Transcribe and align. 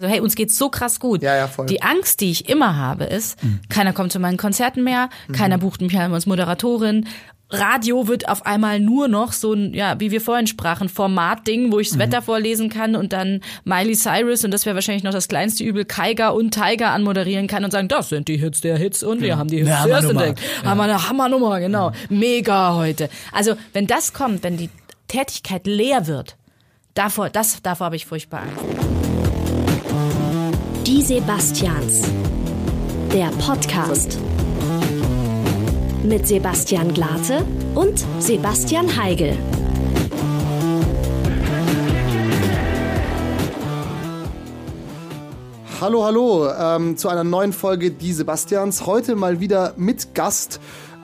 So, 0.00 0.06
hey, 0.06 0.20
uns 0.20 0.36
geht's 0.36 0.56
so 0.56 0.68
krass 0.68 1.00
gut. 1.00 1.24
Ja, 1.24 1.34
ja, 1.34 1.48
voll. 1.48 1.66
Die 1.66 1.82
Angst, 1.82 2.20
die 2.20 2.30
ich 2.30 2.48
immer 2.48 2.76
habe, 2.76 3.02
ist, 3.02 3.36
keiner 3.68 3.92
kommt 3.92 4.12
zu 4.12 4.20
meinen 4.20 4.36
Konzerten 4.36 4.84
mehr, 4.84 5.08
keiner 5.32 5.58
bucht 5.58 5.80
mich 5.80 5.98
als 5.98 6.24
Moderatorin. 6.24 7.08
Radio 7.50 8.06
wird 8.06 8.28
auf 8.28 8.46
einmal 8.46 8.78
nur 8.78 9.08
noch 9.08 9.32
so 9.32 9.54
ein, 9.54 9.74
ja, 9.74 9.98
wie 9.98 10.12
wir 10.12 10.20
vorhin 10.20 10.46
sprachen, 10.46 10.88
Formatding, 10.88 11.72
wo 11.72 11.80
ich 11.80 11.88
das 11.88 11.98
Wetter 11.98 12.22
vorlesen 12.22 12.68
kann 12.68 12.94
und 12.94 13.12
dann 13.12 13.40
Miley 13.64 13.96
Cyrus 13.96 14.44
und 14.44 14.52
das 14.52 14.66
wäre 14.66 14.76
wahrscheinlich 14.76 15.02
noch 15.02 15.10
das 15.10 15.26
kleinste 15.26 15.64
Übel, 15.64 15.84
Kaiger 15.84 16.32
und 16.32 16.52
Tiger 16.52 16.90
anmoderieren 16.90 17.48
kann 17.48 17.64
und 17.64 17.72
sagen, 17.72 17.88
das 17.88 18.10
sind 18.10 18.28
die 18.28 18.36
Hits 18.36 18.60
der 18.60 18.76
Hits 18.76 19.02
und 19.02 19.20
wir 19.20 19.36
haben 19.36 19.48
die 19.48 19.64
Hits 19.64 19.68
zuerst 19.68 19.84
Hammernummer. 20.04 20.24
entdeckt. 20.26 20.64
Haben 20.64 20.78
wir 20.78 20.84
eine 20.84 21.08
Hammernummer, 21.08 21.58
genau. 21.58 21.90
Mega 22.08 22.76
heute. 22.76 23.08
Also, 23.32 23.54
wenn 23.72 23.88
das 23.88 24.12
kommt, 24.12 24.44
wenn 24.44 24.58
die 24.58 24.70
Tätigkeit 25.08 25.66
leer 25.66 26.06
wird, 26.06 26.36
davor, 26.94 27.30
das, 27.30 27.62
davor 27.62 27.86
habe 27.86 27.96
ich 27.96 28.06
furchtbar 28.06 28.42
Angst. 28.42 28.87
Die 30.88 31.02
Sebastians. 31.02 32.00
Der 33.12 33.28
Podcast. 33.46 34.18
Mit 36.02 36.26
Sebastian 36.26 36.94
Glate 36.94 37.44
und 37.74 38.02
Sebastian 38.20 38.96
Heigel. 38.96 39.36
Hallo, 45.78 46.04
hallo 46.06 46.50
ähm, 46.58 46.96
zu 46.96 47.10
einer 47.10 47.22
neuen 47.22 47.52
Folge 47.52 47.90
Die 47.90 48.14
Sebastians. 48.14 48.86
Heute 48.86 49.14
mal 49.14 49.40
wieder 49.40 49.74
mit 49.76 50.14
Gast. 50.14 50.58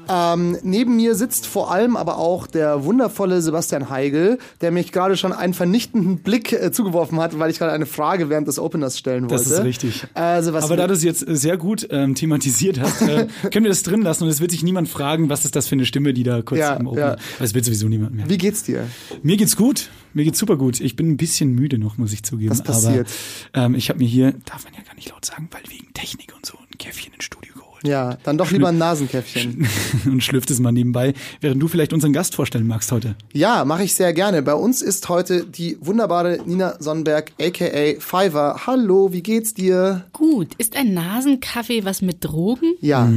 Ähm, 0.08 0.56
neben 0.62 0.96
mir 0.96 1.14
sitzt 1.14 1.46
vor 1.46 1.70
allem 1.70 1.96
aber 1.96 2.18
auch 2.18 2.46
der 2.46 2.84
wundervolle 2.84 3.40
Sebastian 3.42 3.90
Heigel, 3.90 4.38
der 4.60 4.70
mich 4.70 4.92
gerade 4.92 5.16
schon 5.16 5.32
einen 5.32 5.54
vernichtenden 5.54 6.18
Blick 6.18 6.52
äh, 6.52 6.70
zugeworfen 6.72 7.20
hat, 7.20 7.38
weil 7.38 7.50
ich 7.50 7.58
gerade 7.58 7.72
eine 7.72 7.86
Frage 7.86 8.28
während 8.28 8.48
des 8.48 8.58
Openers 8.58 8.98
stellen 8.98 9.30
wollte. 9.30 9.44
Das 9.44 9.52
ist 9.52 9.64
richtig. 9.64 10.04
Äh, 10.14 10.42
Sebastian, 10.42 10.62
Aber 10.72 10.76
da 10.76 10.86
du 10.86 10.94
es 10.94 11.02
jetzt 11.02 11.20
sehr 11.26 11.56
gut 11.56 11.86
ähm, 11.90 12.14
thematisiert 12.14 12.80
hast, 12.80 13.02
äh, 13.02 13.26
können 13.50 13.64
wir 13.64 13.70
das 13.70 13.82
drin 13.82 14.02
lassen 14.02 14.24
und 14.24 14.30
es 14.30 14.40
wird 14.40 14.50
sich 14.50 14.62
niemand 14.62 14.88
fragen, 14.88 15.28
was 15.28 15.44
ist 15.44 15.56
das 15.56 15.68
für 15.68 15.74
eine 15.74 15.86
Stimme, 15.86 16.12
die 16.14 16.22
da 16.22 16.42
kurz 16.42 16.60
Ja, 16.60 16.74
im 16.74 16.86
Open. 16.86 16.98
ja. 16.98 17.16
Das 17.38 17.54
wird 17.54 17.64
sowieso 17.64 17.88
niemand 17.88 18.14
mehr. 18.14 18.28
wie 18.28 18.38
geht's 18.38 18.62
dir? 18.62 18.86
Mir 19.22 19.36
geht's 19.36 19.56
gut. 19.56 19.90
Mir 20.16 20.22
geht's 20.24 20.38
super 20.38 20.56
gut. 20.56 20.80
Ich 20.80 20.94
bin 20.94 21.10
ein 21.10 21.16
bisschen 21.16 21.54
müde 21.56 21.76
noch, 21.76 21.98
muss 21.98 22.12
ich 22.12 22.22
zugeben. 22.22 22.50
Was 22.50 22.62
passiert? 22.62 23.08
Aber 23.52 23.66
ähm, 23.66 23.74
ich 23.74 23.88
habe 23.88 23.98
mir 23.98 24.06
hier, 24.06 24.32
darf 24.44 24.62
man 24.64 24.72
ja 24.74 24.80
gar 24.86 24.94
nicht 24.94 25.10
laut 25.10 25.24
sagen, 25.24 25.48
weil 25.50 25.62
wegen 25.68 25.92
Technik 25.92 26.32
und 26.36 26.46
so 26.46 26.56
ein 26.56 26.78
Käffchen 26.78 27.12
ins 27.14 27.24
Studio. 27.24 27.53
Ja, 27.84 28.16
dann 28.24 28.38
doch 28.38 28.50
lieber 28.50 28.68
ein 28.68 28.78
Nasenkäffchen. 28.78 29.68
und 30.06 30.22
schlürft 30.22 30.50
es 30.50 30.58
mal 30.58 30.72
nebenbei, 30.72 31.12
während 31.40 31.62
du 31.62 31.68
vielleicht 31.68 31.92
unseren 31.92 32.12
Gast 32.12 32.34
vorstellen 32.34 32.66
magst 32.66 32.90
heute. 32.90 33.14
Ja, 33.32 33.64
mache 33.64 33.84
ich 33.84 33.94
sehr 33.94 34.12
gerne. 34.14 34.42
Bei 34.42 34.54
uns 34.54 34.80
ist 34.80 35.08
heute 35.08 35.44
die 35.44 35.76
wunderbare 35.80 36.40
Nina 36.46 36.76
Sonnenberg, 36.80 37.32
aka 37.40 38.00
Fiverr. 38.00 38.66
Hallo, 38.66 39.12
wie 39.12 39.22
geht's 39.22 39.52
dir? 39.52 40.06
Gut, 40.12 40.54
ist 40.56 40.76
ein 40.76 40.94
Nasenkaffee 40.94 41.84
was 41.84 42.00
mit 42.00 42.24
Drogen? 42.24 42.74
Ja, 42.80 43.10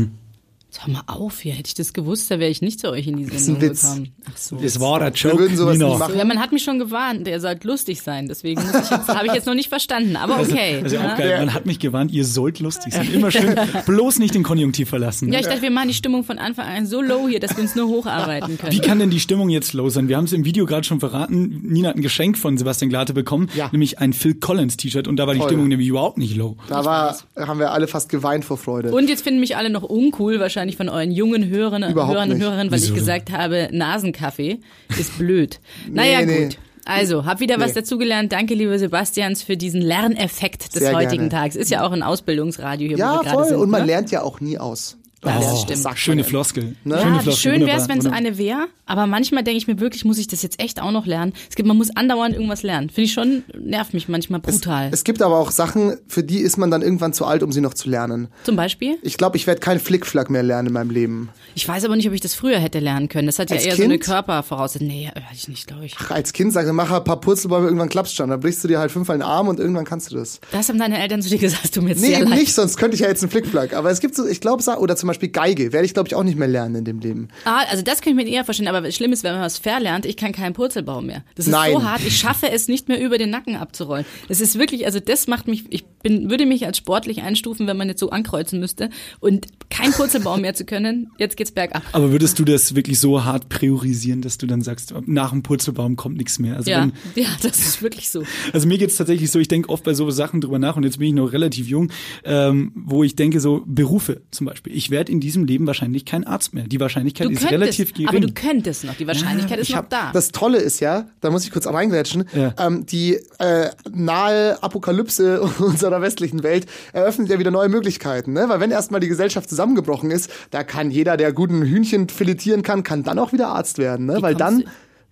Jetzt 0.70 0.86
hör 0.86 0.94
mal 0.94 1.04
auf 1.08 1.40
hier, 1.40 1.54
hätte 1.54 1.68
ich 1.68 1.76
das 1.76 1.94
gewusst, 1.94 2.30
da 2.30 2.40
wäre 2.40 2.52
ich 2.52 2.62
nicht 2.62 2.82
zu 2.82 2.90
euch 2.92 3.08
in 3.08 3.16
die 3.16 3.23
ist 3.23 3.46
Sendung 3.46 3.64
ein 3.64 3.70
Witz. 3.70 3.82
gekommen. 3.84 4.12
Ach 4.30 4.36
so. 4.38 4.58
Es 4.62 4.80
war 4.82 5.00
der 5.00 5.14
wir 5.14 5.16
Joke, 5.16 5.40
würden 5.40 5.56
sowas 5.56 5.78
Nina. 5.78 5.90
nicht 5.90 6.00
machen. 6.00 6.18
Ja, 6.18 6.26
man 6.26 6.42
hat 6.42 6.52
mich 6.52 6.62
schon 6.64 6.78
gewarnt, 6.78 7.26
der 7.26 7.40
sollte 7.40 7.66
lustig 7.66 8.02
sein, 8.02 8.28
deswegen 8.28 8.62
muss 8.62 8.72
ich 8.84 8.90
jetzt, 8.92 9.08
habe 9.08 9.28
ich 9.28 9.34
jetzt 9.34 9.48
noch 9.48 9.54
nicht 9.54 9.70
verstanden, 9.70 10.18
aber 10.18 10.42
okay. 10.42 10.80
Das 10.84 10.92
ist 10.92 11.00
ja 11.00 11.06
ja. 11.06 11.14
auch 11.14 11.18
geil. 11.18 11.38
Man 11.40 11.54
hat 11.54 11.66
mich 11.66 11.80
gewarnt, 11.80 12.12
ihr 12.12 12.26
sollt 12.26 12.60
lustig 12.60 12.94
sein. 12.94 13.10
Immer 13.14 13.32
schön, 13.32 13.56
bloß 13.86 14.20
nicht 14.20 14.36
den 14.36 14.44
Konjunktiv 14.44 14.90
verlassen. 14.90 15.32
Ja, 15.32 15.40
ich 15.40 15.45
dachte, 15.48 15.62
wir 15.62 15.72
machen 15.72 15.88
die 15.88 15.94
Stimmung 15.94 16.26
von 16.26 16.38
Anfang 16.38 16.66
an 16.68 16.86
so 16.86 17.02
low 17.02 17.30
hier, 17.30 17.40
dass 17.40 17.56
wir 17.56 17.64
uns 17.64 17.73
nur 17.76 17.88
hocharbeiten 17.88 18.58
können. 18.58 18.73
Wie 18.73 18.80
kann 18.82 19.00
denn 19.00 19.10
die 19.10 19.22
Stimmung 19.22 19.50
jetzt 19.50 19.72
low 19.72 19.90
sein? 19.90 20.10
Wir 20.10 20.18
haben 20.18 20.26
es 20.26 20.34
im 20.34 20.44
Video 20.44 20.66
gerade 20.66 20.84
schon 20.86 21.00
verraten. 21.00 21.62
Nina 21.64 21.90
hat 21.90 21.95
ein 21.95 22.02
Geschenk 22.02 22.38
von 22.38 22.58
Sebastian 22.58 22.90
Glate 22.90 23.14
bekommen, 23.14 23.50
Ja. 23.56 23.70
nämlich 23.72 24.00
ein 24.00 24.12
Phil 24.12 24.34
Collins 24.36 24.76
T-Shirt 24.76 25.08
und 25.08 25.16
da 25.16 25.28
war 25.28 25.34
die 25.34 25.40
Toll. 25.40 25.48
Stimmung 25.50 25.70
nämlich 25.70 25.88
überhaupt 25.88 26.18
nicht 26.18 26.36
low. 26.36 26.58
da 26.68 26.84
war, 26.84 27.18
haben 27.38 27.60
wir 27.60 27.72
alle 27.72 27.88
fast 27.88 28.10
geweint 28.10 28.44
vor 28.44 28.58
Freude. 28.58 28.92
Und 28.94 29.08
jetzt 29.10 29.22
finden 29.23 29.40
mich 29.40 29.56
alle 29.56 29.70
noch 29.70 29.84
uncool, 29.84 30.42
wahrscheinlich 30.42 30.56
von 30.77 30.89
euren 30.89 31.11
jungen 31.11 31.47
Hörern, 31.50 31.83
Überhaupt 31.83 32.13
Hörern 32.13 32.31
und 32.31 32.38
nicht. 32.38 32.45
Hörerinnen, 32.45 32.72
weil 32.72 32.80
Wieso 32.80 32.94
ich 32.94 33.00
gesagt 33.00 33.31
habe, 33.31 33.69
Nasenkaffee 33.72 34.59
ist 34.99 35.17
blöd. 35.17 35.59
naja, 35.92 36.26
nee. 36.26 36.45
gut. 36.45 36.58
Also, 36.86 37.26
hab 37.26 37.39
wieder 37.42 37.59
was 37.59 37.76
Nee. 37.76 37.82
dazugelernt. 37.82 38.32
Danke, 38.32 38.54
liebe 38.54 38.80
Sebastians, 38.80 39.43
für 39.43 39.58
diesen 39.58 39.82
Lerneffekt 39.82 40.73
des 40.73 40.83
Sehr 40.83 40.93
heutigen 40.95 41.30
gerne. 41.30 41.30
Tages. 41.30 41.55
Ist 41.58 41.70
ja 41.70 41.86
auch 41.86 41.92
ein 41.92 42.02
Ausbildungsradio 42.02 42.87
hier, 42.87 42.98
wo 42.98 43.02
ja, 43.02 43.15
wir 43.15 43.23
gerade 43.23 43.36
voll. 43.36 43.45
sind. 43.49 43.58
Und 43.58 43.70
man 43.70 43.82
ne? 43.82 43.87
lernt 43.87 44.11
ja 44.11 44.21
auch 44.23 44.39
nie 44.39 44.58
aus. 44.58 44.98
Ja, 45.26 45.36
das 45.39 45.45
Oh, 45.52 45.55
stimmt. 45.64 45.80
sagt 45.80 45.86
man 45.86 45.98
Schöne. 45.98 46.23
Floskel. 46.23 46.76
Ne? 46.83 46.98
Schöne 47.00 47.16
Ja, 47.16 47.22
Floskel. 47.22 47.52
schön 47.54 47.66
wäre 47.66 47.78
es, 47.78 47.89
wenn 47.89 47.98
wunderbar. 47.98 48.17
eine 48.20 48.38
wäre, 48.38 48.67
aber 48.86 49.08
manchmal 49.08 49.44
denke 49.44 49.58
ich 49.58 49.67
mir 49.67 49.80
wirklich, 49.80 50.05
muss 50.05 50.20
ich 50.20 50.28
das 50.28 50.44
jetzt 50.44 50.61
echt 50.61 50.80
auch 50.82 50.92
noch 50.92 51.08
lernen? 51.08 51.33
Es 51.50 51.55
gibt, 51.55 51.67
man 51.67 51.76
muss 51.76 51.89
andauernd 51.95 52.36
irgendwas 52.36 52.61
lernen. 52.61 52.89
Finde 52.89 53.05
ich 53.05 53.14
schon, 53.14 53.44
nervt 53.60 53.94
mich 53.95 54.08
manchmal 54.08 54.39
brutal. 54.39 54.89
Es 54.92 55.04
gibt 55.04 55.22
aber 55.23 55.38
auch 55.39 55.50
Sachen, 55.50 55.98
für 56.08 56.23
die 56.23 56.38
ist 56.39 56.58
man 56.58 56.70
dann 56.70 56.83
irgendwann 56.83 57.14
zu 57.14 57.26
alt, 57.26 57.42
um 57.42 57.52
sie 57.52 57.61
noch 57.61 57.73
zu 57.73 57.89
lernen. 57.89 58.27
Zum 58.44 58.56
Beispiel? 58.56 58.98
Ich 59.02 59.17
glaube, 59.17 59.38
ich 59.38 59.48
werde 59.48 59.60
kein 59.60 59.80
Flickflack 59.80 60.30
mehr 60.30 60.44
lernen 60.44 60.67
in 60.67 60.73
meinem 60.73 60.92
Leben. 60.92 61.30
Ich 61.56 61.67
weiß 61.67 61.83
aber 61.86 61.95
nicht, 61.95 62.08
ob 62.08 62.14
ich 62.14 62.22
das 62.22 62.36
früher 62.36 62.60
hätte 62.60 62.77
lernen 62.80 63.10
können. 63.10 63.26
Das 63.26 63.39
hat 63.39 63.50
ja 63.50 63.56
Als 63.56 63.66
eher 63.66 63.76
so 63.76 63.83
eine 63.83 63.95
Kind? 63.95 64.04
Körpervoraussetzung. 64.06 64.88
Nee, 64.88 65.08
hatte 65.08 65.23
ich 65.33 65.48
nicht, 65.48 65.66
glaube 65.67 65.86
ich. 65.86 65.95
Ach, 66.00 66.11
als 66.11 66.32
Kind 66.32 66.54
sagst 66.54 66.70
du, 66.70 66.73
mach 66.73 66.92
ein 66.92 67.04
paar 67.04 67.20
Purzelbäume, 67.20 67.66
irgendwann 67.66 67.89
klappt's 67.89 68.14
schon. 68.14 68.30
Dann 68.30 68.39
brichst 68.39 68.64
du 68.64 68.67
dir 68.67 68.77
halt 68.80 68.92
fünfmal 68.92 69.17
den 69.17 69.23
Arm 69.23 69.48
und 69.48 69.60
irgendwann 69.60 69.86
kannst 69.86 70.11
du 70.11 70.16
das. 70.16 70.39
Das 70.52 70.70
haben 70.70 70.77
deine 70.77 71.00
Eltern 71.02 71.23
zu 71.23 71.30
dir 71.30 71.39
gesagt, 71.39 71.76
du 71.76 71.82
mir 71.82 71.89
jetzt 71.89 72.02
Nee, 72.02 72.08
sehr 72.10 72.20
eben 72.22 72.30
leid. 72.30 72.39
nicht, 72.39 72.54
sonst 72.54 72.77
könnte 72.77 72.94
ich 72.94 73.02
ja 73.02 73.08
jetzt 73.08 73.23
einen 73.23 73.32
Flickflack. 73.32 73.73
Aber 73.73 73.89
es 73.89 74.00
gibt 74.00 74.14
so, 74.16 74.27
ich 74.27 74.39
glaube, 74.42 74.64
oder 74.77 74.95
zum 74.95 75.07
Beispiel 75.08 75.30
Geige, 75.30 75.73
werde 75.73 75.86
ich 75.86 75.94
glaube 75.94 76.08
ich 76.08 76.16
auch 76.16 76.23
nicht 76.23 76.38
mehr 76.38 76.48
lernen 76.48 76.76
in 76.76 76.86
dem 76.86 77.00
Leben. 77.00 77.28
Ah, 77.45 77.64
also 77.70 77.84
das 77.84 78.02
kann 78.02 78.18
ich 78.18 78.26
mir 78.26 78.30
eher 78.32 78.45
vorstellen, 78.45 78.68
aber 78.70 78.90
schlimm 78.92 79.12
ist, 79.12 79.23
wenn 79.23 79.34
man 79.34 79.42
was 79.42 79.58
verlernt, 79.58 80.06
ich 80.06 80.18
kann 80.18 80.32
keinen 80.32 80.54
Purzelbaum 80.54 81.06
mehr. 81.08 81.23
Das 81.36 81.48
ist 81.48 81.52
Nein. 81.52 81.73
so 81.73 81.84
hart, 81.84 82.02
ich 82.06 82.18
schaffe 82.18 82.50
es 82.52 82.68
nicht 82.68 82.88
mehr 82.88 83.00
über 83.02 83.18
den 83.18 83.30
Nacken 83.30 83.56
abzurollen. 83.56 84.06
Das 84.28 84.42
ist 84.42 84.58
wirklich, 84.60 84.86
also 84.86 85.00
das 85.00 85.28
macht 85.28 85.48
mich, 85.48 85.66
ich 85.70 85.86
bin, 85.86 86.30
würde 86.30 86.45
mich 86.45 86.66
als 86.66 86.78
sportlich 86.78 87.22
einstufen, 87.22 87.68
wenn 87.68 87.78
man 87.78 87.88
jetzt 87.90 88.00
so 88.00 88.10
ankreuzen 88.10 88.60
müsste 88.60 88.90
und 89.20 89.48
kein 89.70 89.92
Purzelbaum 89.92 90.42
mehr 90.42 90.54
zu 90.54 90.66
können, 90.66 91.12
jetzt 91.18 91.38
geht's 91.38 91.52
bergab. 91.52 91.84
Aber 91.92 92.12
würdest 92.12 92.39
du 92.39 92.45
das 92.45 92.76
wirklich 92.76 93.00
so 93.00 93.24
hart 93.26 93.50
priorisieren, 93.50 94.22
dass 94.22 94.38
du 94.38 94.48
dann 94.48 94.62
sagst, 94.62 94.94
nach 95.06 95.32
dem 95.32 95.44
Purzelbaum 95.44 95.95
kommt 95.95 96.18
nichts 96.18 96.39
mehr? 96.39 96.56
Also, 96.58 96.70
Ja, 96.72 96.82
wenn, 97.14 97.24
ja, 97.24 97.30
das 97.42 97.58
ist 97.60 97.82
wirklich 97.82 98.10
so. 98.10 98.24
also 98.54 98.68
mir 98.68 98.78
geht's 98.78 98.95
tatsächlich 98.95 99.32
so, 99.32 99.39
ich 99.39 99.48
denke 99.48 99.70
oft 99.70 99.84
bei 99.84 99.94
so 99.94 100.10
Sachen 100.10 100.42
drüber 100.42 100.60
nach 100.60 100.76
und 100.76 100.84
jetzt 100.84 101.00
bin 101.00 101.10
ich 101.10 101.14
noch 101.14 101.32
relativ 101.32 101.68
jung, 101.68 101.92
ähm, 102.24 102.72
wo 102.76 103.04
ich 103.04 103.16
denke 103.16 103.39
so, 103.39 103.64
Berufe 103.66 104.22
zum 104.32 104.48
Beispiel. 104.48 104.76
Ich 104.76 104.89
werde 104.89 104.96
in 105.09 105.19
diesem 105.19 105.45
Leben 105.45 105.67
wahrscheinlich 105.67 106.05
kein 106.05 106.25
Arzt 106.25 106.53
mehr. 106.53 106.65
Die 106.67 106.80
Wahrscheinlichkeit 106.80 107.27
Du 107.27 107.31
ist 107.31 107.39
könntest, 107.39 107.52
relativ 107.61 107.93
gering. 107.93 108.08
aber 108.09 108.19
du 108.19 108.31
könntest 108.33 108.83
noch, 108.83 108.95
die 108.95 109.05
Wahrscheinlichkeit 109.08 109.59
ist 109.59 109.69
ich 109.69 109.75
noch 109.75 109.83
hab- 109.83 109.89
da. 109.89 110.11
Das 110.13 110.31
Tolle 110.31 110.58
ist 110.58 110.80
ja, 110.80 111.05
da 111.21 111.30
muss 111.30 111.43
ich 111.45 111.52
kurz 111.52 111.67
reingrätschen, 111.67 112.25
Ja. 112.33 112.53
ähm, 112.59 112.85
die 112.85 113.19
äh, 113.39 113.69
nahe 113.91 114.61
Apokalypse 114.63 115.41
unserer 115.59 116.02
westlichen 116.02 116.43
Welt 116.43 116.65
eröffnet 116.93 117.30
ja 117.30 117.39
wieder 117.39 117.52
neue 117.52 117.69
Möglichkeiten. 117.69 118.33
Ne? 118.33 118.45
Weil 118.49 118.59
wenn 118.59 118.71
erstmal 118.71 118.99
die 118.99 119.08
Gesellschaft 119.08 119.49
zusammengebrochen 119.49 120.11
ist, 120.11 120.30
da 120.52 120.63
kann 120.63 120.91
jeder, 120.91 121.17
der 121.17 121.31
guten 121.33 121.61
Hühnchen 121.64 122.09
filetieren 122.09 122.64
kann, 122.64 122.83
kann 122.83 123.03
dann 123.03 123.19
auch 123.19 123.33
wieder 123.33 123.49
Arzt 123.49 123.77
werden. 123.77 124.05
Ne? 124.08 124.17
Weil 124.21 124.35
dann... 124.35 124.64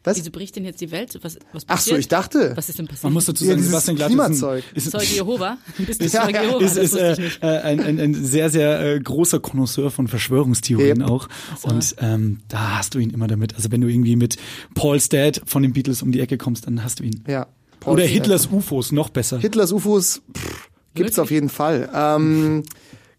Was? 0.05 0.17
Wieso 0.17 0.31
bricht 0.31 0.55
denn 0.55 0.63
jetzt 0.65 0.79
die 0.79 0.91
Welt? 0.91 1.17
Was, 1.21 1.37
was 1.51 1.63
Ach 1.67 1.75
passiert? 1.75 1.95
so, 1.95 1.99
ich 1.99 2.07
dachte... 2.07 2.53
Was 2.55 2.69
ist 2.69 2.79
denn 2.79 2.85
passiert? 2.87 3.03
Man 3.03 3.13
muss 3.13 3.25
dazu 3.25 3.43
Ja, 3.43 3.49
sagen, 3.49 3.57
dieses 3.57 3.71
Sebastian 3.71 3.95
Glatt 3.97 4.07
Klimazeug. 4.09 4.63
ist, 4.73 4.87
ein, 4.87 4.91
Zeuge 4.91 5.13
Jehova? 5.13 5.57
Bist 5.77 5.99
du 6.01 6.05
Ja, 6.05 6.21
Zeuge 6.23 6.33
ja, 6.33 6.43
Jehova? 6.43 6.63
ist, 6.65 6.77
Das 6.77 6.93
ist 6.93 6.95
äh, 6.95 7.15
äh, 7.41 7.61
ein, 7.61 7.79
ein, 7.81 7.99
ein 7.99 8.13
sehr, 8.25 8.49
sehr 8.49 8.79
äh, 8.95 8.99
großer 8.99 9.39
Connoisseur 9.39 9.91
von 9.91 10.07
Verschwörungstheorien 10.07 11.01
Yep. 11.01 11.09
auch. 11.09 11.27
Und 11.63 11.95
ähm, 11.99 12.39
da 12.47 12.77
hast 12.77 12.93
du 12.93 12.99
ihn 12.99 13.09
immer 13.09 13.27
damit. 13.27 13.55
Also 13.55 13.71
wenn 13.71 13.81
du 13.81 13.87
irgendwie 13.87 14.15
mit 14.15 14.37
Paul's 14.75 15.09
Dad 15.09 15.41
von 15.45 15.63
den 15.63 15.73
Beatles 15.73 16.01
um 16.01 16.11
die 16.11 16.19
Ecke 16.21 16.37
kommst, 16.37 16.67
dann 16.67 16.83
hast 16.83 16.99
du 16.99 17.03
ihn. 17.03 17.23
Ja. 17.27 17.47
Oder 17.85 18.03
Paul- 18.03 18.07
Hitlers 18.07 18.47
UFOs, 18.51 18.91
noch 18.91 19.09
besser. 19.09 19.39
Hitlers 19.39 19.71
UFOs 19.71 20.21
pff, 20.35 20.69
gibt's 20.93 21.19
auf 21.19 21.29
jeden 21.31 21.49
Fall. 21.49 21.89
Ähm, 21.93 22.63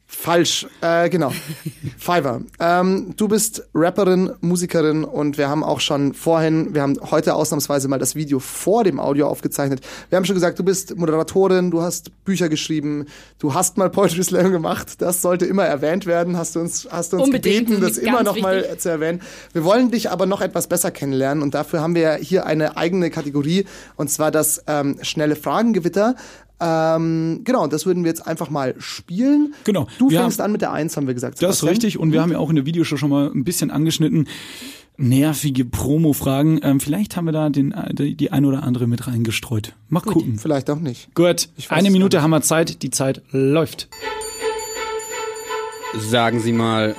falsch, 0.06 0.66
äh, 0.82 1.08
genau. 1.08 1.32
Fiverr. 1.98 2.42
Ähm, 2.60 3.14
du 3.16 3.26
bist 3.28 3.64
Rapperin, 3.74 4.32
Musikerin 4.40 5.04
und 5.04 5.36
wir 5.36 5.48
haben 5.48 5.64
auch 5.64 5.80
schon 5.80 6.14
vorhin, 6.14 6.74
wir 6.74 6.82
haben 6.82 6.96
heute 7.10 7.34
ausnahmsweise 7.34 7.88
mal 7.88 7.98
das 7.98 8.14
Video 8.14 8.38
vor 8.38 8.84
dem 8.84 9.00
Audio 9.00 9.26
aufgezeichnet. 9.26 9.80
Wir 10.08 10.16
haben 10.16 10.24
schon 10.24 10.36
gesagt, 10.36 10.58
du 10.58 10.64
bist 10.64 10.96
Moderatorin, 10.96 11.70
du 11.70 11.82
hast 11.82 12.12
Bücher 12.24 12.48
geschrieben, 12.48 13.06
du 13.40 13.54
hast 13.54 13.78
mal 13.78 13.90
Poetry 13.90 14.22
Slam 14.22 14.52
gemacht. 14.52 15.02
Das 15.02 15.22
sollte 15.22 15.44
immer 15.44 15.64
erwähnt 15.64 16.06
werden. 16.06 16.36
Hast 16.36 16.54
du 16.54 16.60
uns, 16.60 16.88
hast 16.90 17.12
du 17.12 17.16
uns 17.16 17.26
Unbedingt, 17.26 17.66
gebeten, 17.66 17.82
das 17.82 17.98
immer 17.98 18.22
noch 18.22 18.40
mal 18.40 18.62
wichtig. 18.62 18.80
zu 18.80 18.90
erwähnen. 18.90 19.20
Wir 19.52 19.64
wollen 19.64 19.90
dich 19.90 20.10
aber 20.10 20.26
noch 20.26 20.40
etwas 20.40 20.68
besser 20.68 20.92
kennenlernen 20.92 21.42
und 21.42 21.54
dafür 21.54 21.80
haben 21.80 21.94
wir 21.96 22.14
hier 22.14 22.46
eine 22.46 22.76
eigene 22.76 23.10
Kategorie 23.10 23.66
und 23.96 24.10
zwar 24.10 24.30
das 24.30 24.62
ähm, 24.68 24.98
schnelle 25.02 25.34
Fragengewitter. 25.34 26.14
Ähm, 26.58 27.42
genau, 27.44 27.64
und 27.64 27.72
das 27.72 27.84
würden 27.86 28.02
wir 28.04 28.08
jetzt 28.10 28.26
einfach 28.26 28.48
mal 28.50 28.74
spielen. 28.78 29.54
Genau. 29.64 29.86
Du 29.98 30.10
Wir 30.10 30.20
fängst 30.20 30.38
haben- 30.38 30.46
an 30.46 30.52
mit 30.52 30.62
der 30.62 30.72
Eins, 30.72 30.96
haben 30.96 31.06
wir 31.06 31.14
gesagt. 31.14 31.34
Das 31.34 31.56
ist 31.56 31.60
Sebastian. 31.60 31.68
richtig. 31.70 31.98
Und 31.98 32.12
wir 32.12 32.22
haben 32.22 32.32
ja 32.32 32.38
auch 32.38 32.48
in 32.50 32.56
der 32.56 32.64
Videoshow 32.66 32.96
schon 32.96 33.10
mal 33.10 33.30
ein 33.30 33.44
bisschen 33.44 33.70
angeschnitten. 33.70 34.26
Nervige 34.98 35.66
Promo-Fragen. 35.66 36.60
Ähm, 36.62 36.80
vielleicht 36.80 37.16
haben 37.18 37.26
wir 37.26 37.32
da 37.32 37.50
den, 37.50 37.72
äh, 37.72 37.92
die, 37.92 38.14
die 38.14 38.32
ein 38.32 38.46
oder 38.46 38.62
andere 38.62 38.86
mit 38.86 39.06
reingestreut. 39.06 39.74
Mal 39.90 40.00
gucken. 40.00 40.38
Vielleicht 40.38 40.70
auch 40.70 40.78
nicht. 40.80 41.14
Gut. 41.14 41.50
Eine 41.68 41.90
Minute 41.90 42.22
haben 42.22 42.30
wir 42.30 42.40
Zeit. 42.40 42.82
Die 42.82 42.90
Zeit 42.90 43.20
läuft. 43.30 43.88
Sagen 45.98 46.40
Sie 46.40 46.52
mal, 46.52 46.94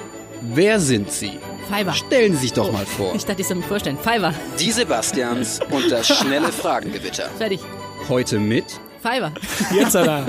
wer 0.53 0.79
sind 0.79 1.11
Sie? 1.11 1.31
Fiverr. 1.71 1.93
Stellen 1.93 2.33
Sie 2.33 2.39
sich 2.39 2.53
doch 2.53 2.71
mal 2.71 2.85
vor. 2.85 3.13
Ich 3.15 3.25
dachte, 3.25 3.41
ich 3.41 3.47
soll 3.47 3.57
mir 3.57 3.63
vorstellen. 3.63 3.97
Fiverr. 3.97 4.33
Die 4.59 4.71
Sebastians 4.71 5.59
und 5.71 5.91
das 5.91 6.07
schnelle 6.07 6.47
Fragengewitter. 6.51 7.29
Fertig. 7.37 7.59
Heute 8.07 8.39
mit 8.39 8.79
Fiverr. 9.07 9.31
Jetzt, 9.73 9.95
Alter. 9.95 10.25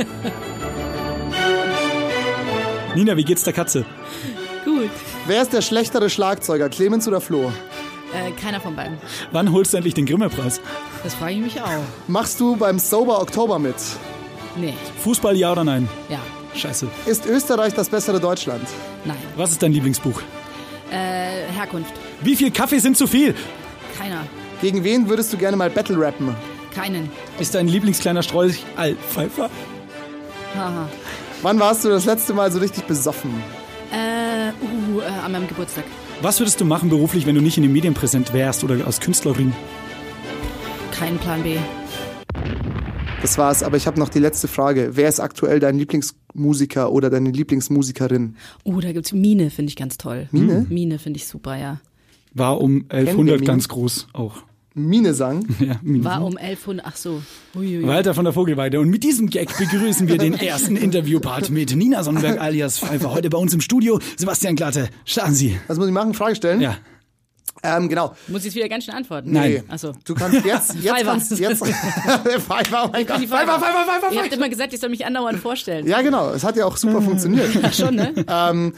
Nina, 2.95 3.17
wie 3.17 3.25
geht's 3.25 3.45
der 3.45 3.53
Katze? 3.53 3.85
Gut. 4.65 4.91
Wer 5.27 5.43
ist 5.43 5.53
der 5.53 5.63
schlechtere 5.63 6.11
Schlagzeuger, 6.11 6.69
Clemens 6.69 7.07
oder 7.09 7.21
Flo? 7.21 7.53
Äh, 8.15 8.31
keiner 8.41 8.61
von 8.61 8.75
beiden. 8.75 8.99
Wann 9.33 9.53
holst 9.53 9.73
du 9.73 9.77
endlich 9.77 9.95
den 9.95 10.07
Grimme-Preis? 10.07 10.61
Das 11.05 11.15
frage 11.15 11.35
ich 11.35 11.41
mich 11.41 11.61
auch. 11.61 11.69
Machst 12.07 12.41
du 12.41 12.57
beim 12.57 12.79
Sober 12.79 13.21
Oktober 13.21 13.59
mit? 13.59 13.77
Nee. 14.57 14.75
Fußball, 15.03 15.37
ja 15.37 15.53
oder 15.53 15.65
nein? 15.65 15.89
Ja. 16.09 16.21
Scheiße. 16.55 16.89
Ist 17.07 17.27
Österreich 17.27 17.75
das 17.75 17.89
bessere 17.89 18.19
Deutschland? 18.19 18.67
Nein. 19.05 19.19
Was 19.37 19.51
ist 19.51 19.63
dein 19.63 19.73
Lieblingsbuch? 19.73 20.23
Äh, 20.91 21.53
Herkunft. 21.53 21.93
Wie 22.23 22.35
viel 22.35 22.51
Kaffee 22.51 22.79
sind 22.79 22.97
zu 22.97 23.07
viel? 23.07 23.35
Keiner. 23.99 24.23
Gegen 24.63 24.83
wen 24.83 25.09
würdest 25.09 25.33
du 25.33 25.37
gerne 25.37 25.57
mal 25.57 25.69
Battle 25.71 26.01
rappen? 26.01 26.35
Keinen. 26.79 27.11
Ist 27.41 27.57
dein 27.57 27.67
Lieblingskleiner 27.67 28.23
Strolch 28.23 28.65
Alpfeifer? 28.77 29.51
Haha. 30.55 30.89
Wann 31.43 31.59
warst 31.59 31.85
du 31.85 31.89
das 31.89 32.05
letzte 32.05 32.35
Mal 32.35 32.53
so 32.53 32.61
richtig 32.61 32.85
besoffen? 32.85 33.33
Äh, 33.91 34.51
uh, 34.63 35.01
äh, 35.01 35.05
an 35.25 35.33
meinem 35.33 35.49
Geburtstag. 35.49 35.83
Was 36.23 36.39
würdest 36.39 36.61
du 36.61 36.65
machen 36.65 36.89
beruflich, 36.89 37.27
wenn 37.27 37.35
du 37.35 37.41
nicht 37.41 37.57
in 37.57 37.65
den 37.65 37.73
Medien 37.73 37.95
präsent 37.95 38.33
wärst 38.33 38.63
oder 38.63 38.87
als 38.87 39.01
Künstlerin? 39.01 39.53
Kein 40.93 41.19
Plan 41.19 41.43
B. 41.43 41.57
Das 43.23 43.39
war's, 43.39 43.65
aber 43.65 43.77
ich 43.77 43.89
habe 43.89 43.99
noch 43.99 44.09
die 44.09 44.21
letzte 44.21 44.47
Frage. 44.47 44.91
Wer 44.93 45.09
ist 45.09 45.19
aktuell 45.19 45.59
dein 45.59 45.77
Lieblingsmusiker 45.79 46.93
oder 46.93 47.11
deine 47.11 47.33
Lieblingsmusikerin? 47.33 48.37
Uh, 48.65 48.81
da 48.81 48.93
gibt's 48.93 49.13
Mine, 49.13 49.51
finde 49.51 49.71
ich 49.71 49.77
ganz 49.77 49.99
toll. 49.99 50.29
Mine? 50.31 50.65
Mine 50.69 51.01
finde 51.01 51.17
ich 51.17 51.27
super, 51.27 51.57
ja. 51.57 51.81
War 52.35 52.61
um 52.61 52.85
wir 52.89 52.99
1100 52.99 53.41
ihn? 53.41 53.47
ganz 53.47 53.67
groß 53.67 54.07
auch. 54.13 54.45
Mine 54.79 55.15
sang. 55.15 55.47
Ja, 55.59 55.79
Mine. 55.83 56.05
War 56.05 56.25
um 56.25 56.37
1100, 56.37 56.87
ach 56.87 56.97
so. 56.97 57.23
Uiui. 57.55 57.87
Walter 57.87 58.15
von 58.15 58.25
der 58.25 58.33
Vogelweide. 58.33 58.81
Und 58.81 58.89
mit 58.91 59.03
diesem 59.03 59.29
Gag 59.29 59.57
begrüßen 59.59 60.09
wir 60.09 60.19
den 60.19 60.35
ersten 60.39 60.77
Interviewpart 60.77 61.51
mit 61.51 61.75
Nina 61.75 62.03
Sonnenberg 62.03 62.41
alias 62.41 62.79
Pfeiffer. 62.79 63.13
Heute 63.13 63.29
bei 63.31 63.39
uns 63.39 63.53
im 63.53 63.61
Studio. 63.61 63.99
Sebastian 64.17 64.57
Glatte, 64.57 64.89
starten 65.05 65.35
Sie. 65.35 65.59
Was 65.67 65.79
muss 65.79 65.87
ich 65.89 65.93
machen? 65.93 66.15
Frage 66.15 66.37
stellen? 66.37 66.61
Ja. 66.61 66.77
Ähm, 67.63 67.89
genau. 67.89 68.15
Muss 68.29 68.41
ich 68.41 68.47
jetzt 68.47 68.55
wieder 68.57 68.69
ganz 68.69 68.85
schnell 68.85 68.97
antworten? 68.97 69.33
Nein. 69.33 69.65
Achso. 69.69 69.93
Du 70.05 70.15
kannst 70.15 70.45
jetzt, 70.45 70.75
jetzt 70.81 70.97
Fiverr. 70.97 71.05
kannst 71.05 71.31
jetzt, 71.39 71.65
Pfeiffer, 72.47 72.85
oh 72.87 72.91
mein 72.93 73.07
Gott. 73.07 73.19
Pfeiffer, 73.19 73.59
Pfeiffer, 73.59 73.85
Pfeiffer, 73.85 74.13
Ihr 74.13 74.23
habt 74.23 74.33
immer 74.33 74.49
gesagt, 74.49 74.73
ich 74.73 74.81
soll 74.81 74.91
mich 74.91 75.05
andauernd 75.05 75.41
vorstellen. 75.41 75.87
Ja, 75.87 76.03
genau. 76.03 76.31
Es 76.31 76.45
hat 76.45 76.57
ja 76.57 76.67
auch 76.67 76.77
super 76.77 77.03
funktioniert. 77.03 77.51
Ach 77.63 77.73
schon, 77.73 77.97
ne? 77.97 78.15
ähm, 78.29 78.75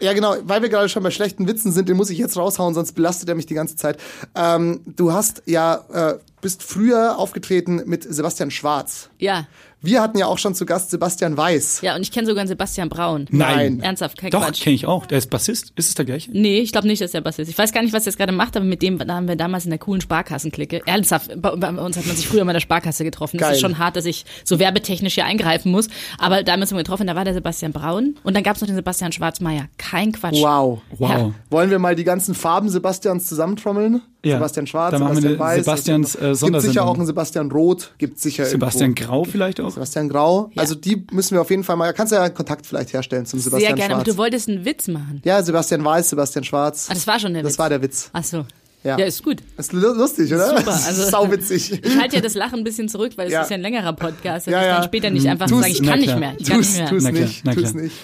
ja, 0.00 0.12
genau. 0.12 0.36
Weil 0.42 0.62
wir 0.62 0.68
gerade 0.68 0.88
schon 0.88 1.02
bei 1.02 1.10
schlechten 1.10 1.46
Witzen 1.46 1.72
sind, 1.72 1.88
den 1.88 1.96
muss 1.96 2.10
ich 2.10 2.18
jetzt 2.18 2.36
raushauen, 2.36 2.74
sonst 2.74 2.92
belastet 2.92 3.28
er 3.28 3.34
mich 3.34 3.46
die 3.46 3.54
ganze 3.54 3.76
Zeit. 3.76 3.98
Ähm, 4.34 4.80
du 4.84 5.12
hast 5.12 5.42
ja, 5.46 5.84
äh, 5.92 6.14
bist 6.44 6.62
früher 6.62 7.16
aufgetreten 7.16 7.80
mit 7.86 8.02
Sebastian 8.02 8.50
Schwarz. 8.50 9.08
Ja. 9.18 9.46
Wir 9.80 10.02
hatten 10.02 10.18
ja 10.18 10.26
auch 10.26 10.36
schon 10.36 10.54
zu 10.54 10.66
Gast 10.66 10.90
Sebastian 10.90 11.38
Weiß. 11.38 11.80
Ja, 11.80 11.96
und 11.96 12.02
ich 12.02 12.12
kenne 12.12 12.26
sogar 12.26 12.42
einen 12.42 12.48
Sebastian 12.48 12.90
Braun. 12.90 13.26
Nein. 13.30 13.80
Ernsthaft, 13.80 14.18
kein 14.18 14.30
Doch, 14.30 14.44
Quatsch. 14.44 14.62
kenne 14.62 14.74
ich 14.74 14.84
auch. 14.84 15.06
Der 15.06 15.16
ist 15.16 15.30
Bassist. 15.30 15.72
Ist 15.76 15.88
es 15.88 15.94
der 15.94 16.04
gleiche? 16.04 16.30
Nee, 16.32 16.58
ich 16.58 16.70
glaube 16.72 16.86
nicht, 16.86 17.00
dass 17.00 17.12
der 17.12 17.22
Bass 17.22 17.38
ist. 17.38 17.48
Ich 17.48 17.56
weiß 17.56 17.72
gar 17.72 17.82
nicht, 17.82 17.94
was 17.94 18.02
er 18.02 18.10
jetzt 18.10 18.18
gerade 18.18 18.32
macht, 18.32 18.58
aber 18.58 18.66
mit 18.66 18.82
dem 18.82 19.00
haben 19.00 19.26
wir 19.26 19.36
damals 19.36 19.64
in 19.64 19.70
der 19.70 19.78
coolen 19.78 20.02
Sparkassenklicke. 20.02 20.82
Ernsthaft, 20.84 21.32
bei, 21.40 21.56
bei 21.56 21.70
uns 21.70 21.96
hat 21.96 22.04
man 22.04 22.14
sich 22.14 22.28
früher 22.28 22.44
mal 22.44 22.52
in 22.52 22.56
der 22.56 22.60
Sparkasse 22.60 23.04
getroffen. 23.04 23.38
Das 23.38 23.48
Geil. 23.48 23.54
ist 23.54 23.62
schon 23.62 23.78
hart, 23.78 23.96
dass 23.96 24.04
ich 24.04 24.26
so 24.44 24.58
werbetechnisch 24.58 25.14
hier 25.14 25.24
eingreifen 25.24 25.72
muss. 25.72 25.88
Aber 26.18 26.42
damals 26.42 26.70
haben 26.70 26.76
wir 26.76 26.82
getroffen, 26.82 27.06
da 27.06 27.16
war 27.16 27.24
der 27.24 27.32
Sebastian 27.32 27.72
Braun 27.72 28.16
und 28.22 28.36
dann 28.36 28.42
gab's 28.42 28.60
noch 28.60 28.68
den 28.68 28.76
Sebastian 28.76 29.12
Schwarzmeier. 29.12 29.68
Kein 29.78 30.12
Quatsch. 30.12 30.42
Wow. 30.42 30.82
Wow. 30.98 31.10
Ja. 31.10 31.34
Wollen 31.48 31.70
wir 31.70 31.78
mal 31.78 31.94
die 31.94 32.04
ganzen 32.04 32.34
Farben 32.34 32.68
Sebastians 32.68 33.26
zusammentrommeln? 33.28 34.02
Ja. 34.24 34.36
Sebastian 34.36 34.66
Schwarz, 34.66 34.92
Dann 34.92 35.02
machen 35.02 35.16
wir 35.16 35.22
Sebastian 35.22 35.40
eine 35.40 35.56
Weiß. 35.58 35.64
Sebastians, 35.64 36.14
äh, 36.16 36.46
Gibt 36.50 36.62
sicher 36.62 36.84
auch 36.86 36.94
einen 36.96 37.06
Sebastian 37.06 37.50
Rot, 37.50 37.90
gibt 37.98 38.18
sicher 38.20 38.44
Sebastian 38.44 38.90
irgendwo. 38.90 39.04
Grau 39.06 39.24
vielleicht 39.24 39.60
auch? 39.60 39.70
Sebastian 39.70 40.08
Grau. 40.08 40.50
Ja. 40.54 40.62
Also 40.62 40.74
die 40.74 41.04
müssen 41.12 41.34
wir 41.34 41.40
auf 41.40 41.50
jeden 41.50 41.64
Fall 41.64 41.76
mal, 41.76 41.92
kannst 41.92 42.12
du 42.12 42.16
ja 42.16 42.22
einen 42.24 42.34
Kontakt 42.34 42.66
vielleicht 42.66 42.92
herstellen 42.92 43.26
zum 43.26 43.38
Sehr 43.38 43.44
Sebastian 43.50 43.76
gerne, 43.76 43.94
aber 43.94 44.04
Schwarz. 44.04 44.14
du 44.16 44.18
wolltest 44.18 44.48
einen 44.48 44.64
Witz 44.64 44.88
machen. 44.88 45.20
ja, 45.24 45.42
Sebastian 45.42 45.84
Weiß, 45.84 46.10
Sebastian 46.10 46.44
Schwarz. 46.44 46.86
Ah, 46.90 46.94
das 46.94 47.06
war 47.06 47.18
schon 47.20 47.34
der 47.34 47.42
Das 47.42 47.52
Witz. 47.52 47.58
war 47.58 47.68
der 47.68 47.82
Witz. 47.82 48.10
Ach 48.12 48.24
so. 48.24 48.44
Ja. 48.84 48.98
Ja, 48.98 49.06
ist 49.06 49.22
gut. 49.22 49.38
ist 49.56 49.72
lu- 49.72 49.94
lustig, 49.94 50.32
oder? 50.32 50.58
Super, 50.58 50.72
also- 50.72 51.04
Sauwitzig. 51.10 51.72
Ich 51.84 51.98
halte 51.98 52.16
ja 52.16 52.22
das 52.22 52.34
Lachen 52.34 52.58
ein 52.58 52.64
bisschen 52.64 52.88
zurück, 52.88 53.12
weil 53.16 53.28
es 53.28 53.32
Ja. 53.32 53.42
ist 53.42 53.50
ja 53.50 53.54
ein 53.56 53.62
längerer 53.62 53.94
Podcast. 53.94 54.46
dass 54.46 54.52
Ja, 54.52 54.60
ich 54.60 54.66
ja. 54.66 54.74
dann 54.74 54.84
später 54.84 55.08
nicht 55.10 55.26
einfach 55.26 55.46
Tu's- 55.48 55.60
sage, 55.62 55.72
ich 55.72 55.82
kann 55.82 55.98
nicht 56.00 56.18
mehr. 56.18 56.34
Ich 56.38 56.46
kann 56.48 56.58
Tu's, 56.58 56.68
nicht 56.68 56.78
mehr. 56.80 56.88
tu's 56.90 57.02
Na 57.04 57.10
klar, 57.10 57.22
nicht, 57.22 57.44
na 57.44 57.54
tu's 57.54 57.74
nicht. 57.74 57.96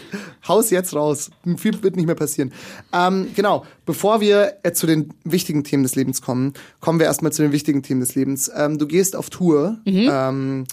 Haus 0.48 0.70
jetzt 0.70 0.94
raus. 0.94 1.30
Viel 1.58 1.82
wird 1.82 1.96
nicht 1.96 2.06
mehr 2.06 2.14
passieren. 2.14 2.52
Ähm, 2.94 3.28
genau, 3.36 3.64
bevor 3.84 4.20
wir 4.22 4.54
äh, 4.62 4.72
zu 4.72 4.86
den 4.86 5.12
wichtigen 5.24 5.64
Themen 5.64 5.82
des 5.82 5.94
Lebens 5.96 6.22
kommen, 6.22 6.54
kommen 6.80 6.98
wir 6.98 7.06
erstmal 7.06 7.30
zu 7.32 7.42
den 7.42 7.52
wichtigen 7.52 7.82
Themen 7.82 8.00
des 8.00 8.14
Lebens. 8.14 8.50
Ähm, 8.56 8.78
du 8.78 8.86
gehst 8.86 9.14
auf 9.16 9.28
Tour. 9.28 9.76
Mhm. 9.84 10.08
Ähm, 10.10 10.64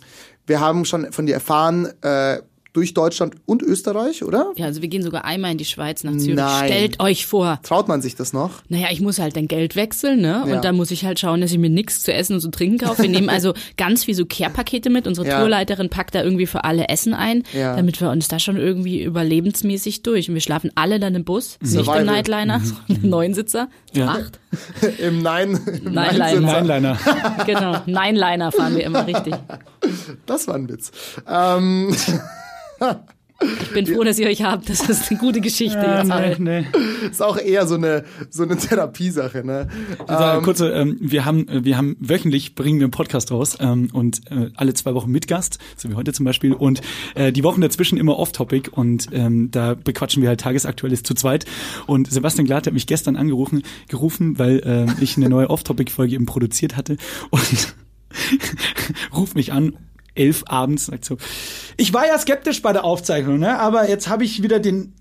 wir 0.46 0.62
haben 0.62 0.86
schon 0.86 1.12
von 1.12 1.26
dir 1.26 1.34
erfahren, 1.34 1.90
äh, 2.02 2.38
durch 2.78 2.94
Deutschland 2.94 3.34
und 3.48 3.64
Österreich, 3.64 4.24
oder? 4.24 4.52
Ja, 4.56 4.66
also 4.68 4.84
wir 4.84 4.88
gehen 4.88 5.02
sogar 5.02 5.26
einmal 5.26 5.52
in 5.52 5.58
die 5.58 5.66
Schweiz 5.66 6.04
nach 6.04 6.16
Zürich. 6.16 6.36
Nein. 6.36 6.68
Stellt 6.68 7.00
euch 7.00 7.26
vor. 7.26 7.60
Traut 7.64 7.88
man 7.88 8.04
sich 8.04 8.16
das 8.16 8.34
noch? 8.34 8.52
Naja, 8.70 8.90
ich 8.92 9.02
muss 9.02 9.18
halt 9.18 9.36
dann 9.36 9.48
Geld 9.48 9.76
wechseln, 9.76 10.22
ne? 10.22 10.44
Ja. 10.48 10.56
Und 10.56 10.64
dann 10.64 10.76
muss 10.76 10.92
ich 10.92 11.04
halt 11.04 11.20
schauen, 11.20 11.42
dass 11.42 11.52
ich 11.52 11.58
mir 11.58 11.72
nichts 11.72 12.04
zu 12.04 12.14
essen 12.14 12.34
und 12.36 12.40
zu 12.42 12.52
trinken 12.52 12.78
kaufe. 12.78 13.02
Wir 13.02 13.10
nehmen 13.10 13.30
also 13.30 13.56
ganz 13.78 14.04
viel 14.04 14.14
so 14.14 14.28
Care-Pakete 14.28 14.92
mit. 14.92 15.08
Unsere 15.08 15.26
Ja. 15.28 15.40
Tourleiterin 15.40 15.90
packt 15.90 16.14
da 16.14 16.22
irgendwie 16.24 16.46
für 16.46 16.66
alle 16.66 16.88
Essen 16.88 17.16
ein, 17.16 17.42
Ja. 17.52 17.76
damit 17.76 18.00
wir 18.00 18.12
uns 18.12 18.28
da 18.28 18.38
schon 18.38 18.58
irgendwie 18.58 19.02
überlebensmäßig 19.04 20.04
durch. 20.04 20.30
Und 20.30 20.36
wir 20.36 20.42
schlafen 20.42 20.70
alle 20.76 21.00
dann 21.00 21.16
im 21.16 21.24
Bus, 21.24 21.58
nicht 21.62 21.72
Survival. 21.72 22.02
im 22.02 22.06
Nightliner, 22.06 22.60
sondern 22.60 23.04
im 23.04 23.10
Neunsitzer. 23.10 23.70
Ja. 23.94 24.10
Acht. 24.10 24.40
Im 25.00 25.22
Nein. 25.24 25.60
Im 25.84 25.94
Nein-Liner. 25.94 26.40
Nein-Sitzer. 26.42 26.58
Einliner. 26.58 26.98
Genau, 27.48 27.78
Nine-Liner 27.88 28.52
fahren 28.52 28.76
wir 28.76 28.84
immer 28.84 29.08
richtig. 29.08 29.34
Das 30.26 30.48
war 30.48 30.56
ein 30.56 30.70
Witz. 30.70 30.92
Ähm, 31.28 31.96
Ich 33.40 33.72
bin 33.72 33.86
froh, 33.86 34.04
dass 34.04 34.18
ihr 34.18 34.28
euch 34.28 34.42
habt. 34.42 34.68
Das 34.68 34.90
ist 34.90 35.12
eine 35.12 35.20
gute 35.20 35.42
Geschichte 35.42 35.78
jetzt. 35.78 36.40
nee, 36.40 36.62
nee. 36.62 36.66
ist 37.10 37.22
auch 37.22 37.38
eher 37.38 37.68
so 37.68 37.76
eine, 37.76 38.04
so 38.32 38.44
eine 38.44 38.58
Therapiesache, 38.58 39.46
ne? 39.46 39.68
Ähm, 40.08 40.42
kurze, 40.42 40.72
ähm, 40.72 40.98
wir 41.00 41.24
haben, 41.24 41.48
äh, 41.48 41.64
wir 41.64 41.78
haben 41.78 41.98
wöchentlich 42.00 42.56
bringen 42.56 42.80
wir 42.80 42.86
einen 42.86 42.92
Podcast 42.92 43.32
raus 43.32 43.58
ähm, 43.60 43.90
und 43.94 44.32
äh, 44.32 44.50
alle 44.56 44.74
zwei 44.74 44.96
Wochen 44.96 45.12
mit 45.12 45.28
Gast, 45.28 45.60
so 45.76 45.88
wie 45.90 45.94
heute 45.94 46.14
zum 46.14 46.26
Beispiel, 46.26 46.54
und 46.54 46.82
äh, 47.14 47.32
die 47.32 47.44
Wochen 47.44 47.62
dazwischen 47.62 48.00
immer 48.00 48.18
Off-Topic 48.18 48.72
und 48.72 49.08
ähm, 49.12 49.52
da 49.52 49.76
bequatschen 49.76 50.24
wir 50.24 50.30
halt 50.30 50.40
Tagesaktuelles 50.40 51.04
zu 51.04 51.14
zweit. 51.14 51.46
Und 51.86 52.12
Sebastian 52.12 52.48
Glatt 52.48 52.66
hat 52.66 52.74
mich 52.74 52.88
gestern 52.88 53.16
angerufen, 53.16 53.62
gerufen, 53.88 54.40
weil 54.40 54.60
äh, 54.60 55.04
ich 55.04 55.16
eine 55.16 55.30
neue 55.30 55.50
Off-Topic-Folge 55.52 56.16
eben 56.16 56.26
produziert 56.26 56.76
hatte 56.76 56.98
und 57.30 57.76
ruft 59.16 59.36
mich 59.36 59.54
an 59.54 59.74
elf 60.18 60.44
abends, 60.48 60.88
sagt 60.88 61.06
so, 61.06 61.18
ich 61.78 61.94
war 61.94 62.08
ja 62.08 62.18
skeptisch 62.18 62.62
bei 62.62 62.74
der 62.74 62.84
Aufzeichnung, 62.84 63.40
ne? 63.40 63.60
aber 63.60 63.90
jetzt 63.90 64.08
habe 64.08 64.24
ich 64.24 64.44
wieder 64.44 64.60
den 64.60 64.94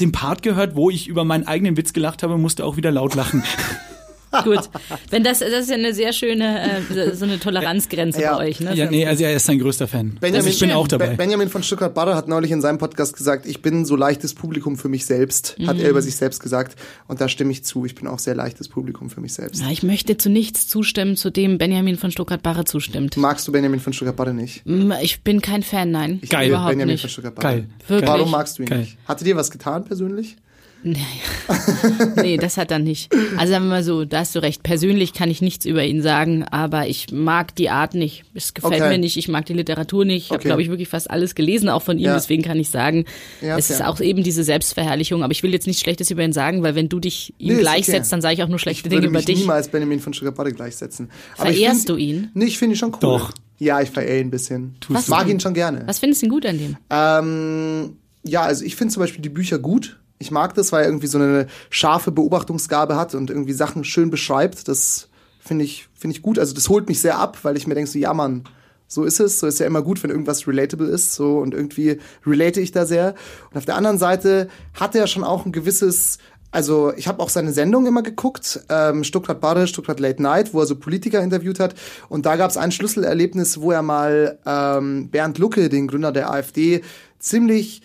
den 0.00 0.12
Part 0.12 0.42
gehört, 0.42 0.76
wo 0.76 0.90
ich 0.90 1.08
über 1.08 1.24
meinen 1.24 1.46
eigenen 1.46 1.76
Witz 1.76 1.92
gelacht 1.92 2.22
habe, 2.22 2.38
musste 2.38 2.64
auch 2.64 2.76
wieder 2.76 2.90
laut 2.90 3.14
lachen. 3.14 3.42
Gut. 4.44 4.70
Wenn 5.10 5.24
das, 5.24 5.40
das 5.40 5.48
ist 5.50 5.70
ja 5.70 5.74
eine 5.76 5.92
sehr 5.92 6.12
schöne, 6.12 6.80
äh, 6.88 7.14
so 7.14 7.24
eine 7.24 7.38
Toleranzgrenze 7.40 8.20
Ja. 8.22 8.36
bei 8.36 8.48
euch, 8.48 8.60
ne? 8.60 8.74
Ja, 8.74 8.90
nee, 8.90 9.06
also 9.06 9.24
er 9.24 9.34
ist 9.34 9.46
sein 9.46 9.58
größter 9.58 9.88
Fan. 9.88 10.16
Benjamin, 10.20 10.36
also 10.36 10.48
ich 10.48 10.58
bin 10.60 10.70
auch 10.72 10.86
dabei. 10.88 11.08
Be- 11.08 11.16
Benjamin 11.16 11.48
von 11.48 11.62
Stuttgart-Barre 11.62 12.14
hat 12.14 12.28
neulich 12.28 12.50
in 12.50 12.60
seinem 12.60 12.78
Podcast 12.78 13.16
gesagt, 13.16 13.46
ich 13.46 13.60
bin 13.62 13.84
so 13.84 13.96
leichtes 13.96 14.34
Publikum 14.34 14.76
für 14.76 14.88
mich 14.88 15.04
selbst, 15.04 15.56
hat 15.66 15.76
Mhm. 15.76 15.82
er 15.82 15.90
über 15.90 16.02
sich 16.02 16.16
selbst 16.16 16.40
gesagt. 16.42 16.78
Und 17.08 17.20
da 17.20 17.28
stimme 17.28 17.50
ich 17.52 17.64
zu. 17.64 17.84
Ich 17.84 17.94
bin 17.94 18.06
auch 18.06 18.18
sehr 18.18 18.34
leichtes 18.34 18.68
Publikum 18.68 19.10
für 19.10 19.20
mich 19.20 19.34
selbst. 19.34 19.60
Ja, 19.62 19.70
ich 19.70 19.82
möchte 19.82 20.16
zu 20.16 20.30
nichts 20.30 20.68
zustimmen, 20.68 21.16
zu 21.16 21.30
dem 21.30 21.58
Benjamin 21.58 21.96
von 21.98 22.10
Stuttgart-Barre 22.10 22.64
zustimmt. 22.64 23.16
Magst 23.16 23.46
du 23.48 23.52
Benjamin 23.52 23.80
von 23.80 23.92
Stuttgart-Barre 23.92 24.32
nicht? 24.34 24.64
Mm, 24.64 24.92
Ich 25.02 25.22
bin 25.22 25.40
kein 25.40 25.62
Fan, 25.62 25.90
nein. 25.90 26.18
Ich 26.22 26.30
Geil, 26.30 26.48
überhaupt 26.50 26.70
Benjamin 26.70 26.92
nicht. 26.94 27.00
von 27.00 27.10
Stuttgart-Barre. 27.10 27.54
Geil. 27.56 27.66
Wirklich? 27.88 28.08
Warum 28.10 28.30
magst 28.30 28.58
du 28.58 28.62
ihn 28.62 28.68
Geil. 28.68 28.78
nicht? 28.80 28.96
Hatte 29.06 29.24
dir 29.24 29.36
was 29.36 29.50
getan 29.50 29.84
persönlich? 29.84 30.36
Nee, 32.22 32.36
das 32.36 32.56
hat 32.56 32.70
er 32.70 32.78
nicht. 32.78 33.12
Also 33.36 33.52
sagen 33.52 33.64
wir 33.64 33.70
mal 33.70 33.82
so, 33.84 34.04
da 34.04 34.20
hast 34.20 34.34
du 34.34 34.38
recht. 34.40 34.62
Persönlich 34.62 35.12
kann 35.12 35.30
ich 35.30 35.42
nichts 35.42 35.64
über 35.66 35.84
ihn 35.84 36.02
sagen, 36.02 36.44
aber 36.44 36.86
ich 36.86 37.10
mag 37.12 37.54
die 37.56 37.70
Art 37.70 37.94
nicht. 37.94 38.24
Es 38.34 38.54
gefällt 38.54 38.74
Okay. 38.80 38.88
mir 38.90 38.98
nicht, 38.98 39.16
ich 39.16 39.28
mag 39.28 39.46
die 39.46 39.52
Literatur 39.54 40.04
nicht. 40.04 40.24
Ich 40.24 40.30
habe, 40.30 40.38
Okay. 40.40 40.48
glaube 40.48 40.62
ich, 40.62 40.68
wirklich 40.68 40.88
fast 40.88 41.10
alles 41.10 41.34
gelesen, 41.34 41.68
auch 41.68 41.82
von 41.82 41.98
ihm. 41.98 42.04
Ja. 42.06 42.14
Deswegen 42.14 42.42
kann 42.42 42.58
ich 42.58 42.68
sagen, 42.70 43.04
Ja, 43.40 43.56
es 43.58 43.70
ist 43.70 43.82
auch 43.82 44.00
eben 44.00 44.22
diese 44.22 44.44
Selbstverherrlichung. 44.44 45.22
Aber 45.22 45.32
ich 45.32 45.42
will 45.42 45.52
jetzt 45.52 45.66
nichts 45.66 45.82
Schlechtes 45.82 46.10
über 46.10 46.22
ihn 46.24 46.32
sagen, 46.32 46.62
weil 46.62 46.74
wenn 46.74 46.88
du 46.88 47.00
dich 47.00 47.34
ihm 47.38 47.56
Nee, 47.56 47.60
gleichsetzt, 47.60 48.06
okay. 48.06 48.10
dann 48.12 48.22
sage 48.22 48.34
ich 48.34 48.42
auch 48.42 48.48
nur 48.48 48.58
schlechte 48.58 48.88
Ich 48.88 48.92
würde 48.92 49.00
Dinge 49.02 49.10
über 49.10 49.18
mich 49.18 49.26
dich. 49.26 49.38
niemals 49.40 49.68
Benjamin 49.68 50.00
von 50.00 50.12
Stuttgart-Barre 50.14 50.52
gleichsetzen. 50.52 51.10
Aber 51.38 51.50
ich 51.50 51.58
Verehrst 51.58 51.86
find- 51.86 51.88
du 51.90 51.96
ihn? 51.96 52.30
Nee, 52.34 52.46
ich 52.46 52.58
finde 52.58 52.74
ihn 52.74 52.78
schon 52.78 52.92
cool. 52.92 52.98
Doch. 53.00 53.32
Ja, 53.58 53.80
ich 53.82 53.90
verehre 53.90 54.18
ihn 54.20 54.28
ein 54.28 54.30
bisschen. 54.30 54.76
Was 54.88 55.08
mag 55.08 55.28
ihn 55.28 55.38
schon 55.40 55.52
gerne. 55.54 55.82
Was 55.86 55.98
findest 55.98 56.22
du 56.22 56.26
denn 56.26 56.32
gut 56.32 56.46
an 56.46 56.58
dem? 56.58 56.76
Ähm, 56.90 57.96
ja, 58.24 58.42
also 58.42 58.64
ich 58.64 58.74
finde 58.76 58.94
zum 58.94 59.02
Beispiel 59.02 59.20
die 59.20 59.28
Bücher 59.28 59.58
gut. 59.58 59.98
Ich 60.20 60.30
mag 60.30 60.54
das, 60.54 60.70
weil 60.70 60.82
er 60.82 60.88
irgendwie 60.88 61.08
so 61.08 61.18
eine 61.18 61.46
scharfe 61.70 62.12
Beobachtungsgabe 62.12 62.94
hat 62.94 63.14
und 63.14 63.30
irgendwie 63.30 63.54
Sachen 63.54 63.84
schön 63.84 64.10
beschreibt. 64.10 64.68
Das 64.68 65.08
finde 65.40 65.64
ich, 65.64 65.88
finde 65.94 66.14
ich 66.14 66.22
gut. 66.22 66.38
Also 66.38 66.54
das 66.54 66.68
holt 66.68 66.88
mich 66.88 67.00
sehr 67.00 67.18
ab, 67.18 67.38
weil 67.42 67.56
ich 67.56 67.66
mir 67.66 67.74
denke 67.74 67.90
so, 67.90 67.98
ja 67.98 68.14
Mann, 68.14 68.44
so 68.86 69.04
ist 69.04 69.18
es. 69.18 69.40
So 69.40 69.46
ist 69.46 69.60
ja 69.60 69.66
immer 69.66 69.82
gut, 69.82 70.02
wenn 70.02 70.10
irgendwas 70.10 70.46
relatable 70.46 70.88
ist. 70.88 71.14
So 71.14 71.38
und 71.38 71.54
irgendwie 71.54 71.98
relate 72.26 72.60
ich 72.60 72.70
da 72.70 72.84
sehr. 72.84 73.14
Und 73.50 73.56
auf 73.56 73.64
der 73.64 73.76
anderen 73.76 73.98
Seite 73.98 74.48
hat 74.78 74.94
er 74.94 75.06
schon 75.06 75.24
auch 75.24 75.46
ein 75.46 75.52
gewisses 75.52 76.18
also 76.52 76.92
ich 76.96 77.06
habe 77.06 77.22
auch 77.22 77.28
seine 77.28 77.52
Sendung 77.52 77.86
immer 77.86 78.02
geguckt, 78.02 78.60
ähm, 78.68 79.04
Stuttgart 79.04 79.40
Barre, 79.40 79.66
Stuttgart 79.66 80.00
Late 80.00 80.20
Night, 80.20 80.52
wo 80.52 80.60
er 80.60 80.66
so 80.66 80.74
Politiker 80.74 81.22
interviewt 81.22 81.60
hat. 81.60 81.74
Und 82.08 82.26
da 82.26 82.36
gab 82.36 82.50
es 82.50 82.56
ein 82.56 82.72
Schlüsselerlebnis, 82.72 83.60
wo 83.60 83.70
er 83.70 83.82
mal 83.82 84.38
ähm, 84.44 85.10
Bernd 85.10 85.38
Lucke, 85.38 85.68
den 85.68 85.86
Gründer 85.86 86.10
der 86.12 86.30
AfD, 86.32 86.82
ziemlich 87.18 87.82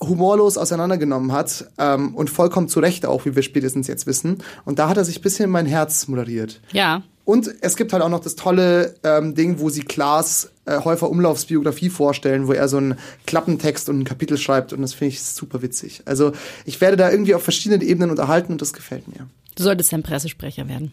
humorlos 0.00 0.58
auseinandergenommen 0.58 1.32
hat 1.32 1.66
ähm, 1.78 2.14
und 2.14 2.28
vollkommen 2.28 2.68
zu 2.68 2.80
Recht 2.80 3.06
auch, 3.06 3.24
wie 3.24 3.34
wir 3.34 3.42
spätestens 3.42 3.86
jetzt 3.86 4.06
wissen. 4.06 4.42
Und 4.64 4.78
da 4.78 4.88
hat 4.88 4.96
er 4.96 5.04
sich 5.04 5.18
ein 5.18 5.22
bisschen 5.22 5.46
in 5.46 5.50
mein 5.50 5.66
Herz 5.66 6.06
moderiert. 6.08 6.60
Ja. 6.72 7.02
Und 7.24 7.50
es 7.60 7.76
gibt 7.76 7.92
halt 7.92 8.02
auch 8.02 8.08
noch 8.08 8.20
das 8.20 8.36
tolle 8.36 8.94
ähm, 9.02 9.34
Ding, 9.34 9.58
wo 9.58 9.68
sie 9.68 9.82
Klaas 9.82 10.50
äh, 10.64 10.78
Häufer 10.84 11.10
Umlaufs 11.10 11.46
Biografie 11.46 11.88
vorstellen, 11.88 12.46
wo 12.46 12.52
er 12.52 12.68
so 12.68 12.76
einen 12.76 12.98
Klappentext 13.26 13.88
und 13.88 14.00
ein 14.00 14.04
Kapitel 14.04 14.38
schreibt 14.38 14.72
und 14.72 14.82
das 14.82 14.94
finde 14.94 15.14
ich 15.14 15.22
super 15.24 15.60
witzig. 15.60 16.02
Also 16.04 16.32
ich 16.64 16.80
werde 16.80 16.96
da 16.96 17.10
irgendwie 17.10 17.34
auf 17.34 17.42
verschiedenen 17.42 17.80
Ebenen 17.80 18.10
unterhalten 18.10 18.52
und 18.52 18.62
das 18.62 18.72
gefällt 18.72 19.08
mir. 19.08 19.26
Du 19.56 19.62
solltest 19.64 19.92
ein 19.92 20.04
Pressesprecher 20.04 20.68
werden. 20.68 20.92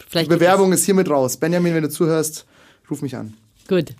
Die 0.00 0.04
Vielleicht 0.08 0.28
Bewerbung 0.28 0.72
ist 0.72 0.84
hiermit 0.84 1.08
raus. 1.08 1.38
Benjamin, 1.38 1.74
wenn 1.74 1.82
du 1.82 1.88
zuhörst, 1.88 2.44
ruf 2.90 3.00
mich 3.00 3.16
an. 3.16 3.34
Gut. 3.68 3.94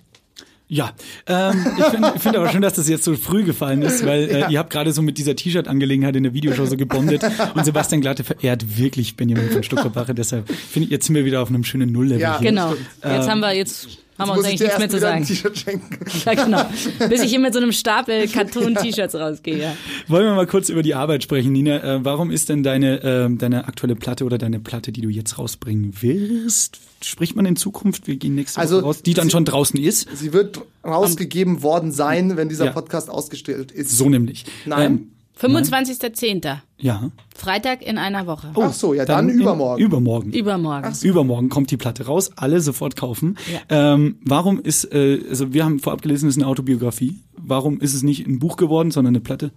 Ja, 0.74 0.90
ähm, 1.28 1.66
ich 1.78 1.84
finde 1.84 2.12
find 2.18 2.36
aber 2.36 2.48
schön, 2.50 2.60
dass 2.62 2.72
das 2.74 2.88
jetzt 2.88 3.04
so 3.04 3.14
früh 3.14 3.44
gefallen 3.44 3.82
ist, 3.82 4.04
weil 4.04 4.22
äh, 4.28 4.40
Ja. 4.40 4.48
ihr 4.50 4.58
habt 4.58 4.70
gerade 4.70 4.90
so 4.92 5.02
mit 5.02 5.18
dieser 5.18 5.36
T-Shirt-Angelegenheit 5.36 6.16
in 6.16 6.24
der 6.24 6.34
Videoshow 6.34 6.66
so 6.66 6.76
gebondet 6.76 7.22
und 7.54 7.64
Sebastian 7.64 8.00
Glatte 8.00 8.24
verehrt 8.24 8.76
wirklich 8.76 9.14
Benjamin 9.14 9.50
von 9.50 9.62
Stuttgart-Barre, 9.62 10.14
deshalb 10.14 10.48
finde 10.50 10.86
ich, 10.86 10.90
jetzt 10.90 11.06
sind 11.06 11.14
wir 11.14 11.24
wieder 11.24 11.42
auf 11.42 11.48
einem 11.48 11.62
schönen 11.62 11.92
Nulllevel 11.92 12.20
Ja. 12.20 12.40
hier. 12.40 12.48
Genau. 12.50 12.74
Jetzt 13.04 13.28
haben 13.28 13.38
wir 13.38 13.54
jetzt 13.54 13.86
haben 14.18 14.28
wir 14.28 14.37
uns 14.38 14.47
eigentlich 14.47 14.61
nichts 14.61 14.78
mehr 14.78 14.88
zu 14.88 14.97
wieder 14.99 15.11
ein 15.11 15.25
sagen. 15.25 15.35
T-Shirt 15.35 15.59
schenken. 15.59 15.99
Ja, 16.25 16.35
genau. 16.35 16.64
Bis 17.09 17.23
ich 17.23 17.30
hier 17.30 17.40
mit 17.40 17.52
so 17.52 17.61
einem 17.61 17.73
Stapel 17.73 18.28
Cartoon-T-Shirts 18.28 19.14
rausgehe. 19.14 19.59
Ja. 19.59 19.76
Wollen 20.09 20.25
wir 20.26 20.35
mal 20.35 20.47
kurz 20.47 20.68
über 20.68 20.83
die 20.83 20.94
Arbeit 20.94 21.23
sprechen, 21.23 21.52
Nina. 21.52 21.83
Äh, 21.83 22.04
warum 22.04 22.30
ist 22.30 22.49
denn 22.49 22.62
deine, 22.62 23.02
äh, 23.02 23.37
deine 23.37 23.66
aktuelle 23.66 23.97
Platte 23.97 24.25
oder 24.25 24.38
deine 24.38 24.61
Platte, 24.61 24.92
die 24.92 25.00
du 25.00 25.09
jetzt 25.09 25.38
rausbringen 25.38 25.94
wirst, 26.02 26.78
spricht 27.02 27.37
man 27.37 27.44
in 27.47 27.56
Zukunft, 27.56 28.06
wir 28.06 28.16
gehen 28.16 28.35
nächste 28.35 28.61
Also, 28.61 28.76
Woche 28.76 28.85
raus, 28.85 29.02
die 29.02 29.14
dann 29.14 29.26
sie- 29.26 29.33
schon 29.33 29.44
draußen 29.44 29.78
ist? 29.80 30.09
Sie 30.16 30.33
wird 30.33 30.61
rausgegeben 30.85 31.62
worden 31.62 31.92
sein, 31.92 32.37
wenn 32.37 32.49
dieser 32.49 32.66
Ja. 32.66 32.73
Podcast 32.73 33.11
ausgestellt 33.11 33.73
ist. 33.73 33.97
So 33.97 34.09
nämlich. 34.09 34.44
Nein. 34.66 35.09
25.10. 35.40 36.58
Ja. 36.78 37.10
Freitag 37.34 37.82
in 37.82 37.98
einer 37.98 38.26
Woche. 38.26 38.48
Ach 38.54 38.72
so, 38.72 38.94
ja, 38.94 39.04
dann, 39.04 39.28
in- 39.28 39.40
übermorgen. 39.40 39.82
Übermorgen. 39.82 40.32
Übermorgen. 40.32 40.94
Übermorgen 41.02 41.48
kommt 41.48 41.70
die 41.70 41.76
Platte 41.76 42.06
raus, 42.06 42.30
alle 42.36 42.60
sofort 42.60 42.94
kaufen. 42.96 43.36
Ähm, 43.68 44.18
warum 44.24 44.60
ist, 44.60 44.92
äh, 44.92 45.20
also 45.28 45.52
wir 45.52 45.64
haben 45.64 45.80
vorab 45.80 46.02
gelesen, 46.02 46.28
es 46.28 46.36
ist 46.36 46.42
eine 46.42 46.50
Autobiografie. 46.50 47.18
Warum 47.36 47.80
ist 47.80 47.94
es 47.94 48.02
nicht 48.02 48.26
ein 48.26 48.38
Buch 48.38 48.56
geworden, 48.56 48.90
sondern 48.90 49.12
eine 49.14 49.20
Platte? 49.20 49.50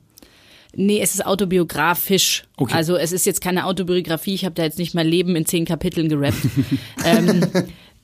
Nee, 0.76 1.00
es 1.02 1.14
ist 1.14 1.26
autobiografisch. 1.26 2.44
Okay. 2.58 2.74
Also 2.76 2.98
es 2.98 3.12
ist 3.12 3.26
jetzt 3.26 3.42
keine 3.42 3.66
Autobiografie. 3.66 4.34
Ich 4.34 4.46
habe 4.46 4.54
da 4.54 4.64
jetzt 4.64 4.78
nicht 4.78 4.94
mein 4.94 5.08
Leben 5.08 5.36
in 5.36 5.46
zehn 5.46 5.66
Kapiteln 5.66 6.10
gerappt. 6.10 6.38
ähm, 7.06 7.42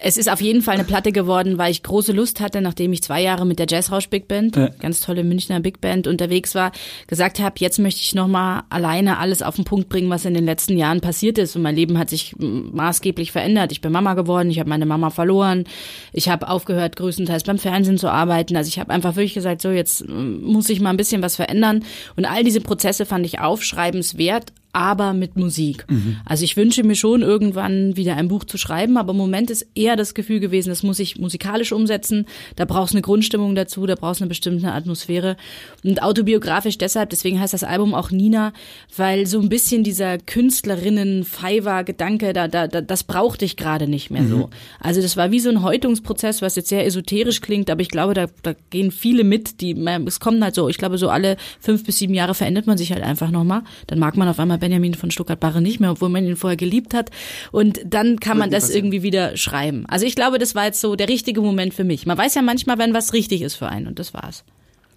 es 0.06 0.18
ist 0.18 0.30
auf 0.30 0.42
jeden 0.42 0.62
Fall 0.62 0.76
eine 0.76 0.84
Platte 0.84 1.14
geworden, 1.14 1.58
weil 1.58 1.72
ich 1.72 1.82
große 1.82 2.12
Lust 2.12 2.42
hatte, 2.42 2.60
nachdem 2.60 2.92
ich 2.92 3.02
zwei 3.02 3.22
Jahre 3.22 3.46
mit 3.46 3.58
der 3.58 3.68
Jazzrausch 3.70 4.10
Big 4.10 4.28
Band, 4.28 4.56
Ja. 4.58 4.68
ganz 4.80 5.00
tolle 5.00 5.24
Münchner 5.24 5.62
Big 5.62 5.80
Band 5.80 6.08
unterwegs 6.08 6.56
war, 6.56 6.74
gesagt 7.08 7.40
habe, 7.40 7.56
jetzt 7.60 7.80
möchte 7.80 8.02
ich 8.02 8.14
noch 8.14 8.28
mal 8.28 8.64
alleine 8.70 9.18
alles 9.18 9.42
auf 9.42 9.56
den 9.56 9.64
Punkt 9.64 9.88
bringen, 9.88 10.10
was 10.10 10.26
in 10.26 10.34
den 10.34 10.44
letzten 10.46 10.78
Jahren 10.78 11.00
passiert 11.00 11.38
ist. 11.38 11.56
Und 11.56 11.62
mein 11.62 11.78
Leben 11.78 11.98
hat 11.98 12.10
sich 12.10 12.36
maßgeblich 12.38 13.32
verändert. 13.32 13.72
Ich 13.72 13.80
bin 13.80 13.94
Mama 13.94 14.14
geworden, 14.14 14.50
ich 14.50 14.60
habe 14.60 14.70
meine 14.70 14.86
Mama 14.86 15.10
verloren, 15.10 15.64
ich 16.12 16.28
habe 16.28 16.50
aufgehört, 16.50 16.98
größtenteils 16.98 17.44
beim 17.44 17.58
Fernsehen 17.58 17.98
zu 17.98 18.10
arbeiten. 18.10 18.58
Also 18.58 18.68
ich 18.68 18.80
habe 18.80 18.92
einfach 18.92 19.16
wirklich 19.16 19.34
gesagt, 19.36 19.62
so 19.62 19.70
jetzt 19.72 20.08
mm, 20.08 20.42
muss 20.44 20.70
ich 20.70 20.82
mal 20.82 20.90
ein 20.90 20.98
bisschen 20.98 21.22
was 21.22 21.38
verändern. 21.38 21.86
Und 22.18 22.26
all 22.26 22.44
diese 22.44 22.60
Prozesse 22.60 23.06
fand 23.06 23.26
ich 23.26 23.40
aufschreibenswert, 23.40 24.52
aber 24.74 25.14
mit 25.14 25.38
Musik. 25.38 25.86
Also 26.26 26.44
ich 26.44 26.58
wünsche 26.58 26.84
mir 26.84 26.96
schon 26.96 27.22
irgendwann 27.22 27.96
wieder 27.96 28.18
ein 28.18 28.28
Buch 28.28 28.44
zu 28.44 28.58
schreiben, 28.58 28.98
aber 28.98 29.12
im 29.12 29.18
Moment 29.18 29.52
ist 29.52 29.68
eher 29.76 29.96
das 29.96 30.16
Gefühl 30.16 30.40
gewesen, 30.40 30.70
das 30.70 30.82
muss 30.82 30.98
ich 30.98 31.20
musikalisch 31.20 31.72
umsetzen. 31.72 32.26
Da 32.56 32.66
brauchst 32.66 32.94
du 32.94 32.98
eine 32.98 33.04
Grundstimmung 33.04 33.54
dazu, 33.54 33.86
da 33.86 33.94
brauchst 33.94 34.20
du 34.20 34.24
eine 34.24 34.30
bestimmte 34.30 34.72
Atmosphäre. 34.72 35.38
Und 35.84 36.02
autobiografisch 36.02 36.80
deshalb, 36.80 37.12
deswegen 37.12 37.40
heißt 37.40 37.54
das 37.54 37.64
Album 37.64 37.94
auch 37.94 38.10
Nina, 38.10 38.52
weil 38.98 39.28
so 39.28 39.40
ein 39.40 39.50
bisschen 39.50 39.84
dieser 39.84 40.18
Künstlerinnen-Fiverr-Gedanke, 40.18 42.34
da, 42.34 42.48
da, 42.48 42.68
da, 42.68 42.82
das 42.82 43.04
brauchte 43.04 43.46
ich 43.46 43.58
gerade 43.58 43.88
nicht 43.88 44.10
mehr 44.10 44.24
so. 44.28 44.50
Also 44.80 45.02
das 45.02 45.18
war 45.18 45.30
wie 45.30 45.40
so 45.40 45.52
ein 45.52 45.62
Häutungsprozess, 45.62 46.42
was 46.42 46.56
jetzt 46.56 46.70
sehr 46.70 46.84
esoterisch 46.86 47.42
klingt, 47.42 47.70
aber 47.70 47.82
ich 47.82 47.90
glaube, 47.90 48.16
da, 48.16 48.26
da 48.42 48.56
gehen 48.72 48.90
viele 48.90 49.24
mit, 49.24 49.62
die, 49.62 49.76
es 50.08 50.20
kommt 50.20 50.44
halt 50.44 50.56
so, 50.56 50.68
ich 50.68 50.80
glaube, 50.80 50.98
so 50.98 51.10
alle 51.10 51.38
fünf 51.60 51.84
bis 51.84 52.00
sieben 52.00 52.16
Jahre 52.16 52.34
verändert 52.34 52.66
man 52.66 52.80
sich 52.80 52.92
halt 52.92 53.04
einfach 53.04 53.30
nochmal. 53.30 53.62
Dann 53.86 54.00
mag 54.00 54.18
man 54.18 54.28
auf 54.28 54.40
einmal 54.40 54.63
Benjamin 54.64 54.94
von 54.94 55.12
Stuttgart-Barre 55.12 55.62
nicht 55.62 55.80
mehr, 55.82 55.92
obwohl 55.92 56.08
man 56.10 56.26
ihn 56.26 56.38
vorher 56.38 56.56
geliebt 56.56 56.94
hat. 56.94 57.10
Und 57.52 57.82
dann 57.86 58.20
kann 58.22 58.38
man 58.38 58.50
das 58.50 58.64
passieren. 58.64 58.86
irgendwie 58.86 59.04
wieder 59.04 59.36
schreiben. 59.36 59.86
Also 59.90 60.06
ich 60.06 60.16
glaube, 60.16 60.40
das 60.40 60.56
war 60.56 60.66
jetzt 60.66 60.80
so 60.80 60.96
der 60.96 61.10
richtige 61.10 61.42
Moment 61.42 61.74
für 61.74 61.84
mich. 61.84 62.06
Man 62.06 62.18
weiß 62.18 62.36
ja 62.36 62.42
manchmal, 62.42 62.78
wenn 62.78 62.94
was 62.94 63.12
richtig 63.12 63.42
ist 63.42 63.56
für 63.56 63.68
einen 63.68 63.88
und 63.88 64.00
das 64.00 64.14
war's. 64.14 64.44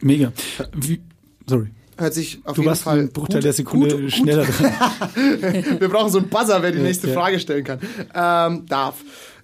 Mega. 0.01 0.33
Wie, 0.75 1.01
sorry. 1.47 1.69
Hört 1.99 2.13
sich 2.15 2.39
auf 2.45 2.55
Du 2.55 2.61
jeden 2.61 2.69
warst 2.71 2.83
Fall 2.83 2.99
einen 2.99 3.11
Bruchteil 3.13 3.39
gut- 3.39 3.45
der 3.45 3.53
Sekunde 3.55 3.89
gut- 3.91 4.01
gut 4.03 4.13
schneller 4.13 4.45
dran. 4.45 4.73
Wir 5.81 5.89
brauchen 5.89 6.11
so 6.13 6.19
einen 6.19 6.29
Buzzer, 6.29 6.63
wer 6.63 6.71
die 6.71 6.79
nächste 6.81 7.09
ja. 7.09 7.15
Frage 7.15 7.41
stellen 7.41 7.65
kann. 7.65 7.79
Ähm, 8.15 8.67
darf. 8.67 8.97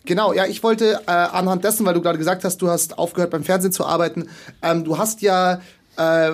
Genau, 0.04 0.32
ja, 0.34 0.46
ich 0.46 0.62
wollte 0.62 1.00
äh, 1.06 1.10
anhand 1.10 1.64
dessen, 1.64 1.86
weil 1.86 1.94
du 1.94 2.02
gerade 2.02 2.18
gesagt 2.18 2.44
hast, 2.44 2.58
du 2.60 2.68
hast 2.68 2.98
aufgehört 2.98 3.30
beim 3.30 3.42
Fernsehen 3.44 3.72
zu 3.72 3.86
arbeiten. 3.86 4.28
Ähm, 4.60 4.84
du 4.84 4.98
hast 4.98 5.22
ja 5.22 5.60
äh, 5.96 6.32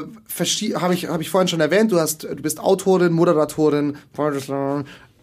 habe 0.77 0.95
ich 0.95 1.09
habe 1.09 1.23
ich 1.23 1.31
vorhin 1.31 1.49
schon 1.49 1.61
erwähnt, 1.61 1.93
du 1.93 1.99
hast 1.99 2.25
du 2.25 2.37
bist 2.37 2.61
Autorin, 2.61 3.13
Moderatorin, 3.13 3.97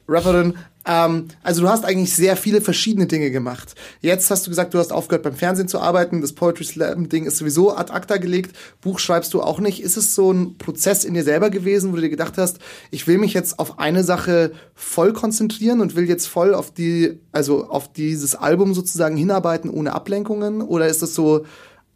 Rapperin. 0.08 0.56
Ähm, 0.86 1.30
also 1.42 1.62
du 1.62 1.70
hast 1.70 1.84
eigentlich 1.84 2.14
sehr 2.14 2.38
viele 2.38 2.62
verschiedene 2.62 3.08
Dinge 3.08 3.32
gemacht. 3.32 3.74
Jetzt 4.02 4.30
hast 4.30 4.46
du 4.46 4.52
gesagt, 4.52 4.74
du 4.74 4.78
hast 4.78 4.94
aufgehört 4.94 5.24
beim 5.24 5.36
Fernsehen 5.36 5.68
zu 5.68 5.80
arbeiten. 5.80 6.22
Das 6.22 6.34
Poetry 6.34 6.64
Slam 6.64 7.10
Ding 7.10 7.26
ist 7.26 7.38
sowieso 7.38 7.76
ad 7.76 7.92
acta 7.92 8.18
gelegt. 8.18 8.56
Buch 8.82 9.00
schreibst 9.00 9.34
du 9.34 9.42
auch 9.42 9.60
nicht. 9.60 9.82
Ist 9.82 9.98
es 9.98 10.14
so 10.14 10.32
ein 10.32 10.58
Prozess 10.58 11.04
in 11.04 11.16
dir 11.16 11.24
selber 11.24 11.50
gewesen, 11.50 11.92
wo 11.92 11.96
du 11.96 12.02
dir 12.02 12.10
gedacht 12.10 12.38
hast, 12.38 12.60
ich 12.92 13.08
will 13.08 13.18
mich 13.18 13.34
jetzt 13.34 13.58
auf 13.58 13.80
eine 13.80 14.04
Sache 14.04 14.52
voll 14.76 15.14
konzentrieren 15.14 15.82
und 15.82 15.96
will 15.96 16.08
jetzt 16.08 16.28
voll 16.28 16.54
auf 16.54 16.72
die, 16.72 17.20
also 17.32 17.68
auf 17.68 17.92
dieses 17.92 18.36
Album 18.36 18.74
sozusagen 18.74 19.18
hinarbeiten 19.18 19.72
ohne 19.72 19.94
Ablenkungen? 19.94 20.62
Oder 20.62 20.88
ist 20.88 21.02
das 21.02 21.16
so 21.16 21.46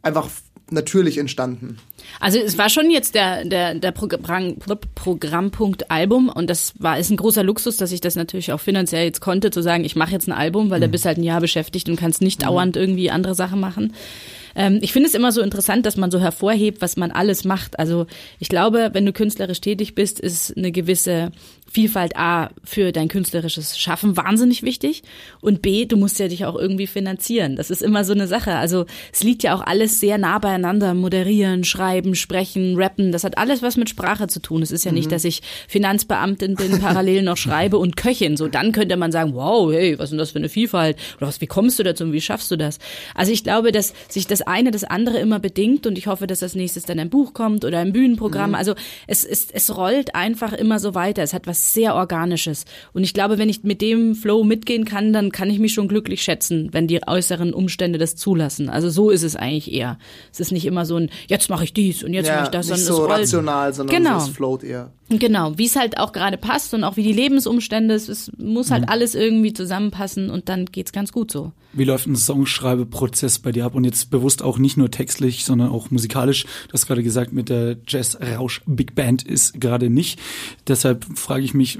einfach 0.01 0.29
natürlich 0.71 1.19
entstanden? 1.19 1.77
Also 2.19 2.39
es 2.39 2.57
war 2.57 2.69
schon 2.69 2.89
jetzt 2.89 3.15
der, 3.15 3.45
der, 3.45 3.75
der 3.75 3.91
Programm, 3.91 4.57
Programmpunkt 4.95 5.89
Album 5.91 6.29
und 6.29 6.49
das 6.49 6.73
war 6.77 6.99
ist 6.99 7.09
ein 7.09 7.17
großer 7.17 7.43
Luxus, 7.43 7.77
dass 7.77 7.91
ich 7.91 8.01
das 8.01 8.15
natürlich 8.15 8.51
auch 8.51 8.59
finanziell 8.59 9.05
jetzt 9.05 9.21
konnte, 9.21 9.51
zu 9.51 9.61
sagen, 9.61 9.85
ich 9.85 9.95
mache 9.95 10.11
jetzt 10.11 10.27
ein 10.27 10.33
Album, 10.33 10.69
weil 10.69 10.79
da 10.79 10.87
bist 10.87 11.05
halt 11.05 11.17
ein 11.17 11.23
Jahr 11.23 11.41
beschäftigt 11.41 11.89
und 11.89 11.95
kannst 11.95 12.21
nicht 12.21 12.43
dauernd 12.43 12.75
irgendwie 12.75 13.11
andere 13.11 13.35
Sachen 13.35 13.59
machen. 13.59 13.93
Ähm, 14.55 14.79
ich 14.81 14.93
finde 14.93 15.07
es 15.07 15.15
immer 15.15 15.31
so 15.31 15.41
interessant, 15.41 15.85
dass 15.85 15.97
man 15.97 16.11
so 16.11 16.19
hervorhebt, 16.19 16.81
was 16.81 16.97
man 16.97 17.11
alles 17.11 17.45
macht. 17.45 17.79
Also 17.79 18.07
ich 18.39 18.49
glaube, 18.49 18.89
wenn 18.93 19.05
du 19.05 19.13
künstlerisch 19.13 19.61
tätig 19.61 19.95
bist, 19.95 20.19
ist 20.19 20.55
eine 20.57 20.71
gewisse 20.71 21.31
Vielfalt 21.71 22.17
A 22.17 22.49
für 22.63 22.91
dein 22.91 23.09
künstlerisches 23.09 23.77
Schaffen 23.77 24.17
wahnsinnig 24.17 24.63
wichtig 24.63 25.03
und 25.39 25.61
B, 25.61 25.85
du 25.85 25.97
musst 25.97 26.17
ja 26.17 26.27
dich 26.27 26.45
auch 26.45 26.55
irgendwie 26.55 26.87
finanzieren. 26.87 27.55
Das 27.55 27.69
ist 27.69 27.83
immer 27.83 28.03
so 28.03 28.13
eine 28.13 28.27
Sache. 28.27 28.55
Also 28.55 28.85
es 29.13 29.23
liegt 29.23 29.43
ja 29.43 29.53
auch 29.53 29.61
alles 29.61 29.99
sehr 29.99 30.17
nah 30.17 30.39
beieinander. 30.39 30.93
Moderieren, 30.95 31.63
schreiben, 31.63 31.98
sprechen, 32.15 32.75
rappen, 32.77 33.11
das 33.11 33.23
hat 33.23 33.37
alles 33.37 33.61
was 33.61 33.77
mit 33.77 33.89
Sprache 33.89 34.27
zu 34.27 34.41
tun. 34.41 34.61
Es 34.61 34.71
ist 34.71 34.85
ja 34.85 34.91
nicht, 34.91 35.11
dass 35.11 35.23
ich 35.23 35.41
Finanzbeamtin 35.67 36.55
bin, 36.55 36.79
parallel 36.79 37.23
noch 37.23 37.37
schreibe 37.37 37.77
und 37.77 37.97
Köchin. 37.97 38.37
So 38.37 38.47
dann 38.47 38.71
könnte 38.71 38.97
man 38.97 39.11
sagen, 39.11 39.33
wow, 39.33 39.71
hey, 39.71 39.97
was 39.97 40.05
ist 40.05 40.11
denn 40.11 40.17
das 40.19 40.31
für 40.31 40.39
eine 40.39 40.49
Vielfalt? 40.49 40.97
Oder 41.17 41.27
was, 41.27 41.41
wie 41.41 41.47
kommst 41.47 41.79
du 41.79 41.83
dazu 41.83 42.03
und 42.03 42.13
wie 42.13 42.21
schaffst 42.21 42.49
du 42.51 42.57
das? 42.57 42.79
Also 43.15 43.31
ich 43.31 43.43
glaube, 43.43 43.71
dass 43.71 43.93
sich 44.07 44.27
das 44.27 44.41
eine 44.41 44.71
das 44.71 44.83
andere 44.83 45.19
immer 45.19 45.39
bedingt 45.39 45.87
und 45.87 45.97
ich 45.97 46.07
hoffe, 46.07 46.27
dass 46.27 46.43
als 46.43 46.55
nächstes 46.55 46.83
dann 46.83 46.99
ein 46.99 47.09
Buch 47.09 47.33
kommt 47.33 47.65
oder 47.65 47.79
ein 47.79 47.93
Bühnenprogramm. 47.93 48.55
Also 48.55 48.75
es 49.07 49.23
ist, 49.23 49.53
es 49.53 49.75
rollt 49.75 50.15
einfach 50.15 50.53
immer 50.53 50.79
so 50.79 50.95
weiter. 50.95 51.23
Es 51.23 51.33
hat 51.33 51.47
was 51.47 51.73
sehr 51.73 51.95
Organisches. 51.95 52.65
Und 52.93 53.03
ich 53.03 53.13
glaube, 53.13 53.37
wenn 53.37 53.49
ich 53.49 53.63
mit 53.63 53.81
dem 53.81 54.15
Flow 54.15 54.43
mitgehen 54.43 54.85
kann, 54.85 55.13
dann 55.13 55.31
kann 55.31 55.49
ich 55.49 55.59
mich 55.59 55.73
schon 55.73 55.87
glücklich 55.87 56.21
schätzen, 56.21 56.69
wenn 56.71 56.87
die 56.87 57.01
äußeren 57.05 57.53
Umstände 57.53 57.99
das 57.99 58.15
zulassen. 58.15 58.69
Also 58.69 58.89
so 58.89 59.09
ist 59.09 59.23
es 59.23 59.35
eigentlich 59.35 59.71
eher. 59.71 59.97
Es 60.31 60.39
ist 60.39 60.51
nicht 60.51 60.65
immer 60.65 60.85
so 60.85 60.95
ein, 60.95 61.09
jetzt 61.27 61.49
mache 61.49 61.63
ich 61.63 61.73
dies 61.89 62.03
und 62.03 62.13
jetzt 62.13 62.29
mache 62.29 62.43
ich 62.43 62.49
das, 62.49 62.69
nicht 62.69 62.85
so 62.85 63.05
es 63.05 63.09
rational, 63.09 63.73
sondern 63.73 63.95
Genau. 63.95 64.19
so 64.19 64.25
es 64.29 64.35
float 64.35 64.63
eher. 64.63 64.91
Genau, 65.09 65.57
wie 65.57 65.65
es 65.65 65.75
halt 65.75 65.97
auch 65.97 66.11
gerade 66.11 66.37
passt 66.37 66.73
und 66.73 66.83
auch 66.83 66.95
wie 66.95 67.03
die 67.03 67.13
Lebensumstände, 67.13 67.95
es 67.95 68.09
ist, 68.09 68.37
muss 68.39 68.69
halt 68.71 68.89
alles 68.89 69.15
irgendwie 69.15 69.53
zusammenpassen 69.53 70.29
und 70.29 70.49
dann 70.49 70.65
geht's 70.67 70.91
ganz 70.91 71.11
gut 71.11 71.31
so. 71.31 71.51
Wie 71.71 71.83
läuft 71.83 72.07
ein 72.07 72.15
Songschreibeprozess 72.15 73.39
bei 73.39 73.51
dir 73.51 73.65
ab? 73.65 73.75
Und 73.75 73.83
jetzt 73.83 74.09
bewusst 74.09 74.41
auch 74.41 74.57
nicht 74.57 74.75
nur 74.75 74.89
textlich, 74.89 75.45
sondern 75.45 75.69
auch 75.69 75.91
musikalisch. 75.91 76.45
Du 76.67 76.73
hast 76.73 76.87
gerade 76.87 77.03
gesagt, 77.03 77.31
mit 77.31 77.49
der 77.49 77.77
Jazz-Rausch 77.87 78.61
Big 78.65 78.95
Band 78.95 79.23
ist 79.23 79.61
gerade 79.61 79.89
nicht. 79.89 80.19
Deshalb 80.67 81.05
frage 81.15 81.43
ich 81.43 81.53
mich, 81.53 81.77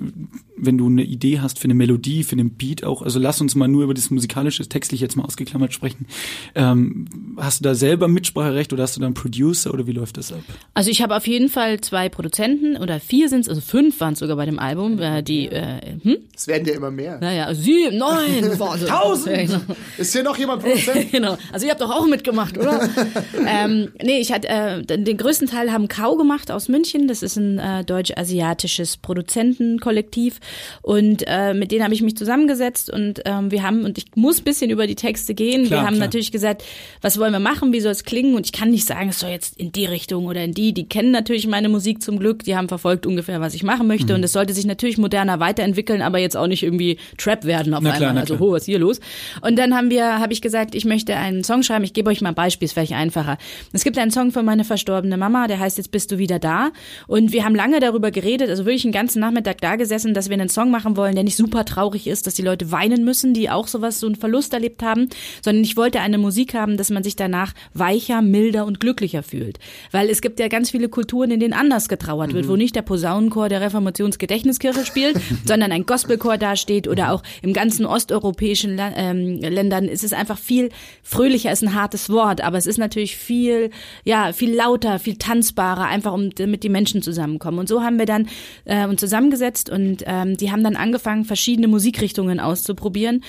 wenn 0.56 0.78
du 0.78 0.88
eine 0.88 1.04
Idee 1.04 1.40
hast 1.40 1.58
für 1.58 1.66
eine 1.66 1.74
Melodie, 1.74 2.24
für 2.24 2.34
einen 2.34 2.52
Beat 2.52 2.84
auch, 2.84 3.02
also 3.02 3.18
lass 3.18 3.42
uns 3.42 3.56
mal 3.56 3.68
nur 3.68 3.84
über 3.84 3.94
das 3.94 4.12
musikalische, 4.12 4.68
textlich 4.68 5.02
jetzt 5.02 5.16
mal 5.16 5.24
ausgeklammert 5.24 5.74
sprechen. 5.74 6.06
Ähm, 6.54 7.06
hast 7.38 7.62
du 7.62 7.64
da 7.64 7.74
selber 7.74 8.08
Mitspracherecht 8.08 8.74
oder 8.74 8.84
hast 8.84 8.96
du 8.96 9.00
da 9.00 9.08
einen 9.08 9.16
Producer 9.16 9.74
oder 9.74 9.88
wie 9.88 9.94
läuft 9.94 10.18
das 10.18 10.32
ab? 10.32 10.44
Also 10.74 10.92
ich 10.92 11.02
habe 11.02 11.16
auf 11.16 11.26
jeden 11.26 11.50
Fall 11.50 11.82
zwei 11.82 12.10
Produzenten 12.10 12.78
oder 12.78 13.00
vier 13.00 13.30
sind 13.30 13.42
es, 13.42 13.50
also 13.50 13.62
fünf 13.62 14.00
waren 14.00 14.14
es 14.14 14.20
sogar 14.20 14.36
bei 14.36 14.46
dem 14.46 14.60
Album, 14.60 15.00
äh, 15.00 15.24
die, 15.24 15.48
äh, 15.48 15.98
hm? 16.04 16.18
Es 16.36 16.48
werden 16.48 16.68
ja 16.68 16.76
immer 16.76 16.92
mehr. 16.92 17.20
Naja, 17.20 17.54
sieben, 17.56 17.98
neun, 17.98 18.44
also, 18.44 18.86
Tausend! 18.86 19.60
Ist 19.98 20.14
hier 20.14 20.24
noch 20.24 20.38
jemand 20.38 20.62
Produzent? 20.64 21.12
genau. 21.12 21.38
Also 21.52 21.66
ihr 21.66 21.72
habt 21.72 21.82
doch 21.82 21.92
auch 21.92 22.06
mitgemacht, 22.08 22.58
oder? 22.58 22.90
ähm, 23.48 23.92
nee, 24.02 24.20
ich 24.20 24.32
hatte 24.32 24.48
äh, 24.48 24.84
den 24.84 25.18
größten 25.18 25.48
Teil 25.48 25.72
haben 25.72 25.88
Kau 25.88 26.16
gemacht 26.16 26.52
aus 26.52 26.68
München. 26.68 27.08
Das 27.08 27.24
ist 27.24 27.36
ein 27.38 27.60
äh, 27.60 27.84
deutsch-asiatisches 27.84 28.98
Produzentenkollektiv 28.98 30.40
und 30.82 31.24
äh, 31.28 31.54
mit 31.54 31.72
denen 31.72 31.84
habe 31.84 31.94
ich 31.94 32.02
mich 32.02 32.16
zusammengesetzt 32.18 32.90
und 32.90 33.22
ähm, 33.26 33.52
wir 33.52 33.64
haben 33.64 33.84
und 33.86 33.98
ich 33.98 34.06
muss 34.16 34.40
ein 34.40 34.44
bisschen 34.44 34.70
über 34.72 34.88
die 34.88 34.96
Texte 34.96 35.34
gehen. 35.34 35.66
Klar, 35.66 35.82
wir 35.82 35.88
haben 35.88 35.96
klar. 35.96 36.08
natürlich 36.08 36.32
gesagt, 36.32 36.64
was 37.02 37.18
wollen 37.20 37.32
wir 37.34 37.40
machen, 37.40 37.74
wie 37.74 37.80
soll 37.82 37.92
es 37.92 38.04
klingen 38.04 38.36
und 38.36 38.46
ich 38.46 38.52
kann 38.52 38.70
nicht 38.70 38.86
sagen, 38.86 39.10
es 39.10 39.20
soll 39.20 39.30
jetzt 39.32 39.58
in 39.58 39.72
die 39.72 39.86
Richtung 39.86 40.26
oder 40.26 40.44
in 40.44 40.54
die. 40.54 40.74
Die 40.74 40.88
kennen 40.88 41.12
natürlich 41.12 41.48
meine 41.48 41.70
Musik 41.70 42.02
zum 42.02 42.20
Glück, 42.20 42.44
die 42.44 42.56
haben 42.56 42.68
verfolgt 42.70 43.06
ungefähr, 43.06 43.42
was 43.42 43.54
ich 43.54 43.64
machen 43.64 43.88
möchte 43.88 44.14
Mhm. 44.14 44.20
und 44.20 44.24
es 44.24 44.32
sollte 44.32 44.54
sich 44.54 44.66
natürlich 44.66 44.98
moderner 44.98 45.40
weiterentwickeln, 45.40 46.02
aber 46.02 46.20
jetzt 46.20 46.38
auch 46.38 46.48
nicht 46.48 46.64
irgendwie 46.64 46.98
Trap 47.18 47.44
werden 47.46 47.74
auf 47.74 47.82
Na 47.84 47.92
einmal. 47.92 48.18
also 48.18 48.36
klar. 48.38 48.50
oh, 48.50 48.52
was 48.54 48.64
ist 48.64 48.66
hier 48.68 48.80
los? 48.80 49.00
Und 49.42 49.58
dann 49.58 49.69
haben 49.76 49.90
wir, 49.90 50.20
habe 50.20 50.34
ich 50.34 50.42
gesagt, 50.42 50.76
ich 50.76 50.86
möchte 50.86 51.16
einen 51.16 51.44
Song 51.44 51.64
schreiben. 51.64 51.84
Ich 51.84 51.94
gebe 51.94 52.10
euch 52.10 52.22
mal 52.22 52.30
ein 52.30 52.36
Beispiel, 52.36 52.66
ist 52.66 52.74
vielleicht 52.74 52.94
einfacher. 52.94 53.38
Es 53.74 53.84
gibt 53.84 53.98
einen 53.98 54.12
Song 54.12 54.32
für 54.32 54.44
meine 54.44 54.64
verstorbene 54.64 55.18
Mama, 55.18 55.48
der 55.48 55.60
heißt 55.60 55.78
Jetzt 55.78 55.92
bist 55.92 56.12
du 56.12 56.18
wieder 56.18 56.40
da. 56.40 56.72
Und 57.08 57.32
wir 57.32 57.46
haben 57.46 57.56
lange 57.56 57.80
darüber 57.80 58.12
geredet, 58.12 58.50
also 58.50 58.66
wirklich 58.66 58.86
einen 58.86 58.94
ganzen 58.94 59.20
Nachmittag 59.20 59.62
da 59.62 59.76
gesessen, 59.76 60.14
dass 60.14 60.30
wir 60.30 60.36
einen 60.36 60.50
Song 60.50 60.72
machen 60.72 60.98
wollen, 60.98 61.16
der 61.16 61.24
nicht 61.24 61.36
super 61.36 61.66
traurig 61.66 62.08
ist, 62.08 62.28
dass 62.28 62.36
die 62.36 62.42
Leute 62.42 62.72
weinen 62.72 63.04
müssen, 63.04 63.34
die 63.34 63.50
auch 63.50 63.68
sowas, 63.68 64.00
so 64.00 64.08
einen 64.08 64.16
Verlust 64.16 64.54
erlebt 64.54 64.84
haben, 64.84 65.10
sondern 65.44 65.64
ich 65.64 65.78
wollte 65.78 66.00
eine 66.00 66.18
Musik 66.18 66.54
haben, 66.54 66.78
dass 66.78 66.90
man 66.90 67.04
sich 67.04 67.16
danach 67.16 67.54
weicher, 67.74 68.22
milder 68.22 68.66
und 68.66 68.80
glücklicher 68.80 69.24
fühlt. 69.24 69.60
Weil 69.92 70.10
es 70.10 70.22
gibt 70.22 70.40
ja 70.40 70.48
ganz 70.48 70.72
viele 70.72 70.90
Kulturen, 70.90 71.32
in 71.32 71.40
denen 71.40 71.54
anders 71.54 71.90
getrauert 71.90 72.34
wird, 72.34 72.48
wo 72.48 72.56
nicht 72.56 72.76
der 72.76 72.82
Posaunenchor 72.82 73.50
der 73.50 73.62
Reformationsgedächtniskirche 73.62 74.86
spielt, 74.86 75.20
sondern 75.46 75.72
ein 75.72 75.86
Gospelchor 75.86 76.38
dasteht 76.38 76.88
oder 76.88 77.12
auch 77.12 77.24
im 77.42 77.54
ganzen 77.54 77.86
osteuropäischen 77.86 78.80
ähm, 78.96 79.40
Ländern 79.60 79.86
ist 79.86 80.04
es 80.04 80.14
einfach 80.14 80.38
viel 80.38 80.70
fröhlicher, 81.04 81.52
ist 81.52 81.64
ein 81.64 81.74
hartes 81.74 82.10
Wort, 82.10 82.42
aber 82.42 82.58
es 82.58 82.66
ist 82.66 82.78
natürlich 82.78 83.18
viel, 83.18 83.72
ja, 84.06 84.32
viel 84.32 84.56
lauter, 84.56 85.00
viel 85.00 85.18
tanzbarer, 85.18 85.86
einfach 85.86 86.14
um 86.14 86.30
damit 86.30 86.64
die 86.64 86.70
Menschen 86.70 87.02
zusammenkommen. 87.02 87.60
Und 87.60 87.68
so 87.68 87.82
haben 87.82 88.00
wir 88.00 88.06
dann 88.06 88.30
äh, 88.64 88.86
uns 88.86 89.02
zusammengesetzt 89.02 89.70
und 89.70 90.04
ähm, 90.06 90.38
die 90.38 90.52
haben 90.52 90.64
dann 90.64 90.76
angefangen, 90.76 91.26
verschiedene 91.26 91.68
Musikrichtungen 91.68 92.40
auszuprobieren 92.40 93.22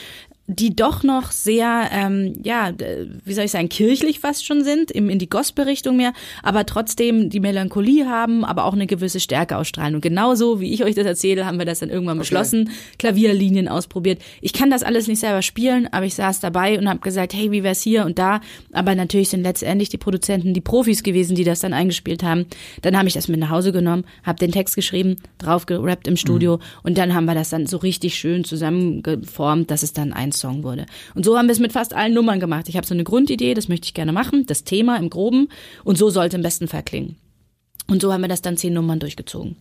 die 0.57 0.75
doch 0.75 1.02
noch 1.04 1.30
sehr, 1.30 1.88
ähm, 1.92 2.33
ja, 2.42 2.73
wie 3.25 3.35
soll 3.35 3.45
ich 3.45 3.52
sagen, 3.52 3.69
kirchlich 3.69 4.19
fast 4.19 4.45
schon 4.45 4.64
sind, 4.64 4.90
im, 4.90 5.09
in 5.09 5.19
die 5.19 5.30
Gospel-Richtung 5.30 5.97
mehr, 5.97 6.12
aber 6.42 6.66
trotzdem 6.66 7.30
die 7.30 7.40
Melancholie 7.40 8.09
haben, 8.09 8.45
aber 8.45 8.64
auch 8.64 8.73
eine 8.73 8.87
gewisse 8.87 9.21
Stärke 9.21 9.57
ausstrahlen. 9.57 9.95
Und 9.95 10.00
genauso, 10.00 10.61
wie 10.61 10.73
ich 10.73 10.85
euch 10.85 10.95
das 10.97 11.07
erzähle, 11.07 11.47
haben 11.47 11.59
wir 11.59 11.66
das 11.66 11.78
dann 11.78 11.88
irgendwann 11.88 12.19
beschlossen, 12.19 12.71
Klavierlinien 12.99 13.69
ausprobiert. 13.69 14.21
Ich 14.40 14.52
kann 14.52 14.71
das 14.71 14.83
alles 14.83 15.07
nicht 15.07 15.21
selber 15.21 15.42
spielen, 15.42 15.88
aber 15.92 16.07
ich 16.07 16.14
saß 16.14 16.40
dabei 16.40 16.78
und 16.78 16.88
habe 16.88 17.00
gesagt, 17.00 17.33
hey, 17.33 17.52
wie 17.52 17.62
wär's 17.62 17.80
hier 17.80 18.04
und 18.04 18.19
da? 18.19 18.40
Aber 18.73 18.95
natürlich 18.95 19.28
sind 19.28 19.42
letztendlich 19.42 19.88
die 19.88 19.99
Produzenten 19.99 20.52
die 20.52 20.61
Profis 20.61 21.02
gewesen, 21.02 21.37
die 21.37 21.45
das 21.45 21.61
dann 21.61 21.73
eingespielt 21.73 22.23
haben. 22.23 22.47
Dann 22.83 22.97
habe 22.97 23.07
ich 23.07 23.14
das 23.14 23.28
mit 23.28 23.38
nach 23.38 23.50
Hause 23.50 23.73
genommen, 23.73 24.04
habe 24.25 24.38
den 24.38 24.50
Text 24.50 24.75
geschrieben, 24.75 25.16
drauf 25.38 25.66
gerappt 25.66 26.09
im 26.09 26.16
Studio 26.16 26.59
und 26.83 26.99
dann 26.99 27.14
haben 27.14 27.26
wir 27.26 27.35
das 27.35 27.50
dann 27.50 27.66
so 27.66 27.76
richtig 27.76 28.16
schön 28.16 28.45
zusammengeformt, 28.45 29.71
dass 29.71 29.83
es 29.83 29.92
dann 29.92 30.12
ein 30.12 30.33
Song 30.40 30.62
wurde. 30.62 30.87
Und 31.14 31.25
so 31.25 31.38
haben 31.38 31.47
wir 31.47 31.52
es 31.52 31.61
mit 31.61 31.73
fast 31.73 31.94
allen 31.94 32.14
Nummern 32.14 32.40
gemacht. 32.40 32.68
Ich 32.68 32.76
habe 32.76 32.87
so 32.87 32.94
eine 32.94 33.04
Grundidee, 33.04 33.54
das 33.54 33.68
möchte 33.68 33.87
ich 33.87 33.94
gerne 33.94 34.12
machen, 34.12 34.47
das 34.47 34.64
Thema 34.64 34.97
im 34.97 35.11
Groben 35.11 35.49
und 35.85 35.97
so 35.97 36.11
sollte 36.11 36.37
im 36.37 36.42
besten 36.42 36.68
Fall 36.68 36.82
klingen. 36.82 37.16
Und 37.87 38.02
so 38.02 38.12
haben 38.12 38.23
wir 38.23 38.28
das 38.28 38.42
dann 38.42 38.56
zehn 38.56 38.73
Nummern 38.75 39.00
durchgezogen. 39.00 39.56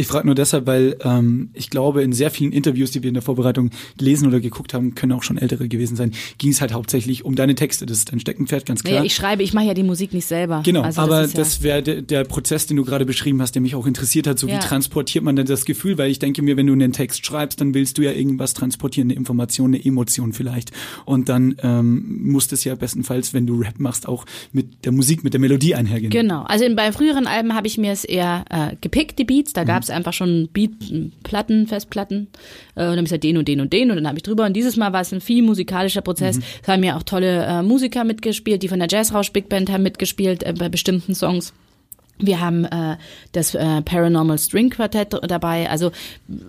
Ich 0.00 0.06
frage 0.06 0.26
nur 0.26 0.34
deshalb, 0.34 0.66
weil 0.66 0.96
ähm, 1.04 1.50
ich 1.52 1.68
glaube, 1.68 2.02
in 2.02 2.12
sehr 2.14 2.30
vielen 2.30 2.52
Interviews, 2.52 2.90
die 2.90 3.02
wir 3.02 3.08
in 3.08 3.14
der 3.14 3.22
Vorbereitung 3.22 3.70
gelesen 3.98 4.26
oder 4.28 4.40
geguckt 4.40 4.72
haben, 4.72 4.94
können 4.94 5.12
auch 5.12 5.22
schon 5.22 5.36
ältere 5.36 5.68
gewesen 5.68 5.94
sein, 5.94 6.12
ging 6.38 6.50
es 6.52 6.60
halt 6.62 6.72
hauptsächlich 6.72 7.24
um 7.26 7.34
deine 7.34 7.54
Texte. 7.54 7.84
Das 7.84 7.98
ist 7.98 8.10
dein 8.10 8.18
Steckenpferd, 8.18 8.64
ganz 8.64 8.82
klar. 8.82 8.94
Naja, 8.94 9.04
ich 9.04 9.14
schreibe, 9.14 9.42
ich 9.42 9.52
mache 9.52 9.66
ja 9.66 9.74
die 9.74 9.82
Musik 9.82 10.14
nicht 10.14 10.24
selber. 10.24 10.62
Genau, 10.64 10.80
Also 10.82 11.02
aber 11.02 11.22
ist 11.24 11.34
ja- 11.34 11.40
das 11.40 11.62
wäre 11.62 11.82
der, 11.82 12.00
der 12.00 12.24
Prozess, 12.24 12.66
den 12.66 12.78
du 12.78 12.84
gerade 12.84 13.04
beschrieben 13.04 13.42
hast, 13.42 13.52
der 13.54 13.60
mich 13.60 13.74
auch 13.74 13.86
interessiert 13.86 14.26
hat. 14.26 14.38
So 14.38 14.48
Ja. 14.48 14.54
wie 14.56 14.58
transportiert 14.60 15.22
man 15.22 15.36
denn 15.36 15.44
das 15.44 15.66
Gefühl? 15.66 15.98
Weil 15.98 16.10
ich 16.10 16.18
denke 16.18 16.40
mir, 16.40 16.56
wenn 16.56 16.66
du 16.66 16.72
einen 16.72 16.92
Text 16.92 17.26
schreibst, 17.26 17.60
dann 17.60 17.74
willst 17.74 17.98
du 17.98 18.02
ja 18.02 18.12
irgendwas 18.12 18.54
transportieren, 18.54 19.08
eine 19.10 19.18
Information, 19.18 19.74
eine 19.74 19.84
Emotion 19.84 20.32
vielleicht. 20.32 20.70
Und 21.04 21.28
dann 21.28 21.56
ähm, 21.62 22.20
muss 22.22 22.48
das 22.48 22.64
ja 22.64 22.74
bestenfalls, 22.74 23.34
wenn 23.34 23.46
du 23.46 23.60
Rap 23.60 23.78
machst, 23.78 24.08
auch 24.08 24.24
mit 24.52 24.86
der 24.86 24.92
Musik, 24.92 25.24
mit 25.24 25.34
der 25.34 25.40
Melodie 25.40 25.74
einhergehen. 25.74 26.10
Genau. 26.10 26.44
Also 26.44 26.64
in, 26.64 26.74
bei 26.74 26.90
früheren 26.92 27.26
Alben 27.26 27.54
habe 27.54 27.66
ich 27.66 27.76
mir 27.76 27.92
es 27.92 28.04
eher 28.04 28.46
äh, 28.48 28.76
gepickt, 28.80 29.18
die 29.18 29.24
Beats. 29.24 29.52
Da 29.52 29.64
gab 29.64 29.82
es 29.82 29.89
einfach 29.90 30.12
schon 30.12 30.48
Beat-Platten, 30.52 31.66
Festplatten. 31.66 32.28
Äh, 32.74 32.80
und 32.80 32.86
dann 32.86 32.90
habe 32.90 33.00
ich 33.00 33.04
gesagt, 33.04 33.24
den 33.24 33.36
und 33.36 33.48
den 33.48 33.60
und 33.60 33.72
den. 33.72 33.90
Und 33.90 33.96
dann 33.96 34.06
habe 34.06 34.18
ich 34.18 34.22
drüber. 34.22 34.46
Und 34.46 34.54
dieses 34.54 34.76
Mal 34.76 34.92
war 34.92 35.00
es 35.00 35.12
ein 35.12 35.20
viel 35.20 35.42
musikalischer 35.42 36.02
Prozess. 36.02 36.38
Es 36.62 36.68
haben 36.68 36.82
ja 36.82 36.96
auch 36.96 37.02
tolle 37.02 37.44
äh, 37.44 37.62
Musiker 37.62 38.04
mitgespielt, 38.04 38.62
die 38.62 38.68
von 38.68 38.78
der 38.78 38.88
Jazzrausch 38.90 39.32
Big 39.32 39.48
Band 39.48 39.70
haben 39.70 39.82
mitgespielt 39.82 40.42
äh, 40.42 40.52
bei 40.52 40.68
bestimmten 40.68 41.14
Songs. 41.14 41.52
Wir 42.22 42.40
haben 42.40 42.64
äh, 42.64 42.96
das 43.32 43.54
äh, 43.54 43.82
Paranormal 43.82 44.38
String 44.38 44.70
Quartett 44.70 45.16
dabei. 45.28 45.68
Also 45.68 45.90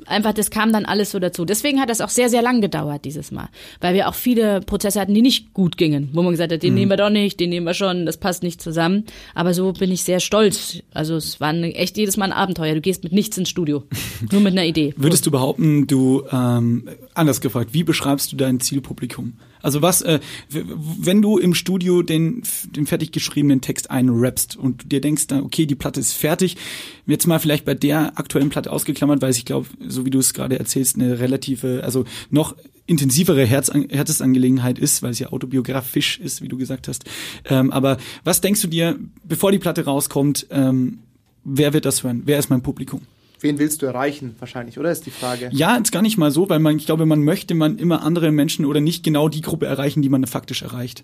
einfach, 0.06 0.34
das 0.34 0.52
kam 0.52 0.72
dann 0.72 0.86
alles 0.86 1.12
so 1.12 1.20
dazu. 1.20 1.46
Deswegen 1.46 1.80
hat 1.80 1.90
das 1.90 2.02
auch 2.02 2.10
sehr, 2.10 2.30
sehr 2.30 2.42
lang 2.42 2.62
gedauert 2.62 3.06
dieses 3.06 3.32
Mal. 3.32 3.50
Weil 3.80 3.94
wir 3.94 4.08
auch 4.08 4.16
viele 4.16 4.62
Prozesse 4.62 5.00
hatten, 5.00 5.14
die 5.14 5.22
nicht 5.22 5.54
gut 5.54 5.78
gingen. 5.78 6.10
Wo 6.14 6.22
man 6.22 6.32
gesagt 6.32 6.52
hat, 6.52 6.64
den 6.64 6.74
nehmen 6.74 6.92
wir 6.92 6.98
doch 6.98 7.10
nicht, 7.10 7.40
den 7.40 7.50
nehmen 7.50 7.66
wir 7.66 7.74
schon, 7.74 8.06
das 8.06 8.18
passt 8.18 8.44
nicht 8.44 8.62
zusammen. 8.62 9.06
Aber 9.36 9.54
so 9.54 9.74
bin 9.74 9.92
ich 9.92 10.04
sehr 10.04 10.20
stolz. 10.20 10.80
Also 10.94 11.16
es 11.16 11.40
war 11.40 11.50
eine, 11.50 11.74
echt 11.76 11.98
jedes 11.98 12.18
Mal 12.18 12.26
ein 12.26 12.34
Abenteuer. 12.34 12.76
Du 12.76 12.82
gehst 12.82 13.04
mit 13.04 13.14
nichts 13.14 13.38
ins 13.38 13.50
Studio. 13.50 13.84
Nur 14.32 14.42
mit 14.42 14.54
einer 14.54 14.66
Idee. 14.66 14.94
Würdest 14.98 15.26
du 15.26 15.32
behaupten, 15.32 15.88
du, 15.88 16.24
ähm, 16.32 16.88
anders 17.14 17.42
gefragt, 17.42 17.74
wie 17.74 17.84
beschreibst 17.84 18.32
du 18.32 18.36
dein 18.36 18.60
Zielpublikum? 18.60 19.34
Also 19.62 19.82
was, 19.82 20.02
äh, 20.02 20.20
wenn 20.50 21.22
du 21.22 21.38
im 21.38 21.54
Studio 21.54 22.02
den, 22.02 22.44
den 22.76 22.86
fertig 22.86 23.12
geschriebenen 23.12 23.62
Text 23.62 23.92
einrappst 23.92 24.56
und 24.56 24.92
dir 24.92 25.02
denkst, 25.02 25.28
dann, 25.28 25.44
okay, 25.44 25.66
die 25.66 25.76
Platte 25.76 26.00
ist 26.00 26.14
fertig, 26.14 26.58
jetzt 27.06 27.28
mal 27.28 27.40
vielleicht 27.40 27.66
bei 27.66 27.74
der 27.74 28.18
aktuellen 28.18 28.50
Platte 28.50 28.72
ausgeklammert, 28.72 29.22
weil 29.22 29.32
ich 29.32 29.46
glaube, 29.46 29.68
so 29.88 30.06
wie 30.06 30.10
du 30.10 30.20
es 30.20 30.34
gerade 30.34 30.58
erzählst, 30.60 30.96
eine 30.96 31.20
relative, 31.20 31.84
also 31.84 32.06
noch 32.30 32.56
intensivere 32.86 33.46
Herz, 33.46 33.72
Herzensangelegenheit 33.72 34.80
ist, 34.80 35.02
weil 35.02 35.12
es 35.12 35.20
ja 35.20 35.32
autobiografisch 35.32 36.20
ist, 36.20 36.42
wie 36.42 36.48
du 36.48 36.58
gesagt 36.58 36.88
hast. 36.88 37.06
Ähm, 37.46 37.72
aber 37.72 37.98
was 38.24 38.42
denkst 38.42 38.62
du 38.62 38.68
dir, 38.68 39.00
bevor 39.24 39.52
die 39.52 39.60
Platte 39.60 39.86
rauskommt, 39.86 40.48
ähm, 40.50 41.00
wer 41.44 41.74
wird 41.74 41.86
das 41.86 42.04
hören? 42.04 42.24
Wer 42.26 42.40
ist 42.40 42.50
mein 42.50 42.62
Publikum? 42.62 43.02
Wen 43.42 43.58
willst 43.58 43.82
du 43.82 43.88
erreichen, 43.88 44.36
wahrscheinlich, 44.38 44.78
oder 44.78 44.92
ist 44.92 45.06
die 45.08 45.12
Frage? 45.12 45.50
Ja, 45.52 45.76
jetzt 45.76 45.92
gar 45.92 46.04
nicht 46.04 46.18
mal 46.18 46.30
so, 46.30 46.48
weil 46.48 46.60
man, 46.60 46.78
ich 46.78 46.86
glaube, 46.86 47.08
man 47.08 47.24
möchte 47.24 47.56
man 47.56 47.80
immer 47.80 48.04
andere 48.04 48.32
Menschen 48.32 48.66
oder 48.66 48.82
nicht 48.82 49.04
genau 49.04 49.30
die 49.30 49.42
Gruppe 49.42 49.66
erreichen, 49.66 50.04
die 50.04 50.10
man 50.10 50.26
faktisch 50.28 50.62
erreicht. 50.62 51.04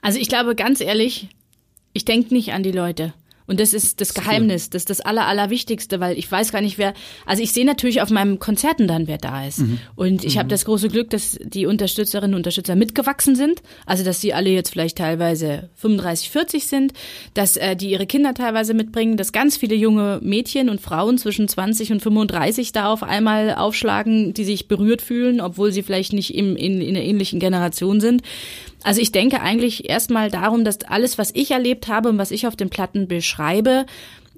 Also 0.00 0.18
ich 0.18 0.28
glaube, 0.28 0.54
ganz 0.54 0.80
ehrlich, 0.80 1.28
ich 1.92 2.06
denke 2.06 2.32
nicht 2.32 2.52
an 2.54 2.62
die 2.62 2.72
Leute. 2.72 3.12
Und 3.46 3.60
das 3.60 3.74
ist 3.74 4.00
das 4.00 4.14
Geheimnis, 4.14 4.70
das 4.70 4.82
ist 4.82 4.90
das 4.90 5.00
Aller, 5.00 5.26
Allerwichtigste, 5.26 6.00
weil 6.00 6.18
ich 6.18 6.30
weiß 6.30 6.52
gar 6.52 6.60
nicht, 6.60 6.78
wer. 6.78 6.94
Also 7.26 7.42
ich 7.42 7.52
sehe 7.52 7.64
natürlich 7.64 8.00
auf 8.00 8.10
meinen 8.10 8.38
Konzerten 8.38 8.86
dann, 8.86 9.06
wer 9.06 9.18
da 9.18 9.46
ist. 9.46 9.62
Und 9.94 10.24
ich 10.24 10.38
habe 10.38 10.48
das 10.48 10.64
große 10.64 10.88
Glück, 10.88 11.10
dass 11.10 11.38
die 11.42 11.66
Unterstützerinnen 11.66 12.34
und 12.34 12.40
Unterstützer 12.40 12.76
mitgewachsen 12.76 13.36
sind. 13.36 13.62
Also 13.86 14.04
dass 14.04 14.20
sie 14.20 14.34
alle 14.34 14.50
jetzt 14.50 14.70
vielleicht 14.70 14.98
teilweise 14.98 15.70
35, 15.76 16.30
40 16.30 16.66
sind, 16.66 16.92
dass 17.34 17.56
äh, 17.56 17.76
die 17.76 17.90
ihre 17.90 18.06
Kinder 18.06 18.34
teilweise 18.34 18.74
mitbringen, 18.74 19.16
dass 19.16 19.32
ganz 19.32 19.56
viele 19.56 19.74
junge 19.74 20.20
Mädchen 20.22 20.68
und 20.68 20.80
Frauen 20.80 21.18
zwischen 21.18 21.48
20 21.48 21.92
und 21.92 22.00
35 22.00 22.72
da 22.72 22.92
auf 22.92 23.02
einmal 23.02 23.54
aufschlagen, 23.54 24.34
die 24.34 24.44
sich 24.44 24.68
berührt 24.68 25.02
fühlen, 25.02 25.40
obwohl 25.40 25.72
sie 25.72 25.82
vielleicht 25.82 26.12
nicht 26.12 26.34
im, 26.34 26.56
in, 26.56 26.80
in 26.80 26.96
einer 26.96 27.04
ähnlichen 27.04 27.40
Generation 27.40 28.00
sind. 28.00 28.22
Also 28.84 29.00
ich 29.00 29.12
denke 29.12 29.40
eigentlich 29.40 29.88
erstmal 29.88 30.30
darum, 30.30 30.64
dass 30.64 30.82
alles, 30.84 31.18
was 31.18 31.30
ich 31.34 31.50
erlebt 31.50 31.88
habe 31.88 32.08
und 32.08 32.18
was 32.18 32.30
ich 32.30 32.46
auf 32.46 32.56
den 32.56 32.70
Platten 32.70 33.08
beschreibe, 33.08 33.86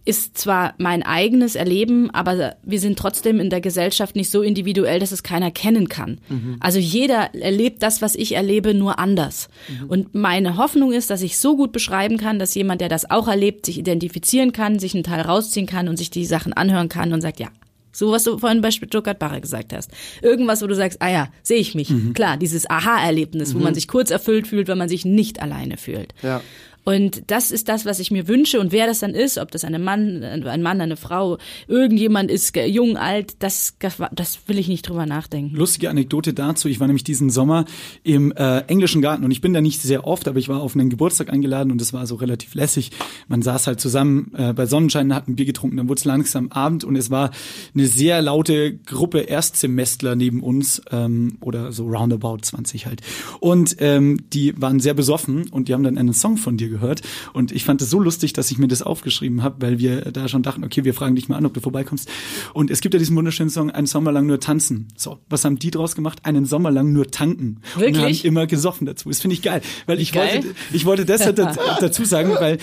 ist 0.06 0.36
zwar 0.36 0.74
mein 0.76 1.02
eigenes 1.02 1.54
Erleben, 1.54 2.10
aber 2.10 2.56
wir 2.62 2.78
sind 2.78 2.98
trotzdem 2.98 3.40
in 3.40 3.48
der 3.48 3.62
Gesellschaft 3.62 4.16
nicht 4.16 4.30
so 4.30 4.42
individuell, 4.42 5.00
dass 5.00 5.12
es 5.12 5.22
keiner 5.22 5.50
kennen 5.50 5.88
kann. 5.88 6.18
Also 6.60 6.78
jeder 6.78 7.34
erlebt 7.34 7.82
das, 7.82 8.02
was 8.02 8.14
ich 8.14 8.34
erlebe, 8.34 8.74
nur 8.74 8.98
anders. 8.98 9.48
Und 9.88 10.14
meine 10.14 10.58
Hoffnung 10.58 10.92
ist, 10.92 11.08
dass 11.08 11.22
ich 11.22 11.38
so 11.38 11.56
gut 11.56 11.72
beschreiben 11.72 12.18
kann, 12.18 12.38
dass 12.38 12.54
jemand, 12.54 12.82
der 12.82 12.90
das 12.90 13.10
auch 13.10 13.28
erlebt, 13.28 13.64
sich 13.64 13.78
identifizieren 13.78 14.52
kann, 14.52 14.78
sich 14.78 14.94
einen 14.94 15.04
Teil 15.04 15.22
rausziehen 15.22 15.66
kann 15.66 15.88
und 15.88 15.96
sich 15.96 16.10
die 16.10 16.26
Sachen 16.26 16.52
anhören 16.52 16.90
kann 16.90 17.14
und 17.14 17.22
sagt, 17.22 17.40
ja, 17.40 17.48
So 17.94 18.10
was 18.10 18.24
du 18.24 18.36
vorhin 18.38 18.60
bei 18.60 18.70
Stuttgart 18.70 19.18
Barre 19.18 19.40
gesagt 19.40 19.72
hast. 19.72 19.90
Irgendwas, 20.20 20.60
wo 20.62 20.66
du 20.66 20.74
sagst, 20.74 21.00
ah 21.00 21.10
ja, 21.10 21.28
sehe 21.42 21.58
ich 21.58 21.74
mich. 21.74 21.92
Klar, 22.12 22.36
dieses 22.36 22.68
Aha-Erlebnis, 22.68 23.54
wo 23.54 23.58
man 23.60 23.74
sich 23.74 23.88
kurz 23.88 24.10
erfüllt 24.10 24.48
fühlt, 24.48 24.68
wenn 24.68 24.78
man 24.78 24.88
sich 24.88 25.04
nicht 25.04 25.40
alleine 25.40 25.76
fühlt. 25.76 26.12
Ja. 26.22 26.40
Und 26.84 27.30
das 27.30 27.50
ist 27.50 27.68
das, 27.68 27.84
was 27.84 27.98
ich 27.98 28.10
mir 28.10 28.28
wünsche. 28.28 28.60
Und 28.60 28.72
wer 28.72 28.86
das 28.86 29.00
dann 29.00 29.14
ist, 29.14 29.38
ob 29.38 29.50
das 29.50 29.64
ein 29.64 29.82
Mann, 29.82 30.22
ein 30.22 30.62
Mann, 30.62 30.80
eine 30.80 30.96
Frau, 30.96 31.38
irgendjemand 31.66 32.30
ist, 32.30 32.54
jung, 32.56 32.96
alt, 32.96 33.36
das, 33.42 33.76
das 34.12 34.40
will 34.46 34.58
ich 34.58 34.68
nicht 34.68 34.88
drüber 34.88 35.06
nachdenken. 35.06 35.56
Lustige 35.56 35.90
Anekdote 35.90 36.34
dazu. 36.34 36.68
Ich 36.68 36.80
war 36.80 36.86
nämlich 36.86 37.04
diesen 37.04 37.30
Sommer 37.30 37.64
im 38.02 38.32
äh, 38.32 38.60
englischen 38.66 39.02
Garten 39.02 39.24
und 39.24 39.30
ich 39.30 39.40
bin 39.40 39.52
da 39.54 39.60
nicht 39.60 39.80
sehr 39.80 40.06
oft, 40.06 40.28
aber 40.28 40.38
ich 40.38 40.48
war 40.48 40.60
auf 40.60 40.74
einen 40.74 40.90
Geburtstag 40.90 41.32
eingeladen 41.32 41.72
und 41.72 41.80
es 41.80 41.92
war 41.92 42.06
so 42.06 42.16
relativ 42.16 42.54
lässig. 42.54 42.90
Man 43.28 43.42
saß 43.42 43.66
halt 43.66 43.80
zusammen 43.80 44.32
äh, 44.36 44.52
bei 44.52 44.66
Sonnenschein, 44.66 45.14
hat 45.14 45.28
ein 45.28 45.36
Bier 45.36 45.46
getrunken, 45.46 45.78
dann 45.78 45.88
wurde 45.88 46.00
es 46.00 46.04
langsam 46.04 46.52
Abend 46.52 46.84
und 46.84 46.96
es 46.96 47.10
war 47.10 47.30
eine 47.74 47.86
sehr 47.86 48.20
laute 48.20 48.76
Gruppe 48.76 49.20
Erstsemestler 49.20 50.16
neben 50.16 50.42
uns 50.42 50.82
ähm, 50.90 51.38
oder 51.40 51.72
so 51.72 51.86
roundabout 51.86 52.38
20 52.42 52.86
halt. 52.86 53.00
Und 53.40 53.76
ähm, 53.80 54.20
die 54.32 54.60
waren 54.60 54.80
sehr 54.80 54.94
besoffen 54.94 55.48
und 55.48 55.68
die 55.68 55.74
haben 55.74 55.82
dann 55.82 55.98
einen 55.98 56.12
Song 56.12 56.36
von 56.36 56.56
dir 56.56 56.68
gehört 56.74 57.02
und 57.32 57.52
ich 57.52 57.64
fand 57.64 57.80
es 57.82 57.90
so 57.90 58.00
lustig, 58.00 58.32
dass 58.32 58.50
ich 58.50 58.58
mir 58.58 58.68
das 58.68 58.82
aufgeschrieben 58.82 59.42
habe, 59.42 59.56
weil 59.62 59.78
wir 59.78 60.00
da 60.12 60.28
schon 60.28 60.42
dachten, 60.42 60.64
okay, 60.64 60.84
wir 60.84 60.92
fragen 60.94 61.14
dich 61.14 61.28
mal 61.28 61.36
an, 61.36 61.46
ob 61.46 61.54
du 61.54 61.60
vorbeikommst. 61.60 62.08
Und 62.52 62.70
es 62.70 62.80
gibt 62.80 62.94
ja 62.94 62.98
diesen 62.98 63.16
wunderschönen 63.16 63.50
Song, 63.50 63.70
einen 63.70 63.86
Sommer 63.86 64.10
lang 64.12 64.26
nur 64.26 64.40
tanzen. 64.40 64.88
So, 64.96 65.18
was 65.28 65.44
haben 65.44 65.58
die 65.58 65.70
draus 65.70 65.94
gemacht? 65.94 66.20
Einen 66.24 66.44
Sommer 66.46 66.70
lang 66.70 66.92
nur 66.92 67.10
tanken. 67.10 67.60
Und 67.76 67.80
Wirklich? 67.80 68.20
haben 68.20 68.26
immer 68.28 68.46
gesoffen 68.46 68.86
dazu. 68.86 69.08
Das 69.08 69.20
finde 69.20 69.34
ich 69.34 69.42
geil, 69.42 69.60
weil 69.86 70.00
ich 70.00 70.12
Geil. 70.12 70.34
wollte, 70.42 70.54
ich 70.72 70.84
wollte 70.84 71.04
deshalb 71.04 71.36
da- 71.36 71.54
dazu 71.80 72.04
sagen, 72.04 72.30
weil 72.38 72.58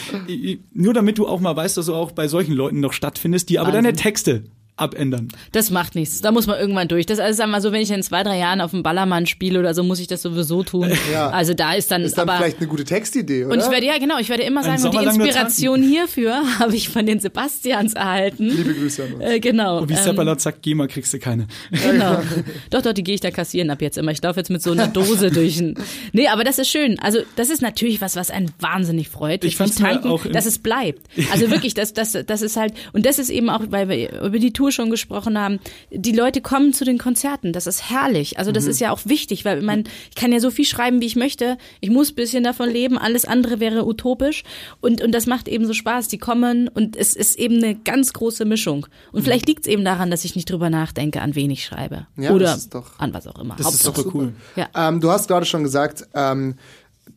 nur 0.74 0.94
damit 0.94 1.18
du 1.18 1.28
auch 1.28 1.40
mal 1.40 1.56
weißt, 1.56 1.78
dass 1.78 1.86
du 1.86 1.96
auch 1.96 2.12
bei 2.12 2.28
solchen 2.28 2.54
Leuten 2.54 2.80
noch 2.80 2.94
stattfindest, 2.94 3.50
die 3.50 3.60
aber 3.60 3.72
deine 3.72 3.94
Texte 3.94 4.44
abändern. 4.82 5.30
Das 5.52 5.70
macht 5.70 5.96
nichts. 5.96 6.22
Da 6.22 6.32
muss 6.32 6.48
man 6.48 6.60
irgendwann 6.60 6.88
durch. 6.88 7.06
Das 7.06 7.20
ist 7.20 7.40
einmal 7.40 7.62
so, 7.62 7.72
wenn 7.72 7.82
ich 7.82 7.92
in 7.92 8.04
zwei, 8.04 8.24
drei 8.24 8.38
Jahren 8.38 8.62
auf 8.62 8.72
dem 8.72 8.84
Ballermann 8.84 9.28
spiele 9.28 9.60
oder 9.60 9.74
so, 9.74 9.84
muss 9.84 10.00
ich 10.00 10.08
das 10.08 10.22
sowieso 10.22 10.64
tun. 10.64 10.92
Ja. 11.12 11.30
Also 11.30 11.54
da 11.54 11.74
ist 11.74 11.92
dann, 11.92 12.04
Ist 12.04 12.18
dann 12.18 12.28
aber. 12.28 12.38
vielleicht 12.38 12.58
eine 12.58 12.68
gute 12.68 12.84
Textidee, 12.84 13.46
oder? 13.46 13.54
und 13.54 13.60
ich 13.60 13.70
werde, 13.70 13.86
ja 13.86 13.98
genau, 13.98 14.18
ich 14.20 14.30
werde 14.30 14.44
immer 14.44 14.64
sagen, 14.64 14.84
und 14.84 14.94
die 14.94 15.04
Inspiration 15.04 15.84
hierfür 15.84 16.42
habe 16.60 16.76
ich 16.76 16.90
von 16.90 17.06
den 17.06 17.20
Sebastians 17.20 17.94
erhalten. 17.94 18.46
Liebe 18.46 18.74
Grüße 18.74 19.04
an 19.04 19.14
uns. 19.14 19.24
Äh, 19.24 19.40
genau. 19.40 19.80
Und 19.80 19.90
wie 19.90 19.94
ähm, 19.94 20.00
Seppalot 20.04 20.42
sagt, 20.42 20.62
GEMA 20.64 20.88
kriegst 20.88 21.14
du 21.14 21.20
keine. 21.20 21.48
Genau. 21.72 22.22
Doch, 22.70 22.82
doch, 22.82 22.94
die 22.94 23.04
gehe 23.04 23.16
ich 23.16 23.22
da 23.22 23.32
kassieren 23.32 23.70
ab 23.70 23.82
jetzt 23.82 23.98
immer. 23.98 24.12
Ich 24.12 24.22
laufe 24.22 24.40
jetzt 24.40 24.50
mit 24.50 24.62
so 24.62 24.72
einer 24.72 24.88
Dose 24.88 25.32
durch 25.32 25.60
ein. 25.60 25.76
Nee, 26.14 26.28
aber 26.28 26.44
das 26.44 26.60
ist 26.60 26.70
schön. 26.70 27.00
Also, 27.00 27.20
das 27.36 27.50
ist 27.50 27.62
natürlich 27.62 28.02
was, 28.02 28.16
was 28.16 28.32
einen 28.32 28.52
wahnsinnig 28.60 29.10
freut. 29.10 29.44
Ich 29.44 29.56
fand's 29.58 29.80
mal 29.80 29.94
tanken, 29.94 30.10
auch 30.10 30.26
dass 30.26 30.46
es 30.46 30.60
bleibt. 30.60 31.02
Also 31.32 31.50
wirklich, 31.50 31.74
das, 31.74 31.94
das, 31.94 32.18
das 32.26 32.42
ist 32.42 32.58
halt, 32.58 32.74
und 32.94 33.06
das 33.06 33.20
ist 33.20 33.30
eben 33.30 33.50
auch, 33.50 33.62
weil 33.70 33.90
wir 33.90 34.22
über 34.22 34.40
die 34.40 34.54
Tour 34.54 34.71
schon 34.72 34.90
gesprochen 34.90 35.38
haben, 35.38 35.60
die 35.92 36.12
Leute 36.12 36.42
kommen 36.42 36.74
zu 36.74 36.86
den 36.86 36.98
Konzerten. 36.98 37.54
Das 37.54 37.68
ist 37.68 37.90
herrlich. 37.90 38.38
Also, 38.40 38.52
Mhm. 38.52 38.56
das 38.56 38.66
ist 38.66 38.80
ja 38.80 38.92
auch 38.92 39.00
wichtig, 39.06 39.46
weil 39.46 39.62
man, 39.62 39.84
ich 40.10 40.16
kann 40.16 40.32
ja 40.32 40.40
so 40.40 40.52
viel 40.52 40.66
schreiben, 40.66 41.02
wie 41.02 41.06
ich 41.06 41.16
möchte. 41.16 41.58
Ich 41.80 41.90
muss 41.90 42.12
ein 42.12 42.16
bisschen 42.16 42.44
davon 42.44 42.70
leben. 42.70 42.98
Alles 42.98 43.26
andere 43.26 43.60
wäre 43.60 43.86
utopisch. 43.86 44.44
Und, 44.80 45.02
und 45.02 45.12
das 45.12 45.26
macht 45.26 45.48
eben 45.48 45.66
so 45.66 45.74
Spaß. 45.74 46.08
Die 46.08 46.18
kommen 46.18 46.68
und 46.68 46.96
es 46.96 47.16
ist 47.16 47.38
eben 47.40 47.58
eine 47.58 47.76
ganz 47.76 48.14
große 48.14 48.46
Mischung. 48.46 48.88
Mhm. 49.12 49.18
Und 49.18 49.24
vielleicht 49.24 49.48
liegt 49.48 49.66
es 49.66 49.72
eben 49.72 49.86
daran, 49.86 50.12
dass 50.12 50.26
ich 50.26 50.36
nicht 50.36 50.50
drüber 50.50 50.70
nachdenke, 50.70 51.22
an 51.22 51.36
wen 51.36 51.52
ich 51.52 51.64
schreibe. 51.66 52.08
Ja, 52.18 52.32
Oder 52.32 52.46
das 52.46 52.58
ist 52.58 52.74
doch- 52.76 53.00
an 53.00 53.14
was 53.14 53.28
auch 53.28 53.40
immer. 53.40 53.56
Das 53.58 53.74
ist 53.74 53.86
Hauptsache. 53.88 54.04
super 54.04 54.18
cool. 54.18 54.34
Ja. 54.56 54.70
Ähm, 54.76 55.02
du 55.02 55.10
hast 55.12 55.28
gerade 55.28 55.46
schon 55.46 55.64
gesagt, 55.64 56.08
ähm, 56.14 56.56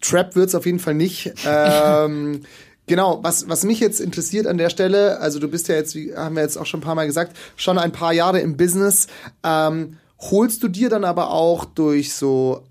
Trap 0.00 0.34
wird's 0.36 0.54
auf 0.54 0.66
jeden 0.66 0.78
Fall 0.80 0.94
nicht. 0.94 1.32
Ähm, 1.46 2.40
genau, 2.86 3.20
was, 3.22 3.48
was 3.48 3.64
mich 3.64 3.80
jetzt 3.80 4.00
interessiert 4.00 4.46
an 4.46 4.58
der 4.58 4.70
Stelle, 4.70 5.20
also 5.20 5.38
du 5.38 5.48
bist 5.48 5.68
ja 5.68 5.74
jetzt, 5.74 5.94
wie 5.94 6.14
haben 6.14 6.36
wir 6.36 6.42
jetzt 6.42 6.56
auch 6.56 6.66
schon 6.66 6.80
ein 6.80 6.84
paar 6.84 6.94
Mal 6.94 7.06
gesagt, 7.06 7.36
schon 7.56 7.78
ein 7.78 7.92
paar 7.92 8.12
Jahre 8.12 8.40
im 8.40 8.56
Business. 8.56 9.06
Ähm, 9.42 9.98
holst 10.20 10.62
du 10.62 10.68
dir 10.68 10.88
dann 10.88 11.04
aber 11.04 11.30
auch 11.30 11.64
durch 11.64 12.14
so 12.14 12.62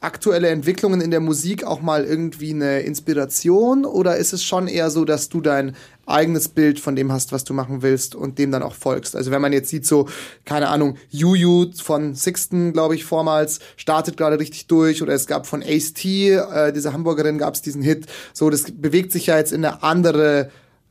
aktuelle 0.00 0.48
Entwicklungen 0.48 1.02
in 1.02 1.10
der 1.10 1.20
Musik 1.20 1.64
auch 1.64 1.82
mal 1.82 2.04
irgendwie 2.04 2.54
eine 2.54 2.80
Inspiration 2.80 3.84
oder 3.84 4.16
ist 4.16 4.32
es 4.32 4.42
schon 4.42 4.66
eher 4.66 4.90
so, 4.90 5.04
dass 5.04 5.28
du 5.28 5.42
dein 5.42 5.76
eigenes 6.06 6.48
Bild 6.48 6.80
von 6.80 6.96
dem 6.96 7.12
hast, 7.12 7.32
was 7.32 7.44
du 7.44 7.52
machen 7.52 7.82
willst 7.82 8.14
und 8.14 8.38
dem 8.38 8.50
dann 8.50 8.62
auch 8.62 8.74
folgst? 8.74 9.14
Also 9.14 9.30
wenn 9.30 9.42
man 9.42 9.52
jetzt 9.52 9.68
sieht, 9.68 9.86
so, 9.86 10.08
keine 10.46 10.68
Ahnung, 10.68 10.96
Juju 11.10 11.66
von 11.80 12.14
Sixten, 12.14 12.72
glaube 12.72 12.94
ich, 12.94 13.04
vormals, 13.04 13.60
startet 13.76 14.16
gerade 14.16 14.38
richtig 14.38 14.66
durch 14.66 15.02
oder 15.02 15.12
es 15.12 15.26
gab 15.26 15.46
von 15.46 15.62
Ace 15.62 15.92
T, 15.92 16.30
äh, 16.30 16.72
diese 16.72 16.94
Hamburgerin, 16.94 17.36
gab 17.36 17.54
es 17.54 17.60
diesen 17.60 17.82
Hit. 17.82 18.06
So, 18.32 18.48
das 18.48 18.64
bewegt 18.72 19.12
sich 19.12 19.26
ja 19.26 19.36
jetzt 19.36 19.52
in 19.52 19.64
eine 19.64 19.82
andere 19.82 20.50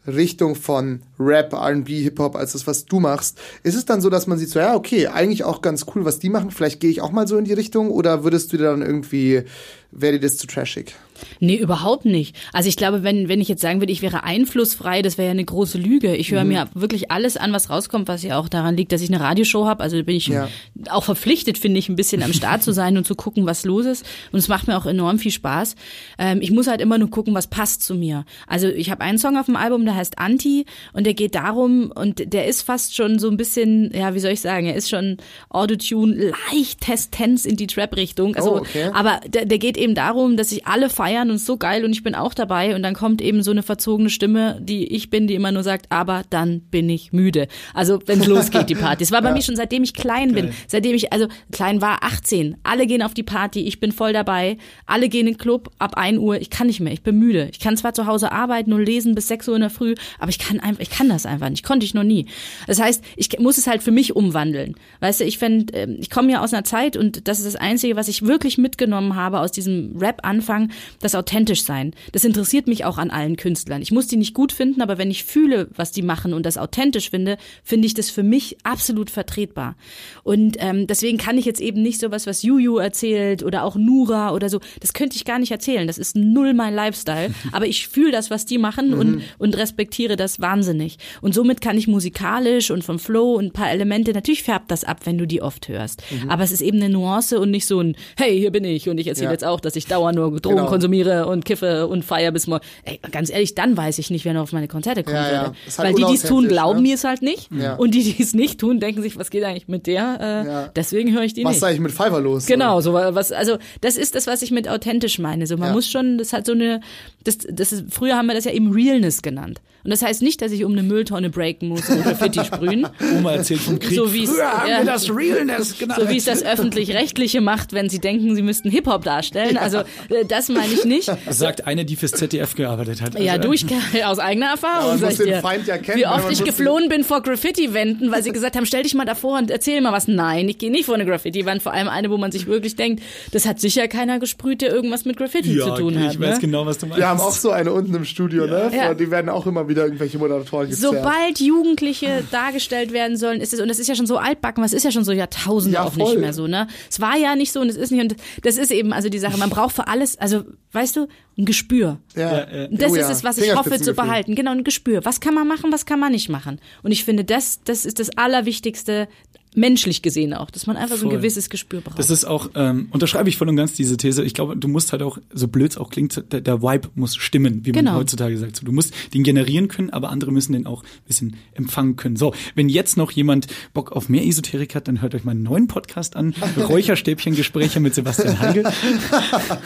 Richtung 0.10 0.56
von 0.56 1.02
Rap, 1.20 1.54
R&B, 1.54 2.04
Hip-Hop 2.04 2.36
als 2.36 2.54
das, 2.54 2.68
was 2.68 2.86
du 2.86 3.00
machst. 3.00 3.40
Ist 3.64 3.76
es 3.76 3.86
dann 3.86 4.02
so, 4.02 4.10
dass 4.10 4.28
man 4.28 4.38
sieht, 4.38 4.50
so, 4.50 4.60
ja, 4.60 4.76
okay, 4.76 5.08
eigentlich 5.08 5.44
auch 5.44 5.62
ganz 5.62 5.86
cool, 5.94 6.06
was 6.06 6.20
die 6.20 6.30
machen, 6.30 6.52
vielleicht 6.52 6.80
gehe 6.80 6.90
ich 6.90 7.02
auch 7.02 7.12
mal 7.12 7.28
so 7.28 7.38
in 7.38 7.46
die 7.46 7.54
Richtung 7.54 7.92
oder 7.92 8.24
würdest 8.24 8.52
du 8.52 8.58
dir 8.58 8.66
dann 8.66 8.82
irgendwie, 8.82 9.44
wäre 9.92 10.14
dir 10.14 10.28
das 10.28 10.38
zu 10.38 10.48
trashig? 10.48 10.96
Nee, 11.40 11.56
überhaupt 11.58 12.06
nicht. 12.06 12.36
Also 12.54 12.70
ich 12.70 12.76
glaube, 12.78 13.04
wenn, 13.04 13.28
wenn 13.30 13.42
ich 13.42 13.48
jetzt 13.48 13.62
sagen 13.62 13.82
würde, 13.82 13.92
ich 13.92 14.02
wäre 14.02 14.24
einflussfrei, 14.24 15.02
das 15.02 15.18
wäre 15.18 15.28
ja 15.28 15.32
eine 15.32 15.46
große 15.46 15.78
Lüge. 15.78 16.16
Ich 16.16 16.32
Mhm. 16.32 16.36
höre 16.36 16.44
mir 16.46 16.70
wirklich 16.74 17.12
alles 17.12 17.38
an, 17.38 17.54
was 17.54 17.70
rauskommt, 17.70 18.08
was 18.08 18.24
ja 18.24 18.38
auch 18.40 18.50
daran 18.50 18.76
liegt, 18.78 18.92
dass 18.92 19.02
ich 19.02 19.10
eine 19.10 19.20
Radioshow 19.20 19.66
habe. 19.66 19.84
Also 19.84 20.04
bin 20.04 20.16
ich 20.16 20.28
Ja. 20.28 20.48
auch 20.90 21.04
verpflichtet, 21.04 21.58
finde 21.58 21.80
ich, 21.80 21.90
ein 21.90 21.96
bisschen 21.96 22.24
am 22.24 22.34
Start 22.34 22.64
zu 22.64 22.72
sein 22.72 22.98
und 22.98 23.06
zu 23.08 23.16
gucken, 23.16 23.46
was 23.46 23.66
los 23.66 23.86
ist. 23.86 24.06
Und 24.32 24.40
es 24.40 24.48
macht 24.48 24.68
mir 24.68 24.78
auch 24.78 24.86
enorm 24.86 25.20
viel 25.20 25.32
Spaß. 25.32 25.76
Ähm, 26.18 26.40
ich 26.42 26.52
muss 26.52 26.68
halt 26.68 26.82
immer 26.82 26.98
nur 26.98 27.10
gucken, 27.10 27.34
was 27.34 27.48
passt 27.48 27.84
zu 27.84 27.96
mir. 27.96 28.26
Also 28.48 28.68
ich 28.68 28.90
habe 28.92 29.02
einen 29.02 29.18
Song 29.18 29.38
auf 29.38 29.46
dem 29.48 29.56
Album, 29.56 29.86
der 29.86 29.96
heißt 29.96 30.20
Anti 30.20 30.66
und 30.94 31.06
der 31.06 31.14
geht 31.14 31.36
darum 31.36 31.92
und 31.94 32.34
der 32.34 32.48
ist 32.48 32.62
fast 32.62 32.96
schon 32.96 33.20
so 33.20 33.30
ein 33.30 33.38
bisschen, 33.38 33.92
ja, 33.94 34.14
wie 34.16 34.20
soll 34.20 34.32
ich 34.32 34.42
sagen, 34.42 34.66
er 34.68 34.76
ist 34.76 34.90
schon 34.90 35.18
Autotune, 35.50 36.32
leicht 36.52 36.82
Testenz 36.82 37.46
in 37.46 37.56
die 37.56 37.68
Trap-Richtung. 37.68 38.36
Also, 38.36 38.50
Oh, 38.54 38.58
okay. 38.60 38.90
aber 38.94 39.20
der, 39.28 39.46
der 39.46 39.58
geht 39.58 39.78
eben 39.78 39.96
darum, 39.96 40.38
dass 40.38 40.50
sich 40.50 40.66
alle 40.66 40.90
feiern 40.90 41.09
und 41.18 41.32
es 41.32 41.42
ist 41.42 41.48
so 41.48 41.58
geil 41.58 41.86
und 41.86 41.92
ich 41.92 42.04
bin 42.04 42.16
auch 42.16 42.34
dabei 42.34 42.76
und 42.76 42.84
dann 42.84 42.94
kommt 42.94 43.22
eben 43.22 43.44
so 43.44 43.52
eine 43.52 43.64
verzogene 43.64 44.10
Stimme, 44.10 44.60
die 44.62 44.88
ich 44.94 45.10
bin, 45.10 45.28
die 45.28 45.36
immer 45.36 45.52
nur 45.52 45.64
sagt, 45.64 45.88
aber 45.90 46.24
dann 46.30 46.62
bin 46.62 46.90
ich 46.90 47.14
müde. 47.14 47.48
Also 47.74 48.00
wenn 48.06 48.20
es 48.22 48.28
losgeht, 48.28 48.70
die 48.70 48.76
Party. 48.76 49.04
Es 49.04 49.12
war 49.12 49.22
bei 49.22 49.32
mir 49.32 49.42
schon 49.42 49.56
seitdem 49.56 49.84
ich 49.84 49.94
klein 49.94 50.34
bin, 50.34 50.52
seitdem 50.68 50.96
ich, 50.96 51.14
also 51.14 51.28
klein 51.52 51.82
war, 51.82 52.04
18. 52.04 52.58
Alle 52.64 52.88
gehen 52.88 53.02
auf 53.02 53.14
die 53.14 53.24
Party, 53.24 53.62
ich 53.62 53.80
bin 53.80 53.92
voll 53.92 54.14
dabei, 54.14 54.58
alle 54.86 55.10
gehen 55.10 55.28
in 55.28 55.34
den 55.34 55.38
Club 55.38 55.72
ab 55.80 55.96
1 55.96 56.18
Uhr, 56.20 56.40
ich 56.40 56.50
kann 56.50 56.68
nicht 56.68 56.80
mehr, 56.80 56.94
ich 56.94 57.04
bin 57.04 57.18
müde. 57.18 57.50
Ich 57.52 57.60
kann 57.60 57.78
zwar 57.78 57.94
zu 57.94 58.06
Hause 58.06 58.32
arbeiten 58.32 58.74
und 58.74 58.84
lesen 58.84 59.16
bis 59.16 59.28
6 59.28 59.48
Uhr 59.50 59.56
in 59.56 59.62
der 59.62 59.70
Früh, 59.70 59.96
aber 60.18 60.30
ich 60.30 60.40
kann 60.40 60.60
einfach, 60.60 60.82
ich 60.82 60.90
kann 60.90 61.10
das 61.10 61.26
einfach 61.26 61.50
nicht, 61.50 61.66
konnte 61.66 61.86
ich 61.86 61.94
noch 61.94 62.04
nie. 62.04 62.26
Das 62.68 62.80
heißt, 62.80 63.04
ich 63.16 63.40
muss 63.40 63.58
es 63.58 63.68
halt 63.68 63.84
für 63.84 63.92
mich 63.92 64.16
umwandeln. 64.16 64.76
Weißt 65.00 65.20
du, 65.20 65.26
ich 65.26 65.38
fände, 65.38 65.74
ähm, 65.74 65.98
ich 66.00 66.10
komme 66.10 66.32
ja 66.32 66.42
aus 66.42 66.54
einer 66.54 66.64
Zeit 66.64 66.98
und 66.98 67.28
das 67.28 67.40
ist 67.40 67.46
das 67.46 67.56
Einzige, 67.56 67.96
was 67.96 68.08
ich 68.08 68.24
wirklich 68.24 68.58
mitgenommen 68.58 69.16
habe 69.16 69.40
aus 69.40 69.52
diesem 69.52 69.98
Rap-Anfang, 69.98 70.72
das 71.00 71.16
authentisch 71.16 71.64
sein. 71.64 71.94
Das 72.12 72.24
interessiert 72.26 72.68
mich 72.68 72.86
auch 72.86 72.98
an 72.98 73.10
allen 73.12 73.36
Künstlern. 73.38 73.82
Ich 73.82 73.92
muss 73.92 74.08
die 74.08 74.18
nicht 74.18 74.34
gut 74.34 74.52
finden, 74.52 74.82
aber 74.82 74.98
wenn 74.98 75.12
ich 75.12 75.24
fühle, 75.24 75.70
was 75.76 75.92
die 75.92 76.02
machen 76.02 76.34
und 76.34 76.46
das 76.46 76.58
authentisch 76.58 77.10
finde, 77.10 77.38
finde 77.64 77.86
ich 77.88 77.94
das 77.94 78.10
für 78.10 78.24
mich 78.24 78.58
absolut 78.64 79.10
vertretbar. 79.10 79.76
Und 80.24 80.58
ähm, 80.60 80.88
deswegen 80.88 81.18
kann 81.18 81.38
ich 81.38 81.46
jetzt 81.46 81.62
eben 81.62 81.82
nicht 81.82 82.00
sowas, 82.00 82.28
was 82.28 82.44
Juju 82.44 82.78
erzählt 82.78 83.44
oder 83.44 83.64
auch 83.64 83.76
Nura 83.76 84.34
oder 84.34 84.50
so, 84.50 84.60
das 84.82 84.94
könnte 84.94 85.16
ich 85.16 85.26
gar 85.26 85.40
nicht 85.40 85.52
erzählen. 85.52 85.88
Das 85.88 85.98
ist 85.98 86.16
null 86.16 86.54
mein 86.54 86.74
Lifestyle. 86.76 87.34
Aber 87.52 87.66
ich 87.68 87.88
fühle 87.88 88.12
das, 88.12 88.30
was 88.30 88.46
die 88.46 88.58
machen 88.58 88.94
und, 88.94 89.22
und 89.38 89.58
respektiere 89.58 90.16
das 90.16 90.40
wahnsinnig. 90.40 90.98
Und 91.22 91.34
somit 91.34 91.62
kann 91.62 91.78
ich 91.78 91.88
musikalisch 91.88 92.72
und 92.72 92.84
vom 92.84 93.00
Flow 93.00 93.36
und 93.36 93.46
ein 93.46 93.52
paar 93.54 93.72
Elemente, 93.72 94.12
natürlich 94.14 94.44
färbt 94.44 94.70
das 94.72 94.84
ab, 94.84 95.02
wenn 95.06 95.18
du 95.18 95.26
die 95.26 95.42
oft 95.42 95.68
hörst. 95.70 96.04
Aber 96.28 96.44
es 96.44 96.52
ist 96.52 96.62
eben 96.62 96.78
eine 96.82 96.90
Nuance 96.90 97.40
und 97.40 97.52
nicht 97.52 97.66
so 97.66 97.80
ein, 97.80 97.96
hey, 98.18 98.38
hier 98.38 98.52
bin 98.52 98.64
ich 98.66 98.90
und 98.90 98.98
ich 99.00 99.08
erzähle 99.08 99.28
Ja. 99.28 99.32
jetzt 99.32 99.46
auch, 99.46 99.60
dass 99.60 99.76
ich 99.76 99.86
dauernd 99.88 100.18
nur 100.18 100.40
Drogen 100.40 100.58
Genau. 100.58 100.68
konsumiere 100.70 100.89
und 100.90 101.46
kiffe 101.46 101.88
und 101.88 102.04
feier 102.04 102.32
bis 102.32 102.48
morgen. 102.48 102.64
Ey, 102.84 103.00
ganz 103.12 103.30
ehrlich, 103.30 103.56
dann 103.56 103.78
weiß 103.78 103.98
ich 104.00 104.10
nicht, 104.10 104.26
wer 104.26 104.34
noch 104.34 104.44
auf 104.44 104.52
meine 104.54 104.68
Konzerte 104.68 105.04
kommen 105.04 105.16
Ja, 105.18 105.32
ja. 105.32 105.42
würde. 105.44 105.56
Ist 105.68 105.80
halt 105.80 105.90
Weil 105.90 105.96
die, 105.96 106.06
die 106.06 106.16
es 106.16 106.24
tun, 106.24 106.48
glauben 106.48 106.78
ne? 106.82 106.90
mir 106.90 106.96
es 106.96 107.04
halt 107.04 107.22
nicht. 107.22 107.50
Ja. 107.52 107.76
Und 107.76 107.94
die, 107.96 108.04
die 108.14 108.22
es 108.22 108.34
nicht 108.34 108.60
tun, 108.60 108.80
denken 108.80 109.02
sich, 109.02 109.18
was 109.18 109.30
geht 109.30 109.44
eigentlich 109.44 109.68
mit 109.68 109.88
der? 109.88 110.18
Äh, 110.20 110.48
Ja. 110.50 110.68
Deswegen 110.76 111.14
höre 111.14 111.24
ich 111.24 111.34
die 111.34 111.44
Was 111.44 111.50
nicht. 111.52 111.58
ist 111.58 111.64
eigentlich 111.64 111.80
mit 111.82 111.92
Fiverr 111.92 112.22
los? 112.22 112.46
Genau, 112.46 112.82
so 112.82 112.94
was, 112.94 113.32
also 113.32 113.58
das 113.82 113.98
ist 113.98 114.16
das, 114.16 114.28
was 114.28 114.42
ich 114.42 114.52
mit 114.52 114.68
authentisch 114.68 115.20
meine. 115.20 115.48
So, 115.48 115.58
man 115.58 115.70
Ja. 115.70 115.74
muss 115.74 115.88
schon, 115.90 116.18
das 116.18 116.34
hat 116.34 116.46
so 116.46 116.54
eine, 116.54 116.82
das, 117.24 117.38
das 117.50 117.72
ist, 117.72 117.86
früher 117.90 118.16
haben 118.16 118.28
wir 118.28 118.36
das 118.36 118.46
ja 118.46 118.52
eben 118.52 118.72
Realness 118.72 119.22
genannt. 119.22 119.62
Und 119.82 119.92
das 119.92 120.02
heißt 120.02 120.22
nicht, 120.22 120.42
dass 120.42 120.52
ich 120.52 120.66
um 120.66 120.74
eine 120.74 120.84
Mülltonne 120.84 121.30
breaken 121.30 121.70
muss 121.70 121.88
und 121.90 122.04
Graffiti 122.04 122.44
sprühen. 122.44 122.86
Oma 123.18 123.32
erzählt 123.32 123.62
vom 123.62 123.80
Krieg. 123.80 123.96
So 123.98 124.14
wie 124.14 124.26
es, 124.26 124.30
Früher 124.30 124.52
haben 124.52 124.70
ja. 124.70 124.78
wir 124.80 124.86
das 124.86 125.10
Realness 125.10 125.78
genannt. 125.80 126.02
So 126.02 126.10
wie 126.10 126.18
es 126.18 126.26
das 126.26 126.44
öffentlich-rechtliche 126.44 127.40
macht, 127.42 127.72
wenn 127.74 127.90
sie 127.90 128.00
denken, 128.00 128.36
sie 128.36 128.42
müssten 128.42 128.70
Hip-Hop 128.70 129.04
darstellen. 129.06 129.58
Also 129.58 129.80
äh, 130.10 130.26
das 130.28 130.50
meine 130.50 130.74
ich 130.74 130.79
ich 130.80 130.86
nicht. 130.86 131.12
Sagt 131.30 131.68
eine, 131.68 131.86
die 131.86 131.96
fürs 131.96 132.12
ZDF 132.12 132.56
gearbeitet 132.56 133.02
hat. 133.02 133.20
Ja, 133.20 133.34
Also, 133.34 133.50
du, 133.50 133.54
ich 133.54 133.66
aus 134.06 134.20
eigener 134.20 134.48
Erfahrung, 134.48 134.90
man 134.90 135.00
sag 135.00 135.12
ich 135.12 135.18
den 135.18 135.28
dir. 135.28 135.40
Feind 135.42 135.68
ja 135.68 135.78
kennen, 135.78 136.00
Wie 136.00 136.08
oft 136.08 136.32
ich 136.32 136.44
geflohen 136.44 136.90
bin 136.90 137.04
vor 137.04 137.22
Graffiti-Wänden, 137.22 138.12
weil 138.12 138.24
sie 138.24 138.32
gesagt 138.32 138.56
haben, 138.56 138.66
stell 138.66 138.84
dich 138.84 138.94
mal 138.94 139.06
davor 139.06 139.38
und 139.38 139.52
erzähl 139.52 139.82
mal 139.82 139.92
was. 139.92 140.08
Nein, 140.08 140.50
ich 140.50 140.58
gehe 140.58 140.72
nicht 140.72 140.86
vor 140.86 140.96
eine 140.96 141.06
Graffiti-Wand, 141.06 141.62
vor 141.62 141.74
allem 141.74 141.88
eine, 141.88 142.10
wo 142.10 142.18
man 142.18 142.32
sich 142.32 142.48
wirklich 142.48 142.76
denkt, 142.76 143.04
das 143.32 143.46
hat 143.46 143.60
sicher 143.60 143.88
keiner 143.88 144.20
gesprüht, 144.20 144.62
der 144.62 144.72
irgendwas 144.72 145.06
mit 145.06 145.18
Graffiti 145.18 145.54
ja, 145.56 145.66
zu 145.66 145.82
tun 145.82 145.96
okay, 145.96 146.06
hat. 146.06 146.14
ich 146.14 146.20
weiß 146.20 146.36
ne? 146.36 146.42
genau, 146.42 146.66
was 146.66 146.78
du 146.78 146.86
meinst. 146.88 147.00
Wir 147.00 147.08
haben 147.08 147.20
auch 147.20 147.32
so 147.32 147.52
eine 147.52 147.72
unten 147.72 147.94
im 147.96 148.06
Studio, 148.06 148.46
ne? 148.48 148.72
Ja. 148.76 148.94
Die 148.94 149.12
werden 149.12 149.30
auch 149.30 149.46
immer 149.46 149.68
wieder 149.68 149.84
irgendwelche 149.86 150.18
Moderatoren 150.18 150.70
gezerrt. 150.70 150.96
Sobald 150.96 151.40
Jugendliche 151.40 152.24
dargestellt 152.32 152.92
werden 152.94 153.18
sollen, 153.18 153.42
ist 153.42 153.54
es, 153.54 153.60
und 153.60 153.68
das 153.68 153.80
ist 153.80 153.88
ja 153.88 153.96
schon 153.96 154.08
so 154.08 154.18
altbacken, 154.18 154.64
was 154.64 154.74
ist 154.74 154.84
ja 154.84 154.92
schon 154.92 155.04
so 155.04 155.12
Jahrtausende 155.12 155.76
Ja, 155.76 155.84
auch 155.84 155.94
voll. 155.94 156.12
nicht 156.12 156.20
mehr 156.20 156.34
so, 156.34 156.48
ne? 156.48 156.68
Es 156.90 157.00
war 157.00 157.18
ja 157.18 157.36
nicht 157.36 157.52
so 157.52 157.60
und 157.62 157.70
es 157.70 157.76
ist 157.76 157.92
nicht, 157.92 158.02
und 158.02 158.16
das 158.44 158.58
ist 158.58 158.72
eben 158.72 158.94
also 158.94 159.10
die 159.10 159.20
Sache, 159.20 159.38
man 159.38 159.50
braucht 159.50 159.76
für 159.76 159.88
alles, 159.88 160.18
also, 160.18 160.44
weißt 160.72 160.96
du, 160.96 161.08
ein 161.38 161.46
Gespür. 161.46 162.00
Ja. 162.16 162.22
Ja, 162.22 162.56
ja. 162.58 162.66
Und 162.68 162.82
das 162.82 162.92
Oh 162.92 162.96
ist 162.96 163.02
ja. 163.02 163.12
es, 163.12 163.24
was 163.24 163.38
ich 163.38 163.56
hoffe 163.56 163.80
zu 163.80 163.94
behalten. 163.94 164.36
Genau, 164.36 164.52
ein 164.52 164.64
Gespür. 164.64 165.06
Was 165.06 165.20
kann 165.20 165.34
man 165.34 165.48
machen, 165.48 165.72
was 165.72 165.86
kann 165.86 166.00
man 166.00 166.12
nicht 166.12 166.30
machen? 166.30 166.60
Und 166.84 166.92
ich 166.92 167.06
finde, 167.06 167.24
das, 167.24 167.62
das 167.64 167.86
ist 167.86 168.00
das 168.00 168.16
Allerwichtigste, 168.18 169.08
menschlich 169.56 170.02
gesehen 170.02 170.34
auch, 170.34 170.52
dass 170.52 170.68
man 170.68 170.78
einfach 170.78 170.96
so 170.98 171.06
ein 171.08 171.10
Voll. 171.12 171.18
gewisses 171.20 171.50
Gespür 171.50 171.82
braucht. 171.82 171.98
Das 171.98 172.10
ist 172.10 172.24
auch, 172.26 172.52
ähm, 172.56 172.88
unterschreibe 172.92 173.30
ich 173.30 173.38
voll 173.38 173.50
und 173.50 173.56
ganz 173.56 173.74
diese 173.74 173.98
These. 173.98 174.24
Ich 174.24 174.34
glaube, 174.36 174.56
du 174.56 174.68
musst 174.68 174.92
halt 174.92 175.02
auch, 175.02 175.18
so 175.34 175.48
blöd 175.48 175.72
es 175.72 175.78
auch 175.78 175.90
klingt, 175.90 176.24
der, 176.32 176.42
der 176.42 176.62
Vibe 176.62 176.90
muss 176.96 177.16
stimmen, 177.16 177.66
wie 177.66 177.72
man 177.72 177.86
Genau. 177.86 177.96
heutzutage 177.98 178.38
sagt. 178.38 178.56
So, 178.58 178.66
du 178.66 178.72
musst 178.72 178.94
den 179.14 179.24
generieren 179.24 179.68
können, 179.68 179.90
aber 179.90 180.10
andere 180.10 180.32
müssen 180.32 180.54
den 180.54 180.66
auch 180.68 180.84
ein 180.84 181.08
bisschen 181.08 181.36
empfangen 181.54 181.96
können. 181.96 182.16
So, 182.16 182.34
wenn 182.56 182.70
jetzt 182.70 182.96
noch 182.96 183.12
jemand 183.12 183.48
Bock 183.74 183.92
auf 183.92 184.08
mehr 184.08 184.26
Esoterik 184.26 184.76
hat, 184.76 184.88
dann 184.88 185.02
hört 185.02 185.16
euch 185.16 185.24
meinen 185.24 185.42
neuen 185.44 185.68
Podcast 185.68 186.16
an. 186.16 186.34
Räucherstäbchengespräche 186.58 187.80
mit 187.80 187.96
Sebastian 187.96 188.40
Heigel. 188.40 188.64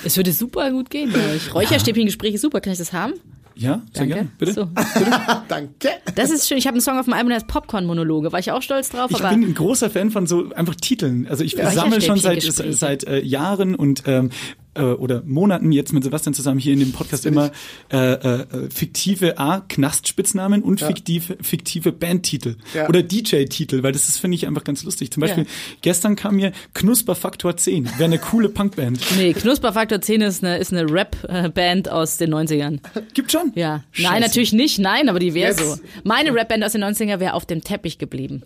es 0.06 0.15
würde 0.17 0.32
super 0.32 0.72
gut 0.72 0.89
gehen, 0.89 1.10
glaube 1.10 1.36
ich. 1.36 1.54
Räucherstäbchengespräch 1.54 2.36
ist 2.36 2.41
super. 2.41 2.62
Kann 2.62 2.72
ich 2.74 2.80
das 2.80 2.93
haben? 2.93 3.13
Ja, 3.55 3.81
sehr 3.93 4.07
gerne. 4.07 4.29
Bitte. 4.37 4.53
So. 4.53 4.69
Danke. 5.47 5.89
Das 6.15 6.31
ist 6.31 6.47
schön. 6.47 6.57
Ich 6.57 6.65
habe 6.67 6.75
einen 6.75 6.81
Song 6.81 6.97
auf 6.97 7.05
dem 7.05 7.13
Album, 7.13 7.29
der 7.29 7.37
heißt 7.37 7.47
Popcorn-Monologe. 7.47 8.31
War 8.31 8.39
ich 8.39 8.51
auch 8.51 8.61
stolz 8.61 8.89
drauf, 8.89 9.11
Ich 9.11 9.17
aber. 9.23 9.29
bin 9.29 9.43
ein 9.43 9.53
großer 9.53 9.89
Fan 9.89 10.11
von 10.11 10.27
so 10.27 10.51
einfach 10.53 10.75
Titeln. 10.75 11.27
Also 11.27 11.43
ich 11.43 11.55
sammle 11.55 12.01
schon 12.01 12.17
seit 12.17 12.41
seit 12.43 13.03
äh, 13.05 13.21
Jahren 13.21 13.75
und 13.75 14.03
ähm, 14.07 14.29
äh, 14.75 14.81
oder 14.81 15.21
Monaten 15.25 15.71
jetzt 15.71 15.93
mit 15.93 16.03
Sebastian 16.03 16.33
zusammen 16.33 16.59
hier 16.59 16.73
in 16.73 16.79
dem 16.79 16.91
Podcast 16.91 17.25
immer 17.25 17.51
äh, 17.91 17.97
äh, 18.13 18.45
fiktive 18.69 19.38
A 19.38 19.62
Knastspitznamen 19.67 20.62
und 20.63 20.79
fiktive 20.81 21.38
fiktive 21.41 21.91
Bandtitel 21.91 22.55
Ja. 22.73 22.88
oder 22.89 23.03
DJ-Titel, 23.03 23.83
weil 23.83 23.91
das 23.91 24.09
ist 24.09 24.17
finde 24.19 24.36
ich 24.36 24.47
einfach 24.47 24.63
ganz 24.63 24.83
lustig. 24.83 25.12
Zum 25.12 25.21
Beispiel 25.21 25.43
Ja. 25.43 25.49
gestern 25.81 26.15
kam 26.15 26.36
mir 26.36 26.51
Knusperfaktor 26.73 27.55
10, 27.57 27.86
wäre 27.97 28.05
eine 28.05 28.19
coole 28.19 28.49
Punkband. 28.49 28.99
Nee, 29.17 29.33
Knusperfaktor 29.33 30.01
10 30.01 30.21
ist 30.21 30.43
eine, 30.43 30.57
ist 30.57 30.73
eine 30.73 30.91
Rap-Band 30.91 31.89
aus 31.89 32.17
den 32.17 32.33
90ern. 32.33 32.79
Gibt 33.13 33.31
schon? 33.31 33.51
Ja. 33.55 33.83
Scheiße. 33.91 34.09
Nein, 34.12 34.21
natürlich 34.21 34.53
nicht. 34.53 34.79
Nein, 34.79 35.07
aber 35.09 35.19
die 35.19 35.33
wäre 35.33 35.53
so. 35.53 35.77
Meine 36.03 36.33
Rap-Band 36.33 36.63
aus 36.63 36.71
den 36.73 36.83
90ern 36.83 37.19
wäre 37.19 37.33
auf 37.33 37.45
dem 37.45 37.63
Teppich 37.63 37.97
geblieben. 37.99 38.43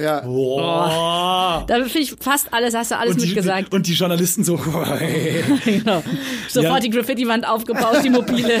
Ja. 0.00 0.20
Boah. 0.20 1.64
Da 1.66 1.74
finde 1.84 1.98
ich 1.98 2.14
fast 2.20 2.52
alles, 2.52 2.74
hast 2.74 2.90
du 2.90 2.96
alles 2.98 3.14
Und 3.14 3.22
die, 3.22 3.26
mitgesagt. 3.26 3.72
und 3.74 3.86
die 3.86 3.92
Journalisten 3.94 4.44
so 4.44 4.56
genau. 5.64 6.02
Sofort 6.48 6.64
Ja. 6.74 6.80
die 6.80 6.90
Graffiti-Wand 6.90 7.46
aufgebaut, 7.48 7.98
die 8.04 8.10
mobile. 8.10 8.60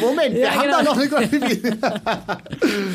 Moment, 0.00 0.34
wir 0.34 0.40
Ja, 0.40 0.50
haben 0.52 0.62
genau. 0.62 0.76
da 0.78 0.82
noch 0.82 0.96
eine 0.96 1.08
Graffiti. 1.08 1.62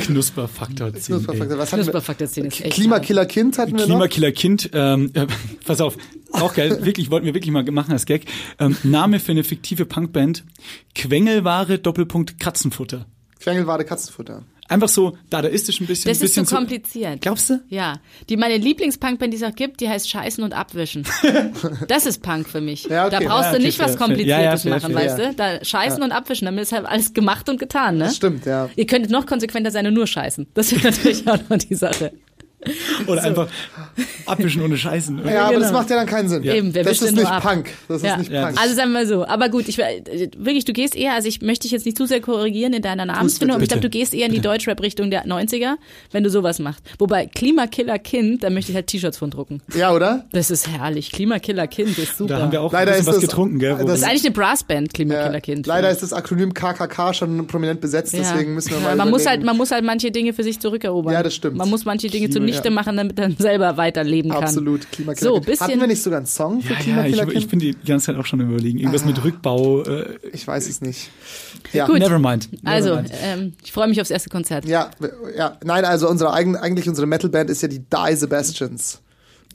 Knusperfaktor 0.06 0.94
10. 0.94 1.16
ey. 1.16 1.24
Knusperfaktor. 1.24 1.58
Was? 1.58 1.70
Knusperfaktor 1.72 2.28
10 2.28 2.46
ist 2.46 2.62
echt. 2.62 2.74
Klimakiller 2.74 3.26
Kind 3.26 3.58
hatten 3.58 3.72
wir 3.74 3.80
noch. 3.80 3.86
Klimakiller 3.86 4.32
Kind, 4.32 4.70
ähm, 4.74 5.12
äh, 5.14 5.28
pass 5.66 5.82
auf, 5.82 5.98
auch 6.32 6.54
geil, 6.54 6.86
wirklich, 6.86 7.12
wollten 7.12 7.26
wir 7.26 7.34
wirklich 7.34 7.52
mal 7.52 7.64
machen 7.64 7.92
als 7.92 8.06
Gag. 8.06 8.26
Ähm, 8.60 8.78
Name 8.84 9.20
für 9.20 9.32
eine 9.32 9.44
fiktive 9.44 9.86
Punkband, 9.86 10.44
Quengelware, 10.94 11.78
Doppelpunkt, 11.80 12.40
Katzenfutter. 12.40 13.06
Quengelwade 13.40 13.86
Katzenfutter. 13.86 14.44
Einfach 14.68 14.90
so 14.90 15.16
dadaistisch 15.30 15.80
ein 15.80 15.86
bisschen. 15.86 16.10
Das 16.10 16.18
ist 16.22 16.34
zu 16.34 16.42
bisschen 16.42 16.46
so, 16.46 16.56
kompliziert. 16.56 17.22
Glaubst 17.22 17.52
du? 17.52 17.62
Ja. 17.70 18.00
Die, 18.30 18.36
meine 18.36 18.58
Lieblingspunkband, 18.58 19.32
die 19.32 19.38
es 19.38 19.44
auch 19.44 19.54
gibt, 19.54 19.80
die 19.80 19.88
heißt 19.88 20.10
Scheißen 20.10 20.44
und 20.44 20.54
Abwischen. 20.54 21.06
Das 21.88 22.06
ist 22.06 22.22
Punk 22.22 22.48
für 22.50 22.62
mich. 22.62 22.86
Ja, 22.86 23.06
okay. 23.08 23.18
Da 23.20 23.28
brauchst 23.28 23.46
Ja, 23.46 23.52
du 23.52 23.56
okay, 23.58 23.66
nicht 23.66 23.80
was 23.80 23.92
fair, 23.92 23.98
fair. 23.98 24.08
Kompliziertes 24.08 24.64
Ja, 24.64 24.72
ja, 24.72 24.80
fair, 24.80 24.90
machen, 24.90 24.94
fair, 24.94 25.06
weißt 25.06 25.20
ja. 25.20 25.30
du? 25.30 25.36
Da 25.36 25.64
Scheißen 25.66 26.02
und 26.04 26.12
Abwischen, 26.12 26.46
damit 26.46 26.64
ist 26.64 26.72
halt 26.72 26.86
alles 26.86 27.14
gemacht 27.14 27.48
und 27.50 27.60
getan, 27.60 27.98
ne? 27.98 28.06
Das 28.06 28.16
stimmt, 28.16 28.46
ja. 28.46 28.70
Ihr 28.76 28.88
könntet 28.88 29.12
noch 29.12 29.26
konsequenter 29.26 29.72
sein 29.72 29.86
und 29.88 29.94
nur 29.94 30.08
scheißen. 30.08 30.48
Das 30.54 30.72
ist 30.72 30.84
natürlich 30.84 31.28
auch 31.28 31.38
noch 31.50 31.58
die 31.58 31.76
Sache. 31.76 32.12
Oder 33.08 33.24
einfach 33.24 33.48
abwischen 34.26 34.62
ohne 34.64 34.78
Scheißen. 34.78 35.22
Ja, 35.28 35.46
aber 35.46 35.54
das 35.60 35.68
genau. 35.68 35.80
macht 35.80 35.90
ja 35.90 35.96
dann 35.98 36.06
keinen 36.08 36.30
Sinn. 36.30 36.44
Eben, 36.44 36.74
wer 36.74 36.84
das 36.84 37.02
ist 37.02 37.12
nicht 37.16 37.26
ab? 37.26 37.44
Punk. 37.44 37.70
Das 37.88 38.02
Ja. 38.02 38.14
ist 38.14 38.20
nicht 38.20 38.32
Ja. 38.32 38.48
Punk. 38.48 38.62
Also 38.62 38.76
sagen 38.76 38.90
wir 38.92 39.00
mal 39.00 39.08
so. 39.08 39.26
Aber 39.26 39.50
gut, 39.50 39.68
ich 39.68 39.78
äh, 39.80 40.02
wirklich, 40.38 40.66
du 40.66 40.74
gehst 40.74 40.96
eher, 40.96 41.14
also 41.14 41.28
ich 41.28 41.42
möchte 41.42 41.64
dich 41.64 41.72
jetzt 41.72 41.86
nicht 41.86 41.98
zu 41.98 42.06
sehr 42.06 42.22
korrigieren 42.22 42.74
in 42.74 42.82
deiner 42.82 43.06
Namensfindung, 43.06 43.56
aber 43.56 43.64
ich 43.64 43.70
glaube, 43.70 43.82
du 43.82 43.90
gehst 43.90 44.14
eher 44.14 44.28
in 44.28 44.34
die 44.34 44.40
Deutschrap-Richtung 44.42 45.12
der 45.12 45.26
90er, 45.26 45.76
wenn 46.12 46.24
du 46.24 46.30
sowas 46.30 46.60
machst. 46.60 46.82
Wobei 47.00 47.26
Klimakiller 47.28 48.00
Kind, 48.00 48.44
da 48.44 48.50
möchte 48.50 48.72
ich 48.72 48.76
halt 48.76 48.88
T-Shirts 48.88 49.18
von 49.18 49.30
drucken. 49.30 49.62
ja, 49.76 49.94
oder? 49.94 50.26
Das 50.32 50.50
ist 50.52 50.68
herrlich. 50.68 51.12
Klimakiller 51.12 51.68
Kind 51.68 51.98
ist 51.98 52.18
super. 52.18 52.36
Da 52.36 52.42
haben 52.42 52.52
wir 52.52 52.62
auch 52.62 52.72
Leider 52.74 52.96
ist 52.96 53.06
was 53.06 53.16
das- 53.16 53.24
getrunken, 53.26 53.60
gell? 53.60 53.76
das- 53.78 53.86
das 53.86 53.98
ist 54.00 54.04
eigentlich 54.06 54.26
eine 54.26 54.34
Brassband, 54.34 54.94
Klimakiller 54.94 55.34
Ja. 55.34 55.40
Kind. 55.40 55.68
Leider 55.68 55.90
ist 55.90 56.02
das 56.04 56.14
Akronym 56.14 56.54
KKK 56.54 57.14
schon 57.14 57.48
prominent 57.48 57.82
besetzt, 57.82 58.14
Ja. 58.14 58.20
deswegen 58.20 58.54
müssen 58.56 58.72
wir 58.72 58.78
Ja, 58.78 58.84
mal 58.84 58.96
man 58.96 59.10
muss 59.10 59.26
halt, 59.26 59.44
man 59.44 59.56
muss 59.58 59.72
halt 59.72 59.84
manche 59.86 60.12
Dinge 60.12 60.34
für 60.34 60.44
sich 60.44 60.60
zurückerobern. 60.60 61.14
Ja, 61.14 61.24
das 61.24 61.36
stimmt. 61.36 61.58
Man 61.58 61.70
muss 61.70 61.86
manche 61.86 62.08
Dinge 62.08 62.28
Klima- 62.30 62.46
zunichte 62.56 62.70
ja. 62.70 62.74
machen, 62.74 62.98
damit 62.98 63.18
man 63.18 63.36
selber 63.38 63.78
weiterleben 63.78 64.32
kann. 64.32 64.44
Absolut, 64.44 64.92
Klimakiller 64.92 65.32
So, 65.32 65.40
bisschen- 65.40 65.68
Hatten 65.68 65.80
wir 65.80 65.88
nicht 65.88 66.02
sogar 66.02 66.18
einen 66.18 66.26
Song 66.26 66.62
für 66.62 66.74
ja, 66.74 66.80
ja, 66.80 66.80
ich, 66.80 67.14
Klimakiller 67.14 67.32
ich 67.40 67.48
bin 67.48 67.60
die 67.60 67.76
ganze 67.86 68.08
Zeit 68.08 68.16
auch 68.18 68.26
schon 68.26 68.40
überlegen. 68.42 68.80
Irgendwas 68.80 69.06
mit 69.06 69.24
Rückbau. 69.24 69.84
Äh, 69.84 70.18
Ich 70.34 70.48
weiß 70.48 70.68
es 70.70 70.82
nicht. 70.82 71.10
Ja. 71.74 71.86
Gut. 71.88 72.00
never 72.00 72.20
mind. 72.20 72.52
Never 72.64 72.68
Also, 72.76 72.96
mind. 72.96 73.12
ähm, 73.22 73.54
ich 73.64 73.72
freue 73.72 73.88
mich 73.88 74.00
aufs 74.02 74.10
erste 74.12 74.30
Konzert. 74.30 74.66
Ja, 74.66 74.92
ja, 75.38 75.58
nein, 75.64 75.86
also 75.86 76.10
unsere 76.10 76.34
eigen, 76.34 76.56
eigentlich 76.56 76.88
unsere 76.88 77.08
Metalband 77.08 77.50
ist 77.50 77.62
ja 77.62 77.68
die 77.68 77.80
Die 77.80 78.16
Sebastians. 78.16 79.02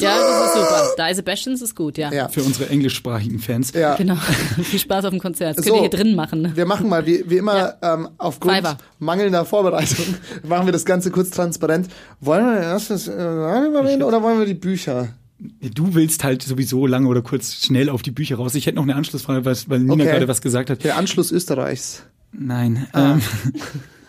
Ja, 0.00 0.16
das 0.18 0.46
ist 0.46 0.54
super. 0.54 1.08
Die 1.08 1.14
Sebastians 1.14 1.62
ist 1.62 1.74
gut, 1.76 1.98
ja. 1.98 2.12
Ja. 2.12 2.28
Für 2.28 2.42
unsere 2.42 2.68
englischsprachigen 2.70 3.38
Fans. 3.38 3.72
Ja. 3.72 3.96
Genau. 3.96 4.16
Viel 4.62 4.78
Spaß 4.78 5.04
auf 5.04 5.10
dem 5.10 5.20
Konzert. 5.20 5.58
Das 5.58 5.64
So. 5.64 5.72
könnt 5.72 5.84
ihr 5.84 5.90
hier 5.90 6.04
drin 6.04 6.14
machen. 6.16 6.52
Wir 6.54 6.66
machen 6.66 6.88
mal, 6.88 7.06
wie, 7.06 7.24
wie 7.28 7.36
immer, 7.38 7.74
ähm, 7.82 8.08
aufgrund 8.18 8.54
Fiverr. 8.56 8.78
mangelnder 8.98 9.44
Vorbereitung, 9.44 10.06
machen 10.46 10.66
wir 10.66 10.72
das 10.72 10.84
Ganze 10.84 11.10
kurz 11.10 11.30
transparent. 11.30 11.88
Wollen 12.20 12.44
wir 12.46 12.60
erst 12.60 12.90
das 12.90 13.08
äh, 13.08 13.20
Radio 13.20 13.80
reden 13.80 14.02
oder 14.02 14.22
wollen 14.22 14.38
wir 14.38 14.46
die 14.46 14.54
Bücher? 14.54 15.08
Du 15.74 15.94
willst 15.94 16.22
halt 16.22 16.42
sowieso 16.42 16.86
lange 16.86 17.08
oder 17.08 17.22
kurz 17.22 17.64
schnell 17.64 17.88
auf 17.88 18.02
die 18.02 18.10
Bücher 18.10 18.36
raus. 18.36 18.54
Ich 18.54 18.66
hätte 18.66 18.76
noch 18.76 18.82
eine 18.82 18.94
Anschlussfrage, 18.94 19.44
weil, 19.46 19.56
weil 19.68 19.78
Nina 19.80 19.94
Okay. 19.94 20.04
gerade 20.12 20.28
was 20.28 20.42
gesagt 20.42 20.68
hat. 20.68 20.84
Der 20.84 20.96
Anschluss 20.98 21.32
Österreichs. 21.32 22.02
Nein. 22.32 22.86
Ah. 22.92 23.12
Ähm, 23.12 23.22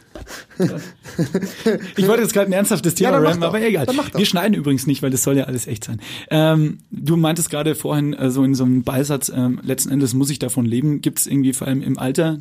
ich 1.97 2.07
wollte 2.07 2.23
jetzt 2.23 2.33
gerade 2.33 2.49
ein 2.49 2.53
ernsthaftes 2.53 2.95
Thema 2.95 3.11
Ja, 3.11 3.17
rammen, 3.17 3.43
aber 3.43 3.61
egal. 3.61 3.87
Wir 4.15 4.25
schneiden 4.25 4.53
übrigens 4.53 4.87
nicht, 4.87 5.01
weil 5.01 5.09
das 5.09 5.23
soll 5.23 5.37
ja 5.37 5.45
alles 5.45 5.67
echt 5.67 5.83
sein. 5.83 6.01
Ähm, 6.29 6.79
du 6.91 7.17
meintest 7.17 7.49
gerade 7.49 7.75
vorhin 7.75 8.13
äh, 8.13 8.29
so 8.29 8.43
in 8.43 8.55
so 8.55 8.63
einem 8.63 8.83
Beisatz, 8.83 9.29
ähm, 9.29 9.59
letzten 9.63 9.91
Endes 9.91 10.13
muss 10.13 10.29
ich 10.29 10.39
davon 10.39 10.65
leben. 10.65 11.01
Gibt 11.01 11.19
es 11.19 11.27
irgendwie 11.27 11.53
vor 11.53 11.67
allem 11.67 11.81
im 11.81 11.97
Alter 11.97 12.39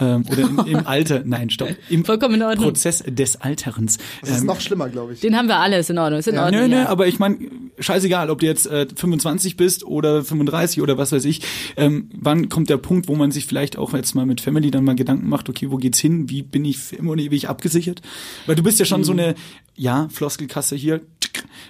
ähm, 0.00 0.24
oder 0.30 0.38
im, 0.42 0.58
im 0.66 0.76
Alter, 0.86 1.22
nein, 1.24 1.50
stopp, 1.50 1.68
im 1.88 2.04
Vollkommen 2.04 2.34
in 2.34 2.42
Ordnung. 2.42 2.64
Prozess 2.66 3.02
des 3.06 3.36
Alterns. 3.40 3.98
Das 4.20 4.30
ist 4.30 4.40
Ähm, 4.40 4.46
noch 4.46 4.60
schlimmer, 4.60 4.88
glaube 4.88 5.12
ich. 5.14 5.20
Den 5.20 5.36
haben 5.36 5.48
wir 5.48 5.58
alle, 5.58 5.78
ist 5.78 5.90
in 5.90 5.98
Ordnung. 5.98 6.18
Ist 6.20 6.28
in 6.28 6.34
Ja. 6.34 6.44
Ordnung. 6.44 6.62
Nö, 6.62 6.68
nö, 6.68 6.76
ja. 6.76 6.88
aber 6.88 7.06
ich 7.06 7.18
meine, 7.18 7.38
scheißegal, 7.78 8.30
ob 8.30 8.40
du 8.40 8.46
jetzt 8.46 8.66
äh, 8.66 8.86
25 8.94 9.56
bist 9.56 9.84
oder 9.84 10.24
35 10.24 10.80
oder 10.82 10.98
was 10.98 11.12
weiß 11.12 11.24
ich. 11.26 11.42
Ähm, 11.76 12.10
wann 12.14 12.48
kommt 12.48 12.70
der 12.70 12.76
Punkt, 12.76 13.08
wo 13.08 13.14
man 13.16 13.30
sich 13.30 13.46
vielleicht 13.46 13.76
auch 13.78 13.92
jetzt 13.94 14.14
mal 14.14 14.26
mit 14.26 14.40
Family 14.40 14.70
dann 14.70 14.84
mal 14.84 14.94
Gedanken 14.96 15.28
macht, 15.28 15.48
okay, 15.48 15.70
wo 15.70 15.76
geht's 15.76 15.98
hin? 15.98 16.28
Wie 16.28 16.42
bin 16.42 16.64
ich 16.64 16.92
immer 16.92 17.12
und 17.12 17.18
ewig 17.20 17.48
abgesichert? 17.48 18.02
Weil 18.46 18.56
du 18.56 18.62
bist 18.62 18.78
ja 18.78 18.84
schon 18.84 19.00
Mhm. 19.00 19.04
so 19.04 19.12
eine, 19.12 19.34
ja, 19.76 20.08
Floskelkasse 20.12 20.76
hier, 20.76 21.00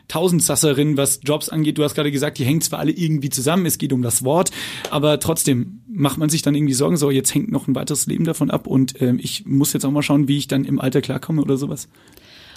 Tausendsasserin, 0.09 0.97
was 0.97 1.21
Jobs 1.23 1.49
angeht. 1.49 1.79
Du 1.79 1.85
hast 1.85 1.95
gerade 1.95 2.11
gesagt, 2.11 2.39
die 2.39 2.45
hängen 2.45 2.61
zwar 2.61 2.79
alle 2.79 2.93
irgendwie 2.93 3.31
zusammen, 3.31 3.67
es 3.67 3.79
geht 3.79 3.93
um 3.93 4.03
das 4.03 4.25
Wort, 4.25 4.51
aber 4.91 5.19
trotzdem 5.21 5.81
macht 5.89 6.19
man 6.19 6.29
sich 6.29 6.43
dann 6.43 6.55
irgendwie 6.55 6.75
Sorgen, 6.75 6.97
so 6.97 7.11
jetzt 7.11 7.35
hängt 7.35 7.51
noch 7.51 7.69
ein 7.69 7.75
weiteres 7.75 8.07
Leben 8.07 8.25
davon 8.25 8.51
ab 8.51 8.67
und 8.67 9.01
ähm, 9.01 9.19
ich 9.23 9.47
muss 9.47 9.73
jetzt 9.73 9.85
auch 9.85 9.91
mal 9.91 10.03
schauen, 10.03 10.29
wie 10.29 10.39
ich 10.39 10.49
dann 10.49 10.65
im 10.65 10.81
Alter 10.81 11.01
klarkomme 11.01 11.43
oder 11.43 11.57
sowas. 11.57 11.89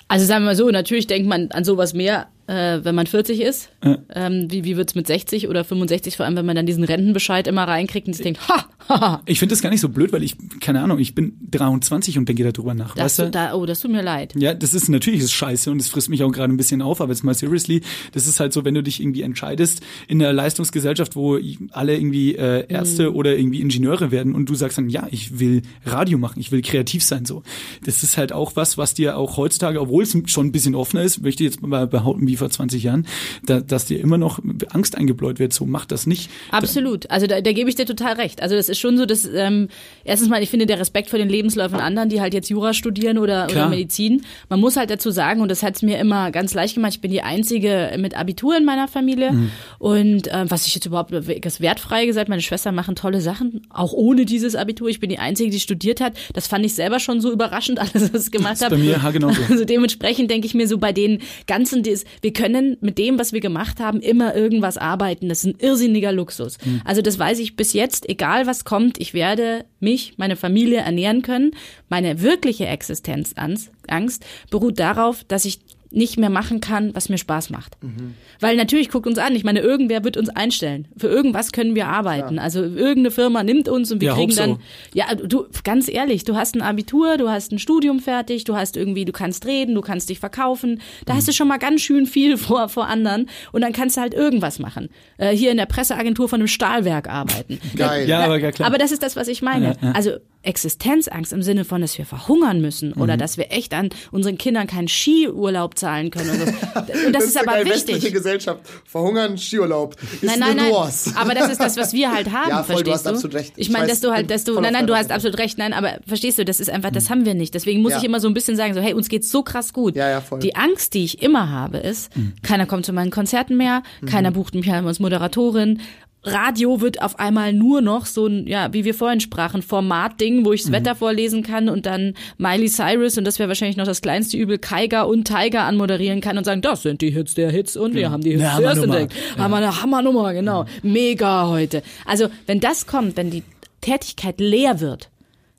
Also 0.08 0.26
sagen 0.26 0.44
wir 0.44 0.48
mal 0.48 0.56
so, 0.56 0.70
natürlich 0.70 1.08
denkt 1.08 1.28
man 1.28 1.52
an 1.52 1.64
sowas 1.64 1.94
mehr, 1.94 2.28
äh, 2.48 2.80
wenn 2.84 2.96
man 2.96 3.08
40 3.08 3.42
ist. 3.42 3.70
Ja. 3.84 3.98
Ähm, 4.14 4.48
wie 4.50 4.64
wie 4.64 4.78
wird's 4.78 4.96
mit 4.96 5.08
60 5.08 5.48
oder 5.48 5.64
65, 5.64 6.18
vor 6.18 6.26
allem 6.26 6.36
wenn 6.36 6.46
man 6.46 6.56
dann 6.56 6.66
diesen 6.66 6.84
Rentenbescheid 6.84 7.48
immer 7.48 7.68
reinkriegt 7.68 8.08
und 8.08 8.14
sich 8.14 8.24
denkt, 8.24 8.48
ha, 8.48 8.66
ha, 8.90 9.00
ha, 9.00 9.22
Ich 9.26 9.40
finde 9.40 9.54
das 9.54 9.62
gar 9.62 9.70
nicht 9.70 9.82
so 9.82 9.90
blöd, 9.90 10.12
weil 10.14 10.24
ich, 10.24 10.36
keine 10.60 10.82
Ahnung, 10.82 11.00
ich 11.00 11.14
bin 11.14 11.38
23 11.52 12.18
und 12.18 12.28
denke 12.28 12.50
darüber 12.50 12.74
nach. 12.74 12.96
das, 12.96 13.04
weißt 13.04 13.20
du? 13.20 13.32
da, 13.32 13.54
oh, 13.54 13.66
das 13.66 13.82
tut 13.82 13.92
mir 13.92 14.02
leid. 14.02 14.34
Ja, 14.36 14.54
das 14.54 14.74
ist 14.74 14.90
natürlich 14.90 15.22
ist 15.22 15.34
scheiße 15.34 15.70
und 15.72 15.82
es 15.82 15.90
frisst 15.90 16.10
mich 16.10 16.24
auch 16.24 16.32
gerade 16.32 16.54
ein 16.54 16.58
bisschen 16.58 16.82
auf, 16.82 17.02
aber 17.02 17.12
jetzt 17.12 17.24
mal 17.24 17.34
seriously, 17.34 17.82
das 18.14 18.28
ist 18.28 18.40
halt 18.40 18.54
so, 18.54 18.64
wenn 18.66 18.74
du 18.74 18.84
dich 18.84 19.02
irgendwie 19.02 19.22
entscheidest 19.22 19.82
in 20.08 20.22
einer 20.22 20.34
Leistungsgesellschaft, 20.34 21.16
wo 21.16 21.38
alle 21.72 21.96
irgendwie 21.96 22.36
äh, 22.36 22.66
Ärzte 22.68 23.14
oder 23.14 23.38
irgendwie 23.38 23.62
Ingenieure 23.62 24.12
werden 24.12 24.34
und 24.34 24.48
du 24.48 24.56
sagst 24.56 24.78
dann, 24.78 24.90
ja, 24.90 25.08
ich 25.12 25.40
will 25.40 25.64
Radio 25.86 26.18
machen, 26.18 26.40
ich 26.40 26.52
will 26.52 26.62
kreativ 26.62 27.04
sein 27.04 27.26
so. 27.26 27.44
Das 27.84 28.04
ist 28.04 28.18
halt 28.18 28.32
auch 28.32 28.56
was, 28.56 28.78
was 28.78 28.94
dir 28.94 29.18
auch 29.18 29.38
heutzutage, 29.38 29.82
obwohl 29.82 30.04
es 30.04 30.18
schon 30.28 30.48
ein 30.48 30.52
bisschen 30.52 30.76
offener 30.76 31.04
ist, 31.04 31.22
möchte 31.22 31.44
ich 31.44 31.52
jetzt 31.52 31.62
mal 31.62 31.88
behaupten, 31.88 32.28
wie 32.28 32.37
vor 32.38 32.50
20 32.50 32.84
Jahren, 32.84 33.08
da, 33.46 33.60
dass 33.60 33.86
dir 33.86 34.00
immer 34.00 34.18
noch 34.18 34.40
Angst 34.72 34.98
eingebläut 34.98 35.40
wird. 35.40 35.54
So 35.54 35.66
macht 35.66 35.92
das 35.92 36.08
nicht. 36.08 36.30
Absolut. 36.52 37.10
Also 37.10 37.28
da, 37.28 37.42
da 37.42 37.52
gebe 37.52 37.70
ich 37.70 37.76
dir 37.76 37.86
total 37.86 38.14
recht. 38.14 38.42
Also 38.42 38.56
das 38.56 38.70
ist 38.70 38.80
schon 38.80 38.98
so, 38.98 39.06
dass 39.06 39.26
ähm, 39.26 39.70
erstens 40.04 40.30
mal, 40.30 40.42
ich 40.42 40.50
finde 40.50 40.66
der 40.66 40.80
Respekt 40.80 41.10
vor 41.10 41.20
den 41.20 41.30
Lebensläufen 41.30 41.80
anderen, 41.80 42.10
die 42.10 42.22
halt 42.22 42.34
jetzt 42.34 42.50
Jura 42.50 42.74
studieren 42.74 43.18
oder, 43.18 43.48
oder 43.50 43.70
Medizin. 43.70 44.24
Man 44.50 44.60
muss 44.60 44.78
halt 44.78 44.90
dazu 44.90 45.12
sagen, 45.12 45.42
und 45.42 45.50
das 45.50 45.64
hat 45.64 45.76
es 45.76 45.82
mir 45.82 46.00
immer 46.00 46.32
ganz 46.32 46.54
leicht 46.54 46.76
gemacht, 46.76 46.94
ich 46.94 47.02
bin 47.02 47.12
die 47.12 47.22
einzige 47.22 47.96
mit 47.98 48.18
Abitur 48.18 48.58
in 48.58 48.66
meiner 48.66 48.88
Familie. 48.88 49.32
Mhm. 49.32 49.52
Und 49.80 50.28
äh, 50.28 50.46
was 50.50 50.68
ich 50.68 50.76
jetzt 50.76 50.86
überhaupt 50.86 51.14
das 51.42 51.62
wertfrei 51.62 52.06
gesagt, 52.06 52.30
meine 52.30 52.42
Schwestern 52.42 52.76
machen 52.76 52.96
tolle 52.96 53.22
Sachen, 53.22 53.62
auch 53.70 53.94
ohne 53.94 54.26
dieses 54.26 54.56
Abitur. 54.56 54.90
Ich 54.90 55.00
bin 55.00 55.10
die 55.10 55.20
Einzige, 55.20 55.50
die 55.50 55.60
studiert 55.60 56.02
hat. 56.02 56.14
Das 56.34 56.48
fand 56.48 56.66
ich 56.66 56.76
selber 56.76 57.00
schon 57.00 57.22
so 57.22 57.32
überraschend, 57.32 57.80
alles, 57.94 58.14
was 58.14 58.26
ich 58.26 58.32
gemacht 58.32 58.62
habe. 58.62 58.76
Bei 58.76 58.82
mir, 58.82 59.00
ja, 59.04 59.12
genau 59.12 59.32
so. 59.32 59.42
Also 59.50 59.66
dementsprechend 59.66 60.30
denke 60.30 60.48
ich 60.48 60.54
mir 60.54 60.68
so 60.68 60.78
bei 60.78 60.92
den 60.92 61.20
ganzen, 61.48 61.84
wir 62.28 62.34
können 62.34 62.76
mit 62.82 62.98
dem, 62.98 63.18
was 63.18 63.32
wir 63.32 63.40
gemacht 63.40 63.80
haben, 63.80 64.02
immer 64.02 64.36
irgendwas 64.36 64.78
arbeiten. 64.78 65.30
Das 65.30 65.46
ist 65.46 65.46
ein 65.46 65.60
irrsinniger 65.60 66.12
Luxus. 66.12 66.58
Mhm. 66.66 66.82
Also 66.84 67.02
das 67.02 67.18
weiß 67.18 67.40
ich 67.40 67.56
bis 67.56 67.72
jetzt, 67.72 68.10
egal 68.10 68.46
was 68.46 68.66
kommt, 68.66 69.00
ich 69.00 69.14
werde 69.14 69.64
mich, 69.80 70.16
meine 70.18 70.36
Familie 70.36 70.80
ernähren 70.80 71.22
können. 71.22 71.52
Meine 71.88 72.22
wirkliche 72.22 72.66
Existenzangst 72.66 74.26
beruht 74.50 74.78
darauf, 74.78 75.24
dass 75.24 75.46
ich 75.46 75.60
nicht 75.92 76.18
mehr 76.18 76.30
machen 76.30 76.62
kann, 76.62 76.94
was 76.96 77.10
mir 77.10 77.18
Spaß 77.18 77.50
macht. 77.50 77.82
Mhm. 77.82 78.16
Weil 78.40 78.56
natürlich 78.56 78.90
guckt 78.90 79.08
uns 79.08 79.18
an, 79.18 79.36
ich 79.36 79.44
meine, 79.44 79.60
irgendwer 79.60 80.04
wird 80.04 80.18
uns 80.18 80.30
einstellen. 80.30 80.88
Für 80.98 81.08
irgendwas 81.08 81.52
können 81.52 81.76
wir 81.76 81.88
arbeiten. 81.88 82.36
Ja. 82.36 82.42
Also 82.42 82.62
irgendeine 82.62 83.12
Firma 83.12 83.44
nimmt 83.44 83.70
uns 83.70 83.92
und 83.92 84.02
wir 84.02 84.10
ja, 84.10 84.16
kriegen 84.16 84.36
dann, 84.36 84.50
so. 84.52 84.60
ja, 84.94 85.16
du, 85.16 85.46
ganz 85.64 85.88
ehrlich, 85.88 86.24
du 86.26 86.36
hast 86.36 86.56
ein 86.56 86.62
Abitur, 86.62 87.18
du 87.18 87.30
hast 87.30 87.52
ein 87.52 87.60
Studium 87.60 88.00
fertig, 88.00 88.44
du 88.44 88.56
hast 88.56 88.76
irgendwie, 88.78 89.06
du 89.06 89.12
kannst 89.12 89.46
reden, 89.46 89.76
du 89.76 89.82
kannst 89.82 90.10
dich 90.10 90.20
verkaufen. 90.20 90.82
Da 91.06 91.14
mhm. 91.14 91.18
hast 91.18 91.28
du 91.28 91.34
schon 91.34 91.48
mal 91.48 91.58
ganz 91.58 91.82
schön 91.82 92.06
viel 92.06 92.38
vor, 92.38 92.70
vor 92.70 92.88
anderen 92.88 93.30
und 93.52 93.62
dann 93.62 93.74
kannst 93.74 93.98
du 93.98 94.02
halt 94.02 94.14
irgendwas 94.14 94.60
machen. 94.60 94.90
Äh, 95.18 95.36
hier 95.36 95.52
in 95.52 95.58
der 95.58 95.66
Presseagentur 95.66 96.28
von 96.28 96.42
einem 96.42 96.48
Stahlwerk 96.48 97.10
arbeiten. 97.10 97.60
Geil. 97.76 98.08
Ja, 98.08 98.26
aber, 98.26 98.40
ja, 98.40 98.52
klar. 98.52 98.68
aber 98.68 98.78
das 98.78 98.92
ist 98.92 99.04
das, 99.04 99.16
was 99.16 99.28
ich 99.28 99.42
meine. 99.42 99.78
Ja, 99.82 99.92
also 99.92 100.12
Existenzangst 100.48 101.34
im 101.34 101.42
Sinne 101.42 101.66
von, 101.66 101.82
dass 101.82 101.98
wir 101.98 102.06
verhungern 102.06 102.62
müssen 102.62 102.94
oder 102.94 103.16
mhm. 103.16 103.20
dass 103.20 103.38
wir 103.38 103.52
echt 103.52 103.74
an 103.74 103.90
unseren 104.12 104.38
Kindern 104.38 104.66
keinen 104.66 104.88
Skiurlaub 104.88 105.77
zahlen 105.78 106.12
können. 106.12 106.30
Und, 106.30 106.40
so. 106.40 106.46
und 106.46 107.14
das, 107.14 107.24
das, 107.24 107.26
ist, 107.26 107.38
aber 107.38 107.58
wichtig. 107.58 107.74
Westliche 107.74 108.12
Gesellschaft. 108.12 108.62
Verhungern, 108.86 109.38
Skiurlaub. 109.38 109.96
Ist 110.02 110.24
nein, 110.24 110.40
nein, 110.40 110.58
nein. 110.58 110.74
Aber 111.16 111.34
das 111.34 111.52
ist 111.52 111.62
das, 111.62 111.78
was 111.78 111.94
wir 111.94 112.12
halt 112.12 112.32
haben, 112.32 112.50
ja, 112.50 112.64
voll, 112.64 112.78
verstehst 112.78 112.88
du? 112.88 112.92
hast 112.92 113.08
absolut 113.08 113.36
recht. 113.36 113.54
Ich 113.56 113.70
meine, 113.70 113.88
dass 113.88 114.02
du 114.02 114.12
halt, 114.12 114.30
dass 114.30 114.44
du, 114.44 114.60
nein, 114.60 114.74
nein, 114.74 114.88
du 114.88 114.96
hast 114.96 115.12
absolut 115.12 115.38
recht, 115.40 115.58
nein, 115.58 115.74
aber 115.74 116.00
verstehst 116.06 116.38
du, 116.40 116.46
das 116.46 116.60
ist 116.60 116.70
einfach, 116.70 116.92
das 116.92 117.06
mhm. 117.06 117.10
haben 117.10 117.26
wir 117.26 117.34
nicht. 117.34 117.54
Deswegen 117.54 117.82
muss 117.82 117.94
ja. 117.94 117.98
ich 118.00 118.04
immer 118.04 118.20
so 118.20 118.28
ein 118.28 118.34
bisschen 118.34 118.56
sagen, 118.56 118.74
so, 118.74 118.82
hey, 118.82 118.94
uns 118.94 119.10
geht's 119.10 119.32
so 119.32 119.44
krass 119.44 119.74
gut. 119.74 119.96
Ja, 119.96 120.10
ja, 120.10 120.22
voll. 120.22 120.40
Die 120.40 120.56
Angst, 120.56 120.94
die 120.94 121.04
ich 121.04 121.22
immer 121.22 121.50
habe, 121.50 121.78
ist, 121.78 122.16
mhm. 122.16 122.34
keiner 122.42 122.66
kommt 122.66 122.86
zu 122.86 122.94
meinen 122.94 123.12
Konzerten 123.12 123.58
mehr, 123.58 123.84
keiner 124.06 124.32
mhm. 124.32 124.36
bucht 124.36 124.56
mich 124.56 124.72
als 124.72 125.00
Moderatorin 125.00 125.82
Radio 126.24 126.82
wird 126.82 127.02
auf 127.02 127.20
einmal 127.20 127.54
nur 127.54 127.82
noch 127.82 128.06
so 128.06 128.28
ein, 128.28 128.48
ja, 128.48 128.74
wie 128.74 128.84
wir 128.86 128.94
vorhin 128.94 129.20
sprachen, 129.20 129.62
Formatding, 129.62 130.46
wo 130.46 130.52
ich 130.52 130.62
das 130.62 130.70
mhm. 130.70 130.76
Wetter 130.76 130.96
vorlesen 130.96 131.44
kann 131.44 131.70
und 131.70 131.86
dann 131.86 132.16
Miley 132.38 132.68
Cyrus 132.68 133.18
und 133.18 133.26
das 133.26 133.40
wäre 133.40 133.48
wahrscheinlich 133.48 133.78
noch 133.78 133.86
das 133.86 134.02
kleinste 134.02 134.38
Übel, 134.38 134.58
Kaiger 134.58 135.08
und 135.08 135.26
Tiger 135.26 135.64
anmoderieren 135.64 136.22
kann 136.22 136.38
und 136.38 136.44
sagen, 136.44 136.62
das 136.62 136.82
sind 136.82 137.02
die 137.02 137.12
Hits 137.12 137.36
der 137.36 137.52
Hits 137.52 137.78
und 137.78 137.94
wir 137.94 138.04
ja. 138.04 138.12
haben 138.12 138.24
die 138.24 138.32
Hits 138.32 138.44
ja, 138.44 138.58
zuerst 138.58 138.84
entdeckt. 138.84 139.14
Ja. 139.38 139.44
Haben 139.44 139.52
wir 139.52 139.58
eine 139.58 139.82
Hammernummer, 139.82 140.34
genau. 140.34 140.66
Mega 140.84 141.48
heute. 141.48 141.82
Also, 142.06 142.28
wenn 142.46 142.60
das 142.60 142.88
kommt, 142.88 143.16
wenn 143.16 143.32
die 143.32 143.44
Tätigkeit 143.82 144.40
leer 144.40 144.80
wird, 144.80 145.10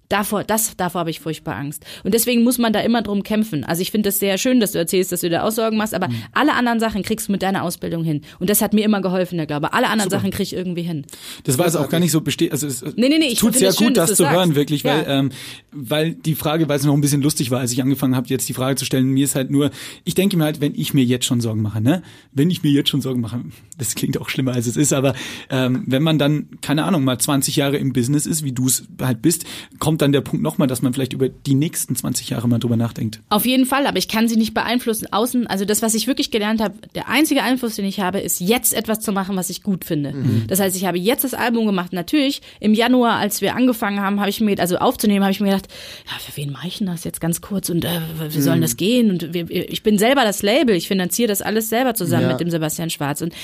Davor, 0.09 0.43
das, 0.45 0.77
davor 0.77 1.01
habe 1.01 1.11
ich 1.11 1.21
furchtbar 1.21 1.57
Angst. 1.57 1.85
Und 2.03 2.15
deswegen 2.15 2.43
muss 2.43 2.57
man 2.57 2.73
da 2.73 2.81
immer 2.81 3.03
drum 3.03 3.23
kämpfen. 3.23 3.65
Also 3.65 3.83
ich 3.83 3.91
finde 3.91 4.09
es 4.09 4.19
sehr 4.19 4.39
schön, 4.39 4.59
dass 4.59 4.73
du 4.73 4.79
erzählst, 4.79 5.13
dass 5.13 5.21
du 5.21 5.29
da 5.29 5.43
Aussorgen 5.43 5.77
machst, 5.77 5.95
aber 5.95 6.09
mhm. 6.09 6.23
alle 6.33 6.55
anderen 6.55 6.81
Sachen 6.81 7.03
kriegst 7.03 7.29
du 7.29 7.33
mit 7.33 7.43
deiner 7.43 7.63
Ausbildung 7.63 8.05
hin. 8.05 8.23
Und 8.39 8.49
das 8.49 8.63
hat 8.63 8.73
mir 8.73 8.85
immer 8.85 9.03
geholfen, 9.03 9.37
der 9.37 9.47
Glaube. 9.47 9.75
Alle 9.75 9.89
anderen 9.89 10.11
Super. 10.11 10.21
Sachen 10.21 10.31
krieg 10.31 10.45
ich 10.45 10.55
irgendwie 10.55 10.83
hin. 10.83 11.05
Das 11.45 11.59
war 11.59 11.67
jetzt 11.67 11.77
auch 11.77 11.91
gar 11.91 12.01
nicht 12.01 12.11
so 12.11 12.23
besteht. 12.23 12.53
Also 12.53 12.67
es 12.67 12.83
nee, 12.97 13.09
nee, 13.09 13.19
nee, 13.19 13.35
tut 13.35 13.55
sehr 13.55 13.71
gut, 13.71 13.79
schön, 13.79 13.95
das 13.95 14.11
zu 14.11 14.23
sagst. 14.23 14.35
hören, 14.35 14.55
wirklich, 14.55 14.85
weil, 14.85 15.03
ja. 15.03 15.19
ähm, 15.19 15.31
weil 15.73 16.15
die 16.15 16.35
Frage, 16.35 16.69
weil 16.69 16.79
es 16.79 16.85
noch 16.85 16.95
ein 16.95 17.01
bisschen 17.03 17.21
lustig 17.21 17.51
war, 17.51 17.61
als 17.61 17.73
ich 17.73 17.83
angefangen 17.83 18.17
habe, 18.17 18.29
jetzt 18.29 18.49
die 18.49 18.55
Frage 18.55 18.77
zu 18.77 18.87
stellen, 18.87 19.09
mir 19.09 19.25
ist 19.25 19.35
halt 19.35 19.51
nur, 19.51 19.71
ich 20.05 20.15
denke 20.15 20.39
mir 20.39 20.45
halt, 20.45 20.61
wenn 20.63 20.75
ich 20.75 20.95
mir 20.95 21.05
jetzt 21.05 21.27
schon 21.27 21.41
Sorgen 21.41 21.61
mache, 21.61 21.83
ne? 21.83 22.03
Wenn 22.33 22.51
ich 22.51 22.63
mir 22.63 22.71
jetzt 22.71 22.89
schon 22.89 23.03
Sorgen 23.03 23.21
mache, 23.21 23.41
das 23.79 23.95
klingt 23.95 24.19
auch 24.19 24.31
schlimmer 24.31 24.55
als 24.55 24.67
es 24.67 24.77
ist, 24.77 24.93
aber 24.93 25.15
ähm, 25.51 25.85
wenn 25.87 26.03
man 26.03 26.19
dann, 26.19 26.49
keine 26.63 26.85
Ahnung, 26.85 27.05
mal 27.05 27.19
20 27.19 27.57
Jahre 27.57 27.77
im 27.77 27.93
Business 27.93 28.25
ist, 28.25 28.43
wie 28.43 28.53
du 28.53 28.67
es 28.67 28.85
halt 29.01 29.21
bist, 29.21 29.45
kommt 29.79 29.98
dann 30.01 30.13
der 30.13 30.23
Punkt 30.23 30.43
nochmal, 30.43 30.67
dass 30.67 30.79
dass 30.79 30.83
man 30.83 30.93
vielleicht 30.93 31.13
über 31.13 31.29
die 31.29 31.55
nächsten 31.55 31.97
20 31.97 32.31
Jahre 32.31 32.47
mal 32.47 32.61
drüber 32.61 32.77
nachdenkt. 32.77 33.21
Auf 33.31 33.45
jeden 33.47 33.67
Fall, 33.67 33.85
aber 33.89 33.99
ich 33.99 34.07
kann 34.07 34.29
sie 34.29 34.37
nicht 34.37 34.55
beeinflussen. 34.55 35.13
Außen, 35.13 35.49
also 35.49 35.65
das, 35.65 35.83
was 35.83 35.93
ich 35.95 36.07
wirklich 36.07 36.31
gelernt 36.31 36.61
habe, 36.61 36.75
der 36.95 37.09
einzige 37.09 37.43
Einfluss, 37.43 37.75
den 37.75 37.85
ich 37.85 37.99
habe, 37.99 38.21
ist 38.21 38.39
jetzt 38.39 38.75
etwas 38.75 39.01
zu 39.01 39.11
machen, 39.11 39.35
was 39.35 39.51
ich 39.51 39.65
gut 39.65 39.85
finde. 39.85 40.13
Mhm. 40.13 40.45
Das 40.47 40.61
heißt, 40.61 40.77
ich 40.77 40.85
habe 40.85 40.99
jetzt 40.99 41.25
das 41.25 41.35
Album 41.35 41.67
gemacht. 41.67 41.93
Natürlich, 41.93 42.43
im 42.61 42.75
Januar, 42.75 43.17
als 43.17 43.41
wir 43.41 43.57
angefangen 43.57 44.01
haben, 44.01 44.21
habe 44.21 44.31
ich 44.31 44.41
mir, 44.41 44.57
also 44.61 44.77
aufzunehmen, 44.77 45.25
habe 45.25 45.33
ich 45.33 45.41
mir 45.41 45.49
gedacht, 45.49 45.67
ja, 46.07 46.17
für 46.21 46.37
wen 46.37 46.53
mache 46.53 46.69
ich 46.69 46.79
denn 46.79 46.87
das 46.87 47.03
jetzt 47.03 47.21
ganz 47.21 47.41
kurz 47.41 47.69
und 47.69 47.85
äh, 47.85 48.01
wie 48.29 48.41
sollen 48.41 48.59
mhm. 48.59 48.63
das 48.63 48.77
gehen? 48.77 49.11
Und 49.11 49.35
wir, 49.35 49.51
ich 49.51 49.83
bin 49.83 49.99
selber 49.99 50.23
das 50.23 50.43
Label, 50.43 50.77
ich 50.77 50.87
finanziere 50.87 51.27
das 51.27 51.43
alles 51.43 51.69
selber 51.69 51.95
zusammen 51.95 52.23
ja. 52.23 52.29
mit 52.29 52.41
dem 52.41 52.51
Sebastian 52.51 52.91
Schwarz. 52.91 53.21
Und 53.21 53.35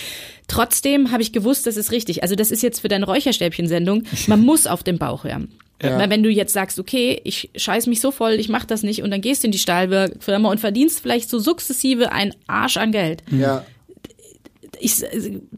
trotzdem 0.49 1.11
habe 1.11 1.23
ich 1.23 1.33
gewusst, 1.33 1.67
das 1.67 1.77
ist 1.77 1.93
richtig. 1.93 2.23
Also 2.23 2.35
das 2.35 2.51
ist 2.51 2.63
jetzt 2.63 2.81
für 2.81 2.89
deine 2.89 3.07
Räucherstäbchen-Sendung. 3.07 4.05
Man 4.27 4.41
muss 4.45 4.67
auf 4.67 4.83
den 4.83 4.99
Bauch 4.99 5.25
hören. 5.25 5.53
Ja. 5.83 5.99
Weil 5.99 6.11
wenn 6.11 6.23
du 6.23 6.31
jetzt 6.31 6.53
sagst, 6.53 6.79
okay, 6.79 7.21
ich 7.25 7.51
scheiß 7.57 7.87
mich 7.89 8.01
so 8.01 8.11
voll, 8.11 8.33
ich 8.35 8.49
mach 8.49 8.65
das 8.65 8.83
nicht 8.83 9.03
und 9.03 9.11
dann 9.11 9.21
gehst 9.21 9.43
du 9.43 9.49
in 9.49 9.53
die 9.53 9.59
Stahlfirma 9.59 10.51
und 10.51 10.61
verdienst 10.61 11.01
vielleicht 11.01 11.29
so 11.29 11.39
sukzessive 11.39 12.13
einen 12.13 12.35
Arsch 12.47 12.77
an 12.77 12.93
Geld. 12.93 13.23
Ja. 13.31 13.65
Ich, 14.81 15.03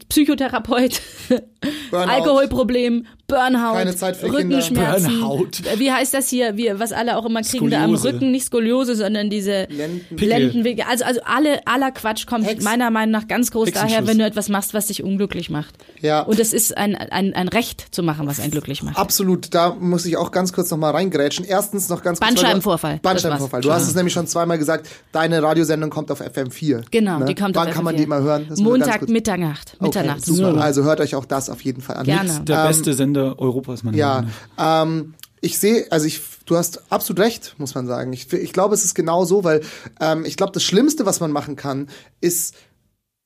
Psychotherapeut, 0.09 1.01
Alkoholproblem, 1.91 3.05
Burnout, 3.29 3.73
Keine 3.73 3.93
Zeit 3.93 4.15
für 4.15 4.31
Rückenschmerzen. 4.31 5.19
Burnout. 5.19 5.49
Wie 5.75 5.91
heißt 5.91 6.13
das 6.13 6.29
hier? 6.29 6.55
Wie, 6.55 6.71
was 6.75 6.93
alle 6.93 7.17
auch 7.17 7.25
immer 7.25 7.41
kriegen 7.41 7.67
Skoliose. 7.67 7.77
da 7.77 7.83
am 7.83 7.93
Rücken, 7.95 8.31
nicht 8.31 8.45
Skoliose, 8.45 8.95
sondern 8.95 9.29
diese 9.29 9.67
Lendenwege. 9.69 10.87
Also, 10.87 11.03
also 11.03 11.19
alle, 11.25 11.59
aller 11.67 11.91
Quatsch 11.91 12.25
kommt 12.25 12.45
Hex. 12.45 12.63
meiner 12.63 12.89
Meinung 12.89 13.11
nach 13.11 13.27
ganz 13.27 13.51
groß 13.51 13.73
daher, 13.73 14.07
wenn 14.07 14.17
du 14.17 14.23
etwas 14.23 14.47
machst, 14.47 14.73
was 14.73 14.87
dich 14.87 15.03
unglücklich 15.03 15.49
macht. 15.49 15.75
Ja. 15.99 16.21
Und 16.21 16.39
es 16.39 16.53
ist 16.53 16.77
ein, 16.77 16.95
ein, 16.95 17.33
ein 17.33 17.49
Recht 17.49 17.93
zu 17.93 18.01
machen, 18.01 18.27
was 18.27 18.39
einen 18.39 18.51
glücklich 18.51 18.81
macht. 18.81 18.97
Absolut. 18.97 19.53
Da 19.53 19.75
muss 19.77 20.05
ich 20.05 20.15
auch 20.15 20.31
ganz 20.31 20.53
kurz 20.53 20.71
noch 20.71 20.77
mal 20.77 20.91
reingrätschen. 20.91 21.43
Erstens 21.43 21.89
noch 21.89 22.03
ganz 22.03 22.21
kurz. 22.21 22.29
Bandscheibenvorfall. 22.29 22.99
Bandscheibenvorfall. 23.01 23.59
Du 23.59 23.73
hast 23.73 23.89
es 23.89 23.95
nämlich 23.95 24.13
schon 24.13 24.27
zweimal 24.27 24.57
gesagt. 24.57 24.87
Deine 25.11 25.43
Radiosendung 25.43 25.89
kommt 25.89 26.11
auf 26.11 26.21
FM4. 26.21 26.85
Genau, 26.91 27.19
ne? 27.19 27.25
die 27.25 27.35
kommt 27.35 27.57
Wann 27.57 27.67
auf 27.67 27.73
kann 27.73 27.83
man 27.83 27.97
die 27.97 28.05
mal 28.05 28.21
hören? 28.21 28.47
Montag, 28.57 29.09
Mitternacht. 29.09 29.75
Mitternacht. 29.81 30.21
Okay, 30.21 30.31
super. 30.31 30.61
Also 30.61 30.83
hört 30.85 31.01
euch 31.01 31.13
auch 31.15 31.25
das 31.25 31.49
auf 31.49 31.59
jeden 31.59 31.81
Fall 31.81 31.97
an. 31.97 32.05
Gerne. 32.05 32.39
Der 32.45 32.59
ähm, 32.59 32.67
beste 32.67 32.93
Sender 32.93 33.16
Europas, 33.17 33.83
man 33.83 33.93
ja, 33.93 34.25
ähm, 34.57 35.13
ich 35.41 35.59
sehe, 35.59 35.85
also 35.91 36.05
ich, 36.07 36.21
du 36.45 36.57
hast 36.57 36.91
absolut 36.91 37.19
recht, 37.19 37.55
muss 37.57 37.75
man 37.75 37.85
sagen. 37.85 38.11
Ich, 38.13 38.31
ich 38.33 38.53
glaube, 38.53 38.73
es 38.73 38.83
ist 38.83 38.95
genau 38.95 39.25
so, 39.25 39.43
weil 39.43 39.61
ähm, 39.99 40.25
ich 40.25 40.35
glaube, 40.35 40.51
das 40.51 40.63
Schlimmste, 40.63 41.05
was 41.05 41.19
man 41.19 41.31
machen 41.31 41.55
kann, 41.55 41.89
ist 42.21 42.55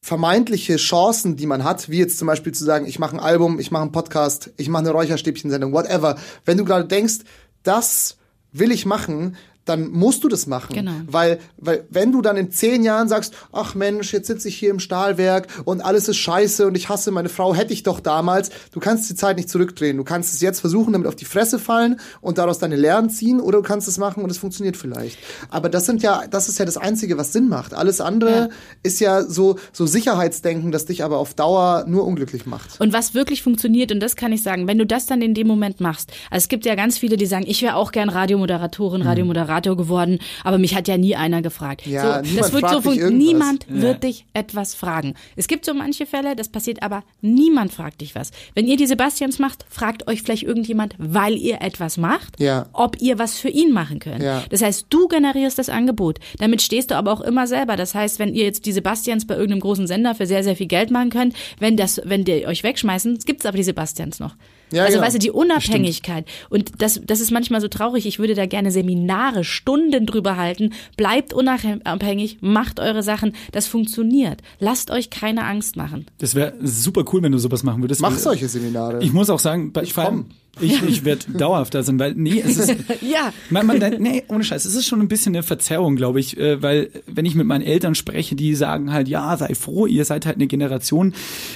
vermeintliche 0.03 0.77
Chancen, 0.77 1.35
die 1.37 1.45
man 1.45 1.63
hat, 1.63 1.89
wie 1.89 1.99
jetzt 1.99 2.17
zum 2.17 2.27
Beispiel 2.27 2.53
zu 2.53 2.63
sagen, 2.63 2.87
ich 2.87 2.99
mache 2.99 3.15
ein 3.15 3.19
Album, 3.19 3.59
ich 3.59 3.71
mache 3.71 3.83
einen 3.83 3.91
Podcast, 3.91 4.51
ich 4.57 4.67
mache 4.67 4.81
eine 4.81 4.91
Räucherstäbchensendung, 4.91 5.73
whatever. 5.73 6.17
Wenn 6.43 6.57
du 6.57 6.65
gerade 6.65 6.85
denkst, 6.85 7.19
das 7.63 8.17
will 8.51 8.71
ich 8.71 8.85
machen, 8.85 9.37
dann 9.71 9.89
musst 9.89 10.23
du 10.23 10.27
das 10.27 10.47
machen. 10.47 10.75
Genau. 10.75 10.91
Weil, 11.07 11.39
weil 11.57 11.85
wenn 11.89 12.11
du 12.11 12.21
dann 12.21 12.37
in 12.37 12.51
zehn 12.51 12.83
Jahren 12.83 13.07
sagst, 13.07 13.33
ach 13.51 13.75
Mensch, 13.75 14.13
jetzt 14.13 14.27
sitze 14.27 14.47
ich 14.47 14.57
hier 14.57 14.69
im 14.69 14.79
Stahlwerk 14.79 15.47
und 15.65 15.81
alles 15.81 16.07
ist 16.07 16.17
scheiße 16.17 16.67
und 16.67 16.75
ich 16.75 16.89
hasse 16.89 17.11
meine 17.11 17.29
Frau, 17.29 17.55
hätte 17.55 17.73
ich 17.73 17.83
doch 17.83 17.99
damals, 17.99 18.49
du 18.71 18.79
kannst 18.79 19.09
die 19.09 19.15
Zeit 19.15 19.37
nicht 19.37 19.49
zurückdrehen. 19.49 19.97
Du 19.97 20.03
kannst 20.03 20.33
es 20.33 20.41
jetzt 20.41 20.59
versuchen, 20.59 20.93
damit 20.93 21.07
auf 21.07 21.15
die 21.15 21.25
Fresse 21.25 21.59
fallen 21.59 21.99
und 22.19 22.37
daraus 22.37 22.59
deine 22.59 22.75
Lehren 22.75 23.09
ziehen 23.09 23.39
oder 23.39 23.59
du 23.59 23.63
kannst 23.63 23.87
es 23.87 23.97
machen 23.97 24.23
und 24.23 24.29
es 24.29 24.37
funktioniert 24.37 24.77
vielleicht. 24.77 25.17
Aber 25.49 25.69
das 25.69 25.85
sind 25.85 26.03
ja, 26.03 26.23
das 26.29 26.49
ist 26.49 26.59
ja 26.59 26.65
das 26.65 26.77
Einzige, 26.77 27.17
was 27.17 27.33
Sinn 27.33 27.47
macht. 27.47 27.73
Alles 27.73 28.01
andere 28.01 28.31
ja. 28.31 28.49
ist 28.83 28.99
ja 28.99 29.23
so, 29.23 29.57
so 29.71 29.85
Sicherheitsdenken, 29.85 30.71
das 30.71 30.85
dich 30.85 31.03
aber 31.03 31.17
auf 31.17 31.33
Dauer 31.33 31.85
nur 31.87 32.05
unglücklich 32.05 32.45
macht. 32.45 32.79
Und 32.79 32.93
was 32.93 33.13
wirklich 33.13 33.43
funktioniert, 33.43 33.91
und 33.91 33.99
das 33.99 34.15
kann 34.15 34.31
ich 34.31 34.43
sagen, 34.43 34.67
wenn 34.67 34.77
du 34.77 34.85
das 34.85 35.05
dann 35.05 35.21
in 35.21 35.33
dem 35.33 35.47
Moment 35.47 35.79
machst, 35.79 36.11
also 36.29 36.43
es 36.43 36.49
gibt 36.49 36.65
ja 36.65 36.75
ganz 36.75 36.97
viele, 36.97 37.17
die 37.17 37.25
sagen, 37.25 37.45
ich 37.47 37.61
wäre 37.61 37.75
auch 37.75 37.91
gern 37.91 38.09
Radiomoderatorin, 38.09 39.01
Radiomoderator, 39.01 39.60
Moderator 39.61 39.77
geworden, 39.77 40.19
aber 40.43 40.57
mich 40.57 40.75
hat 40.75 40.87
ja 40.87 40.97
nie 40.97 41.15
einer 41.15 41.41
gefragt. 41.41 41.85
Ja, 41.85 42.23
so, 42.23 42.37
das 42.37 42.53
wird 42.53 42.69
so 42.69 42.81
von 42.81 43.17
niemand 43.17 43.65
ja. 43.69 43.81
wird 43.81 44.03
dich 44.03 44.25
etwas 44.33 44.75
fragen. 44.75 45.15
Es 45.35 45.47
gibt 45.47 45.65
so 45.65 45.73
manche 45.73 46.05
Fälle, 46.05 46.35
das 46.35 46.49
passiert 46.49 46.83
aber 46.83 47.03
niemand 47.21 47.73
fragt 47.73 48.01
dich 48.01 48.15
was. 48.15 48.31
Wenn 48.55 48.67
ihr 48.67 48.77
die 48.77 48.87
Sebastians 48.87 49.39
macht, 49.39 49.65
fragt 49.69 50.07
euch 50.07 50.21
vielleicht 50.21 50.43
irgendjemand, 50.43 50.95
weil 50.97 51.35
ihr 51.35 51.61
etwas 51.61 51.97
macht, 51.97 52.39
ja. 52.39 52.67
ob 52.73 53.01
ihr 53.01 53.19
was 53.19 53.37
für 53.37 53.49
ihn 53.49 53.71
machen 53.71 53.99
könnt. 53.99 54.23
Ja. 54.23 54.43
Das 54.49 54.61
heißt, 54.61 54.87
du 54.89 55.07
generierst 55.07 55.57
das 55.57 55.69
Angebot. 55.69 56.19
Damit 56.39 56.61
stehst 56.61 56.91
du 56.91 56.95
aber 56.95 57.11
auch 57.11 57.21
immer 57.21 57.47
selber. 57.47 57.75
Das 57.75 57.95
heißt, 57.95 58.19
wenn 58.19 58.33
ihr 58.33 58.43
jetzt 58.43 58.65
die 58.65 58.71
Sebastians 58.71 59.25
bei 59.25 59.35
irgendeinem 59.35 59.61
großen 59.61 59.87
Sender 59.87 60.15
für 60.15 60.25
sehr 60.25 60.43
sehr 60.43 60.55
viel 60.55 60.67
Geld 60.67 60.91
machen 60.91 61.09
könnt, 61.09 61.35
wenn 61.59 61.77
das 61.77 62.01
wenn 62.03 62.23
die 62.23 62.47
euch 62.47 62.63
wegschmeißen, 62.63 63.19
gibt's 63.25 63.45
aber 63.45 63.57
die 63.57 63.63
Sebastians 63.63 64.19
noch. 64.19 64.35
Ja, 64.71 64.83
also 64.83 64.95
genau. 64.95 65.05
weißt 65.05 65.15
du, 65.15 65.19
die 65.19 65.31
Unabhängigkeit. 65.31 66.25
Und 66.49 66.81
das, 66.81 67.01
das 67.03 67.19
ist 67.19 67.31
manchmal 67.31 67.61
so 67.61 67.67
traurig. 67.67 68.05
Ich 68.05 68.19
würde 68.19 68.35
da 68.35 68.45
gerne 68.45 68.71
Seminare, 68.71 69.43
Stunden 69.43 70.05
drüber 70.05 70.37
halten. 70.37 70.73
Bleibt 70.97 71.33
unabhängig, 71.33 72.37
macht 72.41 72.79
eure 72.79 73.03
Sachen. 73.03 73.33
Das 73.51 73.67
funktioniert. 73.67 74.41
Lasst 74.59 74.91
euch 74.91 75.09
keine 75.09 75.45
Angst 75.45 75.75
machen. 75.75 76.05
Das 76.17 76.35
wäre 76.35 76.53
super 76.61 77.03
cool, 77.11 77.21
wenn 77.23 77.31
du 77.31 77.37
sowas 77.37 77.63
machen 77.63 77.81
würdest. 77.81 78.01
Mach 78.01 78.15
solche 78.17 78.47
Seminare. 78.47 79.03
Ich 79.03 79.13
muss 79.13 79.29
auch 79.29 79.39
sagen, 79.39 79.71
bei, 79.71 79.83
Ich 79.83 79.93
vor 79.93 80.05
allem-. 80.05 80.25
Ich, 80.59 80.83
ich 80.83 81.05
werde 81.05 81.31
dauerhaft 81.31 81.73
da 81.73 81.81
sein, 81.81 81.97
weil 81.97 82.13
nee, 82.15 82.43
es 82.45 82.57
ist 82.57 82.75
Ja. 83.01 83.31
man, 83.49 83.65
man, 83.65 83.79
nee, 83.99 84.23
ohne 84.27 84.43
Scheiß, 84.43 84.65
es 84.65 84.75
ist 84.75 84.85
schon 84.85 84.99
ein 84.99 85.07
bisschen 85.07 85.33
eine 85.33 85.43
Verzerrung, 85.43 85.95
glaube 85.95 86.19
ich, 86.19 86.37
äh, 86.37 86.61
weil 86.61 86.89
wenn 87.07 87.25
ich 87.25 87.35
mit 87.35 87.47
meinen 87.47 87.61
Eltern 87.61 87.95
spreche, 87.95 88.35
die 88.35 88.53
sagen 88.53 88.91
halt, 88.91 89.07
ja, 89.07 89.35
sei 89.37 89.55
froh, 89.55 89.85
ihr 89.85 90.03
seid 90.03 90.25
halt 90.25 90.35
eine 90.35 90.47
Generation, 90.47 91.13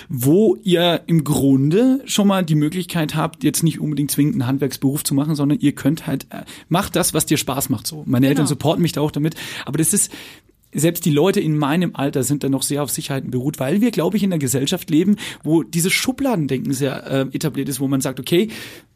wo 0.07 0.55
ihr 0.63 1.01
im 1.07 1.23
Grunde 1.25 2.01
schon 2.05 2.27
mal 2.27 2.45
die 2.45 2.55
Möglichkeit 2.55 3.15
habt, 3.15 3.43
jetzt 3.43 3.63
nicht 3.63 3.81
unbedingt 3.81 4.11
zwingend 4.11 4.35
einen 4.35 4.47
Handwerksberuf 4.47 5.03
zu 5.03 5.13
machen, 5.13 5.35
sondern 5.35 5.59
ihr 5.59 5.73
könnt 5.73 6.07
halt, 6.07 6.27
äh, 6.29 6.43
macht 6.69 6.95
das, 6.95 7.13
was 7.13 7.25
dir 7.25 7.37
Spaß 7.37 7.69
macht, 7.69 7.87
so. 7.87 8.03
Meine 8.05 8.27
Eltern 8.27 8.45
Genau. 8.45 8.49
supporten 8.49 8.81
mich 8.81 8.93
da 8.93 9.01
auch 9.01 9.11
damit, 9.11 9.35
aber 9.65 9.77
das 9.77 9.93
ist, 9.93 10.11
selbst 10.75 11.05
die 11.05 11.11
Leute 11.11 11.39
in 11.39 11.57
meinem 11.57 11.95
Alter 11.95 12.23
sind 12.23 12.43
da 12.43 12.49
noch 12.49 12.63
sehr 12.63 12.83
auf 12.83 12.89
Sicherheiten 12.91 13.31
beruht, 13.31 13.59
weil 13.59 13.81
wir, 13.81 13.91
glaube 13.91 14.17
ich, 14.17 14.23
in 14.23 14.31
einer 14.31 14.39
Gesellschaft 14.39 14.89
leben, 14.89 15.15
wo 15.43 15.63
dieses 15.63 15.93
Schubladendenken 15.93 16.73
sehr 16.73 17.05
äh, 17.07 17.35
etabliert 17.35 17.69
ist, 17.69 17.79
wo 17.79 17.87
man 17.87 18.01
sagt, 18.01 18.19
okay, 18.19 18.49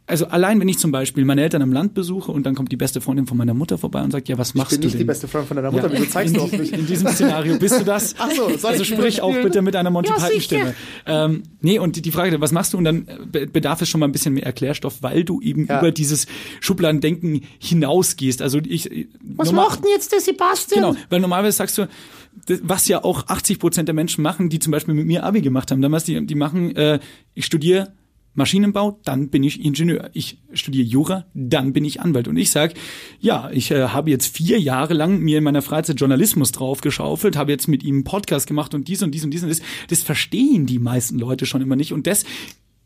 also 0.10 0.26
allein 0.28 0.60
wenn 0.60 0.68
ich 0.68 0.78
zum 0.80 0.91
Beispiel 0.91 1.24
meine 1.24 1.41
Eltern 1.41 1.62
am 1.62 1.72
Land 1.72 1.93
besuche 1.93 2.32
und 2.32 2.45
dann 2.45 2.55
kommt 2.55 2.72
die 2.72 2.76
beste 2.78 2.99
Freundin 2.99 3.28
von 3.28 3.38
meiner 3.38 3.53
Mutter 3.53 3.78
vorbei 3.78 4.01
und 4.03 4.12
sagt, 4.12 4.28
ja, 4.28 4.38
was 4.38 4.49
ich 4.49 4.55
machst 4.55 4.72
bin 4.72 4.82
du 4.82 4.88
nicht 4.88 4.93
denn? 4.95 4.99
die 4.99 5.05
beste 5.05 5.28
Freundin 5.28 5.47
von 5.47 5.55
deiner 5.57 5.72
Mutter, 5.72 5.88
Ja. 5.93 5.99
wieso 5.99 6.05
zeigst 6.12 6.36
du 6.36 6.41
auf 6.41 6.51
mich? 6.51 6.74
In 6.74 6.86
diesem 6.88 7.07
Szenario 7.10 7.57
bist 7.57 7.80
du 7.80 7.86
das? 7.86 8.16
Ach 8.20 8.30
so, 8.32 8.49
soll 8.57 8.72
also 8.72 8.82
ich 8.84 8.89
sprich 8.89 9.22
auch 9.22 9.30
spielen? 9.30 9.43
bitte 9.45 9.62
mit 9.62 9.76
einer 9.76 9.89
Monty 9.89 10.10
Ja, 10.10 10.16
Python 10.18 10.41
Stimme. 10.41 10.76
Ähm, 11.05 11.43
nee, 11.62 11.80
und 11.80 12.03
die, 12.03 12.12
Frage, 12.12 12.41
was 12.41 12.51
machst 12.51 12.74
du? 12.74 12.78
Und 12.78 12.84
dann 12.84 13.07
äh, 13.07 13.18
be- 13.32 13.47
bedarf 13.47 13.82
es 13.82 13.89
schon 13.89 13.99
mal 13.99 14.07
ein 14.07 14.12
bisschen 14.12 14.34
mehr 14.34 14.45
Erklärstoff, 14.45 15.01
weil 15.01 15.24
du 15.24 15.39
eben 15.41 15.66
Ja. 15.68 15.80
über 15.80 15.91
dieses 15.91 16.26
Schubladendenken 16.60 17.41
hinausgehst. 17.60 18.41
Also 18.41 18.60
ich 18.64 19.07
Was 19.36 19.47
normal- 19.51 19.68
macht 19.70 19.84
denn 19.84 19.91
jetzt 19.91 20.12
der 20.12 20.20
Sebastian? 20.20 20.84
Genau, 20.93 20.95
weil 21.10 21.20
normalerweise 21.20 21.57
sagst 21.57 21.78
du, 21.78 21.88
was 22.64 22.88
ja 22.88 23.03
auch 23.03 23.28
80 23.28 23.60
Prozent 23.60 23.88
der 23.88 23.95
Menschen 23.95 24.22
machen, 24.22 24.49
die 24.49 24.60
zum 24.60 24.72
Beispiel 24.72 24.93
mit 24.93 25.05
mir 25.05 25.24
Abi 25.24 25.41
gemacht 25.41 25.72
haben, 25.72 25.82
damals 25.82 26.03
die, 26.05 26.26
die 26.26 26.36
machen, 26.36 26.76
äh, 26.76 26.99
ich 27.34 27.45
studiere 27.45 27.91
Maschinenbau, 28.34 29.00
dann 29.04 29.30
bin 29.30 29.44
ich 29.44 29.64
Ingenieur. 29.64 30.10
Ich 30.14 30.40
studiere 30.54 30.88
Jura, 30.88 31.26
dann 31.34 31.74
bin 31.74 31.84
ich 31.84 32.02
Anwalt. 32.02 32.28
Und 32.28 32.38
ich 32.38 32.52
sag, 32.52 32.74
ja, 33.20 33.50
ich 33.52 33.72
äh, 33.72 33.90
habe 33.90 34.10
jetzt 34.10 34.36
vier 34.36 34.60
Jahre 34.60 34.94
lang 34.94 35.20
mir 35.20 35.40
in 35.40 35.44
meiner 35.44 35.62
Freizeit 35.62 36.00
Journalismus 36.00 36.52
draufgeschaufelt, 36.52 37.36
habe 37.36 37.52
jetzt 37.52 37.68
mit 37.68 37.84
ihm 37.84 37.96
einen 37.96 38.04
Podcast 38.04 38.48
gemacht 38.48 38.74
und 38.74 38.88
dies 38.88 39.04
und 39.04 39.12
dies 39.12 39.24
und 39.24 39.32
dies 39.32 39.44
und 39.44 39.50
das. 39.50 39.62
Das 39.90 40.04
verstehen 40.04 40.66
die 40.66 40.80
meisten 40.80 41.20
Leute 41.20 41.46
schon 41.46 41.62
immer 41.62 41.76
nicht. 41.76 41.94
Und 41.94 42.08
das 42.08 42.24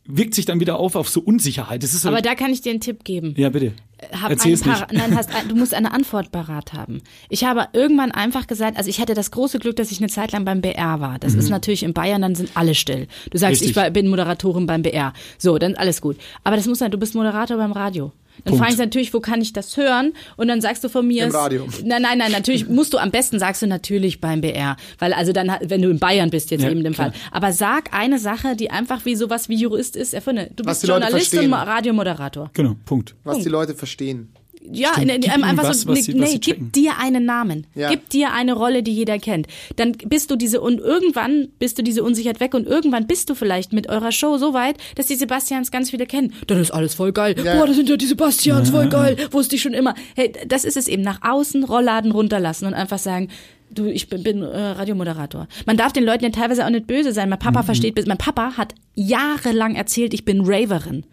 wirkt 0.06 0.36
sich 0.36 0.46
dann 0.46 0.60
wieder 0.60 0.78
auf 0.80 0.96
auf 0.96 1.08
so 1.10 1.22
Unsicherheit. 1.22 1.82
Das 1.84 1.94
ist 1.94 2.02
so, 2.02 2.10
Aber 2.10 2.22
da 2.22 2.36
kann 2.36 2.52
ich 2.52 2.62
dir 2.62 2.72
einen 2.72 2.82
Tipp 2.82 3.04
geben. 3.04 3.34
ja, 3.38 3.50
bitte. 3.50 3.74
Hab 4.22 4.32
Erzähl's 4.32 4.64
ein 4.64 4.70
nicht. 4.72 4.92
Nein, 4.92 5.16
hast, 5.16 5.30
du 5.48 5.56
musst 5.56 5.74
eine 5.74 5.94
Antwort 5.94 6.30
parat 6.34 6.74
haben. 6.74 7.02
Ich 7.30 7.46
habe 7.46 7.68
irgendwann 7.72 8.12
einfach 8.12 8.48
gesagt, 8.48 8.78
also 8.78 8.90
ich 8.90 9.00
hatte 9.00 9.14
das 9.14 9.32
große 9.32 9.60
Glück, 9.60 9.78
dass 9.78 9.92
ich 9.92 10.00
eine 10.00 10.10
Zeit 10.10 10.34
lang 10.34 10.44
beim 10.44 10.60
BR 10.60 11.00
war. 11.00 11.20
Das 11.20 11.36
ist 11.36 11.50
natürlich 11.50 11.84
in 11.84 11.94
Bayern, 11.94 12.22
dann 12.22 12.36
sind 12.36 12.52
alle 12.56 12.76
still. 12.76 13.08
Du 13.32 13.38
sagst, 13.38 13.62
Mhm. 13.62 13.66
Richtig. 13.66 13.70
ich 13.70 13.76
war, 13.78 13.90
bin 13.92 14.10
Moderatorin 14.10 14.66
beim 14.66 14.82
BR. 14.82 15.14
So, 15.38 15.58
dann 15.58 15.76
alles 15.76 16.02
gut. 16.02 16.18
Aber 16.44 16.58
das 16.58 16.68
muss 16.68 16.80
sein, 16.80 16.92
du 16.92 16.98
bist 16.98 17.16
Moderator 17.16 17.56
beim 17.56 17.72
Radio. 17.72 18.12
Dann 18.44 18.52
Punkt. 18.52 18.60
frage 18.60 18.74
ich 18.74 18.80
natürlich, 18.80 19.14
wo 19.14 19.20
kann 19.20 19.42
ich 19.42 19.54
das 19.54 19.78
hören? 19.78 20.14
Und 20.38 20.48
dann 20.48 20.60
sagst 20.62 20.84
du 20.84 20.90
von 20.90 21.08
mir. 21.08 21.24
Im 21.24 21.30
es- 21.30 21.36
Radio. 21.36 21.68
Nein, 21.84 22.02
nein, 22.02 22.18
nein, 22.18 22.32
natürlich 22.32 22.68
musst 22.68 22.94
du 22.94 22.98
am 22.98 23.12
besten 23.12 23.40
sagst 23.40 23.62
du 23.62 23.68
natürlich 23.68 24.20
beim 24.22 24.42
BR. 24.42 24.76
Weil 25.00 25.14
also 25.14 25.32
dann, 25.34 25.52
wenn 25.62 25.82
du 25.82 25.90
in 25.90 26.00
Bayern 26.00 26.30
bist, 26.30 26.52
jetzt 26.52 26.64
Ja, 26.64 26.70
eben 26.70 26.84
im. 26.86 26.94
Fall. 26.94 27.14
Aber 27.32 27.52
sag 27.54 27.94
eine 27.94 28.20
Sache, 28.20 28.56
die 28.56 28.70
einfach 28.72 29.06
wie 29.06 29.16
sowas 29.16 29.50
wie 29.50 29.56
Jurist 29.56 29.96
ist, 29.96 30.14
erfinde. 30.14 30.50
Du 30.56 30.64
bist 30.64 30.86
Journalist 30.88 31.34
und 31.34 31.54
Radiomoderator. 31.54 32.50
Genau, 32.54 32.76
Punkt. 32.86 33.16
Was 33.24 33.40
die 33.40 33.50
Leute 33.50 33.76
verstehen. 33.76 34.34
Ja, 34.72 34.90
Stimmt, 34.94 35.12
in, 35.12 35.16
in, 35.24 35.32
ihnen 35.32 35.44
einfach 35.44 35.64
was, 35.66 35.82
so, 35.82 35.90
was 35.90 35.96
nee, 35.96 36.02
sie- 36.02 36.14
nee, 36.14 36.40
checken. 36.40 36.72
gib 36.72 36.74
dir 36.74 36.98
einen 37.00 37.26
Namen. 37.26 37.68
Ja. 37.76 37.90
Gib 37.90 38.10
dir 38.10 38.32
eine 38.34 38.54
Rolle, 38.54 38.82
die 38.84 38.94
jeder 38.94 39.20
kennt. 39.20 39.48
Dann 39.76 39.92
bist 39.94 40.32
du 40.32 40.36
diese 40.36 40.62
und 40.62 40.80
irgendwann 40.80 41.50
bist 41.60 41.78
du 41.78 41.84
diese 41.84 42.04
Unsicherheit 42.04 42.40
weg 42.40 42.54
und 42.54 42.66
irgendwann 42.68 43.06
bist 43.08 43.30
du 43.30 43.36
vielleicht 43.36 43.74
mit 43.74 43.90
eurer 43.90 44.12
Show 44.12 44.38
so 44.38 44.54
weit, 44.54 44.78
dass 44.96 45.08
die 45.08 45.16
Sebastians 45.16 45.70
ganz 45.72 45.90
viele 45.90 46.06
kennen. 46.06 46.34
Dann 46.48 46.60
ist 46.60 46.72
alles 46.72 46.94
voll 46.94 47.12
geil. 47.12 47.36
Ja. 47.44 47.56
Boah, 47.58 47.68
das 47.68 47.76
sind 47.76 47.90
ja 47.90 47.98
die 47.98 48.06
Sebastians, 48.06 48.70
voll 48.70 48.88
geil. 48.90 49.18
Wusste 49.32 49.56
ich 49.56 49.62
schon 49.62 49.74
immer. 49.74 49.96
Hey, 50.16 50.32
das 50.48 50.64
ist 50.66 50.78
es 50.78 50.88
eben. 50.88 51.02
Nach 51.04 51.20
außen 51.22 51.64
Rollladen 51.64 52.12
runterlassen 52.12 52.66
und 52.68 52.74
einfach 52.74 53.00
sagen, 53.00 53.30
Du, 53.76 53.88
ich 53.88 54.08
bin, 54.08 54.22
bin 54.22 54.44
äh, 54.44 54.46
Radiomoderator. 54.56 55.48
Man 55.66 55.78
darf 55.78 55.92
den 55.94 56.04
Leuten 56.04 56.24
ja 56.24 56.30
teilweise 56.30 56.64
auch 56.64 56.70
nicht 56.70 56.86
böse 56.86 57.12
sein. 57.12 57.28
Mein 57.28 57.40
Mhm. 57.40 57.44
Papa 57.46 57.64
versteht, 57.64 57.96
bis- 57.96 58.06
mein 58.06 58.20
Papa 58.20 58.52
hat 58.56 58.76
jahrelang 58.94 59.74
erzählt, 59.74 60.14
ich 60.14 60.26
bin 60.26 60.42
Raverin. 60.46 61.06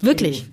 Wirklich. 0.00 0.44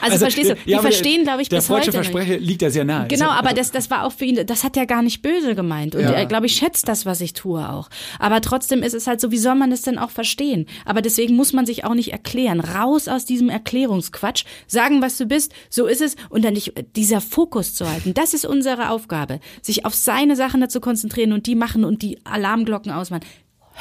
Also, 0.00 0.18
verstehst 0.18 0.50
du, 0.50 0.54
die 0.64 0.70
ja, 0.70 0.80
verstehen, 0.80 1.24
glaube 1.24 1.42
ich, 1.42 1.48
der 1.48 1.56
bis 1.58 1.68
heute. 1.70 1.90
Versprecher 1.92 2.38
liegt 2.38 2.62
da 2.62 2.70
sehr 2.70 2.84
nahe. 2.84 3.08
Genau, 3.08 3.26
Also- 3.30 3.38
aber 3.38 3.52
das, 3.52 3.70
das 3.72 3.90
war 3.90 4.04
auch 4.04 4.12
für 4.12 4.24
ihn, 4.24 4.46
das 4.46 4.64
hat 4.64 4.76
er 4.76 4.86
gar 4.86 5.02
nicht 5.02 5.22
böse 5.22 5.54
gemeint. 5.54 5.94
Und 5.94 6.02
Ja. 6.02 6.10
er, 6.12 6.26
glaube 6.26 6.46
ich, 6.46 6.54
schätzt 6.54 6.88
das, 6.88 7.04
was 7.06 7.20
ich 7.20 7.32
tue 7.32 7.68
auch. 7.68 7.88
Aber 8.18 8.40
trotzdem 8.40 8.82
ist 8.82 8.94
es 8.94 9.06
halt 9.06 9.20
so, 9.20 9.30
wie 9.30 9.38
soll 9.38 9.54
man 9.56 9.70
das 9.70 9.82
denn 9.82 9.98
auch 9.98 10.10
verstehen? 10.10 10.66
Aber 10.84 11.02
deswegen 11.02 11.34
muss 11.36 11.52
man 11.52 11.66
sich 11.66 11.84
auch 11.84 11.94
nicht 11.94 12.12
erklären. 12.12 12.60
Raus 12.60 13.08
aus 13.08 13.24
diesem 13.24 13.48
Erklärungsquatsch, 13.48 14.44
sagen, 14.66 15.02
was 15.02 15.16
du 15.18 15.26
bist, 15.26 15.52
so 15.70 15.86
ist 15.86 16.00
es, 16.00 16.16
und 16.30 16.44
dann 16.44 16.54
nicht 16.54 16.72
dieser 16.96 17.20
Fokus 17.20 17.74
zu 17.74 17.88
halten. 17.90 18.14
Das 18.14 18.34
ist 18.34 18.46
unsere 18.46 18.90
Aufgabe, 18.90 19.40
sich 19.62 19.84
auf 19.84 19.94
seine 19.94 20.36
Sachen 20.36 20.60
dazu 20.60 20.80
konzentrieren 20.80 21.32
und 21.32 21.46
die 21.46 21.54
machen 21.54 21.84
und 21.84 22.02
die 22.02 22.18
Alarmglocken 22.24 22.92
ausmachen. 22.92 23.24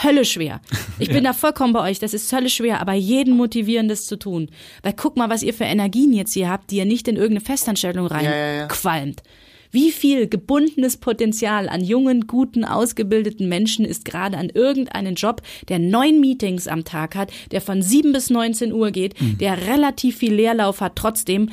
Hölle 0.04 0.26
schwer. 0.26 0.62
Ich 1.00 1.10
bin 1.10 1.24
da 1.26 1.34
vollkommen 1.34 1.74
bei 1.74 1.82
euch. 1.90 2.00
Das 2.00 2.14
ist 2.14 2.32
Hölle 2.34 2.50
schwer, 2.50 2.82
aber 2.82 2.94
jeden 2.94 3.36
motivieren, 3.38 3.88
das 3.88 4.06
zu 4.06 4.18
tun. 4.18 4.50
Weil 4.84 4.94
guck 4.94 5.16
mal, 5.18 5.30
was 5.30 5.44
ihr 5.44 5.54
für 5.54 5.64
Energien 5.64 6.14
jetzt 6.14 6.34
hier 6.34 6.50
habt, 6.50 6.72
die 6.72 6.78
ihr 6.78 6.86
nicht 6.86 7.08
in 7.08 7.16
irgendeine 7.16 7.46
Festanstellung 7.46 8.08
rein 8.08 8.26
Ja, 8.26 8.36
ja, 8.36 8.54
ja. 8.54 8.68
qualmt. 8.68 9.24
Wie 9.72 9.92
viel 9.92 10.28
gebundenes 10.30 10.96
Potenzial 10.98 11.68
an 11.68 11.84
jungen, 11.84 12.28
guten, 12.28 12.64
ausgebildeten 12.64 13.50
Menschen 13.50 13.84
ist 13.84 14.06
gerade 14.06 14.38
an 14.38 14.50
irgendeinen 14.50 15.16
Job, 15.16 15.42
der 15.68 15.80
neun 15.80 16.22
Meetings 16.22 16.68
am 16.68 16.86
Tag 16.86 17.16
hat, 17.16 17.32
der 17.52 17.60
von 17.60 17.82
sieben 17.82 18.14
bis 18.14 18.30
19 18.30 18.72
Uhr 18.72 18.92
geht, 18.92 19.20
Mhm. 19.20 19.38
der 19.40 19.68
relativ 19.68 20.18
viel 20.18 20.34
Leerlauf 20.34 20.80
hat, 20.80 20.96
trotzdem 20.96 21.50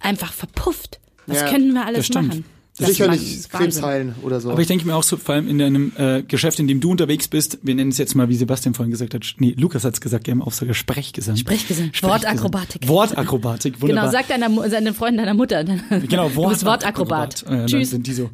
einfach 0.00 0.32
verpufft. 0.32 0.98
Was 1.26 1.42
Ja, 1.42 1.48
können 1.48 1.72
wir 1.74 1.86
alles 1.86 2.08
machen? 2.10 2.44
Sicherlich 2.86 3.48
Krebs 3.48 3.82
heilen 3.82 4.14
oder 4.22 4.40
so. 4.40 4.50
Aber 4.50 4.60
ich 4.60 4.66
denke 4.66 4.86
mir 4.86 4.96
auch 4.96 5.02
so, 5.02 5.16
vor 5.16 5.34
allem 5.34 5.48
in 5.48 5.60
einem 5.60 5.92
äh, 5.96 6.22
Geschäft, 6.22 6.58
in 6.58 6.68
dem 6.68 6.80
du 6.80 6.90
unterwegs 6.90 7.28
bist, 7.28 7.58
wir 7.62 7.74
nennen 7.74 7.90
es 7.90 7.98
jetzt 7.98 8.14
mal, 8.14 8.28
wie 8.28 8.36
Sebastian 8.36 8.74
vorhin 8.74 8.90
gesagt 8.90 9.14
hat, 9.14 9.24
nee, 9.38 9.54
Lukas 9.58 9.84
hat 9.84 9.94
es 9.94 10.00
gesagt, 10.00 10.26
wir 10.26 10.32
haben 10.32 10.42
auch 10.42 10.52
sogar 10.52 10.74
Sprechgesang. 10.74 11.36
Sprechgesang. 11.36 11.90
Wortakrobatik. 12.00 12.88
Wortakrobatik, 12.88 13.80
wunderbar. 13.80 14.10
Genau, 14.10 14.18
sag 14.18 14.28
deiner, 14.28 14.70
seinen 14.70 14.94
Freunden 14.94 15.18
deiner 15.18 15.34
Mutter. 15.34 15.64
Genau, 16.08 16.28
du 16.28 16.48
bist 16.48 16.64
Wortakrobat. 16.64 17.44
Äh, 17.48 17.66
Tschüss. 17.66 17.90
sind 17.90 18.06
die 18.06 18.14
so. 18.14 18.30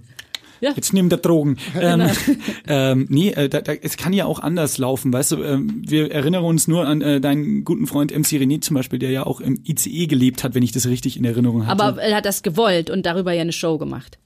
Ja. 0.60 0.72
Jetzt 0.74 0.92
nimm 0.92 1.08
der 1.08 1.18
Drogen. 1.18 1.56
Ähm, 1.78 2.10
ähm, 2.66 3.06
nee, 3.08 3.30
äh, 3.30 3.48
da, 3.48 3.60
da, 3.60 3.72
es 3.72 3.96
kann 3.96 4.12
ja 4.12 4.24
auch 4.24 4.40
anders 4.40 4.78
laufen, 4.78 5.12
weißt 5.12 5.32
du. 5.32 5.42
Ähm, 5.42 5.82
wir 5.86 6.10
erinnern 6.10 6.44
uns 6.44 6.66
nur 6.66 6.86
an 6.86 7.02
äh, 7.02 7.20
deinen 7.20 7.64
guten 7.64 7.86
Freund 7.86 8.16
MC 8.16 8.40
René 8.40 8.60
zum 8.60 8.74
Beispiel, 8.74 8.98
der 8.98 9.10
ja 9.10 9.26
auch 9.26 9.40
im 9.40 9.60
ICE 9.66 10.06
gelebt 10.06 10.44
hat, 10.44 10.54
wenn 10.54 10.62
ich 10.62 10.72
das 10.72 10.86
richtig 10.86 11.16
in 11.16 11.24
Erinnerung 11.24 11.66
hatte. 11.66 11.82
Aber 11.82 12.00
er 12.00 12.16
hat 12.16 12.24
das 12.24 12.42
gewollt 12.42 12.90
und 12.90 13.04
darüber 13.06 13.32
ja 13.32 13.42
eine 13.42 13.52
Show 13.52 13.78
gemacht. 13.78 14.18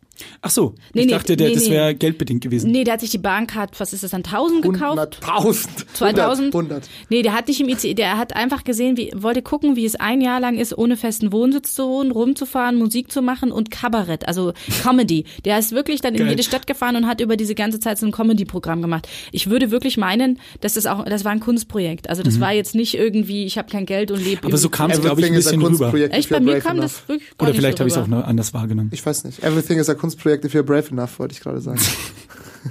Ach 0.43 0.51
so, 0.51 0.75
Nee, 0.95 1.03
ich 1.03 1.07
nee, 1.07 1.13
dachte, 1.13 1.37
der, 1.37 1.49
nee, 1.49 1.55
das 1.55 1.65
nee. 1.65 1.71
wäre 1.71 1.95
geldbedingt 1.95 2.43
gewesen. 2.43 2.71
Nee, 2.71 2.85
der 2.85 2.95
hat 2.95 3.01
sich 3.01 3.11
die 3.11 3.19
Bahncard, 3.19 3.79
was 3.79 3.93
ist 3.93 4.03
das 4.03 4.11
dann, 4.11 4.25
1000 4.25 4.63
gekauft? 4.63 5.19
100.000. 5.23 5.69
2000? 5.95 6.55
100. 6.55 6.89
Nee, 7.09 7.23
der 7.23 7.33
hat 7.35 7.49
nicht 7.49 7.61
im 7.61 7.69
ICE, 7.69 7.95
der 7.95 8.19
hat 8.19 8.35
einfach 8.35 8.65
gesehen, 8.65 8.97
wie, 8.97 9.13
wollte 9.15 9.43
gucken, 9.43 9.77
wie 9.77 9.85
es 9.85 9.95
ein 9.97 10.21
Jahr 10.21 10.41
lang 10.41 10.59
ist, 10.59 10.77
ohne 10.77 10.97
festen 10.97 11.33
Wohnsitz 11.33 11.75
zu 11.75 11.87
wohnen, 11.87 12.11
rumzufahren, 12.11 12.77
Musik 12.77 13.13
zu 13.13 13.23
machen 13.23 13.53
und 13.53 13.71
Kabarett, 13.71 14.27
also 14.27 14.53
Comedy. 14.83 15.25
Der 15.45 15.59
ist 15.59 15.73
wirklich 15.73 16.01
dann 16.01 16.15
in 16.15 16.21
Geil. 16.21 16.31
jede 16.31 16.43
Stadt 16.43 16.67
gefahren 16.67 16.97
und 16.97 17.07
hat 17.07 17.21
über 17.21 17.37
diese 17.37 17.55
ganze 17.55 17.79
Zeit 17.81 17.99
so 17.99 18.07
ein 18.07 18.13
Comedy-Programm 18.13 18.83
gemacht. 18.83 19.09
Ich 19.33 19.49
würde 19.49 19.71
wirklich 19.71 19.97
meinen, 19.97 20.39
dass 20.61 20.75
das 20.75 20.87
auch, 20.87 21.05
das 21.05 21.25
war 21.25 21.33
ein 21.33 21.41
Kunstprojekt. 21.41 22.09
Also 22.11 22.23
das 22.23 22.41
war 22.41 22.53
jetzt 22.53 22.75
nicht 22.75 22.95
irgendwie, 22.95 23.45
ich 23.45 23.59
habe 23.59 23.71
kein 23.71 23.87
Geld 23.87 24.11
und 24.11 24.25
lebe 24.25 24.41
Mhm. 24.41 24.47
Aber 24.49 24.57
so 24.59 24.69
kam 24.69 24.91
es, 24.91 25.01
glaube 25.01 25.21
ich, 25.21 25.27
ein 25.27 25.35
bisschen 25.35 25.63
rüber. 25.63 25.93
Echt, 26.13 26.31
bei 26.31 26.41
mir 26.41 26.61
kam 26.61 26.79
enough. 26.79 27.03
das 27.03 27.09
wirklich 27.09 27.29
Oder 27.39 27.55
vielleicht 27.55 27.79
so 27.79 27.83
habe 27.83 27.89
ich 27.89 27.97
es 27.97 28.03
auch 28.03 28.25
anders 28.27 28.55
wahrgenommen. 28.55 28.91
Ich 28.93 29.05
weiß 29.05 29.25
nicht. 29.25 29.43
Everything 29.43 29.79
is 29.79 29.89
a 29.89 29.95
Kunstprojekt 29.95 30.10
if 30.45 30.55
you're 30.55 30.63
brave 30.63 30.91
enough, 30.91 31.19
wollte 31.19 31.35
ich 31.35 31.41
gerade 31.41 31.61
sagen. 31.61 31.81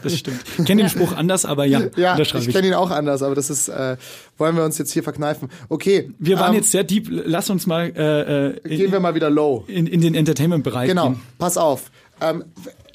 Das 0.04 0.16
stimmt. 0.16 0.42
Ich 0.60 0.66
kenne 0.66 0.84
den 0.84 0.90
Spruch 0.90 1.14
anders, 1.16 1.46
aber 1.46 1.66
ja, 1.66 1.82
Ja, 1.96 2.16
ich 2.20 2.34
ich. 2.36 2.50
kenne 2.50 2.68
ihn 2.68 2.74
auch 2.76 2.92
anders, 2.92 3.24
aber 3.24 3.34
das 3.34 3.50
ist, 3.50 3.70
äh, 3.70 3.98
wollen 4.38 4.56
wir 4.56 4.64
uns 4.64 4.78
jetzt 4.78 4.92
hier 4.92 5.02
verkneifen. 5.02 5.50
Okay. 5.68 6.12
Wir 6.20 6.38
waren 6.40 6.52
ähm, 6.54 6.60
jetzt 6.60 6.70
sehr 6.70 6.84
deep. 6.84 7.08
Lass 7.10 7.50
uns 7.50 7.66
mal 7.66 7.92
äh, 7.96 8.50
äh, 8.50 8.78
Gehen 8.78 8.92
wir 8.92 9.00
mal 9.00 9.16
wieder 9.16 9.32
low. 9.32 9.64
in, 9.68 9.88
in 9.88 10.02
den 10.02 10.14
Entertainment-Bereich 10.14 10.90
Genau, 10.90 11.10
gehen. 11.10 11.20
pass 11.40 11.58
auf. 11.58 11.90
Ähm, 12.22 12.44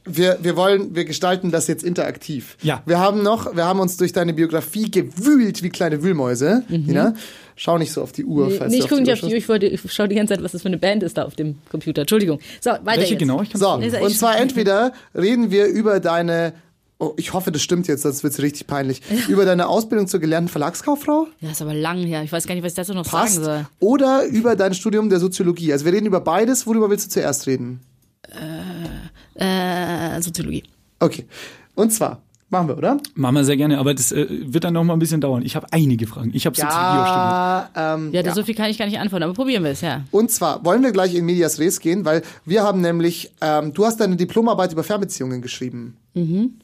wir, 0.05 0.38
wir 0.42 0.55
wollen, 0.57 0.95
wir 0.95 1.05
gestalten 1.05 1.51
das 1.51 1.66
jetzt 1.66 1.82
interaktiv. 1.82 2.57
Ja. 2.62 2.82
Wir 2.86 2.99
haben 2.99 3.22
noch, 3.22 3.57
wir 3.57 3.64
haben 3.64 3.80
uns 3.80 3.97
durch 3.97 4.12
deine 4.12 4.32
Biografie 4.34 4.90
gewühlt 4.90 5.62
wie 5.62 5.70
kleine 5.70 6.03
Wühlmäuse. 6.03 6.62
Nina, 6.68 7.14
schau 7.57 7.78
nicht 7.78 7.92
so 7.92 8.02
auf 8.02 8.12
die 8.12 8.24
Uhr. 8.24 8.48
Nee, 8.48 8.57
falls 8.59 8.72
nee, 8.72 8.78
ich 8.78 8.88
gucke 8.88 9.00
nicht 9.00 9.12
auf 9.12 9.20
die 9.20 9.26
Uhr, 9.26 9.34
ich, 9.34 9.48
wollte, 9.48 9.66
ich 9.66 9.92
schaue 9.92 10.09
die 10.09 10.14
ganze 10.16 10.34
Zeit, 10.34 10.42
was 10.44 10.52
das 10.52 10.62
für 10.62 10.68
eine 10.68 10.78
Band 10.78 11.02
ist 11.02 11.16
da 11.16 11.24
auf 11.24 11.34
dem 11.34 11.57
Computer. 11.70 12.02
Entschuldigung. 12.02 12.40
So, 12.61 12.70
weiter 12.70 12.84
Welche 13.00 13.12
jetzt. 13.14 13.20
genau? 13.20 13.42
So, 13.52 13.76
Nee, 13.76 13.96
und 13.98 14.11
zwar 14.16 14.38
entweder 14.38 14.92
reden 15.14 15.50
wir 15.50 15.66
über 15.66 16.00
deine 16.00 16.55
Oh, 17.00 17.12
ich 17.16 17.32
hoffe, 17.32 17.50
das 17.50 17.61
stimmt 17.61 17.88
jetzt, 17.88 18.02
sonst 18.02 18.22
wird's 18.22 18.40
richtig 18.40 18.68
peinlich. 18.68 19.02
Über 19.28 19.44
deine 19.44 19.66
Ausbildung 19.66 20.07
zur 20.07 20.20
gelernten 20.20 20.48
Verlagskauffrau? 20.48 21.26
Ja, 21.40 21.50
ist 21.50 21.61
aber 21.61 21.74
lang 21.74 21.98
her. 21.98 22.22
Ich 22.22 22.30
weiß 22.30 22.46
gar 22.46 22.55
nicht, 22.55 22.62
was 22.62 22.72
ich 22.72 22.76
dazu 22.76 22.94
noch 22.94 23.05
Passt. 23.05 23.34
sagen 23.34 23.44
soll. 23.44 23.66
Oder 23.80 24.24
über 24.26 24.55
dein 24.55 24.74
Studium 24.74 25.11
der 25.11 25.18
Soziologie. 25.18 25.72
Also 25.72 25.84
wir 25.84 25.92
reden 25.92 26.07
über 26.07 26.20
beides. 26.20 26.68
Worüber 26.68 26.88
willst 26.88 27.07
du 27.07 27.11
zuerst 27.11 27.48
reden? 27.48 27.80
Äh, 29.34 30.22
Soziologie. 30.22 30.62
Okay. 31.00 31.26
Und 31.74 31.92
zwar, 31.92 32.22
machen 32.51 32.68
wir, 32.68 32.78
oder? 32.78 32.99
Machen 33.14 33.34
wir 33.36 33.45
sehr 33.45 33.57
gerne, 33.57 33.78
aber 33.78 33.95
das 33.95 34.12
äh, 34.12 34.26
wird 34.30 34.64
dann 34.64 34.74
noch 34.74 34.84
mal 34.84 34.92
ein 34.92 34.99
bisschen 34.99 35.20
dauern. 35.20 35.42
Ich 35.45 35.57
habe 35.57 35.66
einige 35.70 36.07
Fragen. 36.07 36.30
Ich 36.34 36.47
habe 36.47 36.55
studiert. 36.55 36.72
Ja, 36.74 37.68
ähm, 37.76 38.12
Ja, 38.12 38.22
ja. 38.22 38.34
so 38.34 38.42
viel 38.45 38.55
kann 38.55 38.70
ich 38.70 38.78
gar 38.78 38.86
nicht 38.86 38.99
antworten, 38.99 39.24
aber 39.24 39.34
probieren 39.34 39.64
wir 39.64 39.70
es, 39.72 39.80
ja. 39.80 40.03
Und 40.11 40.30
zwar 40.30 40.64
wollen 40.64 40.82
wir 40.82 40.92
gleich 40.92 41.14
in 41.14 41.24
Medias 41.24 41.59
Res 41.59 41.80
gehen, 41.80 42.05
weil 42.05 42.22
wir 42.45 42.62
haben 42.62 42.80
nämlich, 42.80 43.30
ähm, 43.40 43.72
du 43.74 43.84
hast 43.86 44.01
deine 44.01 44.16
Diplomarbeit 44.16 44.72
über 44.72 44.84
Fernbeziehungen 44.84 45.42
geschrieben. 45.42 45.97
Mhm. 46.14 46.55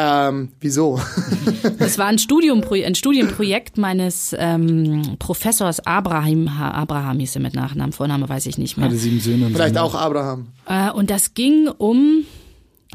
Ähm, 0.00 0.50
wieso? 0.60 1.00
Das 1.78 1.98
war 1.98 2.06
ein, 2.06 2.18
ein 2.18 2.94
Studienprojekt 2.94 3.78
meines 3.78 4.34
ähm, 4.38 5.16
Professors 5.18 5.84
Abraham, 5.86 6.56
Ha- 6.58 6.70
Abraham 6.72 7.18
hieß 7.18 7.34
er 7.36 7.40
mit 7.42 7.54
Nachnamen, 7.54 7.92
Vorname 7.92 8.28
weiß 8.28 8.46
ich 8.46 8.58
nicht 8.58 8.76
mehr. 8.76 8.86
Hatte 8.86 8.96
sieben 8.96 9.18
Söhne 9.20 9.48
Vielleicht 9.50 9.74
so. 9.74 9.80
auch 9.80 9.94
Abraham. 9.94 10.48
Äh, 10.66 10.90
und 10.92 11.10
das 11.10 11.34
ging 11.34 11.68
um 11.78 12.24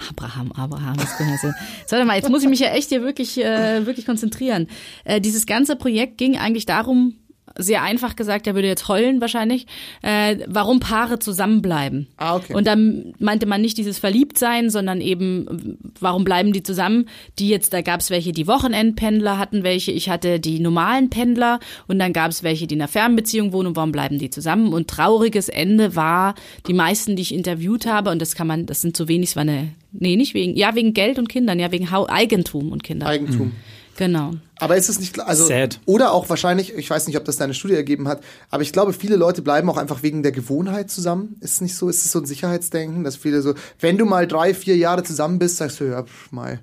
Abraham, 0.10 0.52
Abraham. 0.54 0.98
Das 0.98 1.18
kann 1.18 1.30
ja 1.30 1.38
so. 1.38 1.48
So, 1.86 1.92
Warte 1.92 2.06
mal, 2.06 2.16
jetzt 2.16 2.30
muss 2.30 2.44
ich 2.44 2.50
mich 2.50 2.60
ja 2.60 2.70
echt 2.70 2.90
hier 2.90 3.04
wirklich, 3.04 3.38
äh, 3.38 3.86
wirklich 3.86 4.06
konzentrieren. 4.06 4.68
Äh, 5.04 5.22
dieses 5.22 5.46
ganze 5.46 5.76
Projekt 5.76 6.18
ging 6.18 6.38
eigentlich 6.38 6.66
darum, 6.66 7.16
sehr 7.56 7.84
einfach 7.84 8.16
gesagt, 8.16 8.48
er 8.48 8.56
würde 8.56 8.68
jetzt 8.68 8.88
heulen 8.88 9.22
wahrscheinlich, 9.22 9.68
äh, 10.02 10.38
warum 10.48 10.80
Paare 10.80 11.20
zusammenbleiben. 11.20 12.08
Ah, 12.18 12.36
okay. 12.36 12.54
Und 12.54 12.66
dann 12.66 13.14
meinte 13.20 13.46
man 13.46 13.62
nicht 13.62 13.78
dieses 13.78 14.00
Verliebtsein, 14.00 14.70
sondern 14.70 15.02
eben, 15.02 15.78
warum 16.00 16.24
bleiben 16.24 16.54
die 16.54 16.64
zusammen? 16.64 17.08
Die 17.40 17.50
jetzt, 17.50 17.74
da 17.74 17.82
gab 17.82 18.00
es 18.00 18.10
welche, 18.10 18.32
die 18.32 18.48
Wochenendpendler 18.48 19.38
hatten 19.38 19.64
welche, 19.64 19.92
ich 19.92 20.10
hatte 20.10 20.40
die 20.40 20.60
normalen 20.60 21.10
Pendler 21.10 21.60
und 21.88 22.00
dann 22.00 22.14
gab 22.14 22.32
es 22.32 22.44
welche, 22.44 22.68
die 22.68 22.76
in 22.76 22.82
einer 22.82 22.88
Fernbeziehung 22.88 23.54
wohnen 23.54 23.70
und 23.70 23.76
warum 23.76 23.92
bleiben 23.92 24.18
die 24.18 24.30
zusammen? 24.30 24.74
Und 24.74 24.90
trauriges 24.90 25.50
Ende 25.50 25.96
war, 25.96 26.36
die 26.68 26.74
meisten, 26.74 27.16
die 27.16 27.22
ich 27.22 27.34
interviewt 27.34 27.86
habe, 27.86 28.10
und 28.10 28.22
das 28.22 28.36
kann 28.36 28.48
man, 28.48 28.66
das 28.66 28.82
sind 28.82 28.98
zu 28.98 29.08
wenig, 29.08 29.30
es 29.30 29.36
war 29.36 29.42
eine, 29.42 29.70
nee, 29.92 30.16
nicht 30.16 30.34
wegen, 30.34 30.56
ja, 30.56 30.76
wegen 30.76 30.94
Geld 30.94 31.20
und 31.20 31.30
Kindern, 31.30 31.60
ja, 31.60 31.72
wegen 31.72 31.92
Hau 31.92 32.08
Eigentum 32.10 32.72
und 32.72 32.84
Kindern. 32.84 33.08
Eigentum. 33.08 33.52
Genau. 33.98 34.32
Aber 34.60 34.78
ist 34.78 34.90
es 34.90 35.00
nicht, 35.00 35.14
klar- 35.14 35.28
also, 35.28 35.46
Sad. 35.46 35.80
oder 35.86 36.14
auch 36.14 36.30
wahrscheinlich, 36.30 36.74
ich 36.74 36.90
weiß 36.90 37.06
nicht, 37.08 37.18
ob 37.18 37.26
das 37.26 37.38
deine 37.38 37.54
Studie 37.54 37.76
ergeben 37.76 38.08
hat, 38.08 38.24
aber 38.50 38.64
ich 38.64 38.72
glaube, 38.72 38.94
viele 38.94 39.16
Leute 39.18 39.42
bleiben 39.42 39.70
auch 39.70 39.78
einfach 39.78 40.04
wegen 40.04 40.24
der 40.24 40.32
Gewohnheit 40.32 40.90
zusammen. 40.90 41.36
Ist 41.42 41.54
es 41.56 41.62
nicht 41.62 41.76
so? 41.76 41.90
Ist 41.90 42.04
es 42.06 42.12
so 42.12 42.20
ein 42.20 42.26
Sicherheitsdenken, 42.26 43.04
dass 43.04 43.16
viele 43.18 43.42
so, 43.42 43.54
wenn 43.80 43.98
du 43.98 44.06
mal 44.06 44.26
drei, 44.28 44.54
vier 44.54 44.78
Jahre 44.78 45.04
zusammen 45.04 45.38
bist, 45.38 45.58
sagst 45.58 45.80
du, 45.80 45.86
ja, 45.86 46.04
pff, 46.04 46.32
mal. 46.32 46.60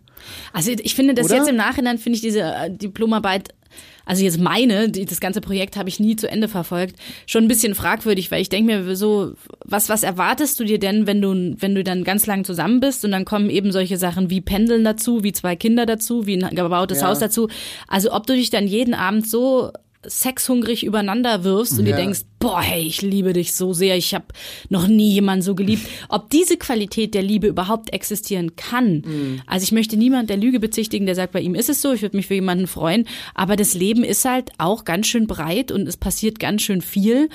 Also 0.52 0.70
ich 0.72 0.94
finde 0.94 1.14
das 1.14 1.26
Oder? 1.26 1.36
jetzt 1.36 1.48
im 1.48 1.56
Nachhinein 1.56 1.98
finde 1.98 2.16
ich 2.16 2.22
diese 2.22 2.40
äh, 2.40 2.70
Diplomarbeit, 2.70 3.54
also 4.04 4.24
jetzt 4.24 4.38
meine, 4.38 4.88
die, 4.88 5.04
das 5.04 5.20
ganze 5.20 5.40
Projekt 5.40 5.76
habe 5.76 5.88
ich 5.88 6.00
nie 6.00 6.16
zu 6.16 6.28
Ende 6.28 6.48
verfolgt, 6.48 6.96
schon 7.26 7.44
ein 7.44 7.48
bisschen 7.48 7.74
fragwürdig, 7.74 8.30
weil 8.30 8.42
ich 8.42 8.48
denke 8.48 8.78
mir 8.78 8.96
so, 8.96 9.34
was 9.64 9.88
was 9.88 10.02
erwartest 10.02 10.58
du 10.60 10.64
dir 10.64 10.78
denn, 10.78 11.06
wenn 11.06 11.20
du 11.20 11.54
wenn 11.58 11.74
du 11.74 11.84
dann 11.84 12.04
ganz 12.04 12.26
lang 12.26 12.44
zusammen 12.44 12.80
bist 12.80 13.04
und 13.04 13.12
dann 13.12 13.24
kommen 13.24 13.50
eben 13.50 13.72
solche 13.72 13.96
Sachen 13.96 14.30
wie 14.30 14.40
Pendeln 14.40 14.84
dazu, 14.84 15.22
wie 15.22 15.32
zwei 15.32 15.56
Kinder 15.56 15.86
dazu, 15.86 16.26
wie 16.26 16.42
ein 16.42 16.54
gebautes 16.54 17.00
Ja. 17.00 17.08
Haus 17.08 17.18
dazu. 17.18 17.48
Also 17.88 18.12
ob 18.12 18.26
du 18.26 18.34
dich 18.34 18.50
dann 18.50 18.66
jeden 18.66 18.94
Abend 18.94 19.28
so 19.28 19.72
sexhungrig 20.06 20.84
übereinander 20.84 21.44
wirfst 21.44 21.78
und 21.78 21.84
dir 21.84 21.90
Ja. 21.90 21.96
denkst, 21.96 22.20
boah, 22.38 22.60
hey, 22.62 22.82
ich 22.86 23.02
liebe 23.02 23.32
dich 23.34 23.54
so 23.54 23.72
sehr, 23.74 23.96
ich 23.96 24.14
habe 24.14 24.26
noch 24.70 24.88
nie 24.88 25.12
jemanden 25.12 25.42
so 25.42 25.54
geliebt. 25.54 25.86
Ob 26.08 26.30
diese 26.30 26.56
Qualität 26.56 27.12
der 27.14 27.22
Liebe 27.22 27.46
überhaupt 27.48 27.92
existieren 27.92 28.56
kann. 28.56 29.42
Also 29.46 29.64
ich 29.64 29.72
möchte 29.72 29.96
niemand 29.96 30.30
der 30.30 30.38
Lüge 30.38 30.58
bezichtigen, 30.58 31.04
der 31.06 31.14
sagt, 31.14 31.32
bei 31.32 31.40
ihm 31.40 31.54
ist 31.54 31.68
es 31.68 31.82
so, 31.82 31.92
ich 31.92 32.02
würde 32.02 32.16
mich 32.16 32.26
für 32.28 32.34
jemanden 32.34 32.66
freuen, 32.66 33.06
aber 33.34 33.56
das 33.56 33.74
Leben 33.74 34.02
ist 34.04 34.24
halt 34.24 34.52
auch 34.58 34.84
ganz 34.84 35.06
schön 35.06 35.26
breit 35.26 35.70
und 35.70 35.86
es 35.86 35.96
passiert 35.98 36.38
ganz 36.40 36.62
schön 36.62 36.80
viel. 36.80 37.28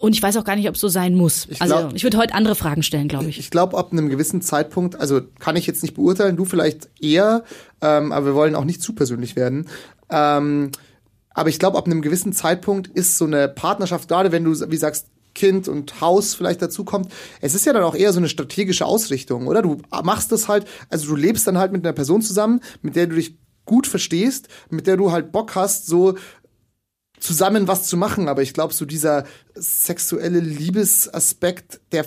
Und 0.00 0.14
ich 0.14 0.22
weiß 0.22 0.36
auch 0.36 0.44
gar 0.44 0.54
nicht, 0.54 0.68
ob 0.68 0.76
es 0.76 0.80
so 0.80 0.86
sein 0.88 1.16
muss. 1.16 1.48
Ich 1.50 1.60
also 1.60 1.74
glaub- 1.76 1.94
ich 1.94 2.04
würde 2.04 2.18
heute 2.18 2.32
andere 2.34 2.54
Fragen 2.54 2.84
stellen, 2.84 3.08
glaube 3.08 3.28
ich. 3.28 3.38
Ich 3.40 3.50
glaube, 3.50 3.76
ab 3.76 3.90
einem 3.92 4.08
gewissen 4.08 4.40
Zeitpunkt, 4.40 4.94
also 5.00 5.20
kann 5.40 5.56
ich 5.56 5.66
jetzt 5.66 5.82
nicht 5.82 5.94
beurteilen, 5.96 6.36
du 6.36 6.44
vielleicht 6.44 6.88
eher, 7.00 7.42
ähm, 7.82 8.12
aber 8.12 8.26
wir 8.26 8.34
wollen 8.36 8.54
auch 8.54 8.64
nicht 8.64 8.80
zu 8.80 8.92
persönlich 8.94 9.34
werden. 9.34 9.66
Ähm, 10.08 10.70
aber 11.38 11.50
ich 11.50 11.60
glaube, 11.60 11.78
ab 11.78 11.86
einem 11.86 12.02
gewissen 12.02 12.32
Zeitpunkt 12.32 12.88
ist 12.88 13.16
so 13.16 13.24
eine 13.24 13.48
Partnerschaft, 13.48 14.08
gerade 14.08 14.32
wenn 14.32 14.42
du, 14.42 14.50
wie 14.70 14.76
sagst, 14.76 15.06
Kind 15.36 15.68
und 15.68 16.00
Haus 16.00 16.34
vielleicht 16.34 16.60
dazu 16.60 16.84
kommt, 16.84 17.12
es 17.40 17.54
ist 17.54 17.64
ja 17.64 17.72
dann 17.72 17.84
auch 17.84 17.94
eher 17.94 18.12
so 18.12 18.18
eine 18.18 18.28
strategische 18.28 18.84
Ausrichtung, 18.84 19.46
oder? 19.46 19.62
Du 19.62 19.80
machst 20.02 20.32
das 20.32 20.48
halt, 20.48 20.66
also 20.88 21.06
du 21.06 21.14
lebst 21.14 21.46
dann 21.46 21.56
halt 21.56 21.70
mit 21.70 21.86
einer 21.86 21.92
Person 21.92 22.22
zusammen, 22.22 22.60
mit 22.82 22.96
der 22.96 23.06
du 23.06 23.14
dich 23.14 23.38
gut 23.66 23.86
verstehst, 23.86 24.48
mit 24.68 24.88
der 24.88 24.96
du 24.96 25.12
halt 25.12 25.30
Bock 25.30 25.54
hast, 25.54 25.86
so 25.86 26.16
zusammen 27.20 27.68
was 27.68 27.84
zu 27.84 27.96
machen, 27.96 28.28
aber 28.28 28.42
ich 28.42 28.52
glaube, 28.52 28.74
so 28.74 28.84
dieser 28.84 29.22
sexuelle 29.54 30.40
Liebesaspekt, 30.40 31.80
der 31.92 32.06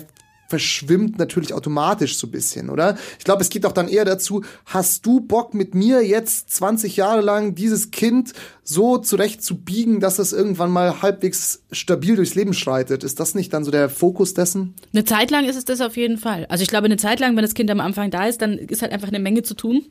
verschwimmt 0.52 1.18
natürlich 1.18 1.54
automatisch 1.54 2.18
so 2.18 2.26
ein 2.26 2.30
bisschen, 2.30 2.68
oder? 2.68 2.98
Ich 3.18 3.24
glaube, 3.24 3.40
es 3.40 3.48
geht 3.48 3.64
auch 3.64 3.72
dann 3.72 3.88
eher 3.88 4.04
dazu, 4.04 4.44
hast 4.66 5.06
du 5.06 5.20
Bock 5.20 5.54
mit 5.54 5.74
mir 5.74 6.04
jetzt 6.04 6.50
20 6.52 6.98
Jahre 6.98 7.22
lang 7.22 7.54
dieses 7.54 7.90
Kind 7.90 8.34
so 8.62 8.98
zurecht 8.98 9.42
zu 9.42 9.56
biegen, 9.56 9.98
dass 9.98 10.18
es 10.18 10.34
irgendwann 10.34 10.70
mal 10.70 11.00
halbwegs 11.00 11.62
stabil 11.72 12.16
durchs 12.16 12.34
Leben 12.34 12.52
schreitet? 12.52 13.02
Ist 13.02 13.18
das 13.18 13.34
nicht 13.34 13.54
dann 13.54 13.64
so 13.64 13.70
der 13.70 13.88
Fokus 13.88 14.34
dessen? 14.34 14.74
Eine 14.92 15.06
Zeit 15.06 15.30
lang 15.30 15.46
ist 15.46 15.56
es 15.56 15.64
das 15.64 15.80
auf 15.80 15.96
jeden 15.96 16.18
Fall. 16.18 16.44
Also 16.50 16.60
ich 16.60 16.68
glaube, 16.68 16.84
eine 16.84 16.98
Zeit 16.98 17.18
lang, 17.18 17.34
wenn 17.34 17.42
das 17.42 17.54
Kind 17.54 17.70
am 17.70 17.80
Anfang 17.80 18.10
da 18.10 18.26
ist, 18.26 18.42
dann 18.42 18.58
ist 18.58 18.82
halt 18.82 18.92
einfach 18.92 19.08
eine 19.08 19.20
Menge 19.20 19.42
zu 19.42 19.54
tun. 19.54 19.86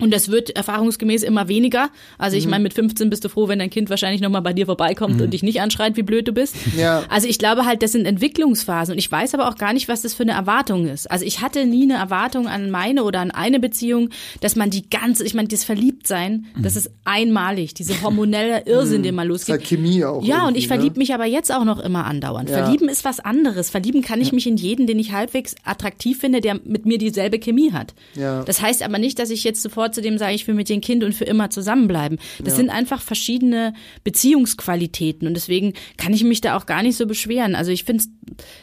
Und 0.00 0.12
das 0.12 0.30
wird 0.30 0.50
erfahrungsgemäß 0.50 1.22
immer 1.22 1.46
weniger. 1.48 1.88
Also 2.18 2.34
Mhm. 2.36 2.38
ich 2.40 2.46
meine, 2.48 2.62
mit 2.64 2.74
15 2.74 3.08
bist 3.10 3.24
du 3.24 3.28
froh, 3.28 3.46
wenn 3.48 3.58
dein 3.60 3.70
Kind 3.70 3.88
wahrscheinlich 3.90 4.20
nochmal 4.20 4.42
bei 4.42 4.52
dir 4.52 4.66
vorbeikommt 4.66 5.20
und 5.20 5.30
dich 5.32 5.42
nicht 5.44 5.60
anschreit, 5.60 5.96
wie 5.96 6.02
blöd 6.02 6.26
du 6.26 6.32
bist. 6.32 6.56
Mhm. 6.74 6.78
Ja. 6.80 7.04
Also 7.08 7.28
ich 7.28 7.38
glaube 7.38 7.66
halt, 7.66 7.82
das 7.82 7.92
sind 7.92 8.04
Entwicklungsphasen. 8.06 8.92
Und 8.92 8.98
ich 8.98 9.10
weiß 9.12 9.34
aber 9.34 9.48
auch 9.48 9.56
gar 9.56 9.72
nicht, 9.72 9.88
was 9.88 10.02
das 10.02 10.14
für 10.14 10.24
eine 10.24 10.32
Erwartung 10.32 10.88
ist. 10.88 11.10
Also 11.10 11.24
ich 11.24 11.40
hatte 11.40 11.64
nie 11.66 11.84
eine 11.84 11.94
Erwartung 11.94 12.48
an 12.48 12.70
meine 12.70 13.04
oder 13.04 13.20
an 13.20 13.30
eine 13.30 13.60
Beziehung, 13.60 14.08
dass 14.40 14.56
man 14.56 14.70
die 14.70 14.88
ganze, 14.90 15.24
ich 15.24 15.34
meine, 15.34 15.48
das 15.48 15.62
Verliebtsein, 15.64 16.46
das 16.56 16.74
ist 16.76 16.90
einmalig. 17.04 17.74
Diese 17.74 18.00
hormonelle 18.02 18.64
Irrsinn, 18.66 19.02
den 19.02 19.14
man 19.14 19.28
Mhm. 19.28 19.32
Das 19.32 19.42
ist 19.42 19.48
losgeht. 19.48 19.60
halt 19.60 19.68
Chemie 19.68 20.04
auch. 20.04 20.24
Ja, 20.24 20.46
und 20.48 20.56
ich 20.56 20.66
verliebe 20.68 20.98
mich 20.98 21.14
aber 21.14 21.26
jetzt 21.26 21.52
auch 21.54 21.64
noch 21.64 21.78
immer 21.78 22.06
andauernd. 22.06 22.50
Ja. 22.50 22.64
Verlieben 22.64 22.88
ist 22.88 23.04
was 23.04 23.20
anderes. 23.20 23.70
Verlieben 23.70 24.02
kann 24.02 24.20
ich 24.20 24.32
mich 24.32 24.46
in 24.46 24.56
jeden, 24.56 24.86
den 24.86 24.98
ich 24.98 25.12
halbwegs 25.12 25.54
attraktiv 25.64 26.18
finde, 26.18 26.40
der 26.40 26.58
mit 26.64 26.86
mir 26.86 26.98
dieselbe 26.98 27.38
Chemie 27.38 27.72
hat. 27.72 27.94
Ja. 28.16 28.42
Das 28.44 28.60
heißt 28.60 28.82
aber 28.82 28.98
nicht, 28.98 29.18
dass 29.18 29.30
ich 29.30 29.44
jetzt 29.44 29.62
sofort 29.62 29.91
zu 29.92 30.02
dem 30.02 30.18
sage, 30.18 30.34
ich 30.34 30.46
will 30.46 30.54
mit 30.54 30.68
dem 30.68 30.80
Kind 30.80 31.04
und 31.04 31.14
für 31.14 31.24
immer 31.24 31.50
zusammenbleiben. 31.50 32.18
Das 32.42 32.56
sind 32.56 32.70
einfach 32.70 33.00
verschiedene 33.00 33.74
Beziehungsqualitäten 34.04 35.28
und 35.28 35.34
deswegen 35.34 35.74
kann 35.96 36.12
ich 36.12 36.24
mich 36.24 36.40
da 36.40 36.56
auch 36.56 36.66
gar 36.66 36.82
nicht 36.82 36.96
so 36.96 37.06
beschweren. 37.06 37.54
Also 37.54 37.70
ich 37.70 37.84
finde, 37.84 38.04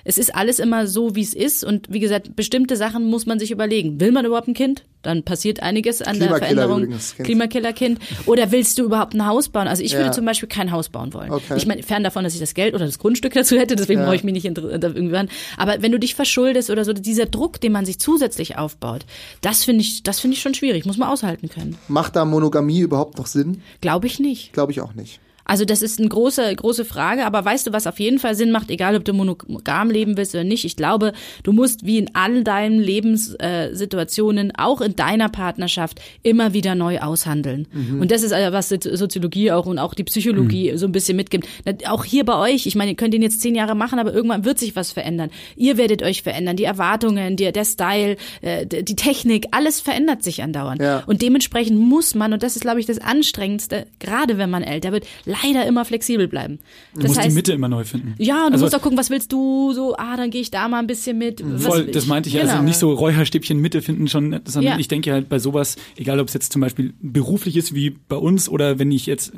es 0.03 0.17
ist 0.17 0.35
alles 0.35 0.59
immer 0.59 0.87
so, 0.87 1.15
wie 1.15 1.21
es 1.21 1.33
ist 1.33 1.63
und 1.63 1.87
wie 1.91 1.99
gesagt, 1.99 2.35
bestimmte 2.35 2.75
Sachen 2.75 3.05
muss 3.05 3.25
man 3.25 3.39
sich 3.39 3.51
überlegen. 3.51 3.99
Will 3.99 4.11
man 4.11 4.25
überhaupt 4.25 4.47
ein 4.47 4.53
Kind? 4.53 4.83
Dann 5.01 5.23
passiert 5.23 5.61
einiges 5.61 6.01
an 6.01 6.19
der 6.19 6.27
Veränderung. 6.27 6.83
übrigens, 6.83 7.15
Kind. 7.15 7.25
Klimakillerkind. 7.27 7.99
Oder 8.25 8.51
willst 8.51 8.77
du 8.77 8.83
überhaupt 8.83 9.13
ein 9.13 9.25
Haus 9.25 9.47
bauen? 9.47 9.67
Also 9.69 9.81
ich 9.81 9.93
Ja. 9.93 9.99
würde 9.99 10.11
zum 10.11 10.25
Beispiel 10.25 10.49
kein 10.49 10.71
Haus 10.71 10.89
bauen 10.89 11.13
wollen. 11.13 11.31
Okay. 11.31 11.53
Ich 11.55 11.65
meine, 11.65 11.83
fern 11.83 12.03
davon, 12.03 12.25
dass 12.25 12.33
ich 12.33 12.39
das 12.41 12.53
Geld 12.53 12.73
oder 12.75 12.85
das 12.85 12.99
Grundstück 12.99 13.33
dazu 13.33 13.57
hätte, 13.57 13.77
deswegen 13.77 14.01
Ja. 14.01 14.05
brauche 14.05 14.15
ich 14.17 14.23
mich 14.25 14.33
nicht 14.33 14.45
an. 14.47 15.29
Aber 15.57 15.81
wenn 15.81 15.91
du 15.93 15.99
dich 15.99 16.15
verschuldest 16.15 16.69
oder 16.69 16.83
so, 16.83 16.91
dieser 16.91 17.27
Druck, 17.27 17.61
den 17.61 17.71
man 17.71 17.85
sich 17.85 17.99
zusätzlich 17.99 18.57
aufbaut, 18.57 19.05
das 19.41 19.63
finde 19.63 19.81
ich, 19.81 20.03
das 20.03 20.19
finde 20.19 20.35
ich 20.35 20.41
schon 20.41 20.53
schwierig. 20.53 20.85
Muss 20.85 20.97
man 20.97 21.07
aushalten 21.09 21.47
können. 21.49 21.77
Macht 21.87 22.17
da 22.17 22.25
Monogamie 22.25 22.79
überhaupt 22.81 23.17
noch 23.17 23.27
Sinn? 23.27 23.61
Glaube 23.79 24.07
ich 24.07 24.19
nicht. 24.19 24.51
Glaube 24.53 24.71
ich 24.73 24.81
auch 24.81 24.93
nicht. 24.95 25.19
Also 25.49 25.65
das 25.65 25.81
ist 25.81 25.99
eine 25.99 26.07
große, 26.07 26.55
große 26.55 26.85
Frage, 26.85 27.25
aber 27.25 27.43
weißt 27.43 27.65
du, 27.65 27.73
was 27.73 27.87
auf 27.87 27.99
jeden 27.99 28.19
Fall 28.19 28.35
Sinn 28.35 28.51
macht, 28.51 28.69
egal 28.69 28.95
ob 28.95 29.03
du 29.03 29.13
monogam 29.13 29.89
leben 29.89 30.15
willst 30.15 30.35
oder 30.35 30.43
nicht, 30.43 30.63
ich 30.63 30.75
glaube, 30.75 31.11
du 31.41 31.51
musst 31.51 31.85
wie 31.87 31.97
in 31.97 32.13
all 32.13 32.43
deinen 32.43 32.79
Lebenssituationen, 32.79 34.51
äh, 34.51 34.53
auch 34.57 34.81
in 34.81 34.95
deiner 34.95 35.27
Partnerschaft, 35.29 36.01
immer 36.21 36.53
wieder 36.53 36.75
neu 36.75 36.99
aushandeln. 36.99 37.67
Und 37.99 38.11
das 38.11 38.21
ist 38.21 38.31
also, 38.31 38.53
was 38.53 38.71
Sozi- 38.71 38.95
Soziologie 38.95 39.51
auch 39.51 39.65
und 39.65 39.79
auch 39.79 39.95
die 39.95 40.03
Psychologie 40.03 40.73
so 40.75 40.85
ein 40.85 40.91
bisschen 40.91 41.15
mitgibt. 41.15 41.47
Auch 41.87 42.05
hier 42.05 42.25
bei 42.25 42.37
euch, 42.37 42.67
ich 42.67 42.75
meine, 42.75 42.91
ihr 42.91 42.97
könnt 42.97 43.15
den 43.15 43.23
jetzt 43.23 43.41
zehn 43.41 43.55
Jahre 43.55 43.73
machen, 43.73 43.97
aber 43.97 44.13
irgendwann 44.13 44.45
wird 44.45 44.59
sich 44.59 44.75
was 44.75 44.91
verändern. 44.91 45.31
Ihr 45.55 45.77
werdet 45.77 46.03
euch 46.03 46.21
verändern, 46.21 46.57
die 46.57 46.65
Erwartungen, 46.65 47.35
die, 47.35 47.51
der 47.51 47.65
Style, 47.65 48.17
äh, 48.41 48.67
die 48.67 48.95
Technik, 48.95 49.47
alles 49.49 49.81
verändert 49.81 50.23
sich 50.23 50.43
andauernd. 50.43 50.81
Ja. 50.81 51.03
Und 51.07 51.23
dementsprechend 51.23 51.79
muss 51.79 52.13
man, 52.13 52.33
und 52.33 52.43
das 52.43 52.55
ist, 52.55 52.61
glaube 52.61 52.79
ich, 52.79 52.85
das 52.85 52.99
Anstrengendste, 52.99 53.87
gerade 53.99 54.37
wenn 54.37 54.51
man 54.51 54.61
älter 54.61 54.91
wird, 54.91 55.05
leider 55.43 55.65
immer 55.65 55.85
flexibel 55.85 56.27
bleiben. 56.27 56.59
Du 56.93 57.01
Das 57.01 57.09
musst 57.09 57.19
heißt, 57.19 57.29
die 57.31 57.35
Mitte 57.35 57.53
immer 57.53 57.67
neu 57.69 57.83
finden. 57.83 58.15
ja, 58.17 58.45
und 58.45 58.49
du 58.49 58.53
Also- 58.53 58.65
musst 58.65 58.75
auch 58.75 58.81
gucken, 58.81 58.97
was 58.97 59.09
willst 59.09 59.31
du, 59.31 59.73
so, 59.73 59.95
ah, 59.97 60.17
dann 60.17 60.29
gehe 60.31 60.41
ich 60.41 60.51
da 60.51 60.67
mal 60.67 60.79
ein 60.79 60.87
bisschen 60.87 61.17
mit. 61.17 61.41
Was 61.45 61.65
Voll, 61.65 61.85
das 61.87 62.05
meinte 62.07 62.29
ich 62.29 62.35
ja. 62.35 62.41
Genau. 62.41 62.53
Also 62.53 62.63
nicht 62.63 62.77
so 62.77 62.91
Räucherstäbchen 62.93 63.59
Mitte 63.59 63.81
finden 63.81 64.07
schon, 64.07 64.39
sondern 64.45 64.73
Ja. 64.73 64.79
ich 64.79 64.87
denke 64.87 65.11
halt 65.11 65.29
bei 65.29 65.39
sowas, 65.39 65.75
egal 65.97 66.19
ob 66.19 66.27
es 66.27 66.33
jetzt 66.33 66.51
zum 66.51 66.61
Beispiel 66.61 66.93
beruflich 67.01 67.55
ist 67.57 67.73
wie 67.75 67.91
bei 68.07 68.15
uns 68.17 68.49
oder 68.49 68.79
wenn 68.79 68.91
ich 68.91 69.05
jetzt 69.05 69.31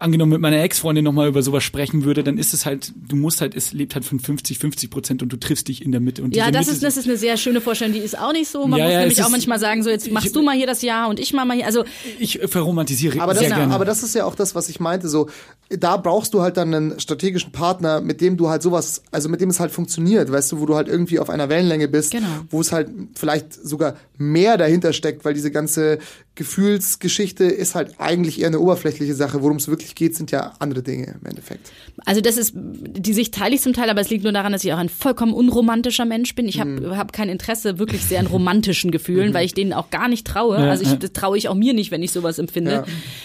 angenommen 0.00 0.32
mit 0.32 0.40
meiner 0.40 0.60
Ex-Freundin 0.62 1.04
nochmal 1.04 1.28
über 1.28 1.42
sowas 1.42 1.62
sprechen 1.62 2.04
würde, 2.04 2.24
dann 2.24 2.38
ist 2.38 2.54
es 2.54 2.66
halt, 2.66 2.92
du 2.96 3.16
musst 3.16 3.40
halt, 3.40 3.54
es 3.54 3.72
lebt 3.72 3.94
halt 3.94 4.04
von 4.04 4.18
50, 4.18 4.58
50 4.58 4.90
Prozent 4.90 5.22
und 5.22 5.30
du 5.32 5.36
triffst 5.36 5.68
dich 5.68 5.84
in 5.84 5.92
der 5.92 6.00
Mitte. 6.00 6.22
Und 6.22 6.34
Ja, 6.34 6.50
das 6.50 6.66
Mitte 6.66 6.72
ist, 6.72 6.82
das 6.82 6.96
ist 6.96 7.06
eine 7.06 7.16
sehr 7.16 7.36
schöne 7.36 7.60
Vorstellung, 7.60 7.94
die 7.94 8.00
ist 8.00 8.18
auch 8.18 8.32
nicht 8.32 8.48
so. 8.50 8.66
Man 8.66 8.78
Ja, 8.78 8.86
muss 8.86 8.92
ja, 8.94 9.00
nämlich 9.00 9.22
auch 9.22 9.28
manchmal 9.28 9.58
sagen, 9.58 9.82
so 9.82 9.90
jetzt 9.90 10.10
machst 10.10 10.34
du 10.34 10.42
mal 10.42 10.56
hier 10.56 10.66
das 10.66 10.82
Jahr 10.82 11.08
und 11.08 11.20
ich 11.20 11.32
mach 11.32 11.44
mal 11.44 11.54
hier. 11.56 11.66
Also 11.66 11.84
ich 12.18 12.42
äh, 12.42 12.48
verromantisiere 12.48 13.20
Aber 13.20 13.34
das, 13.34 13.40
sehr 13.42 13.50
gerne. 13.54 13.74
aber 13.74 13.84
das 13.84 14.02
ist 14.02 14.14
ja 14.14 14.24
auch 14.24 14.34
das, 14.34 14.54
was 14.54 14.68
ich 14.70 14.80
meinte. 14.80 15.08
So, 15.08 15.28
da 15.68 15.96
brauchst 15.98 16.32
du 16.34 16.40
halt 16.42 16.56
dann 16.56 16.74
einen 16.74 16.98
strategischen 16.98 17.52
Partner, 17.52 18.00
mit 18.00 18.20
dem 18.20 18.36
du 18.36 18.48
halt 18.48 18.62
sowas, 18.62 19.02
also 19.10 19.28
mit 19.28 19.40
dem 19.40 19.50
es 19.50 19.60
halt 19.60 19.70
funktioniert, 19.70 20.32
weißt 20.32 20.52
du, 20.52 20.60
wo 20.60 20.66
du 20.66 20.76
halt 20.76 20.88
irgendwie 20.88 21.18
auf 21.18 21.28
einer 21.30 21.48
Wellenlänge 21.48 21.88
bist, 21.88 22.12
Genau. 22.12 22.26
wo 22.48 22.60
es 22.60 22.72
halt 22.72 22.88
vielleicht 23.14 23.52
sogar 23.52 23.94
mehr 24.20 24.56
dahinter 24.58 24.92
steckt, 24.92 25.24
weil 25.24 25.34
diese 25.34 25.50
ganze 25.50 25.98
Gefühlsgeschichte 26.34 27.44
ist 27.44 27.74
halt 27.74 27.94
eigentlich 27.98 28.40
eher 28.40 28.48
eine 28.48 28.60
oberflächliche 28.60 29.14
Sache. 29.14 29.42
Worum 29.42 29.56
es 29.56 29.68
wirklich 29.68 29.94
geht, 29.94 30.14
sind 30.16 30.30
ja 30.30 30.52
andere 30.58 30.82
Dinge 30.82 31.16
im 31.20 31.26
Endeffekt. 31.26 31.70
Also 32.04 32.20
das 32.20 32.36
ist, 32.36 32.52
die 32.54 33.12
Sicht 33.12 33.34
teile 33.34 33.54
ich 33.54 33.60
zum 33.62 33.72
Teil, 33.72 33.88
aber 33.90 34.00
es 34.00 34.10
liegt 34.10 34.24
nur 34.24 34.32
daran, 34.32 34.52
dass 34.52 34.64
ich 34.64 34.72
auch 34.72 34.78
ein 34.78 34.88
vollkommen 34.88 35.32
unromantischer 35.32 36.04
Mensch 36.04 36.34
bin. 36.34 36.48
Ich 36.48 36.60
habe 36.60 36.70
Mhm. 36.70 36.96
hab 36.96 37.12
kein 37.12 37.28
Interesse 37.28 37.78
wirklich 37.78 38.04
sehr 38.04 38.20
an 38.20 38.26
romantischen 38.26 38.90
Gefühlen, 38.90 39.32
weil 39.34 39.44
ich 39.46 39.54
denen 39.54 39.72
auch 39.72 39.90
gar 39.90 40.08
nicht 40.08 40.26
traue. 40.26 40.56
Ja, 40.58 40.70
also 40.70 40.82
ich, 40.84 40.98
das 40.98 41.12
traue 41.12 41.36
ich 41.38 41.48
auch 41.48 41.54
mir 41.54 41.72
nicht, 41.74 41.90
wenn 41.90 42.02
ich 42.02 42.12
sowas 42.12 42.38
empfinde. 42.38 42.70
Ja. 42.72 42.84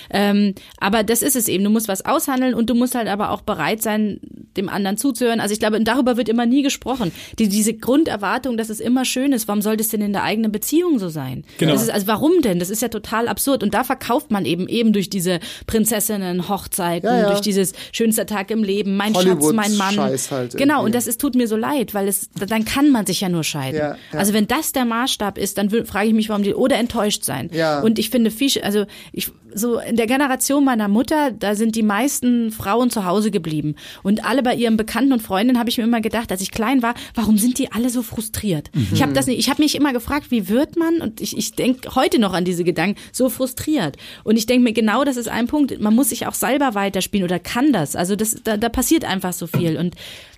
Ähm, 0.10 0.56
aber 0.78 1.04
das 1.04 1.22
ist 1.22 1.36
es 1.36 1.48
eben. 1.48 1.64
Du 1.64 1.70
musst 1.70 1.88
was 1.88 2.06
aushandeln 2.06 2.54
und 2.54 2.70
du 2.70 2.76
musst 2.76 2.96
halt 2.96 3.08
aber 3.08 3.32
auch 3.32 3.42
bereit 3.42 3.82
sein, 3.82 4.20
dem 4.58 4.70
anderen 4.70 4.98
zuzuhören. 4.98 5.40
Also 5.40 5.54
ich 5.54 5.60
glaube, 5.60 5.82
darüber 5.84 6.18
wird 6.18 6.30
immer 6.30 6.46
nie 6.46 6.64
gesprochen. 6.64 7.12
Die, 7.40 7.50
diese 7.50 7.74
Grunderwartung, 7.74 8.58
dass 8.58 8.70
es 8.70 8.80
immer 8.80 9.04
schön 9.06 9.34
ist, 9.34 9.48
warum 9.48 9.62
sollte 9.62 9.84
es 9.84 9.90
denn 9.90 10.02
in 10.02 10.14
der 10.14 10.24
eigenen 10.24 10.52
Beziehung 10.52 10.85
so 11.00 11.10
sein? 11.10 11.44
Genau. 11.58 11.74
Das 11.74 11.84
ist, 11.84 11.90
also 11.90 12.08
warum 12.08 12.42
denn? 12.42 12.60
Das 12.60 12.70
ist 12.70 12.82
ja 12.82 12.88
total 12.88 13.28
absurd. 13.28 13.64
Und 13.64 13.74
da 13.74 13.84
verkauft 13.84 14.32
man 14.32 14.46
eben 14.46 14.68
eben 14.68 14.94
durch 14.94 15.10
diese 15.10 15.40
Prinzessinnen, 15.68 16.50
Hochzeiten, 16.50 17.10
Ja, 17.10 17.20
ja. 17.20 17.30
durch 17.30 17.42
dieses 17.42 17.74
schönster 17.92 18.26
Tag 18.26 18.52
im 18.52 18.64
Leben, 18.64 18.96
mein 18.98 19.14
Schatz, 19.16 19.52
mein 19.54 19.76
Mann. 19.76 19.96
Scheiß 19.96 20.32
halt 20.32 20.58
genau, 20.58 20.76
irgendwie. 20.76 20.86
und 20.88 20.96
das 20.96 21.08
ist, 21.08 21.20
tut 21.20 21.36
mir 21.36 21.48
so 21.48 21.58
leid, 21.58 21.94
weil 21.94 22.08
es, 22.08 22.30
dann 22.34 22.66
kann 22.66 22.92
man 22.92 23.06
sich 23.06 23.22
ja 23.22 23.30
nur 23.30 23.44
scheiden. 23.44 23.80
Ja, 23.80 23.96
ja. 24.14 24.20
Also 24.20 24.34
wenn 24.34 24.48
das 24.48 24.72
der 24.72 24.86
Maßstab 24.86 25.38
ist, 25.38 25.58
dann 25.58 25.70
frage 25.86 26.08
ich 26.08 26.14
mich, 26.14 26.30
warum 26.30 26.44
die, 26.44 26.54
oder 26.54 26.78
enttäuscht 26.78 27.24
sein. 27.24 27.50
Ja. 27.54 27.82
Und 27.82 28.00
ich 28.00 28.10
finde, 28.10 28.32
viel, 28.32 28.50
also 28.62 28.86
ich, 29.12 29.32
so 29.54 29.80
in 29.80 29.96
der 29.96 30.06
Generation 30.06 30.66
meiner 30.66 30.88
Mutter, 30.88 31.32
da 31.32 31.56
sind 31.56 31.76
die 31.76 31.84
meisten 31.84 32.52
Frauen 32.52 32.90
zu 32.90 33.06
Hause 33.06 33.32
geblieben. 33.32 33.76
Und 34.04 34.26
alle 34.26 34.44
bei 34.44 34.54
ihren 34.54 34.78
Bekannten 34.78 35.14
und 35.14 35.22
Freundinnen 35.22 35.58
habe 35.58 35.70
ich 35.70 35.78
mir 35.78 35.86
immer 35.86 36.02
gedacht, 36.02 36.32
als 36.32 36.42
ich 36.42 36.52
klein 36.52 36.84
war, 36.84 36.94
warum 37.14 37.38
sind 37.38 37.58
die 37.58 37.72
alle 37.72 37.90
so 37.90 38.02
frustriert? 38.04 38.70
Ich 38.94 39.02
habe 39.02 39.14
das 39.14 39.28
nicht, 39.28 39.40
ich 39.40 39.50
habe 39.50 39.62
mich 39.62 39.76
immer 39.76 39.94
gefragt, 39.94 40.30
wie 40.30 40.50
wird 40.50 40.75
man, 40.76 41.02
und 41.02 41.22
ich, 41.22 41.38
ich 41.38 41.54
denke 41.54 41.96
heute 41.96 42.20
noch 42.20 42.34
an 42.34 42.46
diese 42.46 42.64
Gedanken, 42.64 43.00
so 43.12 43.30
frustriert. 43.30 43.98
Und 44.24 44.38
ich 44.38 44.46
denke 44.46 44.64
mir, 44.64 44.74
genau 44.74 45.04
das 45.04 45.18
ist 45.18 45.30
ein 45.30 45.48
Punkt, 45.48 45.80
man 45.80 45.96
muss 45.96 46.10
sich 46.10 46.28
auch 46.28 46.34
selber 46.34 46.76
weiterspielen 46.76 47.26
oder 47.26 47.40
kann 47.40 47.74
das. 47.74 47.96
Also 47.96 48.16
das, 48.16 48.36
da, 48.44 48.58
da 48.58 48.70
passiert 48.70 49.06
einfach 49.06 49.34
so 49.34 49.48
viel. 49.48 49.78
Und 49.78 49.96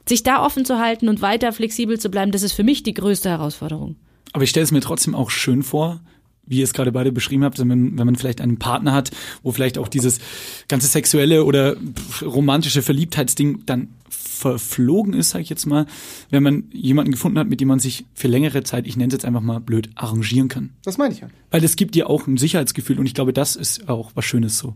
sich 0.08 0.24
da 0.24 0.44
offen 0.44 0.66
zu 0.66 0.80
halten 0.80 1.10
und 1.10 1.22
weiter 1.22 1.52
flexibel 1.52 2.00
zu 2.00 2.10
bleiben, 2.10 2.32
das 2.32 2.44
ist 2.44 2.54
für 2.54 2.64
mich 2.64 2.84
die 2.84 2.94
größte 2.94 3.30
Herausforderung. 3.30 3.96
Aber 4.34 4.44
ich 4.44 4.50
stelle 4.50 4.64
es 4.64 4.72
mir 4.72 4.82
trotzdem 4.82 5.16
auch 5.16 5.30
schön 5.30 5.64
vor, 5.64 6.02
wie 6.48 6.60
ihr 6.60 6.64
es 6.64 6.74
gerade 6.74 6.92
beide 6.92 7.12
beschrieben 7.12 7.44
habt, 7.44 7.60
wenn 7.60 7.68
man, 7.68 7.98
wenn 7.98 8.06
man 8.06 8.16
vielleicht 8.16 8.42
einen 8.42 8.58
Partner 8.58 8.94
hat, 8.94 9.12
wo 9.44 9.52
vielleicht 9.52 9.78
auch 9.78 9.88
dieses 9.88 10.20
ganze 10.68 10.88
sexuelle 10.88 11.44
oder 11.44 11.76
romantische 12.22 12.82
Verliebtheitsding 12.82 13.64
dann 13.66 13.90
verflogen 14.38 15.14
ist, 15.14 15.32
sag 15.32 15.42
ich 15.42 15.50
jetzt 15.50 15.66
mal, 15.66 15.86
wenn 16.30 16.44
man 16.44 16.66
jemanden 16.72 17.12
gefunden 17.12 17.40
hat, 17.40 17.48
mit 17.48 17.60
dem 17.60 17.68
man 17.68 17.80
sich 17.80 18.06
für 18.14 18.28
längere 18.28 18.64
Zeit, 18.64 18.88
ich 18.88 18.96
nenne 18.96 19.08
es 19.08 19.14
jetzt 19.14 19.26
einfach 19.26 19.42
mal 19.42 19.60
blöd, 19.60 19.90
arrangieren 19.96 20.48
kann. 20.48 20.72
Das 20.84 20.98
meine 20.98 21.14
ich 21.14 21.22
ja. 21.22 21.28
Weil 21.52 21.64
es 21.64 21.76
gibt 21.76 21.96
dir 21.96 22.10
auch 22.10 22.28
ein 22.28 22.38
Sicherheitsgefühl 22.38 23.00
und 23.00 23.06
ich 23.06 23.14
glaube, 23.14 23.34
das 23.34 23.56
ist 23.56 23.90
auch 23.90 24.12
was 24.16 24.26
Schönes 24.26 24.58
so. 24.58 24.76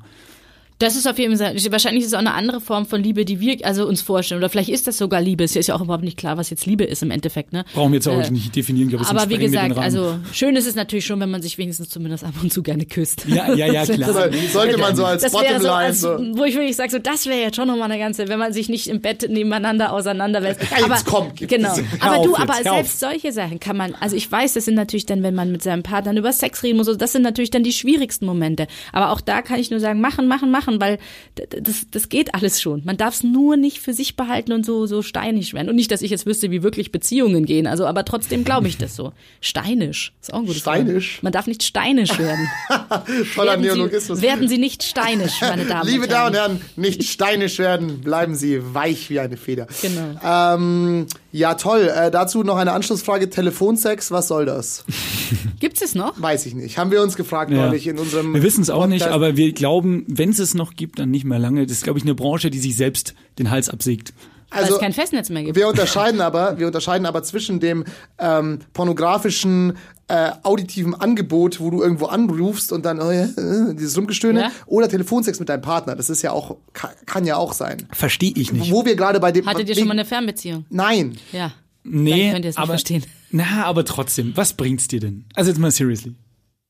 Das 0.81 0.95
ist 0.95 1.07
auf 1.07 1.19
jeden 1.19 1.37
Fall, 1.37 1.55
wahrscheinlich 1.69 2.03
ist 2.03 2.07
es 2.07 2.13
auch 2.15 2.19
eine 2.19 2.33
andere 2.33 2.59
Form 2.59 2.87
von 2.87 3.03
Liebe, 3.03 3.23
die 3.23 3.39
wir 3.39 3.57
also 3.63 3.87
uns 3.87 4.01
vorstellen. 4.01 4.39
Oder 4.39 4.49
vielleicht 4.49 4.69
ist 4.69 4.87
das 4.87 4.97
sogar 4.97 5.21
Liebe. 5.21 5.43
Es 5.43 5.55
ist 5.55 5.67
ja 5.67 5.75
auch 5.75 5.81
überhaupt 5.81 6.03
nicht 6.03 6.17
klar, 6.17 6.37
was 6.37 6.49
jetzt 6.49 6.65
Liebe 6.65 6.83
ist 6.83 7.03
im 7.03 7.11
Endeffekt. 7.11 7.53
Ne? 7.53 7.65
Brauchen 7.73 7.91
wir 7.91 7.97
jetzt 7.97 8.07
auch 8.07 8.19
Äh, 8.19 8.31
nicht 8.31 8.55
definieren, 8.55 8.89
glaube 8.89 9.07
Aber 9.07 9.29
wie 9.29 9.37
gesagt, 9.37 9.77
also 9.77 10.17
schön 10.33 10.55
ist 10.55 10.67
es 10.67 10.73
natürlich 10.73 11.05
schon, 11.05 11.19
wenn 11.19 11.29
man 11.29 11.43
sich 11.43 11.59
wenigstens 11.59 11.89
zumindest 11.89 12.23
ab 12.23 12.33
und 12.41 12.51
zu 12.51 12.63
gerne 12.63 12.85
küsst. 12.85 13.25
Ja, 13.27 13.53
ja, 13.53 13.67
ja, 13.67 13.85
klar. 13.85 14.29
Das 14.29 14.53
sollte 14.53 14.77
man 14.79 14.95
so 14.95 15.05
als 15.05 15.21
wäre 15.21 15.31
so, 15.31 15.37
Bottomline 15.37 15.73
als, 15.73 16.01
so. 16.01 16.17
wo 16.33 16.45
ich 16.45 16.55
wirklich 16.55 16.75
sage, 16.75 16.89
so, 16.89 16.97
das 16.99 17.27
wäre 17.27 17.39
jetzt 17.39 17.57
schon 17.57 17.67
nochmal 17.67 17.91
eine 17.91 17.99
ganze, 17.99 18.27
wenn 18.27 18.39
man 18.39 18.51
sich 18.51 18.67
nicht 18.67 18.87
im 18.87 19.01
Bett 19.01 19.29
nebeneinander 19.29 19.93
auseinanderwälzt. 19.93 20.61
Ja, 20.63 20.77
jetzt 20.77 20.83
aber, 20.85 20.97
komm, 21.05 21.31
genau. 21.35 21.75
Aber 21.99 22.23
du, 22.25 22.35
aber 22.35 22.55
jetzt, 22.55 22.65
hör 22.65 22.73
selbst 22.73 22.99
solche 22.99 23.31
Sachen 23.31 23.59
kann 23.59 23.77
man, 23.77 23.93
also 23.99 24.15
ich 24.15 24.31
weiß, 24.31 24.53
das 24.53 24.65
sind 24.65 24.75
natürlich 24.75 25.05
dann, 25.05 25.21
wenn 25.21 25.35
man 25.35 25.51
mit 25.51 25.61
seinem 25.61 25.83
Partner 25.83 26.17
über 26.17 26.33
Sex 26.33 26.63
reden 26.63 26.77
muss, 26.77 26.87
das 26.97 27.11
sind 27.11 27.21
natürlich 27.21 27.51
dann 27.51 27.63
die 27.63 27.73
schwierigsten 27.73 28.25
Momente. 28.25 28.65
Aber 28.93 29.11
auch 29.11 29.21
da 29.21 29.43
kann 29.43 29.59
ich 29.59 29.69
nur 29.69 29.79
sagen, 29.79 30.01
machen, 30.01 30.27
machen, 30.27 30.49
machen, 30.49 30.70
weil 30.79 30.99
d- 31.37 31.59
das, 31.61 31.87
das 31.91 32.07
geht 32.09 32.33
alles 32.33 32.61
schon. 32.61 32.81
Man 32.85 32.97
darf 32.97 33.15
es 33.15 33.23
nur 33.23 33.57
nicht 33.57 33.79
für 33.79 33.93
sich 33.93 34.15
behalten 34.15 34.53
und 34.53 34.65
so, 34.65 34.85
so 34.85 35.01
steinig 35.01 35.53
werden. 35.53 35.69
Und 35.69 35.75
nicht, 35.75 35.91
dass 35.91 36.01
ich 36.01 36.11
jetzt 36.11 36.25
wüsste, 36.25 36.51
wie 36.51 36.63
wirklich 36.63 36.91
Beziehungen 36.91 37.45
gehen. 37.45 37.67
Also, 37.67 37.85
aber 37.85 38.05
trotzdem 38.05 38.43
glaube 38.43 38.67
ich 38.67 38.77
das 38.77 38.95
so. 38.95 39.11
Steinisch. 39.41 40.13
Ist 40.21 40.33
auch 40.33 40.39
ein 40.39 40.45
gutes 40.45 40.65
Wort. 40.65 40.75
Steinisch? 40.77 41.19
Man 41.23 41.33
darf 41.33 41.47
nicht 41.47 41.63
steinisch 41.63 42.17
werden. 42.17 42.47
Toller 43.35 43.51
werden, 43.51 43.61
Neologismus. 43.61 44.19
Sie, 44.19 44.23
werden 44.23 44.47
Sie 44.47 44.57
nicht 44.57 44.83
steinisch, 44.83 45.41
meine 45.41 45.65
Damen 45.65 45.87
Liebe 45.89 46.03
und 46.03 46.09
Herren. 46.11 46.33
Damen 46.33 46.51
und 46.55 46.61
Herren, 46.61 46.69
nicht 46.75 47.03
steinisch 47.03 47.57
werden, 47.59 48.01
bleiben 48.01 48.35
Sie 48.35 48.59
weich 48.73 49.09
wie 49.09 49.19
eine 49.19 49.37
Feder. 49.37 49.67
Genau. 49.81 50.19
Ähm, 50.23 51.07
ja, 51.31 51.55
toll. 51.55 51.89
Äh, 51.95 52.11
dazu 52.11 52.43
noch 52.43 52.57
eine 52.57 52.73
Anschlussfrage. 52.73 53.29
Telefonsex, 53.29 54.11
was 54.11 54.27
soll 54.27 54.45
das? 54.45 54.83
Gibt's 55.59 55.81
es 55.81 55.95
noch? 55.95 56.19
Weiß 56.21 56.45
ich 56.45 56.53
nicht. 56.55 56.77
Haben 56.77 56.91
wir 56.91 57.01
uns 57.01 57.15
gefragt 57.15 57.51
Ja. 57.51 57.65
neulich 57.67 57.87
in 57.87 57.97
unserem 57.97 58.33
Wir 58.33 58.43
wissen 58.43 58.61
es 58.61 58.69
auch 58.69 58.87
nicht, 58.87 59.01
Podcast. 59.01 59.15
aber 59.15 59.37
wir 59.37 59.53
glauben, 59.53 60.05
wenn 60.07 60.29
es 60.29 60.39
es 60.39 60.53
noch 60.53 60.75
gibt, 60.75 60.99
dann 60.99 61.09
nicht 61.11 61.23
mehr 61.25 61.39
lange. 61.39 61.63
Das 61.65 61.71
ist, 61.77 61.83
glaube 61.83 61.99
ich, 61.99 62.03
eine 62.05 62.15
Branche, 62.15 62.49
die 62.49 62.59
sich 62.59 62.75
selbst 62.75 63.13
den 63.39 63.49
Hals 63.49 63.69
absägt. 63.69 64.13
Weil 64.49 64.63
Also, 64.63 64.75
es 64.75 64.81
kein 64.81 64.91
Festnetz 64.91 65.29
mehr 65.29 65.43
gibt. 65.43 65.55
wir 65.55 65.69
unterscheiden 65.69 66.19
aber, 66.19 66.59
wir 66.59 66.67
unterscheiden 66.67 67.05
aber 67.05 67.23
zwischen 67.23 67.61
dem 67.61 67.85
ähm, 68.19 68.59
pornografischen 68.73 69.77
äh, 70.11 70.31
auditiven 70.43 70.93
Angebot, 70.93 71.61
wo 71.61 71.69
du 71.69 71.81
irgendwo 71.81 72.07
anrufst 72.07 72.73
und 72.73 72.85
dann 72.85 72.97
ja, 72.97 73.23
äh, 73.23 73.73
dieses 73.75 73.97
Rumgestöhne, 73.97 74.41
Ja. 74.41 74.51
oder 74.65 74.89
Telefonsex 74.89 75.39
mit 75.39 75.47
deinem 75.47 75.61
Partner. 75.61 75.95
Das 75.95 76.09
ist 76.09 76.21
ja 76.21 76.31
auch 76.33 76.57
kann, 76.73 76.91
kann 77.05 77.25
ja 77.25 77.37
auch 77.37 77.53
sein. 77.53 77.87
Verstehe 77.93 78.33
ich 78.35 78.51
nicht. 78.51 78.71
Wo 78.71 78.83
wir 78.85 78.95
gerade 78.97 79.19
bei 79.21 79.31
dem 79.31 79.45
Hattet 79.45 79.69
ihr 79.69 79.75
schon 79.75 79.87
mal 79.87 79.93
eine 79.93 80.03
Fernbeziehung? 80.05 80.65
Nein. 80.69 81.17
Ja. 81.31 81.53
Nee, 81.83 82.23
Dann 82.25 82.33
könnt 82.33 82.45
ihr 82.45 82.49
es 82.49 82.55
nicht 82.55 82.57
aber, 82.59 82.67
verstehen. 82.73 83.05
Na, 83.31 83.63
aber 83.65 83.85
trotzdem, 83.85 84.33
was 84.35 84.53
bringt's 84.53 84.87
dir 84.89 84.99
denn? 84.99 85.23
Also 85.33 85.49
jetzt 85.49 85.59
mal 85.59 85.71
seriously. 85.71 86.13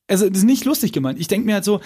Also 0.08 0.28
das 0.30 0.40
ist 0.40 0.44
nicht 0.46 0.66
lustig 0.66 0.92
gemeint. 0.92 1.20
Ich 1.20 1.28
denke 1.28 1.46
mir 1.48 1.56
halt 1.56 1.66
so, 1.66 1.82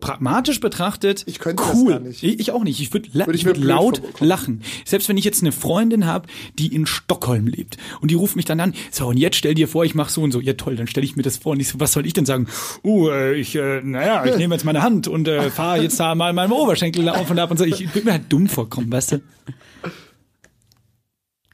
pragmatisch 0.00 0.60
betrachtet, 0.60 1.24
Ich 1.26 1.38
könnte 1.38 1.62
das 1.62 1.74
cool. 1.76 1.92
gar 1.92 2.00
nicht. 2.00 2.22
Ich, 2.22 2.40
ich 2.40 2.50
auch 2.52 2.64
nicht. 2.64 2.80
Ich 2.80 2.92
würde 2.92 3.08
la 3.12 3.26
würd 3.26 3.42
blöd 3.42 3.56
laut 3.58 4.02
lachen. 4.20 4.62
Selbst 4.84 5.08
wenn 5.08 5.16
ich 5.16 5.24
jetzt 5.24 5.42
eine 5.42 5.52
Freundin 5.52 6.06
habe, 6.06 6.26
die 6.58 6.74
in 6.74 6.86
Stockholm 6.86 7.46
lebt 7.46 7.76
und 8.00 8.10
die 8.10 8.14
ruft 8.14 8.36
mich 8.36 8.44
dann 8.44 8.60
an, 8.60 8.74
so 8.90 9.08
und 9.08 9.16
jetzt 9.18 9.36
stell 9.36 9.54
dir 9.54 9.68
vor, 9.68 9.84
ich 9.84 9.94
mache 9.94 10.10
so 10.10 10.22
und 10.22 10.32
so. 10.32 10.40
Ja 10.40 10.54
toll, 10.54 10.76
dann 10.76 10.86
stelle 10.86 11.04
ich 11.04 11.16
mir 11.16 11.22
das 11.22 11.36
vor 11.36 11.52
und 11.52 11.60
ich 11.60 11.68
so, 11.68 11.80
was 11.80 11.92
soll 11.92 12.06
ich 12.06 12.12
denn 12.12 12.26
sagen? 12.26 12.46
Uh, 12.82 13.08
äh, 13.10 13.34
ich, 13.34 13.54
äh, 13.54 13.82
naja, 13.82 14.24
ich 14.24 14.36
nehme 14.38 14.54
jetzt 14.54 14.64
meine 14.64 14.82
Hand 14.82 15.08
und 15.08 15.28
äh, 15.28 15.50
fahre 15.50 15.82
jetzt 15.82 16.00
da 16.00 16.14
mal 16.14 16.32
meinem 16.32 16.52
Oberschenkel 16.52 17.08
auf 17.08 17.30
und 17.30 17.38
ab 17.38 17.50
und 17.50 17.58
so. 17.58 17.64
Ich 17.64 17.94
würde 17.94 18.06
mir 18.06 18.12
halt 18.12 18.24
dumm 18.30 18.48
vorkommen, 18.48 18.90
weißt 18.90 19.12
du? 19.12 19.20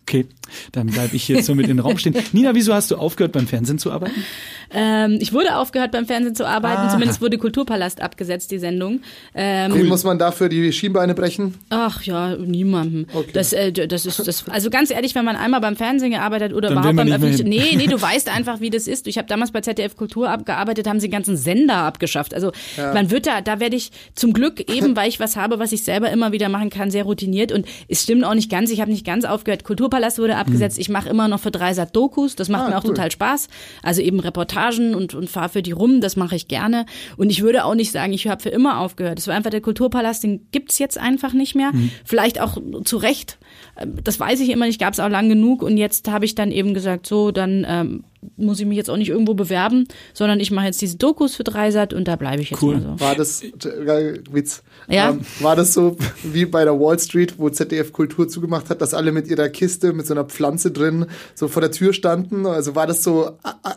Okay, 0.03 0.27
dann 0.73 0.89
bleibe 0.89 1.17
ich 1.17 1.25
hier 1.25 1.43
so 1.43 1.55
mit 1.55 1.69
in 1.69 1.77
den 1.77 1.81
Raum 1.81 1.99
stehen. 1.99 2.15
Nina, 2.33 2.55
wieso 2.55 2.75
hast 2.75 2.91
du 2.91 2.97
aufgehört, 2.97 3.33
beim 3.33 3.47
Fernsehen 3.47 3.79
zu 3.79 3.91
arbeiten? 3.93 4.25
Ähm, 4.73 5.19
ich 5.21 5.33
wurde 5.33 5.57
aufgehört, 5.57 5.93
beim 5.93 6.07
Fernsehen 6.07 6.35
zu 6.35 6.47
arbeiten. 6.47 6.83
Aha. 6.83 6.91
Zumindest 6.91 7.21
wurde 7.21 7.39
Kulturpalast 7.39 8.01
abgesetzt, 8.01 8.51
die 8.51 8.59
Sendung. 8.59 9.01
Ähm, 9.35 9.75
Wen 9.75 9.87
muss 9.87 10.05
man 10.05 10.19
dafür 10.19 10.49
die 10.49 10.73
Schienbeine 10.73 11.15
brechen? 11.15 11.55
Ach 11.71 12.03
ja, 12.03 12.37
niemandem. 12.37 13.07
Okay. 13.13 13.31
Das, 13.33 13.53
äh, 13.53 13.73
das 13.73 14.07
ist 14.07 14.27
das. 14.27 14.49
Also 14.49 14.71
ganz 14.71 14.91
ehrlich, 14.91 15.15
wenn 15.15 15.25
man 15.25 15.37
einmal 15.37 15.61
beim 15.61 15.77
Fernsehen 15.77 16.11
gearbeitet 16.11 16.51
hat 16.51 16.57
oder 16.57 16.69
Dann 16.69 16.79
überhaupt 16.79 16.97
beim 16.97 17.13
öffentlichen, 17.13 17.49
nee, 17.49 17.77
nee, 17.77 17.87
du 17.87 18.01
weißt 18.01 18.35
einfach, 18.35 18.61
wie 18.61 18.71
das 18.71 18.87
ist. 18.87 19.07
Ich 19.07 19.19
habe 19.19 19.29
damals 19.29 19.53
bei 19.53 19.61
ZDF 19.61 19.97
Kultur 19.97 20.31
abgearbeitet, 20.31 20.89
haben 20.89 21.01
sie 21.01 21.09
den 21.09 21.13
ganzen 21.13 21.37
Sender 21.37 21.77
abgeschafft. 21.77 22.35
Also 22.35 22.53
man 22.77 23.11
wird 23.11 23.27
da, 23.27 23.41
da 23.41 23.61
werde 23.61 23.77
ich 23.77 23.91
zum 24.15 24.33
Glück 24.33 24.69
eben, 24.73 24.97
weil 24.97 25.09
ich 25.09 25.21
was 25.21 25.37
habe, 25.37 25.59
was 25.59 25.73
ich 25.73 25.85
selber 25.85 26.11
immer 26.11 26.33
wieder 26.33 26.49
machen 26.49 26.71
kann, 26.71 26.91
sehr 26.91 27.05
routiniert. 27.05 27.53
Und 27.53 27.67
es 27.89 28.03
stimmt 28.03 28.25
auch 28.25 28.35
nicht 28.35 28.51
ganz. 28.51 28.71
Ich 28.71 28.81
habe 28.81 28.91
nicht 28.91 29.07
ganz 29.07 29.25
aufgehört. 29.25 29.65
Kulturpalast 29.65 30.19
wurde 30.19 30.36
abgesetzt. 30.37 30.79
Ich 30.79 30.89
mache 30.89 31.09
immer 31.09 31.29
noch 31.29 31.41
für 31.41 31.51
Dreisat 31.51 31.95
Dokus. 31.97 32.37
Das 32.37 32.49
macht 32.49 32.65
Ah, 32.67 32.69
mir 32.71 32.79
auch 32.79 32.85
cool. 32.85 32.91
total 32.95 33.11
Spaß. 33.11 33.49
Also 33.83 34.03
eben 34.03 34.21
Reportagen 34.21 34.95
und, 34.95 35.15
und 35.15 35.29
fahre 35.31 35.49
für 35.49 35.63
die 35.63 35.73
rum. 35.73 36.01
Das 36.01 36.17
mache 36.17 36.37
ich 36.37 36.49
gerne. 36.49 36.87
Und 37.17 37.31
ich 37.31 37.43
würde 37.43 37.65
auch 37.65 37.75
nicht 37.75 37.93
sagen, 37.93 38.13
ich 38.13 38.27
habe 38.29 38.43
für 38.43 38.49
immer 38.51 38.81
aufgehört. 38.81 39.19
Es 39.19 39.27
war 39.27 39.35
einfach 39.35 39.51
der 39.51 39.61
Kulturpalast, 39.61 40.23
den 40.25 40.47
gibt's 40.53 40.79
jetzt 40.79 40.99
einfach 40.99 41.33
nicht 41.33 41.55
mehr. 41.55 41.73
Vielleicht 42.05 42.41
auch 42.41 42.59
zu 42.85 42.97
Recht. 42.97 43.39
Ähm, 43.77 43.95
Das 44.05 44.21
weiß 44.21 44.41
ich 44.41 44.51
immer 44.51 44.67
nicht, 44.67 44.81
gab's 44.81 45.01
auch 45.01 45.09
lang 45.09 45.29
genug. 45.29 45.63
Und 45.63 45.77
jetzt 45.77 46.09
habe 46.11 46.25
ich 46.25 46.35
dann 46.35 46.51
eben 46.53 46.75
gesagt, 46.75 47.07
so, 47.07 47.31
dann 47.31 47.67
ähm, 47.69 48.05
muss 48.37 48.61
ich 48.61 48.67
mich 48.67 48.77
jetzt 48.77 48.91
auch 48.91 48.97
nicht 48.97 49.09
irgendwo 49.11 49.35
bewerben, 49.35 49.87
sondern 50.15 50.41
ich 50.41 50.51
mache 50.51 50.67
jetzt 50.67 50.81
diese 50.81 50.97
Dokus 50.97 51.35
für 51.37 51.45
Dreisat 51.45 51.93
und 51.93 52.07
da 52.09 52.17
bleibe 52.17 52.43
ich 52.43 52.51
jetzt 52.51 52.63
Cool. 52.63 52.75
mal 52.77 52.83
so. 52.99 53.01
War 53.01 53.15
das, 53.15 53.43
äh, 53.43 54.19
Witz, 54.31 54.63
Ja. 54.89 55.11
ähm, 55.11 55.21
war 55.41 55.57
das 55.57 55.73
so 55.75 55.97
wie 56.23 56.45
bei 56.47 56.65
der 56.65 56.79
Wall 56.79 56.99
Street, 56.99 57.39
wo 57.39 57.49
ZDF 57.51 57.93
Kultur 57.93 58.29
zugemacht 58.29 58.71
hat, 58.71 58.81
dass 58.81 58.95
alle 58.95 59.13
mit 59.13 59.29
ihrer 59.29 59.49
Kiste, 59.49 59.93
mit 59.93 60.07
so 60.07 60.15
einer 60.15 60.25
Pflanze 60.25 60.71
drin, 60.71 61.07
so 61.35 61.49
vor 61.49 61.61
der 61.63 61.71
Tür 61.73 61.93
standen? 61.93 62.47
Also 62.47 62.75
war 62.75 62.87
das 62.87 63.03
so 63.03 63.31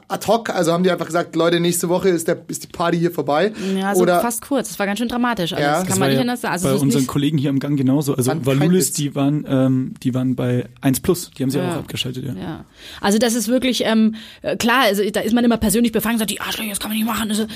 ad 0.07 0.27
hoc, 0.27 0.49
also 0.49 0.71
haben 0.71 0.83
die 0.83 0.91
einfach 0.91 1.05
gesagt, 1.07 1.35
Leute, 1.35 1.59
nächste 1.59 1.89
Woche 1.89 2.09
ist, 2.09 2.27
der, 2.27 2.37
ist 2.47 2.63
die 2.63 2.67
Party 2.67 2.97
hier 2.97 3.11
vorbei. 3.11 3.51
Ja, 3.77 3.93
so 3.95 4.01
Oder 4.01 4.21
fast 4.21 4.41
kurz. 4.41 4.69
Das 4.69 4.79
war 4.79 4.85
ganz 4.85 4.99
schön 4.99 5.07
dramatisch. 5.09 5.53
Also 5.53 5.63
Ja. 5.63 5.71
das 5.71 5.79
Das 5.81 5.87
kann 5.89 5.95
war 5.95 5.99
man 5.99 6.09
nicht 6.09 6.15
ja 6.17 6.21
anders 6.21 6.41
sagen. 6.41 6.53
Also 6.53 6.69
bei 6.69 6.75
unseren 6.75 7.07
Kollegen 7.07 7.37
hier 7.37 7.49
im 7.49 7.59
Gang 7.59 7.77
genauso. 7.77 8.15
Also 8.15 8.31
Valulis, 8.45 8.91
die 8.93 9.15
waren, 9.15 9.45
ähm, 9.47 9.93
die 10.03 10.13
waren 10.13 10.35
bei 10.35 10.67
1 10.81 10.99
Plus. 11.01 11.31
Die 11.37 11.43
haben 11.43 11.49
sie 11.49 11.57
Ja. 11.59 11.73
auch 11.73 11.77
abgeschaltet, 11.79 12.25
ja. 12.25 12.33
Ja, 12.33 12.65
also 13.01 13.17
das 13.17 13.35
ist 13.35 13.47
wirklich 13.47 13.83
ähm, 13.85 14.15
äh, 14.38 14.38
klar. 14.57 14.83
Also 14.83 15.07
da 15.09 15.21
ist 15.21 15.33
man 15.33 15.43
immer 15.43 15.57
persönlich 15.57 15.91
befangen, 15.91 16.17
sagt 16.17 16.31
die 16.31 16.41
Arschlöcher, 16.41 16.69
das 16.69 16.79
kann 16.79 16.89
man 16.91 16.97
nicht 16.97 17.07
machen. 17.07 17.29
Also 17.29 17.47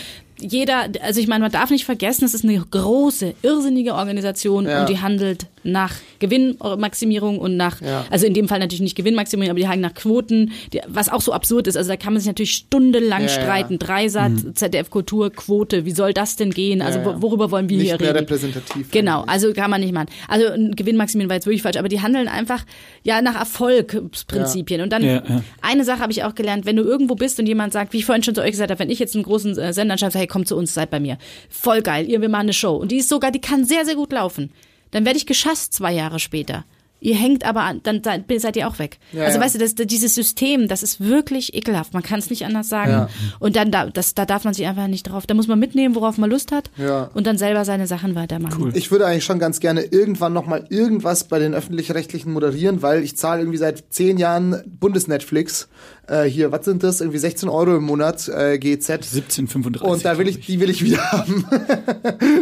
jeder, 0.43 0.87
also 1.01 1.19
ich 1.19 1.27
meine, 1.27 1.41
man 1.43 1.51
darf 1.51 1.69
nicht 1.69 1.85
vergessen, 1.85 2.25
es 2.25 2.33
ist 2.33 2.43
eine 2.43 2.59
große, 2.59 3.33
irrsinnige 3.41 3.95
Organisation 3.95 4.65
Ja. 4.67 4.81
und 4.81 4.89
die 4.89 4.99
handelt 4.99 5.47
nach 5.63 5.93
Gewinnmaximierung 6.19 7.39
und 7.39 7.55
nach, 7.57 7.81
Ja. 7.81 8.05
also 8.09 8.25
in 8.25 8.33
dem 8.33 8.47
Fall 8.49 8.59
natürlich 8.59 8.81
nicht 8.81 8.95
Gewinnmaximierung, 8.95 9.51
aber 9.51 9.59
die 9.59 9.67
handeln 9.67 9.81
nach 9.89 9.93
Quoten, 9.93 10.51
die, 10.73 10.81
was 10.87 11.07
auch 11.09 11.21
so 11.21 11.31
absurd 11.33 11.67
ist. 11.67 11.77
Also 11.77 11.89
da 11.89 11.95
kann 11.97 12.13
man 12.13 12.19
sich 12.21 12.27
natürlich 12.27 12.51
stundenlang 12.53 13.21
Ja, 13.23 13.27
ja. 13.27 13.33
streiten. 13.41 13.79
Dreisatz, 13.79 14.43
ZDF 14.55 14.89
Kultur, 14.89 15.31
Quote, 15.31 15.85
wie 15.85 15.91
soll 15.91 16.13
das 16.13 16.35
denn 16.35 16.51
gehen? 16.51 16.81
Also 16.81 16.99
Ja, 16.99 17.05
ja. 17.05 17.15
wo- 17.15 17.21
worüber 17.29 17.49
wollen 17.51 17.69
wir 17.69 17.77
nicht 17.77 17.87
hier 17.87 17.97
mehr 17.97 18.09
reden? 18.09 18.17
repräsentativ. 18.19 18.91
Genau, 18.91 19.19
eigentlich. 19.21 19.29
also 19.31 19.53
kann 19.53 19.71
man 19.71 19.79
nicht 19.81 19.93
machen. 19.93 20.07
Also 20.27 20.47
ein 20.47 20.75
Gewinnmaximieren 20.75 21.29
war 21.29 21.35
jetzt 21.37 21.45
wirklich 21.45 21.61
falsch, 21.61 21.77
aber 21.77 21.87
die 21.89 22.01
handeln 22.01 22.27
einfach 22.27 22.65
ja 23.03 23.21
nach 23.21 23.35
Erfolgsprinzipien. 23.35 24.81
Und 24.81 24.91
dann 24.91 25.03
Ja, 25.03 25.23
ja. 25.27 25.43
eine 25.61 25.83
Sache 25.85 25.99
habe 25.99 26.11
ich 26.11 26.23
auch 26.23 26.35
gelernt, 26.35 26.65
wenn 26.65 26.75
du 26.75 26.83
irgendwo 26.83 27.15
bist 27.15 27.39
und 27.39 27.47
jemand 27.47 27.73
sagt, 27.73 27.93
wie 27.93 27.97
ich 27.97 28.05
vorhin 28.05 28.23
schon 28.23 28.35
zu 28.35 28.41
euch 28.41 28.51
gesagt 28.51 28.69
habe, 28.71 28.79
wenn 28.79 28.89
ich 28.89 28.99
jetzt 28.99 29.15
einen 29.15 29.23
großen 29.23 29.57
äh, 29.57 29.73
Sender 29.73 29.97
schreibe, 29.97 30.17
hey, 30.19 30.27
kommt 30.33 30.47
zu 30.49 30.57
uns, 30.57 30.73
seid 30.73 30.89
bei 30.89 30.99
mir. 30.99 31.17
Voll 31.49 31.81
geil, 31.81 32.09
ihr, 32.09 32.19
wir 32.19 32.27
machen 32.27 32.47
eine 32.47 32.53
Show. 32.53 32.75
Und 32.75 32.91
die 32.91 32.97
ist 32.97 33.09
sogar, 33.09 33.31
die 33.31 33.39
kann 33.39 33.63
sehr, 33.63 33.85
sehr 33.85 33.95
gut 33.95 34.11
laufen. 34.11 34.51
Dann 34.91 35.05
werde 35.05 35.17
ich 35.17 35.25
geschasst 35.25 35.73
zwei 35.73 35.93
Jahre 35.93 36.19
später. 36.19 36.65
Ihr 37.03 37.15
hängt 37.15 37.45
aber 37.45 37.63
an, 37.63 37.81
dann 37.83 38.01
seid 38.01 38.23
seid 38.37 38.55
ihr 38.55 38.65
auch 38.65 38.79
weg. 38.79 38.97
Ja, 39.11 39.25
also 39.25 39.37
ja. 39.37 39.43
weißt 39.43 39.55
du, 39.55 39.59
das, 39.59 39.75
dieses 39.75 40.15
System, 40.15 40.69
das 40.69 40.83
ist 40.83 41.01
wirklich 41.01 41.53
ekelhaft. 41.53 41.93
Man 41.93 42.01
kann 42.01 42.19
es 42.19 42.29
nicht 42.29 42.45
anders 42.45 42.69
sagen. 42.69 42.91
Ja. 42.91 43.09
Und 43.39 43.57
dann, 43.57 43.71
da, 43.71 43.89
das, 43.89 44.15
da 44.15 44.25
darf 44.25 44.45
man 44.45 44.53
sich 44.53 44.65
einfach 44.65 44.87
nicht 44.87 45.03
drauf, 45.03 45.27
da 45.27 45.33
muss 45.33 45.47
man 45.47 45.59
mitnehmen, 45.59 45.95
worauf 45.95 46.17
man 46.17 46.29
Lust 46.29 46.53
hat. 46.53 46.71
Ja. 46.77 47.09
Und 47.13 47.27
dann 47.27 47.37
selber 47.37 47.65
seine 47.65 47.87
Sachen 47.87 48.15
weitermachen. 48.15 48.71
Ich 48.73 48.89
würde 48.89 49.05
eigentlich 49.05 49.25
schon 49.25 49.37
ganz 49.37 49.59
gerne 49.59 49.81
irgendwann 49.83 50.31
nochmal 50.31 50.65
irgendwas 50.69 51.25
bei 51.25 51.39
den 51.39 51.53
öffentlich-rechtlichen 51.53 52.31
moderieren, 52.31 52.81
weil 52.81 53.03
ich 53.03 53.17
zahle 53.17 53.41
irgendwie 53.41 53.57
seit 53.57 53.83
zehn 53.89 54.17
Jahren 54.17 54.63
Bundesnetflix. 54.65 55.67
Äh, 56.07 56.23
hier, 56.23 56.51
was 56.51 56.63
sind 56.65 56.83
das? 56.83 57.01
Irgendwie 57.01 57.19
16 57.19 57.49
Euro 57.49 57.75
im 57.75 57.83
Monat 57.83 58.29
äh, 58.29 58.57
GZ. 58.59 58.89
1735. 58.89 59.81
Und 59.81 60.05
da 60.05 60.17
will 60.17 60.27
ich, 60.27 60.35
glaub 60.35 60.47
die 60.47 60.59
will 60.59 60.69
ich 60.69 60.83
wieder 60.83 61.11
haben. 61.11 61.45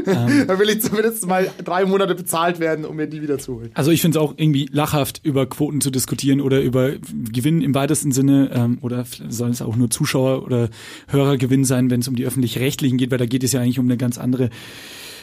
Ähm. 0.05 0.45
da 0.47 0.59
will 0.59 0.70
ich 0.70 0.82
zumindest 0.82 1.26
mal 1.26 1.49
drei 1.64 1.86
Monate 1.86 2.16
bezahlt 2.16 2.59
werden, 2.59 2.86
um 2.86 2.95
mir 2.95 3.07
die 3.07 3.22
wieder 3.22 3.38
zu 3.38 3.55
holen. 3.55 3.72
Also 3.74 3.91
ich 3.91 4.01
finde 4.01 4.18
es 4.18 4.24
auch 4.24 4.34
irgendwie 4.38 4.51
lachhaft, 4.72 5.22
über 5.24 5.45
Quoten 5.45 5.82
zu 5.82 5.89
diskutieren 5.91 6.41
oder 6.41 6.62
über 6.62 6.91
Gewinn 7.32 7.62
im 7.62 7.74
weitesten 7.76 8.12
Sinne 8.12 8.49
ähm, 8.54 8.78
oder 8.82 9.06
soll 9.30 9.49
es 9.49 9.62
auch 9.62 9.76
nur 9.76 9.89
Zuschauer 9.89 10.43
oder 10.43 10.70
Hörergewinn 11.08 11.66
sein, 11.66 11.89
wenn 11.89 12.02
es 12.02 12.08
um 12.08 12.16
die 12.16 12.26
öffentlich-rechtlichen 12.26 12.97
geht, 12.97 13.12
weil 13.12 13.18
da 13.18 13.26
geht 13.26 13.43
es 13.43 13.52
ja 13.52 13.62
eigentlich 13.62 13.80
um 13.80 13.86
eine 13.86 13.97
ganz 13.97 14.18
andere 14.18 14.49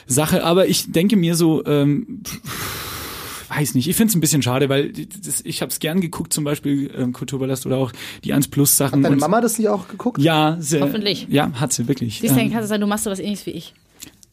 Sache. 0.07 0.45
Aber 0.45 0.67
ich 0.69 0.91
denke 0.93 1.17
mir 1.17 1.35
so, 1.35 1.65
ähm, 1.67 2.23
weiß 3.49 3.75
nicht, 3.75 3.89
ich 3.89 3.97
finde 3.97 4.11
es 4.11 4.15
ein 4.17 4.21
bisschen 4.21 4.43
schade, 4.43 4.69
weil 4.69 4.93
das, 4.93 5.41
ich 5.45 5.63
habe 5.63 5.71
es 5.71 5.79
gern 5.79 6.01
geguckt, 6.01 6.33
zum 6.33 6.45
Beispiel 6.45 6.91
ähm, 6.97 7.13
Kulturballast 7.13 7.67
oder 7.67 7.77
auch 7.79 7.93
die 8.25 8.33
1 8.33 8.49
Plus 8.49 8.77
Sachen. 8.77 9.03
Deine 9.03 9.15
und- 9.15 9.21
Mama 9.21 9.41
das 9.41 9.59
nicht 9.59 9.69
auch 9.69 9.89
geguckt? 9.89 10.19
Ja, 10.21 10.57
sehr, 10.61 10.83
Hoffentlich. 10.83 11.27
Ja, 11.31 11.51
hat 11.55 11.73
sie 11.73 11.89
wirklich. 11.89 12.21
Siehst 12.21 12.37
du, 12.37 12.41
Ähm, 12.41 12.53
kann 12.53 12.63
es 12.63 12.69
sein, 12.69 12.81
du 12.81 12.87
machst 12.87 13.05
sowas 13.05 13.19
ähnliches 13.21 13.47
wie 13.47 13.51
ich. 13.53 13.75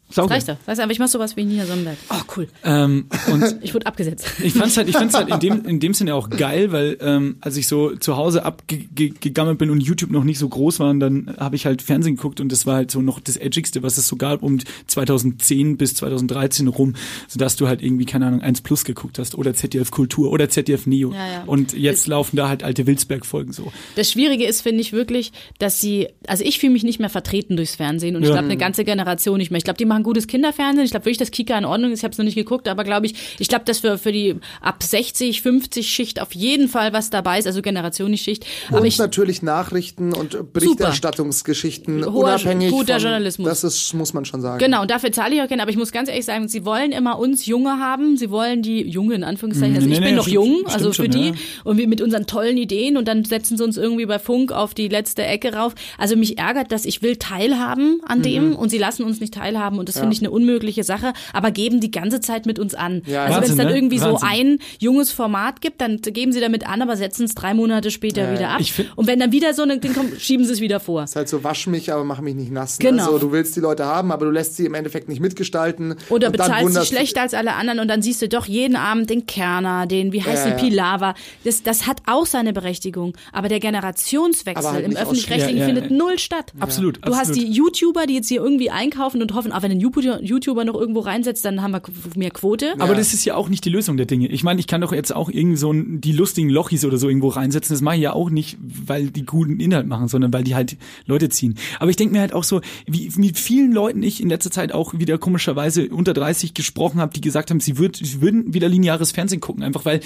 Sauber. 0.09 0.31
Reicht 0.35 0.47
doch. 0.49 0.57
Weißt 0.65 0.79
du, 0.79 0.83
aber 0.83 0.91
ich 0.91 0.99
mach 0.99 1.07
sowas 1.07 1.35
wie 1.35 1.43
Nina 1.45 1.65
Sonnenberg. 1.65 1.97
Oh, 2.09 2.21
cool. 2.37 2.47
Ähm, 2.63 3.05
und 3.31 3.43
Ich 3.61 3.73
wurde 3.73 3.85
abgesetzt. 3.85 4.27
Ich 4.43 4.53
fand's 4.53 4.77
halt, 4.77 4.87
ich 4.89 4.95
fand's 4.97 5.13
halt 5.15 5.29
in 5.29 5.39
dem, 5.39 5.65
in 5.65 5.79
dem 5.79 5.93
Sinne 5.93 6.15
auch 6.15 6.29
geil, 6.29 6.71
weil 6.71 6.97
ähm, 7.01 7.37
als 7.41 7.57
ich 7.57 7.67
so 7.67 7.95
zu 7.95 8.15
Hause 8.17 8.43
abgegammelt 8.45 9.57
bin 9.57 9.69
und 9.69 9.81
YouTube 9.81 10.11
noch 10.11 10.23
nicht 10.23 10.37
so 10.39 10.47
groß 10.49 10.79
war, 10.79 10.89
und 10.89 10.99
dann 10.99 11.35
habe 11.39 11.55
ich 11.55 11.65
halt 11.65 11.81
Fernsehen 11.81 12.15
geguckt 12.15 12.39
und 12.39 12.51
das 12.51 12.65
war 12.65 12.75
halt 12.75 12.91
so 12.91 13.01
noch 13.01 13.19
das 13.19 13.37
Edgigste, 13.37 13.83
was 13.83 13.97
es 13.97 14.07
so 14.07 14.15
gab 14.15 14.43
um 14.43 14.59
2010 14.87 15.77
bis 15.77 15.95
2013 15.95 16.67
rum, 16.67 16.95
sodass 17.27 17.55
du 17.55 17.67
halt 17.67 17.81
irgendwie, 17.81 18.05
keine 18.05 18.27
Ahnung, 18.27 18.41
1 18.41 18.61
Plus 18.61 18.85
geguckt 18.85 19.19
hast 19.19 19.35
oder 19.35 19.53
ZDF 19.53 19.91
Kultur 19.91 20.31
oder 20.31 20.49
ZDF 20.49 20.85
Neo. 20.85 21.11
Ja, 21.11 21.17
ja. 21.27 21.43
Und 21.45 21.73
jetzt 21.73 22.07
laufen 22.07 22.35
da 22.35 22.47
halt 22.49 22.63
alte 22.63 22.85
Wilsberg-Folgen 22.87 23.53
so. 23.53 23.71
Das 23.95 24.11
Schwierige 24.11 24.45
ist, 24.45 24.61
finde 24.61 24.81
ich 24.81 24.93
wirklich, 24.93 25.31
dass 25.59 25.79
sie, 25.79 26.07
also 26.27 26.43
ich 26.43 26.59
fühle 26.59 26.73
mich 26.73 26.83
nicht 26.83 26.99
mehr 26.99 27.09
vertreten 27.09 27.55
durchs 27.57 27.75
Fernsehen 27.75 28.15
und 28.15 28.23
ich 28.23 28.29
Ja. 28.29 28.35
glaube 28.35 28.45
eine 28.47 28.57
ganze 28.57 28.83
Generation 28.85 29.37
nicht 29.37 29.51
mehr. 29.51 29.57
Ich 29.57 29.63
glaube, 29.63 29.77
die 29.77 29.85
machen 29.85 30.03
gutes 30.05 30.27
Kinderfernsehen. 30.27 30.85
Ich 30.85 30.91
glaube 30.91 31.05
wirklich, 31.05 31.17
dass 31.17 31.31
Kika 31.31 31.57
in 31.57 31.65
Ordnung 31.65 31.91
ist. 31.91 31.99
Ich 31.99 32.03
habe 32.05 32.13
es 32.13 32.17
noch 32.17 32.25
nicht 32.25 32.35
geguckt, 32.35 32.67
aber 32.69 32.83
glaube 32.85 33.05
ich, 33.07 33.15
ich 33.39 33.47
glaube, 33.49 33.65
dass 33.65 33.79
für, 33.79 33.97
für 33.97 34.11
die 34.13 34.35
ab 34.61 34.81
60, 34.81 35.41
50 35.41 35.89
Schicht 35.89 36.21
auf 36.21 36.33
jeden 36.33 36.69
Fall 36.69 36.93
was 36.93 37.09
dabei 37.09 37.39
ist, 37.39 37.47
also 37.47 37.61
Generation 37.61 38.11
nicht 38.11 38.23
Schicht. 38.23 38.45
Aber 38.69 38.79
Und 38.79 38.85
ich, 38.85 38.97
natürlich 38.97 39.41
Nachrichten 39.41 40.13
und 40.13 40.53
Berichterstattungsgeschichten 40.53 42.05
Hoher, 42.05 42.23
unabhängig 42.35 42.71
guter 42.71 42.93
von, 42.95 43.03
Journalismus. 43.03 43.47
Das 43.47 43.63
ist, 43.63 43.93
muss 43.93 44.13
man 44.13 44.25
schon 44.25 44.41
sagen. 44.41 44.59
Genau, 44.59 44.81
und 44.81 44.91
dafür 44.91 45.11
zahle 45.11 45.35
ich 45.35 45.41
auch 45.41 45.47
gerne, 45.47 45.61
aber 45.61 45.71
ich 45.71 45.77
muss 45.77 45.91
ganz 45.91 46.09
ehrlich 46.09 46.25
sagen, 46.25 46.47
sie 46.47 46.65
wollen 46.65 46.91
immer 46.91 47.17
uns 47.19 47.45
Junge 47.45 47.79
haben, 47.79 48.17
sie 48.17 48.29
wollen 48.29 48.61
die 48.61 48.81
Junge 48.87 49.15
in 49.15 49.23
Anführungszeichen, 49.23 49.75
also 49.75 49.87
Nee, 49.87 49.93
ich 49.93 49.99
nee, 49.99 50.05
bin 50.07 50.15
noch 50.15 50.27
jung, 50.27 50.53
stimmt 50.61 50.73
also 50.73 50.89
für 50.89 51.03
schon, 51.03 51.11
die 51.11 51.27
ja. 51.29 51.33
und 51.63 51.77
wir 51.77 51.87
mit 51.87 52.01
unseren 52.01 52.25
tollen 52.27 52.57
Ideen 52.57 52.97
und 52.97 53.07
dann 53.07 53.23
setzen 53.25 53.57
sie 53.57 53.63
uns 53.63 53.77
irgendwie 53.77 54.05
bei 54.05 54.19
Funk 54.19 54.51
auf 54.51 54.73
die 54.73 54.87
letzte 54.87 55.23
Ecke 55.23 55.53
rauf. 55.53 55.73
Also 55.97 56.15
mich 56.15 56.37
ärgert, 56.37 56.71
dass 56.71 56.85
ich 56.85 57.01
will 57.01 57.17
teilhaben 57.17 58.01
an 58.05 58.21
dem 58.21 58.49
Mhm. 58.49 58.55
und 58.55 58.69
sie 58.69 58.77
lassen 58.77 59.03
uns 59.03 59.19
nicht 59.21 59.33
teilhaben 59.33 59.79
und 59.85 59.89
das 59.89 59.99
finde 59.99 60.15
ich 60.15 60.21
eine 60.21 60.31
unmögliche 60.31 60.83
Sache, 60.83 61.13
aber 61.31 61.51
geben 61.51 61.79
die 61.79 61.91
ganze 61.91 62.19
Zeit 62.21 62.47
mit 62.47 62.57
uns 62.57 62.73
an. 62.73 63.03
Ja, 63.05 63.25
also 63.25 63.41
wenn 63.41 63.49
es 63.51 63.55
dann 63.55 63.67
ne? 63.67 63.75
irgendwie 63.75 64.01
Wahnsinn. 64.01 64.17
so 64.17 64.25
ein 64.25 64.59
junges 64.79 65.11
Format 65.11 65.61
gibt, 65.61 65.79
dann 65.79 66.01
geben 66.01 66.31
sie 66.31 66.39
damit 66.39 66.67
an, 66.67 66.81
aber 66.81 66.97
setzen 66.97 67.25
es 67.25 67.35
drei 67.35 67.53
Monate 67.53 67.91
später 67.91 68.31
wieder 68.33 68.49
ab. 68.49 68.61
Und 68.95 69.05
wenn 69.05 69.19
dann 69.19 69.31
wieder 69.31 69.53
so 69.53 69.61
ein 69.61 69.79
Ding 69.79 69.93
kommt, 69.93 70.19
schieben 70.19 70.43
sie 70.43 70.53
es 70.53 70.59
wieder 70.61 70.79
vor. 70.79 71.03
ist 71.03 71.15
halt 71.15 71.29
so, 71.29 71.43
wasch 71.43 71.67
mich, 71.67 71.93
aber 71.93 72.03
mach 72.03 72.19
mich 72.21 72.33
nicht 72.33 72.51
nass. 72.51 72.79
ne? 72.79 72.89
Genau. 72.89 73.05
Also 73.05 73.19
du 73.19 73.31
willst 73.31 73.55
die 73.55 73.59
Leute 73.59 73.85
haben, 73.85 74.11
aber 74.11 74.25
du 74.25 74.31
lässt 74.31 74.57
sie 74.57 74.65
im 74.65 74.73
Endeffekt 74.73 75.07
nicht 75.07 75.19
mitgestalten. 75.21 75.95
Oder 76.09 76.27
und 76.27 76.39
dann 76.39 76.47
bezahlst 76.47 76.73
sie 76.73 76.85
schlechter 76.87 77.21
als 77.21 77.35
alle 77.35 77.53
anderen 77.53 77.79
und 77.79 77.87
dann 77.87 78.01
siehst 78.01 78.23
du 78.23 78.27
doch 78.27 78.47
jeden 78.47 78.75
Abend 78.75 79.09
den 79.11 79.27
Kerner, 79.27 79.85
den, 79.85 80.11
wie 80.11 80.23
heißt 80.23 80.45
Ja, 80.45 80.51
der, 80.51 80.59
ja. 80.59 80.63
Pilava. 80.63 81.13
Das, 81.43 81.61
das 81.61 81.85
hat 81.85 82.01
auch 82.07 82.25
seine 82.25 82.53
Berechtigung. 82.53 83.13
Aber 83.31 83.49
der 83.49 83.59
Generationswechsel 83.59 84.65
Aber 84.65 84.73
halt 84.75 84.85
im 84.85 84.95
öffentlich-rechtlichen. 84.95 85.57
Ja, 85.57 85.67
ja, 85.67 85.73
findet 85.73 85.91
ja. 85.91 85.97
null 85.97 86.19
statt. 86.19 86.53
Absolut, 86.59 86.99
Du 87.05 87.13
hast 87.13 87.29
absolut. 87.29 87.49
die 87.49 87.51
YouTuber, 87.53 88.05
die 88.07 88.15
jetzt 88.15 88.29
hier 88.29 88.41
irgendwie 88.41 88.69
einkaufen 88.71 89.21
und 89.21 89.33
hoffen, 89.33 89.51
auch 89.51 89.61
wenn 89.61 89.71
ein 89.75 90.23
YouTuber 90.25 90.65
noch 90.65 90.75
irgendwo 90.75 91.01
reinsetzt, 91.01 91.45
dann 91.45 91.61
haben 91.61 91.71
wir 91.71 91.81
mehr 92.15 92.31
Quote. 92.31 92.73
Aber 92.79 92.95
das 92.95 93.13
ist 93.13 93.25
ja 93.25 93.35
auch 93.35 93.49
nicht 93.49 93.65
die 93.65 93.69
Lösung 93.69 93.97
der 93.97 94.05
Dinge. 94.05 94.27
Ich 94.27 94.43
meine, 94.43 94.59
ich 94.59 94.67
kann 94.67 94.81
doch 94.81 94.91
jetzt 94.91 95.15
auch 95.15 95.29
irgendwie 95.29 95.57
so 95.57 95.71
ein, 95.71 96.01
die 96.01 96.11
lustigen 96.11 96.49
Lochis 96.49 96.85
oder 96.85 96.97
so 96.97 97.07
irgendwo 97.07 97.29
reinsetzen. 97.29 97.73
Das 97.73 97.81
mache 97.81 97.95
ich 97.95 98.01
ja 98.01 98.13
auch 98.13 98.29
nicht, 98.29 98.57
weil 98.61 99.07
die 99.07 99.25
guten 99.25 99.59
Inhalt 99.59 99.87
machen, 99.87 100.07
sondern 100.07 100.33
weil 100.33 100.43
die 100.43 100.55
halt 100.55 100.77
Leute 101.05 101.29
ziehen. 101.29 101.55
Aber 101.79 101.89
ich 101.89 101.95
denke 101.95 102.13
mir 102.13 102.21
halt 102.21 102.33
auch 102.33 102.43
so, 102.43 102.61
wie 102.87 103.11
mit 103.17 103.37
vielen 103.37 103.71
Leuten 103.71 104.03
ich 104.03 104.21
in 104.21 104.29
letzter 104.29 104.51
Zeit 104.51 104.71
auch 104.71 104.93
wieder 104.93 105.17
komischerweise 105.17 105.89
unter 105.89 106.13
30 106.13 106.53
gesprochen 106.53 106.99
habe, 106.99 107.13
die 107.13 107.21
gesagt 107.21 107.49
haben, 107.51 107.59
sie, 107.59 107.77
würd, 107.77 107.97
sie 107.97 108.21
würden 108.21 108.53
wieder 108.53 108.69
lineares 108.69 109.11
Fernsehen 109.11 109.41
gucken, 109.41 109.63
einfach 109.63 109.85
weil 109.85 110.01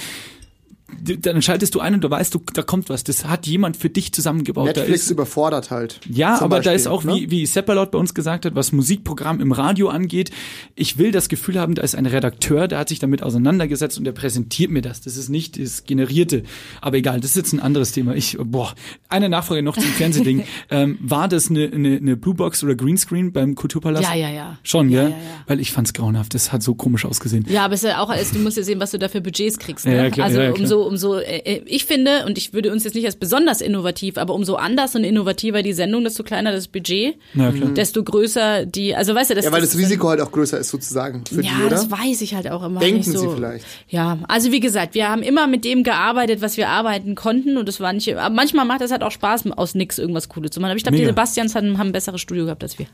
dann 1.01 1.41
schaltest 1.41 1.75
du 1.75 1.79
ein 1.79 1.93
und 1.93 2.03
da 2.03 2.09
weißt 2.09 2.33
du, 2.33 2.41
da 2.53 2.61
kommt 2.61 2.89
was. 2.89 3.03
Das 3.03 3.25
hat 3.25 3.47
jemand 3.47 3.77
für 3.77 3.89
dich 3.89 4.11
zusammengebaut. 4.11 4.67
Da 4.69 4.81
Netflix 4.81 5.03
ist, 5.03 5.11
überfordert 5.11 5.71
halt. 5.71 5.99
ja, 6.09 6.35
aber 6.41 6.57
da 6.57 6.71
Beispiel, 6.71 6.73
ist 6.73 6.87
auch, 6.87 7.03
ne? 7.03 7.15
wie, 7.15 7.31
wie 7.31 7.45
Seppalot 7.45 7.91
bei 7.91 7.97
uns 7.97 8.13
gesagt 8.13 8.45
hat, 8.45 8.55
was 8.55 8.71
Musikprogramm 8.71 9.39
im 9.39 9.51
Radio 9.51 9.89
angeht, 9.89 10.31
ich 10.75 10.97
will 10.97 11.11
das 11.11 11.29
Gefühl 11.29 11.59
haben, 11.59 11.75
da 11.75 11.81
ist 11.81 11.95
ein 11.95 12.05
Redakteur, 12.05 12.67
der 12.67 12.79
hat 12.79 12.89
sich 12.89 12.99
damit 12.99 13.23
auseinandergesetzt 13.23 13.97
und 13.97 14.03
der 14.03 14.11
präsentiert 14.11 14.71
mir 14.71 14.81
das. 14.81 15.01
Das 15.01 15.17
ist 15.17 15.29
nicht 15.29 15.59
das 15.59 15.83
Generierte. 15.83 16.43
Aber 16.81 16.97
egal, 16.97 17.19
das 17.19 17.31
ist 17.31 17.37
jetzt 17.37 17.53
ein 17.53 17.59
anderes 17.59 17.91
Thema. 17.91 18.15
Ich, 18.15 18.37
boah, 18.39 18.73
eine 19.09 19.29
Nachfrage 19.29 19.63
noch 19.63 19.75
zum 19.75 19.83
Fernsehding. 19.83 20.43
ähm, 20.69 20.97
war 21.01 21.27
das 21.27 21.49
eine, 21.49 21.71
eine, 21.71 21.97
eine 21.97 22.17
Bluebox 22.17 22.63
oder 22.63 22.75
Greenscreen 22.75 23.31
beim 23.31 23.55
Kulturpalast? 23.55 24.03
Ja, 24.03 24.15
ja, 24.15 24.29
ja. 24.29 24.57
Schon, 24.63 24.89
Ja, 24.89 25.03
gell? 25.03 25.11
ja, 25.11 25.17
ja. 25.17 25.23
Weil 25.47 25.59
ich 25.59 25.71
fand's 25.71 25.93
grauenhaft. 25.93 26.33
Das 26.33 26.51
hat 26.51 26.63
so 26.63 26.75
komisch 26.75 27.05
ausgesehen. 27.05 27.45
Ja, 27.49 27.65
aber 27.65 27.73
es 27.73 27.83
ist 27.83 27.89
ja 27.89 28.01
auch 28.01 28.09
alles, 28.09 28.31
du 28.31 28.39
musst 28.39 28.57
ja 28.57 28.63
sehen, 28.63 28.79
was 28.79 28.91
du 28.91 28.99
da 28.99 29.07
für 29.09 29.21
Budgets 29.21 29.57
kriegst. 29.59 29.85
Ne? 29.85 29.95
Ja, 29.95 30.09
klar, 30.09 30.27
also 30.27 30.39
ja, 30.39 30.51
klar. 30.51 30.59
umso, 30.59 30.78
umso, 30.87 31.17
äh, 31.19 31.61
ich 31.65 31.85
finde, 31.85 32.25
und 32.25 32.37
ich 32.37 32.53
würde 32.53 32.71
uns 32.71 32.83
jetzt 32.83 32.93
nicht 32.95 33.05
als 33.05 33.15
besonders 33.15 33.61
innovativ, 33.61 34.17
aber 34.17 34.33
umso 34.33 34.55
anders 34.55 34.95
und 34.95 35.03
innovativer 35.03 35.61
die 35.63 35.73
Sendung, 35.73 36.03
desto 36.03 36.23
kleiner 36.23 36.51
das 36.51 36.67
Budget, 36.67 37.15
Ja, 37.33 37.51
klar. 37.51 37.69
desto 37.71 38.03
größer 38.03 38.65
die, 38.65 38.95
also 38.95 39.15
weißt 39.15 39.31
du, 39.31 39.35
das 39.35 39.45
Ja, 39.45 39.51
weil 39.51 39.61
das 39.61 39.73
ist- 39.75 39.79
Risiko 39.79 40.09
halt 40.09 40.21
auch 40.21 40.31
größer 40.31 40.57
ist 40.59 40.69
sozusagen 40.69 41.23
für 41.25 41.41
ja, 41.43 41.51
die, 41.57 41.61
oder? 41.61 41.69
das 41.69 41.89
weiß 41.91 42.21
ich 42.21 42.33
halt 42.35 42.49
auch 42.51 42.63
immer 42.63 42.79
Denken 42.79 42.97
nicht 42.97 43.11
so. 43.11 43.29
sie 43.29 43.35
vielleicht. 43.35 43.65
Ja, 43.89 44.17
also 44.27 44.51
wie 44.51 44.59
gesagt, 44.59 44.95
wir 44.95 45.09
haben 45.09 45.21
immer 45.23 45.47
mit 45.47 45.65
dem 45.65 45.83
gearbeitet, 45.83 46.41
was 46.41 46.57
wir 46.57 46.69
arbeiten 46.69 47.15
konnten 47.15 47.57
und 47.57 47.67
das 47.67 47.79
war 47.79 47.93
nicht, 47.93 48.15
aber 48.15 48.33
manchmal 48.33 48.65
macht 48.65 48.81
das 48.81 48.91
halt 48.91 49.03
auch 49.03 49.11
Spaß, 49.11 49.51
aus 49.57 49.75
nix 49.75 49.97
irgendwas 49.97 50.29
Cooles 50.29 50.51
zu 50.51 50.59
machen. 50.59 50.71
Aber 50.71 50.77
ich 50.77 50.83
glaube, 50.83 50.97
die. 50.97 51.05
Sebastians 51.05 51.55
haben, 51.55 51.77
haben 51.77 51.87
ein 51.87 51.91
besseres 51.93 52.21
Studio 52.21 52.45
gehabt 52.45 52.63
als 52.63 52.77
wir. 52.79 52.85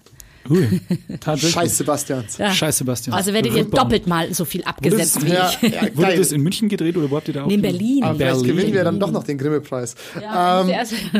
Ui, 0.49 0.81
tatsächlich. 1.19 1.53
Scheiß 1.53 1.77
Sebastians. 1.77 2.37
Ja. 2.37 2.51
Scheiß 2.51 2.77
Sebastian. 2.77 3.15
Also 3.15 3.33
werdet 3.33 3.53
ihr 3.55 3.63
doppelt 3.65 4.07
mal 4.07 4.33
so 4.33 4.45
viel 4.45 4.63
abgesetzt 4.63 5.25
wie 5.25 5.31
Ja, 5.31 5.51
ich. 5.61 5.71
ja, 5.73 5.81
Wurde 5.95 6.07
geil. 6.07 6.17
das 6.17 6.31
in 6.31 6.41
München 6.41 6.69
gedreht 6.69 6.95
oder 6.97 7.09
wo 7.09 7.15
habt 7.15 7.27
ihr 7.27 7.33
da 7.33 7.43
auch? 7.43 7.47
Nee, 7.47 7.55
in 7.55 7.61
Berlin. 7.61 8.03
Aber 8.03 8.15
vielleicht 8.15 8.35
Berlin. 8.41 8.55
gewinnen 8.55 8.73
wir 8.73 8.83
dann 8.83 8.99
doch 8.99 9.11
noch 9.11 9.23
den 9.23 9.37
Grimme-Preis. 9.37 9.95
Ja, 10.21 10.61
Ähm, 10.61 10.71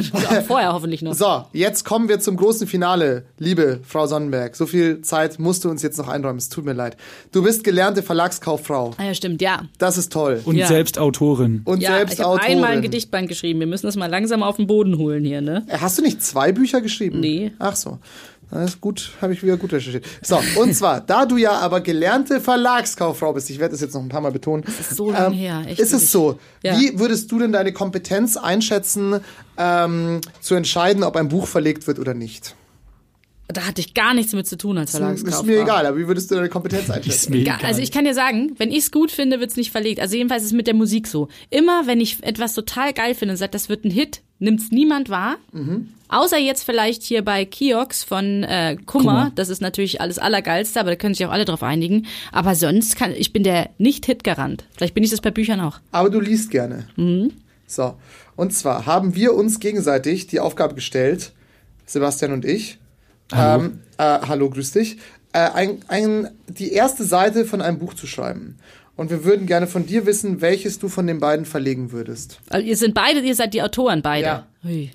vorher 0.47 0.73
hoffentlich 0.73 1.01
noch. 1.01 1.13
So, 1.13 1.43
jetzt 1.53 1.85
kommen 1.85 2.09
wir 2.09 2.19
zum 2.19 2.37
großen 2.37 2.67
Finale, 2.67 3.25
liebe 3.39 3.79
Frau 3.87 4.07
Sonnenberg. 4.07 4.55
So 4.55 4.65
viel 4.65 5.01
Zeit 5.01 5.39
musst 5.39 5.65
du 5.65 5.69
uns 5.69 5.81
jetzt 5.81 5.97
noch 5.97 6.07
einräumen. 6.07 6.37
Es 6.37 6.49
tut 6.49 6.65
mir 6.65 6.73
leid. 6.73 6.97
Du 7.31 7.43
bist 7.43 7.63
gelernte 7.63 8.03
Verlagskauffrau. 8.03 8.91
Ah 8.97 9.03
ja, 9.05 9.13
stimmt, 9.13 9.41
ja. 9.41 9.63
Das 9.77 9.97
ist 9.97 10.11
toll. 10.11 10.41
Und 10.45 10.55
Ja. 10.55 10.67
selbst 10.67 10.99
Autorin. 10.99 11.61
Und 11.65 11.81
ja, 11.81 11.97
selbst 11.97 12.13
ich 12.15 12.19
habe 12.19 12.29
Autorin. 12.31 12.51
einmal 12.57 12.71
ein 12.71 12.81
Gedichtband 12.81 13.27
geschrieben. 13.29 13.59
Wir 13.59 13.67
müssen 13.67 13.85
das 13.85 13.95
mal 13.95 14.09
langsam 14.09 14.43
auf 14.43 14.57
den 14.57 14.67
Boden 14.67 14.97
holen 14.97 15.23
hier, 15.25 15.41
ne? 15.41 15.65
Äh, 15.67 15.77
Hast 15.79 15.97
du 15.97 16.01
nicht 16.01 16.21
zwei 16.23 16.51
Bücher 16.51 16.81
geschrieben? 16.81 17.19
Nee. 17.19 17.51
Ach 17.59 17.75
so. 17.75 17.99
Das 18.51 18.71
ist 18.71 18.81
gut, 18.81 19.11
habe 19.21 19.33
ich 19.33 19.43
wieder 19.43 19.57
gut 19.57 19.73
recherchiert. 19.73 20.05
So, 20.21 20.39
und 20.57 20.73
zwar, 20.75 21.01
da 21.01 21.25
du 21.25 21.37
ja 21.37 21.53
aber 21.59 21.81
gelernte 21.81 22.39
Verlagskauffrau 22.39 23.33
bist, 23.33 23.49
ich 23.49 23.59
werde 23.59 23.71
das 23.71 23.81
jetzt 23.81 23.93
noch 23.93 24.01
ein 24.01 24.09
paar 24.09 24.21
Mal 24.21 24.31
betonen. 24.31 24.63
Das 24.65 24.79
ist 24.79 24.95
so 24.95 25.11
lang 25.11 25.33
her, 25.33 25.63
echt 25.67 25.79
Ist 25.79 25.93
es 25.93 26.11
so? 26.11 26.39
Ja. 26.63 26.79
Wie 26.79 26.99
würdest 26.99 27.31
du 27.31 27.39
denn 27.39 27.51
deine 27.51 27.73
Kompetenz 27.73 28.37
einschätzen, 28.37 29.19
ähm, 29.57 30.21
zu 30.41 30.55
entscheiden, 30.55 31.03
ob 31.03 31.15
ein 31.15 31.27
Buch 31.27 31.47
verlegt 31.47 31.87
wird 31.87 31.99
oder 31.99 32.13
nicht? 32.13 32.55
Da 33.47 33.61
hatte 33.61 33.79
ich 33.79 33.93
gar 33.93 34.15
nichts 34.15 34.33
mit 34.33 34.47
zu 34.47 34.57
tun 34.57 34.77
als 34.77 34.91
Verlagskauffrau. 34.91 35.41
Ist 35.41 35.45
mir 35.45 35.61
egal, 35.61 35.85
aber 35.85 35.97
wie 35.97 36.07
würdest 36.07 36.31
du 36.31 36.35
deine 36.35 36.49
Kompetenz 36.49 36.83
Ist 36.89 36.91
einschätzen? 36.91 37.31
mir 37.31 37.43
Ja, 37.43 37.57
egal. 37.57 37.69
also 37.69 37.81
ich 37.81 37.91
kann 37.91 38.03
dir 38.03 38.15
sagen, 38.15 38.53
wenn 38.57 38.71
ich 38.71 38.79
es 38.79 38.91
gut 38.91 39.11
finde, 39.11 39.39
wird's 39.39 39.55
nicht 39.55 39.71
verlegt. 39.71 39.99
Also 39.99 40.15
jedenfalls 40.15 40.43
ist 40.43 40.47
es 40.47 40.53
mit 40.53 40.65
der 40.65 40.73
Musik 40.73 41.07
so. 41.07 41.27
Immer 41.51 41.85
wenn 41.85 42.01
ich 42.01 42.23
etwas 42.23 42.53
total 42.53 42.91
geil 42.93 43.13
finde 43.13 43.33
und 43.33 43.37
sage, 43.37 43.51
das 43.51 43.69
wird 43.69 43.85
ein 43.85 43.91
Hit, 43.91 44.21
nimmt's 44.39 44.71
niemand 44.71 45.09
wahr. 45.09 45.37
Mhm. 45.51 45.89
Außer 46.07 46.37
jetzt 46.37 46.63
vielleicht 46.63 47.03
hier 47.03 47.23
bei 47.23 47.45
Kiox 47.45 48.03
von 48.03 48.43
äh, 48.43 48.77
Kummer. 48.85 49.03
Kummer. 49.03 49.31
Das 49.35 49.49
ist 49.49 49.61
natürlich 49.61 50.01
alles 50.01 50.19
Allergeilste, 50.19 50.79
aber 50.79 50.91
da 50.91 50.95
können 50.95 51.15
sich 51.15 51.25
auch 51.25 51.31
alle 51.31 51.45
drauf 51.45 51.63
einigen. 51.63 52.05
Aber 52.31 52.55
sonst 52.55 52.95
kann 52.95 53.11
ich 53.11 53.33
bin 53.33 53.43
der 53.43 53.69
Nicht-Hit-Garant. 53.77 54.65
Vielleicht 54.75 54.93
bin 54.93 55.03
ich 55.03 55.09
das 55.09 55.21
bei 55.21 55.31
Büchern 55.31 55.59
auch. 55.61 55.79
Aber 55.91 56.09
du 56.09 56.19
liest 56.19 56.51
gerne. 56.51 56.87
Mhm. 56.95 57.31
So, 57.67 57.95
und 58.35 58.53
zwar 58.53 58.85
haben 58.85 59.15
wir 59.15 59.33
uns 59.33 59.59
gegenseitig 59.59 60.27
die 60.27 60.39
Aufgabe 60.39 60.75
gestellt, 60.75 61.31
Sebastian 61.85 62.31
und 62.33 62.45
ich. 62.45 62.77
Hallo. 63.31 63.65
Ähm, 63.65 63.79
äh, 63.97 64.19
hallo, 64.27 64.49
grüß 64.51 64.71
dich. 64.71 64.97
Äh, 65.33 65.49
ein, 65.49 65.79
ein, 65.87 66.29
die 66.47 66.71
erste 66.71 67.03
Seite 67.03 67.45
von 67.45 67.61
einem 67.61 67.79
Buch 67.79 67.95
zu 67.95 68.05
schreiben. 68.05 68.57
Und 68.95 69.09
wir 69.09 69.25
würden 69.25 69.45
gerne 69.45 69.67
von 69.67 69.85
dir 69.85 70.05
wissen, 70.05 70.39
welches 70.41 70.79
du 70.79 70.87
von 70.87 71.05
den 71.05 71.19
beiden 71.19 71.45
verlegen 71.45 71.91
würdest. 71.91 72.39
Also 72.49 72.65
ihr 72.65 72.77
sind 72.77 72.93
beide, 72.93 73.19
ihr 73.19 73.35
seid 73.35 73.53
die 73.53 73.61
Autoren 73.61 74.01
beide. 74.01 74.25
Ja. 74.25 74.47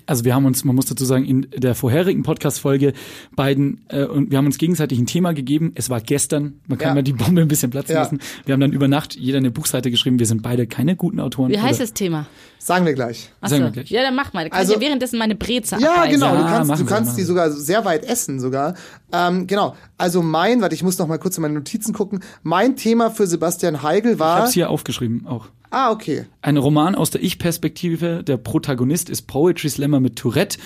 Also 0.05 0.25
wir 0.25 0.35
haben 0.35 0.45
uns, 0.45 0.63
man 0.63 0.75
muss 0.75 0.85
dazu 0.85 1.05
sagen, 1.05 1.25
in 1.25 1.47
der 1.55 1.75
vorherigen 1.75 2.23
Podcast-Folge 2.23 2.93
beiden, 3.35 3.81
äh, 3.89 4.03
und 4.05 4.31
wir 4.31 4.37
haben 4.37 4.45
uns 4.45 4.57
gegenseitig 4.57 4.99
ein 4.99 5.05
Thema 5.05 5.33
gegeben. 5.33 5.71
Es 5.75 5.89
war 5.89 6.01
gestern, 6.01 6.55
man 6.67 6.77
kann 6.77 6.89
Ja. 6.89 6.95
mal 6.95 7.03
die 7.03 7.13
Bombe 7.13 7.41
ein 7.41 7.47
bisschen 7.47 7.71
platzen 7.71 7.95
Ja. 7.95 8.01
lassen. 8.03 8.19
Wir 8.45 8.53
haben 8.53 8.59
dann 8.59 8.71
über 8.73 8.87
Nacht 8.87 9.15
jeder 9.15 9.37
eine 9.37 9.51
Buchseite 9.51 9.89
geschrieben. 9.91 10.19
Wir 10.19 10.25
sind 10.25 10.41
beide 10.43 10.67
keine 10.67 10.95
guten 10.95 11.19
Autoren. 11.19 11.51
Wie 11.51 11.59
heißt 11.59 11.79
Oder- 11.79 11.85
das 11.85 11.93
Thema? 11.93 12.25
Sagen 12.59 12.85
wir 12.85 12.93
gleich. 12.93 13.29
Achso. 13.41 13.55
Sagen 13.55 13.65
wir 13.65 13.71
gleich. 13.71 13.89
Ja, 13.89 14.03
dann 14.03 14.15
mach 14.15 14.33
mal. 14.33 14.43
Da 14.43 14.49
kann 14.49 14.59
Also- 14.59 14.73
ich 14.73 14.79
ja 14.79 14.85
währenddessen 14.87 15.17
meine 15.17 15.35
Breze 15.35 15.77
Ja, 15.79 15.93
abbeißen. 15.93 16.11
genau. 16.13 16.25
Ja, 16.27 16.37
du 16.37 16.43
kannst, 16.43 16.67
machen 16.67 16.79
du 16.79 16.85
Sie, 16.87 16.93
kannst 16.93 17.07
machen 17.11 17.17
die 17.17 17.23
sogar 17.23 17.51
sehr 17.51 17.85
weit 17.85 18.05
essen 18.05 18.39
sogar. 18.39 18.75
Ähm, 19.11 19.47
genau. 19.47 19.75
Also 19.97 20.21
mein, 20.21 20.61
warte, 20.61 20.75
ich 20.75 20.83
muss 20.83 20.97
noch 20.97 21.07
mal 21.07 21.17
kurz 21.17 21.37
in 21.37 21.41
meine 21.41 21.55
Notizen 21.55 21.93
gucken. 21.93 22.19
Mein 22.43 22.75
Thema 22.75 23.09
für 23.09 23.25
Sebastian 23.25 23.81
Heigel 23.83 24.13
Ich 24.13 24.19
war. 24.19 24.37
habe 24.37 24.47
es 24.47 24.53
hier 24.53 24.69
aufgeschrieben 24.69 25.25
auch. 25.25 25.47
Ah, 25.71 25.91
okay. 25.91 26.25
Ein 26.41 26.57
Roman 26.57 26.95
aus 26.95 27.09
der 27.09 27.23
Ich-Perspektive. 27.23 28.23
Der 28.23 28.37
Protagonist 28.37 29.09
ist 29.09 29.23
Poetry 29.23 29.69
Slammer 29.69 29.99
mit 29.99 30.17
Tourette. 30.17 30.59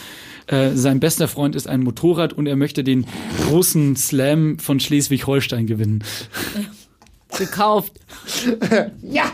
Äh, 0.47 0.71
sein 0.71 0.99
bester 0.99 1.27
Freund 1.27 1.55
ist 1.55 1.67
ein 1.67 1.81
Motorrad 1.81 2.33
und 2.33 2.45
er 2.47 2.55
möchte 2.55 2.83
den 2.83 3.07
großen 3.47 3.95
Slam 3.95 4.59
von 4.59 4.79
Schleswig-Holstein 4.79 5.65
gewinnen. 5.65 6.03
Gekauft. 7.37 7.93
Ja. 9.01 9.31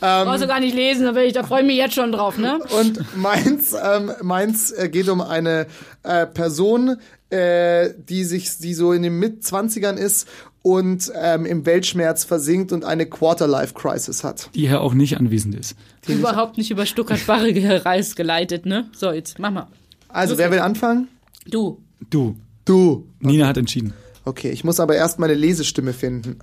Brauchst 0.00 0.42
du 0.42 0.46
gar 0.46 0.60
nicht 0.60 0.74
lesen, 0.74 1.04
da, 1.04 1.12
da 1.12 1.42
freue 1.42 1.62
ich 1.62 1.66
mich 1.66 1.76
jetzt 1.76 1.94
schon 1.94 2.12
drauf, 2.12 2.36
ne? 2.36 2.58
Und 2.78 3.16
meins, 3.16 3.72
ähm, 3.72 4.12
meins 4.22 4.70
äh, 4.72 4.88
geht 4.90 5.08
um 5.08 5.22
eine 5.22 5.66
äh, 6.02 6.26
Person, 6.26 6.96
äh, 7.30 7.90
die 7.96 8.24
sich, 8.24 8.58
die 8.58 8.74
so 8.74 8.92
in 8.92 9.02
den 9.02 9.18
Mit-20ern 9.18 9.96
ist 9.96 10.28
und 10.64 11.12
ähm, 11.14 11.44
im 11.44 11.66
Weltschmerz 11.66 12.24
versinkt 12.24 12.72
und 12.72 12.86
eine 12.86 13.04
Quarter-Life-Crisis 13.04 14.24
hat. 14.24 14.48
Die 14.54 14.66
hier 14.66 14.80
auch 14.80 14.94
nicht 14.94 15.18
anwesend 15.18 15.54
ist. 15.54 15.76
Überhaupt 16.08 16.56
nicht 16.56 16.70
über 16.70 16.86
Stuttgart-Barrige 16.86 17.84
Reis 17.84 18.16
geleitet, 18.16 18.64
ne? 18.64 18.88
So, 18.96 19.12
jetzt 19.12 19.38
mach 19.38 19.50
mal. 19.50 19.66
Also, 20.08 20.38
wer 20.38 20.50
will 20.50 20.60
anfangen? 20.60 21.08
Du. 21.46 21.82
Du. 22.08 22.36
Du. 22.64 23.06
Nina 23.20 23.46
hat 23.46 23.58
entschieden. 23.58 23.92
Okay, 24.24 24.48
ich 24.50 24.64
muss 24.64 24.80
aber 24.80 24.96
erst 24.96 25.18
meine 25.18 25.34
Lesestimme 25.34 25.92
finden. 25.92 26.38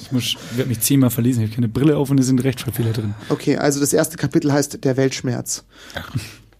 Ich 0.00 0.12
muss- 0.12 0.36
werde 0.56 0.70
mich 0.70 0.80
zehnmal 0.80 1.10
verlesen. 1.10 1.42
Ich 1.42 1.48
habe 1.50 1.56
keine 1.56 1.68
Brille 1.68 1.98
auf 1.98 2.08
und 2.10 2.18
es 2.18 2.24
sind 2.26 2.42
Rechtschreibfehler 2.42 2.92
drin. 2.94 3.14
Okay, 3.28 3.58
also 3.58 3.80
das 3.80 3.92
erste 3.92 4.16
Kapitel 4.16 4.50
heißt 4.50 4.82
Der 4.82 4.96
Weltschmerz. 4.96 5.64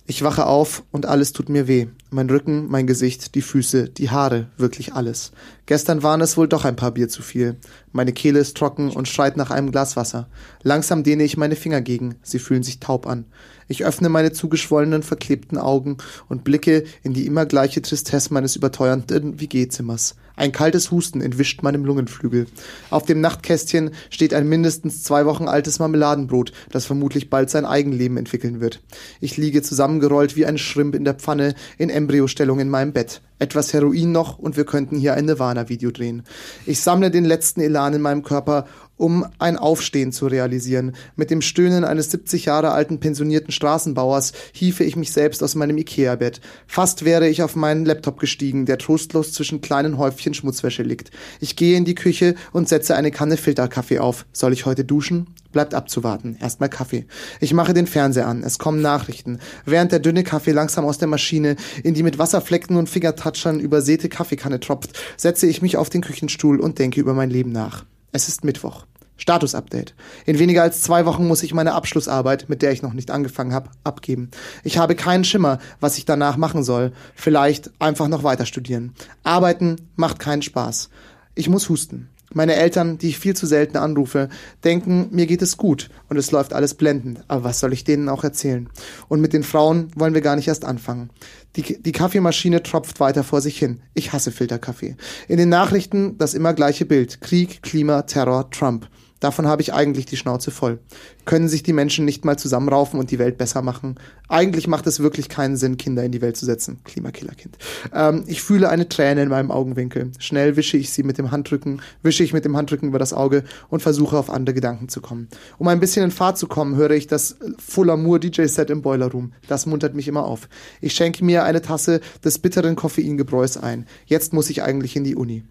Ich 0.06 0.20
wache 0.22 0.44
auf 0.44 0.82
und 0.90 1.06
alles 1.06 1.32
tut 1.32 1.48
mir 1.48 1.66
weh. 1.68 1.86
Mein 2.12 2.28
Rücken, 2.28 2.66
mein 2.68 2.88
Gesicht, 2.88 3.36
die 3.36 3.40
Füße, 3.40 3.88
die 3.88 4.10
Haare, 4.10 4.48
wirklich 4.56 4.94
alles. 4.94 5.30
Gestern 5.66 6.02
waren 6.02 6.20
es 6.20 6.36
wohl 6.36 6.48
doch 6.48 6.64
ein 6.64 6.74
paar 6.74 6.90
Bier 6.90 7.08
zu 7.08 7.22
viel. 7.22 7.56
Meine 7.92 8.12
Kehle 8.12 8.40
ist 8.40 8.56
trocken 8.56 8.90
und 8.90 9.06
schreit 9.06 9.36
nach 9.36 9.52
einem 9.52 9.70
Glas 9.70 9.94
Wasser. 9.94 10.28
Langsam 10.64 11.04
dehne 11.04 11.22
ich 11.22 11.36
meine 11.36 11.54
Finger 11.54 11.80
gegen. 11.80 12.16
Sie 12.22 12.40
fühlen 12.40 12.64
sich 12.64 12.80
taub 12.80 13.06
an. 13.06 13.26
Ich 13.70 13.84
öffne 13.84 14.08
meine 14.08 14.32
zugeschwollenen, 14.32 15.04
verklebten 15.04 15.56
Augen 15.56 15.98
und 16.28 16.42
blicke 16.42 16.82
in 17.04 17.12
die 17.12 17.24
immer 17.24 17.46
gleiche 17.46 17.80
Tristesse 17.80 18.34
meines 18.34 18.56
überteuernden 18.56 19.40
WG-Zimmers. 19.40 20.16
Ein 20.34 20.50
kaltes 20.50 20.90
Husten 20.90 21.20
entwischt 21.20 21.62
meinem 21.62 21.84
Lungenflügel. 21.84 22.48
Auf 22.90 23.04
dem 23.04 23.20
Nachtkästchen 23.20 23.92
steht 24.10 24.34
ein 24.34 24.48
mindestens 24.48 25.04
zwei 25.04 25.24
Wochen 25.24 25.46
altes 25.46 25.78
Marmeladenbrot, 25.78 26.50
das 26.72 26.84
vermutlich 26.84 27.30
bald 27.30 27.48
sein 27.48 27.64
Eigenleben 27.64 28.16
entwickeln 28.16 28.60
wird. 28.60 28.80
Ich 29.20 29.36
liege 29.36 29.62
zusammengerollt 29.62 30.34
wie 30.34 30.46
ein 30.46 30.58
Schrimp 30.58 30.96
in 30.96 31.04
der 31.04 31.14
Pfanne 31.14 31.54
in 31.78 31.90
Embryostellung 31.90 32.58
in 32.58 32.70
meinem 32.70 32.92
Bett. 32.92 33.20
Etwas 33.40 33.72
Heroin 33.72 34.12
noch 34.12 34.38
und 34.38 34.58
wir 34.58 34.64
könnten 34.64 34.98
hier 34.98 35.14
ein 35.14 35.24
Nirvana-Video 35.24 35.90
drehen. 35.90 36.22
Ich 36.66 36.80
sammle 36.80 37.10
den 37.10 37.24
letzten 37.24 37.62
Elan 37.62 37.94
in 37.94 38.02
meinem 38.02 38.22
Körper, 38.22 38.66
um 38.98 39.24
ein 39.38 39.56
Aufstehen 39.56 40.12
zu 40.12 40.26
realisieren. 40.26 40.94
Mit 41.16 41.30
dem 41.30 41.40
Stöhnen 41.40 41.84
eines 41.84 42.10
70 42.10 42.44
Jahre 42.44 42.72
alten 42.72 43.00
pensionierten 43.00 43.50
Straßenbauers 43.50 44.34
hiefe 44.52 44.84
ich 44.84 44.94
mich 44.94 45.12
selbst 45.12 45.42
aus 45.42 45.54
meinem 45.54 45.78
Ikea-Bett. 45.78 46.42
Fast 46.66 47.06
wäre 47.06 47.28
ich 47.30 47.42
auf 47.42 47.56
meinen 47.56 47.86
Laptop 47.86 48.20
gestiegen, 48.20 48.66
der 48.66 48.76
trostlos 48.76 49.32
zwischen 49.32 49.62
kleinen 49.62 49.96
Häufchen 49.96 50.34
Schmutzwäsche 50.34 50.82
liegt. 50.82 51.10
Ich 51.40 51.56
gehe 51.56 51.78
in 51.78 51.86
die 51.86 51.94
Küche 51.94 52.34
und 52.52 52.68
setze 52.68 52.94
eine 52.94 53.10
Kanne 53.10 53.38
Filterkaffee 53.38 54.00
auf. 54.00 54.26
Soll 54.32 54.52
ich 54.52 54.66
heute 54.66 54.84
duschen? 54.84 55.34
Bleibt 55.52 55.74
abzuwarten. 55.74 56.36
Erstmal 56.40 56.68
Kaffee. 56.68 57.06
Ich 57.40 57.52
mache 57.52 57.74
den 57.74 57.86
Fernseher 57.86 58.28
an. 58.28 58.42
Es 58.44 58.58
kommen 58.58 58.80
Nachrichten. 58.80 59.40
Während 59.64 59.90
der 59.90 59.98
dünne 59.98 60.22
Kaffee 60.22 60.52
langsam 60.52 60.84
aus 60.84 60.98
der 60.98 61.08
Maschine 61.08 61.56
in 61.82 61.94
die 61.94 62.04
mit 62.04 62.18
Wasserflecken 62.18 62.76
und 62.76 62.88
Fingertatschern 62.88 63.58
übersäte 63.58 64.08
Kaffeekanne 64.08 64.60
tropft, 64.60 64.98
setze 65.16 65.46
ich 65.46 65.60
mich 65.62 65.76
auf 65.76 65.90
den 65.90 66.02
Küchenstuhl 66.02 66.60
und 66.60 66.78
denke 66.78 67.00
über 67.00 67.14
mein 67.14 67.30
Leben 67.30 67.50
nach. 67.50 67.84
Es 68.12 68.28
ist 68.28 68.44
Mittwoch. 68.44 68.86
Status-Update. 69.20 69.94
In 70.24 70.38
weniger 70.38 70.62
als 70.62 70.80
zwei 70.80 71.04
Wochen 71.04 71.26
muss 71.26 71.42
ich 71.42 71.52
meine 71.52 71.74
Abschlussarbeit, 71.74 72.48
mit 72.48 72.62
der 72.62 72.72
ich 72.72 72.82
noch 72.82 72.94
nicht 72.94 73.10
angefangen 73.10 73.52
habe, 73.52 73.70
abgeben. 73.84 74.30
Ich 74.64 74.78
habe 74.78 74.94
keinen 74.94 75.24
Schimmer, 75.24 75.58
was 75.78 75.98
ich 75.98 76.06
danach 76.06 76.36
machen 76.36 76.64
soll. 76.64 76.92
Vielleicht 77.14 77.70
einfach 77.78 78.08
noch 78.08 78.24
weiter 78.24 78.46
studieren. 78.46 78.94
Arbeiten 79.22 79.76
macht 79.96 80.18
keinen 80.18 80.42
Spaß. 80.42 80.88
Ich 81.34 81.48
muss 81.48 81.68
husten. 81.68 82.08
Meine 82.32 82.54
Eltern, 82.54 82.96
die 82.96 83.08
ich 83.08 83.18
viel 83.18 83.34
zu 83.34 83.46
selten 83.46 83.76
anrufe, 83.76 84.28
denken, 84.62 85.08
mir 85.10 85.26
geht 85.26 85.42
es 85.42 85.56
gut 85.56 85.90
und 86.08 86.16
es 86.16 86.30
läuft 86.30 86.52
alles 86.52 86.74
blendend. 86.74 87.24
Aber 87.26 87.44
was 87.44 87.58
soll 87.58 87.72
ich 87.72 87.82
denen 87.82 88.08
auch 88.08 88.22
erzählen? 88.22 88.68
Und 89.08 89.20
mit 89.20 89.32
den 89.32 89.42
Frauen 89.42 89.90
wollen 89.96 90.14
wir 90.14 90.20
gar 90.20 90.36
nicht 90.36 90.46
erst 90.46 90.64
anfangen. 90.64 91.10
Die, 91.56 91.82
die 91.82 91.92
Kaffeemaschine 91.92 92.62
tropft 92.62 93.00
weiter 93.00 93.24
vor 93.24 93.40
sich 93.40 93.58
hin. 93.58 93.80
Ich 93.94 94.12
hasse 94.12 94.30
Filterkaffee. 94.30 94.96
In 95.26 95.38
den 95.38 95.48
Nachrichten 95.48 96.18
das 96.18 96.34
immer 96.34 96.54
gleiche 96.54 96.84
Bild. 96.84 97.20
Krieg, 97.20 97.62
Klima, 97.62 98.02
Terror, 98.02 98.48
Trump. 98.50 98.88
Davon 99.20 99.46
habe 99.46 99.60
ich 99.60 99.74
eigentlich 99.74 100.06
die 100.06 100.16
Schnauze 100.16 100.50
voll. 100.50 100.78
Können 101.26 101.48
sich 101.48 101.62
die 101.62 101.74
Menschen 101.74 102.06
nicht 102.06 102.24
mal 102.24 102.38
zusammenraufen 102.38 102.98
und 102.98 103.10
die 103.10 103.18
Welt 103.18 103.36
besser 103.36 103.60
machen? 103.60 103.96
Eigentlich 104.28 104.66
macht 104.66 104.86
es 104.86 105.00
wirklich 105.00 105.28
keinen 105.28 105.58
Sinn, 105.58 105.76
Kinder 105.76 106.02
in 106.02 106.10
die 106.10 106.22
Welt 106.22 106.38
zu 106.38 106.46
setzen. 106.46 106.80
Klimakillerkind. 106.84 107.58
Ähm, 107.92 108.24
ich 108.26 108.42
fühle 108.42 108.70
eine 108.70 108.88
Träne 108.88 109.22
in 109.22 109.28
meinem 109.28 109.50
Augenwinkel. 109.50 110.10
Schnell 110.18 110.56
wische 110.56 110.78
ich 110.78 110.90
sie 110.90 111.02
mit 111.02 111.18
dem 111.18 111.30
Handrücken, 111.30 111.82
wische 112.02 112.24
ich 112.24 112.32
mit 112.32 112.46
dem 112.46 112.56
Handrücken 112.56 112.88
über 112.88 112.98
das 112.98 113.12
Auge 113.12 113.44
und 113.68 113.82
versuche 113.82 114.16
auf 114.16 114.30
andere 114.30 114.54
Gedanken 114.54 114.88
zu 114.88 115.02
kommen. 115.02 115.28
Um 115.58 115.68
ein 115.68 115.80
bisschen 115.80 116.04
in 116.04 116.10
Fahrt 116.10 116.38
zu 116.38 116.46
kommen, 116.46 116.76
höre 116.76 116.92
ich 116.92 117.06
das 117.06 117.36
Full 117.58 117.90
Amour 117.90 118.20
DJ 118.20 118.46
Set 118.46 118.70
im 118.70 118.80
Boiler 118.80 119.10
Room. 119.10 119.32
Das 119.48 119.66
muntert 119.66 119.94
mich 119.94 120.08
immer 120.08 120.24
auf. 120.24 120.48
Ich 120.80 120.94
schenke 120.94 121.24
mir 121.24 121.44
eine 121.44 121.60
Tasse 121.60 122.00
des 122.24 122.38
bitteren 122.38 122.74
Koffeingebräus 122.74 123.58
ein. 123.58 123.86
Jetzt 124.06 124.32
muss 124.32 124.48
ich 124.48 124.62
eigentlich 124.62 124.96
in 124.96 125.04
die 125.04 125.14
Uni. 125.14 125.44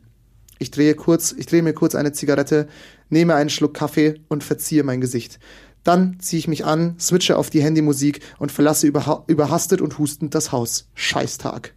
Ich 0.62 0.72
drehe 0.72 0.94
kurz, 0.94 1.34
ich 1.38 1.46
drehe 1.46 1.64
mir 1.64 1.74
kurz 1.74 1.96
eine 1.96 2.12
Zigarette, 2.12 2.68
nehme 3.10 3.36
einen 3.36 3.50
Schluck 3.50 3.74
Kaffee 3.74 4.22
und 4.28 4.44
verziehe 4.44 4.84
mein 4.84 5.02
Gesicht. 5.02 5.40
Dann 5.84 6.20
ziehe 6.20 6.40
ich 6.40 6.48
mich 6.48 6.66
an, 6.66 6.96
switche 7.00 7.38
auf 7.38 7.50
die 7.50 7.62
Handymusik 7.64 8.22
und 8.38 8.52
verlasse 8.52 8.88
überha 8.88 9.24
überhastet 9.28 9.82
und 9.82 9.98
hustend 9.98 10.36
das 10.36 10.52
Haus. 10.52 10.90
Scheißtag. 10.94 11.74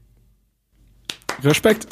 Respekt. 1.42 1.86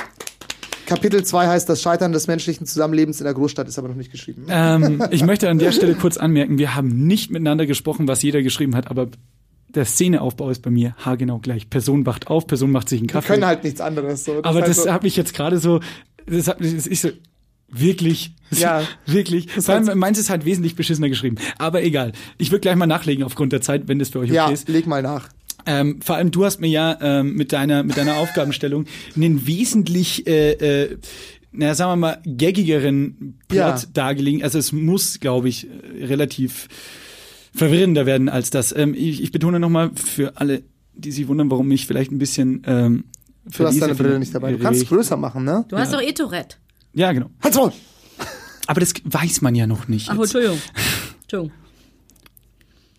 Kapitel 0.86 1.22
2 1.24 1.46
heißt 1.46 1.68
das 1.68 1.80
Scheitern 1.80 2.12
des 2.12 2.26
menschlichen 2.26 2.66
Zusammenlebens 2.66 3.20
in 3.20 3.24
der 3.24 3.34
Großstadt, 3.34 3.68
ist 3.68 3.78
aber 3.78 3.88
noch 3.88 3.94
nicht 3.94 4.10
geschrieben. 4.10 4.46
Ähm, 4.48 5.04
ich 5.12 5.24
möchte 5.24 5.48
an 5.48 5.60
der 5.60 5.70
Stelle 5.70 5.94
kurz 5.94 6.16
anmerken, 6.16 6.58
wir 6.58 6.74
haben 6.74 7.06
nicht 7.06 7.30
miteinander 7.30 7.64
gesprochen, 7.66 8.08
was 8.08 8.22
jeder 8.22 8.42
geschrieben 8.42 8.74
hat, 8.74 8.90
aber 8.90 9.08
der 9.68 9.84
Szeneaufbau 9.84 10.50
ist 10.50 10.62
bei 10.62 10.70
mir 10.70 10.96
haargenau 10.98 11.38
gleich. 11.38 11.70
Person 11.70 12.06
wacht 12.06 12.26
auf, 12.26 12.48
Person 12.48 12.72
macht 12.72 12.88
sich 12.88 12.98
einen 12.98 13.08
Wir 13.08 13.12
Kaffee. 13.12 13.28
können 13.28 13.46
halt 13.46 13.62
nichts 13.62 13.80
anderes. 13.80 14.24
So. 14.24 14.38
aber 14.42 14.48
ist 14.48 14.54
halt 14.54 14.68
das 14.68 14.82
so, 14.82 14.92
habe 14.92 15.06
ich 15.06 15.16
jetzt 15.16 15.32
gerade 15.32 15.58
so, 15.58 15.78
das, 16.26 16.48
hab, 16.48 16.58
das 16.58 16.88
ist 16.88 17.02
so, 17.02 17.10
wirklich, 17.72 18.32
Ja. 18.50 18.82
wirklich. 19.06 19.46
Das 19.54 19.66
Vor 19.66 19.74
allem, 19.74 19.84
heißt- 19.88 19.94
meins 19.94 20.18
ist 20.18 20.30
halt 20.30 20.44
wesentlich 20.44 20.74
beschissener 20.76 21.08
geschrieben. 21.08 21.36
Aber 21.58 21.82
egal. 21.82 22.12
Ich 22.38 22.50
würde 22.50 22.60
gleich 22.60 22.76
mal 22.76 22.86
nachlegen 22.86 23.24
aufgrund 23.24 23.52
der 23.52 23.60
Zeit, 23.60 23.88
wenn 23.88 23.98
das 23.98 24.08
für 24.10 24.18
euch 24.20 24.30
okay 24.30 24.36
ja, 24.36 24.48
ist. 24.50 24.68
leg 24.68 24.86
mal 24.86 25.02
nach. 25.02 25.28
Ähm, 25.66 26.00
vor 26.02 26.16
allem 26.16 26.30
du 26.30 26.44
hast 26.46 26.60
mir 26.60 26.68
ja 26.68 26.98
ähm, 27.02 27.34
mit 27.34 27.52
deiner 27.52 27.82
mit 27.82 27.96
deiner 27.98 28.16
Aufgabenstellung 28.16 28.86
einen 29.14 29.46
wesentlich 29.46 30.26
äh, 30.26 30.52
äh, 30.52 30.98
na 31.52 31.74
sagen 31.74 31.90
wir 31.92 31.96
mal 31.96 32.22
gaggigeren 32.38 33.38
Plot 33.48 33.58
Ja. 33.58 33.78
dargelegen. 33.92 34.42
Also 34.42 34.58
es 34.58 34.72
muss, 34.72 35.20
glaube 35.20 35.48
ich, 35.50 35.66
relativ 36.00 36.68
verwirrender 37.54 38.06
werden 38.06 38.28
als 38.28 38.50
das. 38.50 38.74
Ähm, 38.74 38.94
ich, 38.96 39.22
ich 39.22 39.32
betone 39.32 39.60
nochmal 39.60 39.90
für 39.94 40.36
alle, 40.38 40.62
die 40.94 41.12
sich 41.12 41.28
wundern, 41.28 41.50
warum 41.50 41.70
ich 41.72 41.86
vielleicht 41.86 42.10
ein 42.12 42.18
bisschen 42.18 42.62
ähm, 42.66 43.04
Du 43.56 43.64
hast 43.66 43.80
deine 43.80 43.94
Brille 43.94 44.18
nicht 44.18 44.34
dabei. 44.34 44.52
Du 44.52 44.58
kannst 44.58 44.82
es 44.82 44.88
größer 44.88 45.16
machen, 45.16 45.44
ne? 45.44 45.64
Du 45.68 45.76
hast 45.76 45.92
doch 45.92 46.00
eh 46.02 46.12
Tourette. 46.12 46.56
Ja, 46.92 47.12
genau. 47.12 47.30
Halt's 47.42 47.56
Maul! 47.56 47.72
Aber 48.66 48.80
das 48.80 48.94
weiß 49.02 49.40
man 49.40 49.54
ja 49.54 49.66
noch 49.66 49.88
nicht. 49.88 50.10
Ach. 50.10 50.18
Entschuldigung. 50.18 50.58
Entschuldigung. 51.22 51.52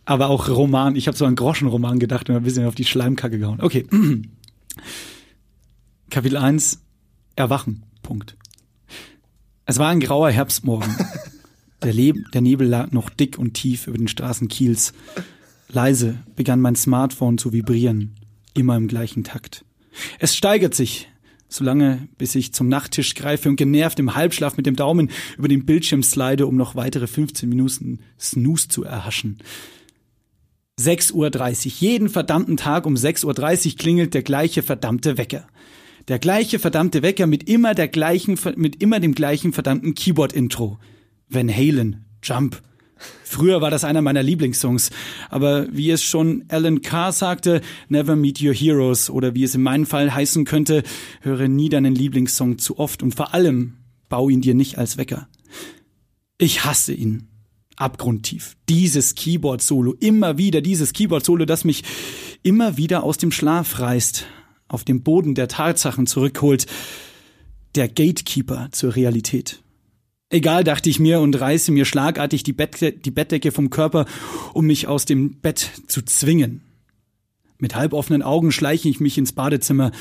Aber 0.05 0.29
auch 0.29 0.49
Roman. 0.49 0.95
Ich 0.95 1.07
habe 1.07 1.17
so 1.17 1.25
an 1.25 1.35
Groschenroman 1.35 1.99
gedacht 1.99 2.29
und 2.29 2.35
ein 2.35 2.43
bisschen 2.43 2.65
auf 2.65 2.75
die 2.75 2.85
Schleimkacke 2.85 3.39
gehauen. 3.39 3.61
Okay. 3.61 3.87
Kapitel 6.09 6.37
1. 6.37 6.81
Erwachen. 7.35 7.83
Punkt. 8.01 8.35
Es 9.65 9.77
war 9.77 9.89
ein 9.89 10.01
grauer 10.01 10.29
Herbstmorgen. 10.29 10.93
Der, 11.83 11.93
Leb 11.93 12.31
der 12.31 12.41
Nebel 12.41 12.67
lag 12.67 12.91
noch 12.91 13.09
dick 13.09 13.39
und 13.39 13.53
tief 13.53 13.87
über 13.87 13.97
den 13.97 14.07
Straßen 14.07 14.47
Kiels. 14.49 14.93
Leise 15.69 16.19
begann 16.35 16.61
mein 16.61 16.75
Smartphone 16.75 17.39
zu 17.39 17.53
vibrieren. 17.53 18.15
Immer 18.53 18.75
im 18.75 18.87
gleichen 18.87 19.23
Takt. 19.23 19.65
Es 20.19 20.35
steigert 20.35 20.75
sich, 20.75 21.09
solange 21.51 22.07
bis 22.17 22.33
ich 22.35 22.53
zum 22.53 22.69
Nachttisch 22.69 23.13
greife 23.13 23.49
und 23.49 23.57
genervt 23.57 23.99
im 23.99 24.15
Halbschlaf 24.15 24.57
mit 24.57 24.65
dem 24.65 24.75
Daumen 24.75 25.11
über 25.37 25.47
den 25.47 25.65
Bildschirm 25.65 26.01
slide, 26.01 26.47
um 26.47 26.55
noch 26.55 26.75
weitere 26.75 27.07
15 27.07 27.47
Minuten 27.47 27.99
Snooze 28.19 28.69
zu 28.69 28.83
erhaschen. 28.83 29.37
6.30 30.79 31.13
Uhr. 31.13 31.71
Jeden 31.79 32.09
verdammten 32.09 32.57
Tag 32.57 32.85
um 32.85 32.95
6.30 32.95 33.67
Uhr 33.67 33.77
klingelt 33.77 34.13
der 34.13 34.23
gleiche 34.23 34.63
verdammte 34.63 35.17
Wecker. 35.17 35.47
Der 36.07 36.17
gleiche 36.17 36.57
verdammte 36.57 37.03
Wecker 37.03 37.27
mit 37.27 37.47
immer 37.47 37.75
der 37.75 37.87
gleichen, 37.87 38.39
mit 38.55 38.81
immer 38.81 38.99
dem 38.99 39.13
gleichen 39.13 39.53
verdammten 39.53 39.93
Keyboard-Intro. 39.93 40.79
Van 41.29 41.49
Halen, 41.49 42.05
Jump. 42.23 42.61
Früher 43.23 43.61
war 43.61 43.71
das 43.71 43.83
einer 43.83 44.01
meiner 44.01 44.23
Lieblingssongs, 44.23 44.89
aber 45.29 45.67
wie 45.71 45.89
es 45.89 46.03
schon 46.03 46.43
Alan 46.49 46.81
Carr 46.81 47.11
sagte, 47.11 47.61
never 47.87 48.15
meet 48.15 48.41
your 48.41 48.53
heroes 48.53 49.09
oder 49.09 49.35
wie 49.35 49.43
es 49.43 49.55
in 49.55 49.63
meinem 49.63 49.85
Fall 49.85 50.13
heißen 50.13 50.45
könnte, 50.45 50.83
höre 51.21 51.47
nie 51.47 51.69
deinen 51.69 51.95
Lieblingssong 51.95 52.57
zu 52.57 52.77
oft 52.77 53.01
und 53.01 53.15
vor 53.15 53.33
allem 53.33 53.77
bau 54.09 54.29
ihn 54.29 54.41
dir 54.41 54.53
nicht 54.53 54.77
als 54.77 54.97
Wecker. 54.97 55.27
Ich 56.37 56.65
hasse 56.65 56.93
ihn. 56.93 57.27
Abgrundtief. 57.77 58.57
Dieses 58.69 59.15
Keyboard-Solo, 59.15 59.93
immer 59.99 60.37
wieder 60.37 60.61
dieses 60.61 60.93
Keyboard-Solo, 60.93 61.45
das 61.45 61.63
mich 61.63 61.83
immer 62.43 62.77
wieder 62.77 63.03
aus 63.03 63.17
dem 63.17 63.31
Schlaf 63.31 63.79
reißt, 63.79 64.27
auf 64.67 64.83
den 64.83 65.03
Boden 65.03 65.35
der 65.35 65.47
Tatsachen 65.47 66.05
zurückholt. 66.05 66.67
Der 67.75 67.87
Gatekeeper 67.87 68.69
zur 68.71 68.95
Realität. 68.95 69.60
Egal, 70.33 70.63
dachte 70.63 70.89
ich 70.89 70.97
mir 70.97 71.19
und 71.19 71.39
reiße 71.39 71.73
mir 71.73 71.83
schlagartig 71.83 72.43
die, 72.43 72.53
Bett 72.53 73.05
die 73.05 73.11
Bettdecke 73.11 73.51
vom 73.51 73.69
Körper, 73.69 74.05
um 74.53 74.65
mich 74.65 74.87
aus 74.87 75.03
dem 75.03 75.33
Bett 75.41 75.69
zu 75.87 76.01
zwingen. 76.03 76.61
Mit 77.57 77.75
halboffenen 77.75 78.23
Augen 78.23 78.53
schleiche 78.53 78.87
ich 78.87 79.01
mich 79.01 79.17
ins 79.17 79.33
Badezimmer. 79.33 79.91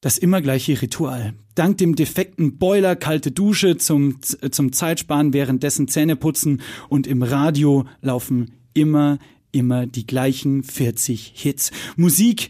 Das 0.00 0.16
immer 0.16 0.40
gleiche 0.40 0.80
Ritual. 0.80 1.34
Dank 1.54 1.76
dem 1.78 1.96
defekten 1.96 2.56
Boiler 2.56 2.96
kalte 2.96 3.30
Dusche 3.30 3.76
zum, 3.76 4.20
zum 4.22 4.72
Zeitsparen 4.72 5.34
währenddessen 5.34 5.86
Zähne 5.86 6.16
putzen 6.16 6.62
und 6.88 7.06
im 7.06 7.22
Radio 7.22 7.84
laufen 8.00 8.52
immer, 8.72 9.18
immer 9.52 9.86
die 9.86 10.06
gleichen 10.06 10.62
40 10.62 11.32
Hits. 11.36 11.72
Musik, 11.96 12.48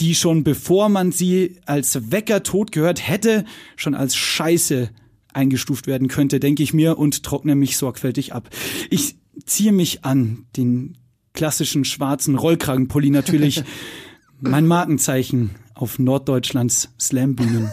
die 0.00 0.14
schon 0.14 0.44
bevor 0.44 0.88
man 0.88 1.12
sie 1.12 1.58
als 1.66 2.10
Wecker 2.10 2.42
tot 2.42 2.72
gehört 2.72 3.06
hätte, 3.06 3.44
schon 3.76 3.94
als 3.94 4.16
Scheiße 4.16 4.88
eingestuft 5.34 5.86
werden 5.86 6.08
könnte, 6.08 6.40
denke 6.40 6.62
ich 6.62 6.74
mir 6.74 6.98
und 6.98 7.22
trockne 7.22 7.54
mich 7.54 7.76
sorgfältig 7.76 8.32
ab. 8.32 8.50
Ich 8.90 9.16
ziehe 9.46 9.72
mich 9.72 10.04
an, 10.04 10.46
den 10.56 10.96
klassischen 11.34 11.84
schwarzen 11.84 12.36
Rollkragenpulli 12.36 13.10
natürlich, 13.10 13.64
mein 14.40 14.66
Markenzeichen 14.66 15.50
auf 15.74 15.98
Norddeutschlands 15.98 16.90
Slambühnen. 17.00 17.70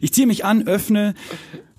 Ich 0.00 0.12
ziehe 0.12 0.26
mich 0.26 0.44
an, 0.44 0.66
öffne 0.66 1.14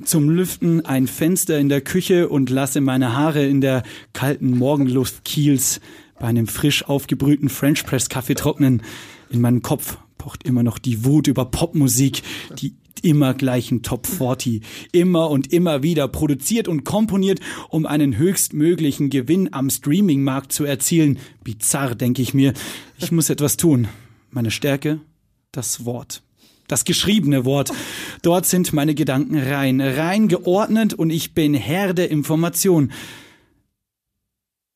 zum 0.04 0.30
Lüften 0.30 0.86
ein 0.86 1.08
Fenster 1.08 1.60
in 1.60 1.70
der 1.70 1.82
Küche 1.82 2.28
und 2.30 2.50
lasse 2.50 2.82
meine 2.82 3.16
Haare 3.16 3.46
in 3.46 3.62
der 3.62 3.84
kalten 4.14 4.58
Morgenluft 4.58 5.24
Kiels 5.24 5.80
bei 6.20 6.28
einem 6.28 6.48
frisch 6.48 6.86
aufgebrühten 6.86 7.50
French 7.50 7.86
Press 7.86 8.10
Kaffee 8.10 8.36
trocknen. 8.36 8.82
In 9.30 9.42
meinem 9.42 9.62
Kopf 9.62 9.98
pocht 10.18 10.44
immer 10.44 10.64
noch 10.64 10.80
die 10.80 11.06
Wut 11.06 11.28
über 11.28 11.46
Popmusik, 11.46 12.24
die 12.60 12.76
immer 13.04 13.34
gleichen 13.34 13.84
Top 13.84 14.08
40, 14.08 14.64
immer 14.92 15.30
und 15.30 15.54
immer 15.54 15.84
wieder 15.84 16.08
produziert 16.08 16.68
und 16.68 16.84
komponiert, 16.84 17.40
um 17.70 17.86
einen 17.86 18.18
höchstmöglichen 18.18 19.10
Gewinn 19.10 19.54
am 19.54 19.70
Streamingmarkt 19.70 20.52
zu 20.52 20.66
erzielen. 20.66 21.20
Bizarr, 21.44 21.96
denke 21.96 22.22
ich 22.22 22.34
mir. 22.34 22.54
Ich 22.98 23.12
muss 23.12 23.30
etwas 23.30 23.58
tun. 23.58 23.88
Meine 24.32 24.52
Stärke? 24.52 25.00
Das 25.52 25.86
Wort. 25.86 26.24
Das 26.68 26.86
geschriebene 26.86 27.46
Wort. 27.46 27.72
Dort 28.22 28.46
sind 28.46 28.74
meine 28.74 28.96
Gedanken 28.96 29.38
rein, 29.38 29.82
rein 29.82 30.28
geordnet 30.28 30.94
und 30.94 31.10
ich 31.10 31.34
bin 31.34 31.54
Herr 31.54 31.94
der 31.94 32.10
Information. 32.10 32.92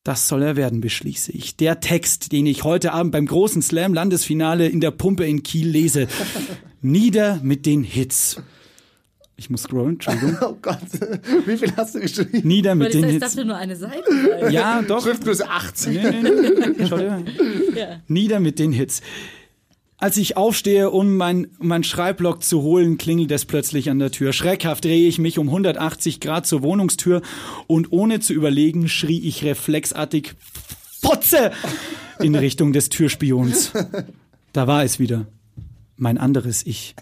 Das 0.08 0.26
soll 0.26 0.42
er 0.42 0.56
werden, 0.56 0.80
beschließe 0.80 1.32
ich. 1.32 1.56
Der 1.56 1.80
Text, 1.80 2.32
den 2.32 2.46
ich 2.46 2.64
heute 2.64 2.92
Abend 2.94 3.12
beim 3.12 3.26
großen 3.26 3.60
Slam-Landesfinale 3.60 4.66
in 4.66 4.80
der 4.80 4.90
Pumpe 4.90 5.26
in 5.26 5.42
Kiel 5.42 5.68
lese. 5.68 6.08
Nieder 6.80 7.40
mit 7.42 7.66
den 7.66 7.82
Hits. 7.82 8.40
Ich 9.36 9.50
muss 9.50 9.64
scrollen, 9.64 9.96
Entschuldigung. 9.96 10.38
Oh 10.40 10.56
Gott, 10.62 10.78
wie 11.44 11.58
viel 11.58 11.76
hast 11.76 11.94
du 11.94 12.00
geschrieben? 12.00 12.40
Nieder 12.48 12.74
mit 12.74 12.94
den 12.94 13.02
das 13.02 13.10
Hits. 13.10 13.20
dafür 13.26 13.44
nur 13.44 13.56
eine 13.56 13.76
Seite. 13.76 14.48
Ja, 14.50 14.80
doch. 14.80 15.02
Schriftgröße 15.02 15.46
80. 15.46 16.02
Nee, 16.02 16.10
nee, 16.22 16.30
nee. 16.32 17.78
Ja. 17.78 18.00
Nieder 18.06 18.40
mit 18.40 18.58
den 18.58 18.72
Hits. 18.72 19.02
Als 20.00 20.16
ich 20.16 20.36
aufstehe, 20.36 20.90
um 20.90 21.16
mein, 21.16 21.48
mein 21.58 21.82
Schreibblock 21.82 22.44
zu 22.44 22.62
holen, 22.62 22.98
klingelt 22.98 23.32
es 23.32 23.44
plötzlich 23.44 23.90
an 23.90 23.98
der 23.98 24.12
Tür. 24.12 24.32
Schreckhaft 24.32 24.84
drehe 24.84 25.08
ich 25.08 25.18
mich 25.18 25.40
um 25.40 25.48
180 25.48 26.20
Grad 26.20 26.46
zur 26.46 26.62
Wohnungstür 26.62 27.20
und 27.66 27.90
ohne 27.90 28.20
zu 28.20 28.32
überlegen 28.32 28.88
schrie 28.88 29.18
ich 29.18 29.42
reflexartig 29.42 30.34
Fotze 31.02 31.50
in 32.20 32.36
Richtung 32.36 32.72
des 32.72 32.90
Türspions. 32.90 33.72
Da 34.52 34.66
war 34.66 34.84
es 34.84 34.98
wieder. 34.98 35.26
Mein 36.00 36.16
anderes 36.16 36.64
Ich. 36.64 36.94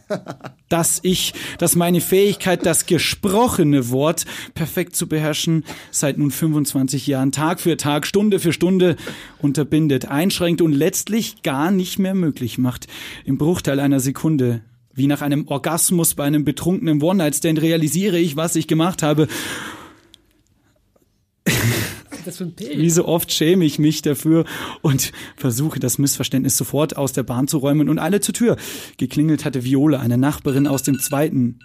Das 0.68 1.00
Ich, 1.02 1.34
das 1.58 1.76
meine 1.76 2.00
Fähigkeit, 2.00 2.64
das 2.66 2.86
gesprochene 2.86 3.90
Wort 3.90 4.24
perfekt 4.54 4.96
zu 4.96 5.06
beherrschen, 5.06 5.64
seit 5.92 6.18
nun 6.18 6.30
25 6.32 7.06
Jahren 7.06 7.30
Tag 7.30 7.60
für 7.60 7.76
Tag, 7.76 8.06
Stunde 8.06 8.40
für 8.40 8.52
Stunde 8.52 8.96
unterbindet, 9.38 10.06
einschränkt 10.06 10.62
und 10.62 10.72
letztlich 10.72 11.42
gar 11.42 11.70
nicht 11.70 11.98
mehr 11.98 12.14
möglich 12.14 12.58
macht. 12.58 12.88
Im 13.24 13.38
Bruchteil 13.38 13.78
einer 13.78 14.00
Sekunde. 14.00 14.62
Wie 14.92 15.06
nach 15.06 15.20
einem 15.20 15.46
Orgasmus 15.46 16.14
bei 16.14 16.24
einem 16.24 16.46
betrunkenen 16.46 17.02
One-Night-Stand 17.02 17.60
realisiere 17.60 18.18
ich, 18.18 18.34
was 18.36 18.56
ich 18.56 18.66
gemacht 18.66 19.02
habe 19.02 19.28
Das 22.26 22.38
für 22.38 22.44
ein 22.44 22.52
Bild. 22.54 22.78
wie 22.78 22.90
so 22.90 23.06
oft 23.06 23.32
schäme 23.32 23.64
ich 23.64 23.78
mich 23.78 24.02
dafür 24.02 24.44
und 24.82 25.12
versuche 25.36 25.78
das 25.78 25.98
Missverständnis 25.98 26.56
sofort 26.56 26.96
aus 26.96 27.12
der 27.12 27.22
Bahn 27.22 27.46
zu 27.46 27.58
räumen 27.58 27.88
und 27.88 28.00
alle 28.00 28.20
zur 28.20 28.34
Tür. 28.34 28.56
Geklingelt 28.96 29.44
hatte 29.44 29.64
Viola, 29.64 30.00
eine 30.00 30.18
Nachbarin 30.18 30.66
aus 30.66 30.82
dem 30.82 30.98
zweiten. 30.98 31.60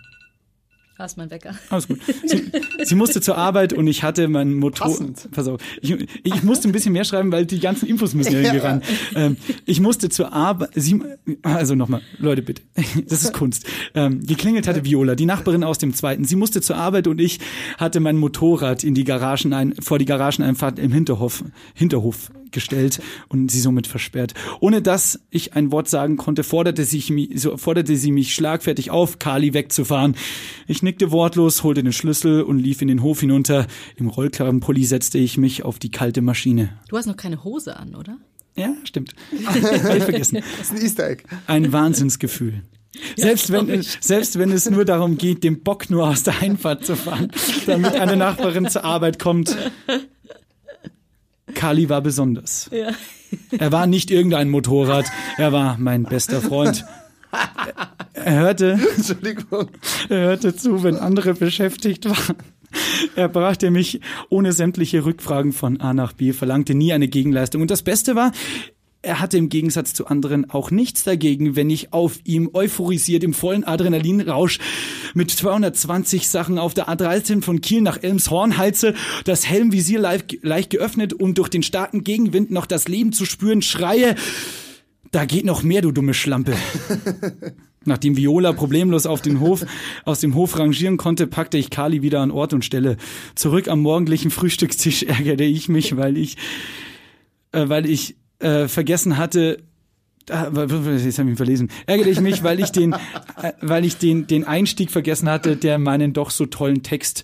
Da 1.02 1.06
ist 1.06 1.18
mein 1.18 1.32
Wecker. 1.32 1.56
Alles 1.72 1.88
gut. 1.88 1.98
Sie, 2.28 2.52
sie 2.84 2.94
musste 2.94 3.22
zur 3.22 3.36
Arbeit 3.36 3.74
und 3.74 3.88
ich 3.88 4.04
hatte 4.04 4.28
mein 4.28 4.54
Motor. 4.54 4.96
Pass 5.32 5.48
auf. 5.48 5.60
Ich, 5.82 5.96
ich 6.22 6.44
musste 6.44 6.70
ein 6.70 6.74
bisschen 6.74 6.94
mehr 6.94 7.06
schreiben, 7.06 7.32
weil 7.32 7.48
die 7.48 7.60
ganzen 7.60 7.90
Infos 7.90 8.14
müssen 8.14 8.34
ja 8.34 8.40
irgendwie 8.42 8.60
ran. 8.60 8.84
Ähm, 9.16 9.38
ich 9.66 9.80
musste 9.80 10.10
zur 10.10 10.32
Arbeit. 10.32 10.70
Sie, 10.76 11.02
also 11.42 11.74
nochmal, 11.74 12.04
Leute, 12.20 12.44
bitte. 12.44 12.62
Das 13.08 13.24
ist 13.24 13.34
Kunst. 13.34 13.66
Ähm, 13.96 14.24
geklingelt 14.24 14.68
hatte 14.68 14.86
Viola, 14.86 15.16
die 15.16 15.26
Nachbarin 15.26 15.64
aus 15.64 15.80
dem 15.80 15.96
zweiten. 15.96 16.24
Sie 16.24 16.36
musste 16.36 16.62
zur 16.62 16.76
Arbeit 16.76 17.08
und 17.08 17.20
ich 17.20 17.40
hatte 17.80 18.00
mein 18.00 18.18
Motorrad 18.18 18.84
in 18.84 18.94
die 18.94 19.04
Garagen 19.04 19.54
ein, 19.54 19.74
vor 19.82 19.98
die 19.98 20.06
Garageneinfahrt 20.06 20.78
im 20.78 20.92
Hinterhof, 20.92 21.44
Hinterhof 21.74 22.30
gestellt 22.52 23.02
und 23.30 23.52
sie 23.52 23.60
somit 23.60 23.88
versperrt. 23.88 24.34
Ohne 24.60 24.82
dass 24.82 25.20
ich 25.30 25.54
ein 25.54 25.72
Wort 25.72 25.90
sagen 25.90 26.18
konnte, 26.18 26.44
forderte, 26.44 26.84
sich, 26.86 27.10
mi- 27.10 27.38
so 27.38 27.58
forderte 27.58 27.96
sie 27.96 28.12
mich 28.12 28.34
schlagfertig 28.34 28.92
auf, 28.92 29.20
Kali 29.20 29.54
wegzufahren. 29.54 30.16
Ich 30.68 30.84
nickte 30.84 31.12
wortlos, 31.12 31.64
holte 31.64 31.84
den 31.84 31.94
Schlüssel 31.94 32.42
und 32.44 32.60
lief 32.60 32.82
in 32.82 32.88
den 32.88 33.02
Hof 33.02 33.20
hinunter. 33.22 33.68
Im 33.96 34.08
Rollkragenpulli 34.08 34.84
setzte 34.86 35.18
ich 35.18 35.38
mich 35.38 35.64
auf 35.64 35.80
die 35.80 35.92
kalte 35.92 36.22
Maschine. 36.22 36.70
Du 36.90 36.98
hast 36.98 37.06
noch 37.06 37.18
keine 37.18 37.44
Hose 37.44 37.78
an, 37.78 37.96
oder? 37.96 38.18
Ja, 38.56 38.74
stimmt. 38.84 39.14
Hab 39.46 39.56
ich 39.96 40.04
vergessen. 40.04 40.40
Das 40.58 40.70
ist 40.70 40.72
ein 40.74 40.82
Easter 40.82 41.10
Egg. 41.10 41.24
Ein 41.48 41.72
Wahnsinnsgefühl. 41.72 42.62
Selbst 43.16 43.52
wenn, 43.54 43.70
es, 43.70 43.98
selbst 44.02 44.38
wenn 44.38 44.52
es 44.52 44.70
nur 44.70 44.84
darum 44.84 45.18
geht, 45.18 45.46
den 45.46 45.64
Bock 45.64 45.90
nur 45.90 46.10
aus 46.10 46.24
der 46.24 46.42
Einfahrt 46.42 46.86
zu 46.86 46.98
fahren, 46.98 47.32
damit 47.66 47.96
eine 47.96 48.18
Nachbarin 48.18 48.68
zur 48.68 48.84
Arbeit 48.84 49.18
kommt. 49.18 49.56
Kali 51.62 51.90
war 51.90 52.02
besonders. 52.02 52.72
Ja. 52.74 52.90
Er 53.56 53.72
war 53.72 53.86
nicht 53.86 54.10
irgendein 54.10 54.50
Motorrad, 54.50 55.06
er 55.38 55.52
war 55.52 55.78
mein 55.78 56.04
bester 56.04 56.42
Freund. 56.42 56.84
Er 58.14 58.34
hörte, 58.34 58.80
Entschuldigung. 58.98 59.70
er 60.10 60.22
hörte 60.22 60.56
zu, 60.56 60.82
wenn 60.82 60.96
andere 60.96 61.36
beschäftigt 61.36 62.10
waren. 62.10 62.36
Er 63.16 63.30
brachte 63.30 63.70
mich 63.70 64.02
ohne 64.30 64.54
sämtliche 64.54 65.06
Rückfragen 65.06 65.54
von 65.54 65.80
A 65.80 65.94
nach 65.94 66.14
B, 66.14 66.34
verlangte 66.34 66.74
nie 66.74 66.94
eine 66.94 67.08
Gegenleistung. 67.08 67.62
Und 67.62 67.70
das 67.70 67.84
Beste 67.84 68.16
war, 68.16 68.32
er 69.04 69.20
hatte 69.20 69.38
im 69.38 69.50
Gegensatz 69.50 69.94
zu 69.94 70.08
anderen 70.08 70.50
auch 70.50 70.70
nichts 70.70 71.04
dagegen, 71.04 71.56
wenn 71.56 71.70
ich 71.70 71.92
auf 71.92 72.20
ihm 72.24 72.52
euphorisiert 72.54 73.24
im 73.24 73.34
vollen 73.34 73.64
Adrenalinrausch 73.64 74.60
mit 75.16 75.32
220 75.32 76.30
Sachen 76.30 76.60
auf 76.60 76.74
der 76.74 76.88
A13 76.88 77.42
von 77.42 77.62
Kiel 77.62 77.82
nach 77.82 78.02
Elmshorn 78.02 78.58
heize, 78.58 78.94
das 79.24 79.48
Helmvisier 79.48 80.00
leicht, 80.00 80.70
geöffnet, 80.70 81.14
um 81.14 81.34
durch 81.34 81.50
den 81.50 81.64
starken 81.64 82.04
Gegenwind 82.04 82.52
noch 82.52 82.68
das 82.68 82.88
Leben 82.88 83.12
zu 83.12 83.26
spüren, 83.26 83.62
schreie, 83.62 84.16
da 85.12 85.26
geht 85.26 85.46
noch 85.46 85.64
mehr, 85.64 85.82
du 85.82 85.92
dumme 85.92 86.14
Schlampe. 86.14 86.56
Nachdem 87.84 88.16
Viola 88.16 88.54
problemlos 88.54 89.08
auf 89.08 89.24
den 89.24 89.40
Hof, 89.40 89.66
aus 90.06 90.20
dem 90.20 90.36
Hof 90.36 90.60
rangieren 90.60 90.98
konnte, 90.98 91.26
packte 91.26 91.58
ich 91.58 91.72
Kali 91.72 92.04
wieder 92.04 92.20
an 92.20 92.30
Ort 92.30 92.54
und 92.54 92.64
Stelle. 92.64 92.98
Zurück 93.34 93.68
am 93.68 93.82
morgendlichen 93.82 94.30
Frühstückstisch 94.30 95.04
ärgerte 95.08 95.44
ich 95.44 95.68
mich, 95.68 95.98
weil 95.98 96.18
ich, 96.18 96.38
äh, 97.52 97.68
weil 97.68 97.90
ich 97.90 98.16
äh, 98.42 98.68
vergessen 98.68 99.18
hatte, 99.18 99.60
Ah, 100.30 100.50
Jetzt 100.54 101.18
habe 101.18 101.30
ich 101.30 101.34
ihn 101.34 101.36
verlesen. 101.36 101.72
Ärgerte 101.88 102.12
ich 102.12 102.22
mich, 102.22 102.44
weil 102.44 102.60
ich 102.60 102.70
den, 102.72 102.94
äh, 102.94 103.54
weil 103.62 103.86
ich 103.86 103.98
den, 103.98 104.28
den 104.28 104.46
Einstieg 104.46 104.92
vergessen 104.92 105.30
hatte, 105.30 105.56
der 105.58 105.80
meinen 105.80 106.14
doch 106.14 106.30
so 106.30 106.46
tollen 106.46 106.84
Text 106.84 107.24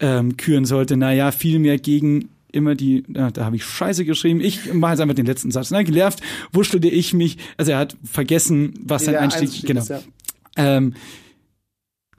ähm, 0.00 0.36
küren 0.36 0.64
sollte. 0.64 0.96
Naja, 0.96 1.30
vielmehr 1.30 1.78
gegen 1.78 2.30
immer 2.52 2.74
die, 2.74 3.04
ja, 3.08 3.30
da 3.30 3.44
habe 3.44 3.56
ich 3.56 3.64
Scheiße 3.64 4.04
geschrieben. 4.04 4.40
Ich 4.40 4.72
mache 4.72 4.92
jetzt 4.92 5.00
einfach 5.00 5.14
den 5.14 5.26
letzten 5.26 5.50
Satz. 5.50 5.70
Na, 5.70 5.82
genervt 5.82 6.20
wuschelte 6.52 6.88
ich 6.88 7.14
mich, 7.14 7.38
also 7.56 7.72
er 7.72 7.78
hat 7.78 7.96
vergessen, 8.04 8.74
was 8.82 9.04
sein 9.04 9.16
Einstieg, 9.16 9.42
Einstieg 9.42 9.66
genau. 9.66 9.80
ist, 9.80 9.88
ja. 9.90 10.00
Ähm, 10.56 10.94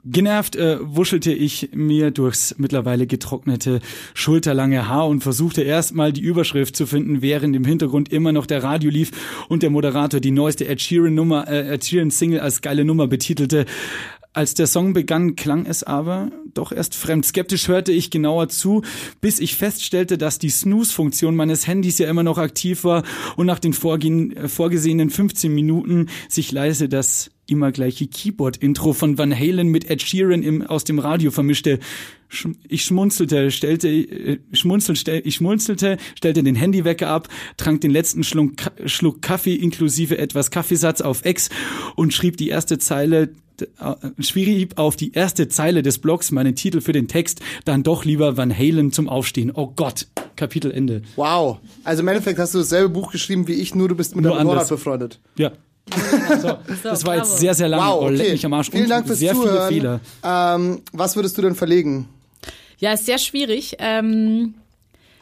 genervt 0.04 0.56
äh, 0.56 0.78
wuschelte 0.80 1.32
ich 1.32 1.70
mir 1.72 2.10
durchs 2.10 2.54
mittlerweile 2.58 3.06
getrocknete, 3.06 3.80
schulterlange 4.12 4.88
Haar 4.88 5.08
und 5.08 5.22
versuchte 5.22 5.62
erstmal 5.62 6.12
die 6.12 6.20
Überschrift 6.20 6.76
zu 6.76 6.86
finden, 6.86 7.22
während 7.22 7.56
im 7.56 7.64
Hintergrund 7.64 8.12
immer 8.12 8.32
noch 8.32 8.46
der 8.46 8.62
Radio 8.62 8.90
lief 8.90 9.10
und 9.48 9.62
der 9.62 9.70
Moderator 9.70 10.20
die 10.20 10.30
neueste 10.30 10.66
Ed 10.68 10.80
Sheeran 10.80 11.14
Nummer, 11.14 11.48
äh, 11.48 11.74
Ed 11.74 11.84
Sheeran 11.84 12.10
Single 12.10 12.40
als 12.40 12.60
geile 12.60 12.84
Nummer 12.84 13.06
betitelte. 13.06 13.66
Als 14.34 14.54
der 14.54 14.66
Song 14.66 14.94
begann, 14.94 15.36
klang 15.36 15.64
es 15.64 15.84
aber 15.84 16.32
doch 16.54 16.72
erst 16.72 16.96
fremd. 16.96 17.24
Skeptisch 17.24 17.68
hörte 17.68 17.92
ich 17.92 18.10
genauer 18.10 18.48
zu, 18.48 18.82
bis 19.20 19.38
ich 19.38 19.54
feststellte, 19.54 20.18
dass 20.18 20.40
die 20.40 20.50
Snooze-Funktion 20.50 21.36
meines 21.36 21.68
Handys 21.68 21.98
ja 21.98 22.08
immer 22.10 22.24
noch 22.24 22.38
aktiv 22.38 22.82
war 22.82 23.04
und 23.36 23.46
nach 23.46 23.60
den 23.60 23.72
äh, 24.32 24.48
vorgesehenen 24.48 25.10
15 25.10 25.54
Minuten 25.54 26.08
sich 26.28 26.50
leise 26.50 26.88
das 26.88 27.30
immer 27.46 27.70
gleiche 27.70 28.08
Keyboard-Intro 28.08 28.92
von 28.92 29.18
Van 29.18 29.32
Halen 29.32 29.68
mit 29.68 29.88
Ed 29.88 30.02
Sheeran 30.02 30.42
im, 30.42 30.62
aus 30.62 30.82
dem 30.82 30.98
Radio 30.98 31.30
vermischte. 31.30 31.78
Ich 32.66 32.82
schmunzelte, 32.82 33.52
stellte, 33.52 33.88
äh, 33.88 34.38
schmunzel, 34.52 34.96
stell, 34.96 35.22
ich 35.24 35.36
schmunzelte, 35.36 35.98
stellte 36.16 36.42
den 36.42 36.56
Handywecker 36.56 37.06
ab, 37.08 37.28
trank 37.56 37.82
den 37.82 37.92
letzten 37.92 38.24
Schluck, 38.24 38.54
Schluck 38.86 39.22
Kaffee 39.22 39.54
inklusive 39.54 40.18
etwas 40.18 40.50
Kaffeesatz 40.50 41.02
auf 41.02 41.24
Ex 41.24 41.50
und 41.94 42.12
schrieb 42.12 42.36
die 42.36 42.48
erste 42.48 42.78
Zeile 42.78 43.30
schrieb 44.20 44.78
auf 44.78 44.96
die 44.96 45.12
erste 45.12 45.48
Zeile 45.48 45.82
des 45.82 45.98
Blogs 45.98 46.30
meinen 46.30 46.54
Titel 46.54 46.80
für 46.80 46.92
den 46.92 47.08
Text, 47.08 47.40
dann 47.64 47.82
doch 47.82 48.04
lieber 48.04 48.36
Van 48.36 48.56
Halen 48.56 48.92
zum 48.92 49.08
Aufstehen. 49.08 49.52
Oh 49.54 49.68
Gott, 49.74 50.06
Kapitelende. 50.36 51.02
Wow. 51.16 51.58
Also 51.84 52.02
im 52.02 52.08
Endeffekt 52.08 52.38
hast 52.38 52.54
du 52.54 52.58
dasselbe 52.58 52.88
Buch 52.88 53.12
geschrieben 53.12 53.46
wie 53.48 53.54
ich, 53.54 53.74
nur 53.74 53.88
du 53.88 53.94
bist 53.94 54.14
mit 54.16 54.24
Nur 54.24 54.32
einem 54.34 54.44
Motorrad 54.46 54.64
anders. 54.64 54.68
befreundet. 54.78 55.20
Ja. 55.36 55.52
So, 56.40 56.56
das 56.82 57.04
war 57.04 57.16
jetzt 57.18 57.38
sehr, 57.38 57.54
sehr 57.54 57.68
lang. 57.68 57.80
Wow, 57.80 58.02
Oh, 58.04 58.08
leck 58.08 58.20
okay. 58.22 58.32
mich 58.32 58.46
am 58.46 58.52
Arsch. 58.54 58.70
Vielen 58.70 58.84
Und 58.84 58.88
Dank 58.90 59.06
fürs 59.06 59.18
sehr 59.18 59.34
Zuhören. 59.34 59.68
viele 59.68 60.00
Fehler. 60.22 60.54
Ähm, 60.56 60.80
was 60.92 61.14
würdest 61.16 61.36
du 61.38 61.42
denn 61.42 61.54
verlegen? 61.54 62.08
Ja, 62.78 62.92
ist 62.94 63.06
sehr 63.06 63.18
schwierig. 63.18 63.76
Ähm, 63.78 64.54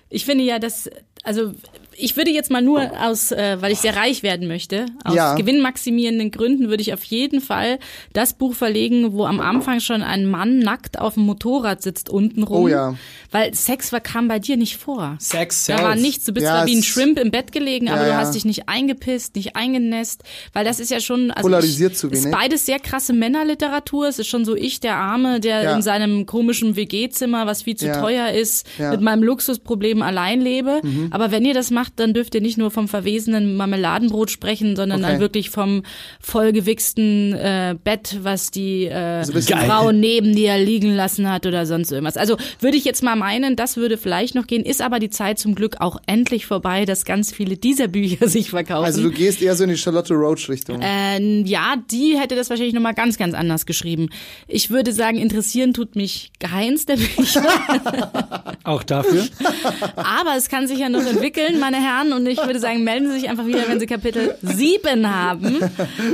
ich 0.08 0.24
finde 0.24 0.44
ja, 0.44 0.58
dass, 0.58 0.88
also 1.24 1.52
ich 1.96 2.16
würde 2.16 2.30
jetzt 2.30 2.50
mal 2.50 2.62
nur 2.62 2.90
aus, 3.00 3.32
äh, 3.32 3.56
weil 3.60 3.72
ich 3.72 3.78
sehr 3.78 3.96
reich 3.96 4.22
werden 4.22 4.48
möchte, 4.48 4.86
aus 5.04 5.14
Ja. 5.14 5.34
gewinnmaximierenden 5.34 6.30
Gründen 6.30 6.68
würde 6.68 6.82
ich 6.82 6.92
auf 6.94 7.04
jeden 7.04 7.40
Fall 7.40 7.78
das 8.12 8.32
Buch 8.34 8.54
verlegen, 8.54 9.12
wo 9.12 9.24
am 9.24 9.40
Anfang 9.40 9.80
schon 9.80 10.02
ein 10.02 10.26
Mann 10.26 10.58
nackt 10.58 10.98
auf 10.98 11.14
dem 11.14 11.24
Motorrad 11.24 11.82
sitzt 11.82 12.08
unten 12.08 12.42
rum. 12.42 12.64
Oh 12.64 12.68
ja. 12.68 12.94
Weil 13.30 13.54
Sex 13.54 13.92
war, 13.92 14.00
kam 14.00 14.28
bei 14.28 14.38
dir 14.38 14.56
nicht 14.56 14.76
vor. 14.76 15.16
Sex 15.18 15.66
Da 15.66 15.82
war 15.82 15.96
nichts, 15.96 16.24
du 16.26 16.32
bist 16.32 16.44
Ja, 16.44 16.56
zwar 16.58 16.66
wie 16.66 16.76
ein 16.76 16.82
Shrimp 16.82 17.18
im 17.18 17.30
Bett 17.30 17.50
gelegen, 17.52 17.88
aber 17.88 18.02
Ja, 18.06 18.08
du 18.08 18.16
hast 18.16 18.34
dich 18.34 18.44
nicht 18.44 18.68
eingepisst, 18.68 19.36
nicht 19.36 19.56
eingenässt, 19.56 20.22
weil 20.52 20.64
das 20.64 20.80
ist 20.80 20.90
ja 20.90 21.00
schon 21.00 21.30
also 21.30 21.48
Polarisiert 21.48 21.92
ich, 21.92 21.98
zu 21.98 22.08
Ist 22.10 22.24
wenig. 22.24 22.36
beides 22.36 22.66
sehr 22.66 22.78
krasse 22.78 23.12
Männerliteratur. 23.12 24.06
Es 24.08 24.18
ist 24.18 24.28
schon 24.28 24.44
so 24.44 24.54
ich, 24.54 24.80
der 24.80 24.96
Arme, 24.96 25.40
der 25.40 25.74
in 25.74 25.82
seinem 25.82 26.26
komischen 26.26 26.76
WG-Zimmer, 26.76 27.46
was 27.46 27.62
viel 27.62 27.76
zu 27.76 27.90
teuer 27.92 28.28
ist. 28.30 28.66
Mhm. 28.78 28.90
mit 28.90 29.00
meinem 29.00 29.22
Luxusproblem 29.22 30.02
allein 30.02 30.40
lebe. 30.40 30.80
Aber 31.10 31.30
wenn 31.30 31.44
ihr 31.44 31.54
das 31.54 31.70
macht, 31.70 31.81
dann 31.88 32.14
dürft 32.14 32.34
ihr 32.34 32.40
nicht 32.40 32.58
nur 32.58 32.70
vom 32.70 32.88
verwesenen 32.88 33.56
Marmeladenbrot 33.56 34.30
sprechen, 34.30 34.76
sondern 34.76 35.00
Okay. 35.02 35.12
dann 35.12 35.20
wirklich 35.20 35.50
vom 35.50 35.82
vollgewichsten 36.20 37.34
äh, 37.34 37.76
Bett, 37.82 38.18
was 38.22 38.50
die 38.50 38.86
äh, 38.86 39.20
ein 39.22 39.32
bisschen- 39.32 39.58
Frau 39.60 39.92
neben 39.92 40.34
dir 40.34 40.58
liegen 40.58 40.94
lassen 40.94 41.30
hat 41.30 41.46
oder 41.46 41.66
sonst 41.66 41.92
irgendwas. 41.92 42.16
Also 42.16 42.36
würde 42.60 42.76
ich 42.76 42.84
jetzt 42.84 43.02
mal 43.02 43.16
meinen, 43.16 43.54
das 43.56 43.76
würde 43.76 43.96
vielleicht 43.96 44.34
noch 44.34 44.46
gehen, 44.46 44.64
ist 44.64 44.82
aber 44.82 44.98
die 44.98 45.10
Zeit 45.10 45.38
zum 45.38 45.54
Glück 45.54 45.76
auch 45.80 45.98
endlich 46.06 46.46
vorbei, 46.46 46.84
dass 46.84 47.04
ganz 47.04 47.32
viele 47.32 47.56
dieser 47.56 47.88
Bücher 47.88 48.28
sich 48.28 48.50
verkaufen. 48.50 48.84
Also 48.84 49.02
du 49.02 49.10
gehst 49.10 49.40
eher 49.42 49.54
so 49.54 49.64
in 49.64 49.70
die 49.70 49.76
Charlotte 49.76 50.14
Roach 50.14 50.48
Richtung. 50.48 50.80
Ähm, 50.82 51.44
ja, 51.46 51.76
die 51.90 52.18
hätte 52.18 52.34
das 52.34 52.50
wahrscheinlich 52.50 52.74
nochmal 52.74 52.94
ganz, 52.94 53.18
ganz 53.18 53.34
anders 53.34 53.66
geschrieben. 53.66 54.08
Ich 54.48 54.70
würde 54.70 54.92
sagen, 54.92 55.18
interessieren 55.18 55.74
tut 55.74 55.96
mich 55.96 56.32
keins 56.38 56.86
der 56.86 56.96
Bücher, 56.96 57.42
Auch 58.64 58.82
dafür. 58.82 59.26
aber 59.96 60.36
es 60.36 60.48
kann 60.48 60.66
sich 60.68 60.78
ja 60.78 60.88
noch 60.88 61.04
entwickeln, 61.06 61.58
meine 61.72 61.84
Herren. 61.84 62.12
Und 62.12 62.26
ich 62.26 62.38
würde 62.38 62.60
sagen, 62.60 62.84
melden 62.84 63.08
Sie 63.10 63.20
sich 63.20 63.28
einfach 63.28 63.46
wieder, 63.46 63.68
wenn 63.68 63.80
Sie 63.80 63.86
Kapitel 63.86 64.34
7 64.42 65.08
haben. 65.08 65.56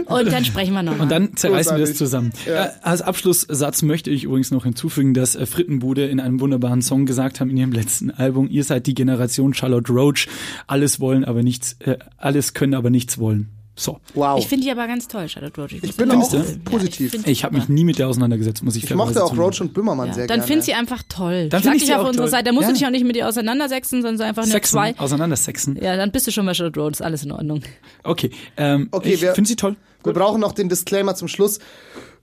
Und 0.06 0.32
dann 0.32 0.44
sprechen 0.44 0.72
wir 0.72 0.82
nochmal. 0.82 1.02
Und 1.02 1.10
dann 1.10 1.36
zerreißen 1.36 1.76
wir 1.76 1.84
das 1.84 1.94
zusammen. 1.96 2.32
Äh, 2.46 2.68
Als 2.82 3.02
Abschlusssatz 3.02 3.82
möchte 3.82 4.10
ich 4.10 4.24
übrigens 4.24 4.50
noch 4.50 4.64
hinzufügen, 4.64 5.14
dass 5.14 5.36
äh, 5.36 5.46
Frittenbude 5.46 6.06
in 6.06 6.20
einem 6.20 6.40
wunderbaren 6.40 6.82
Song 6.82 7.06
gesagt 7.06 7.40
haben 7.40 7.50
in 7.50 7.56
ihrem 7.56 7.72
letzten 7.72 8.10
Album, 8.10 8.48
ihr 8.50 8.64
seid 8.64 8.86
die 8.86 8.94
Generation 8.94 9.54
Charlotte 9.54 9.92
Roach, 9.92 10.28
alles 10.66 11.00
wollen, 11.00 11.24
aber 11.24 11.42
nichts, 11.42 11.76
äh, 11.80 11.98
alles 12.16 12.54
können, 12.54 12.74
aber 12.74 12.90
nichts 12.90 13.18
wollen. 13.18 13.48
So. 13.80 14.00
Wow. 14.14 14.40
Ich 14.40 14.48
finde 14.48 14.64
die 14.64 14.70
aber 14.72 14.88
ganz 14.88 15.06
toll, 15.06 15.28
Charlotte 15.28 15.60
Roach. 15.60 15.72
Ich 15.72 15.80
bin 15.96 16.10
Findest 16.10 16.34
auch 16.34 16.44
positiv. 16.64 17.12
find- 17.12 17.28
Ich 17.28 17.44
habe 17.44 17.56
mich 17.56 17.68
nie 17.68 17.84
mit 17.84 17.98
der 18.00 18.08
auseinandergesetzt, 18.08 18.64
muss 18.64 18.74
ich 18.74 18.82
ich 18.84 18.94
mochte 18.94 19.22
auch. 19.22 19.36
Roach 19.38 19.60
und 19.60 19.72
Böhmermann 19.72 20.08
Ja, 20.08 20.14
sehr 20.14 20.26
dann 20.26 20.38
gerne. 20.40 20.46
find 20.52 20.64
sie 20.64 20.74
einfach 20.74 21.02
toll. 21.08 21.48
Dann 21.48 21.62
Schlag 21.62 21.74
ich 21.76 21.82
dich 21.82 21.88
sie 21.88 21.94
auf 21.94 22.02
auch 22.02 22.08
unsere 22.08 22.24
toll. 22.24 22.30
Seite. 22.32 22.44
Da 22.46 22.52
musst 22.52 22.64
Ja. 22.64 22.68
du 22.70 22.74
dich 22.74 22.86
auch 22.86 22.90
nicht 22.90 23.04
mit 23.04 23.14
ihr 23.16 23.28
auseinandersetzen, 23.28 24.02
sondern 24.02 24.26
einfach 24.28 24.42
nur 24.44 24.50
Sexen, 24.52 24.72
zwei. 24.72 24.98
auseinandersexen. 24.98 25.76
Ja, 25.80 25.96
dann 25.96 26.10
bist 26.10 26.26
du 26.26 26.32
schon 26.32 26.44
bei 26.44 26.54
Charlotte 26.54 26.80
Roach. 26.80 26.90
Ist 26.92 27.02
alles 27.02 27.22
in 27.22 27.30
Ordnung. 27.30 27.62
Okay, 28.02 28.30
ähm, 28.56 28.88
Okay, 28.90 29.14
ich 29.14 29.20
finde 29.20 29.46
sie 29.48 29.54
toll. 29.56 29.76
Wir 30.02 30.12
brauchen 30.12 30.40
noch 30.40 30.52
den 30.52 30.68
Disclaimer 30.68 31.14
zum 31.14 31.28
Schluss. 31.28 31.58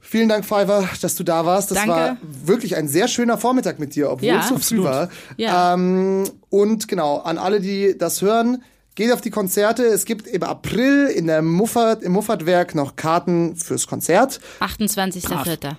Vielen 0.01 0.29
Dank, 0.29 0.45
Fiverr, 0.45 0.87
dass 1.01 1.15
du 1.15 1.23
da 1.23 1.45
warst. 1.45 1.71
Das 1.71 1.77
Danke. 1.79 1.91
war 1.91 2.17
wirklich 2.43 2.75
ein 2.75 2.87
sehr 2.87 3.07
schöner 3.07 3.37
Vormittag 3.37 3.79
mit 3.79 3.95
dir, 3.95 4.11
obwohl 4.11 4.27
Ja. 4.27 4.39
es 4.41 4.49
so 4.49 4.57
früh 4.57 4.83
war. 4.83 5.09
Ja. 5.37 5.73
Ähm, 5.73 6.25
und 6.49 6.87
genau, 6.87 7.17
an 7.19 7.37
alle, 7.37 7.59
die 7.59 7.95
das 7.97 8.21
hören, 8.21 8.61
geht 8.95 9.11
auf 9.11 9.21
die 9.21 9.29
Konzerte. 9.29 9.83
Es 9.83 10.05
gibt 10.05 10.27
im 10.27 10.43
April 10.43 11.07
in 11.07 11.27
der 11.27 11.41
Muffert, 11.41 12.01
im 12.03 12.13
Muffertwerk 12.13 12.75
noch 12.75 12.95
Karten 12.95 13.55
fürs 13.55 13.87
Konzert. 13.87 14.39
28.04. 14.59 15.75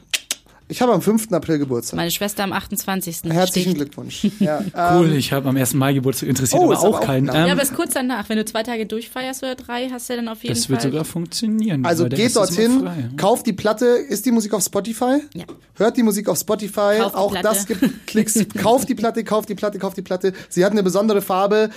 Ich 0.68 0.82
habe 0.82 0.92
am 0.92 1.00
5. 1.00 1.30
April 1.30 1.58
Geburtstag. 1.60 1.96
Meine 1.96 2.10
Schwester 2.10 2.42
am 2.42 2.52
28. 2.52 3.18
Herzlichen 3.32 3.70
Sticht. 3.70 3.76
Glückwunsch. 3.76 4.26
Ja, 4.40 4.58
Cool, 4.96 5.10
ähm, 5.12 5.16
ich 5.16 5.32
habe 5.32 5.48
am 5.48 5.56
1. 5.56 5.74
Mai 5.74 5.92
Geburtstag, 5.92 6.28
interessiert 6.28 6.60
Oh, 6.60 6.64
aber 6.64 6.72
ist 6.72 6.80
aber 6.80 6.88
auch 6.88 7.00
auch 7.02 7.06
keinen. 7.06 7.26
nah. 7.26 7.34
Ähm, 7.36 7.46
Ja, 7.46 7.52
aber 7.52 7.62
es 7.62 7.70
ist 7.70 7.76
kurz 7.76 7.94
danach. 7.94 8.28
Wenn 8.28 8.38
du 8.38 8.44
zwei 8.44 8.64
Tage 8.64 8.84
durchfeierst 8.84 9.44
oder 9.44 9.54
drei, 9.54 9.88
hast 9.90 10.08
du 10.08 10.14
ja 10.14 10.16
dann 10.16 10.28
auf 10.28 10.42
jeden 10.42 10.56
das 10.56 10.64
Fall. 10.66 10.72
wird 10.72 10.82
sogar 10.82 11.04
funktionieren. 11.04 11.86
Also 11.86 12.08
geht 12.08 12.34
dorthin, 12.34 12.80
frei. 12.80 13.10
kauft 13.16 13.46
die 13.46 13.52
Platte. 13.52 13.84
Ist 13.86 14.26
die 14.26 14.32
Musik 14.32 14.54
auf 14.54 14.64
Spotify? 14.64 15.18
Ja. 15.34 15.44
Hört 15.76 15.96
die 15.98 16.02
Musik 16.02 16.28
auf 16.28 16.36
Spotify. 16.38 16.98
Kauft 16.98 17.14
Auch 17.14 17.36
das 17.40 17.66
gibt 17.66 18.06
Klicks. 18.08 18.34
kauft 18.60 18.88
die 18.88 18.96
Platte, 18.96 19.22
kauft 19.22 19.48
die 19.48 19.54
Platte, 19.54 19.78
kauft 19.78 19.96
die 19.98 20.02
Platte. 20.02 20.32
Sie 20.48 20.64
hat 20.64 20.72
eine 20.72 20.82
besondere 20.82 21.22
Farbe. 21.22 21.70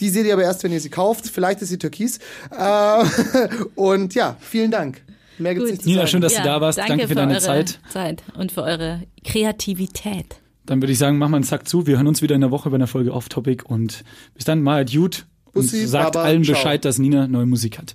Die 0.00 0.08
seht 0.10 0.26
ihr 0.26 0.32
aber 0.32 0.42
erst, 0.42 0.62
wenn 0.64 0.72
ihr 0.72 0.80
sie 0.80 0.90
kauft. 0.90 1.26
Vielleicht 1.26 1.62
ist 1.62 1.68
sie 1.70 1.78
türkis. 1.78 2.18
Äh, 2.50 3.04
und 3.74 4.14
ja, 4.14 4.36
vielen 4.40 4.70
Dank. 4.70 5.02
Mehr 5.38 5.54
gibt's 5.54 5.70
Gut. 5.70 5.72
nicht 5.72 5.82
zu 5.82 5.88
Nina, 5.88 6.00
sagen. 6.00 6.10
schön, 6.10 6.20
dass 6.22 6.34
du 6.34 6.42
da 6.42 6.60
warst. 6.60 6.78
Danke, 6.78 7.08
für 7.08 7.14
deine 7.14 7.32
eure 7.32 7.42
Zeit. 7.42 7.78
Zeit 7.90 8.22
und 8.36 8.52
für 8.52 8.62
eure 8.62 9.02
Kreativität. 9.24 10.36
Dann 10.64 10.82
würde 10.82 10.92
ich 10.92 10.98
sagen, 10.98 11.18
mach 11.18 11.28
mal 11.28 11.36
einen 11.36 11.44
Zack 11.44 11.68
zu. 11.68 11.86
Wir 11.86 11.96
hören 11.96 12.06
uns 12.06 12.22
wieder 12.22 12.34
in 12.34 12.40
der 12.40 12.50
Woche 12.50 12.70
bei 12.70 12.76
einer 12.76 12.86
Folge 12.86 13.12
Off 13.12 13.28
Topic 13.28 13.64
und 13.64 14.04
bis 14.34 14.44
dann, 14.44 14.62
mal 14.62 14.84
gut. 14.84 15.26
Und 15.46 15.62
Bussi, 15.62 15.86
sagt 15.86 16.14
Baba, 16.14 16.24
allen 16.24 16.44
ciao. 16.44 16.54
Bescheid, 16.54 16.84
dass 16.84 16.98
Nina 16.98 17.28
neue 17.28 17.46
Musik 17.46 17.78
hat. 17.78 17.94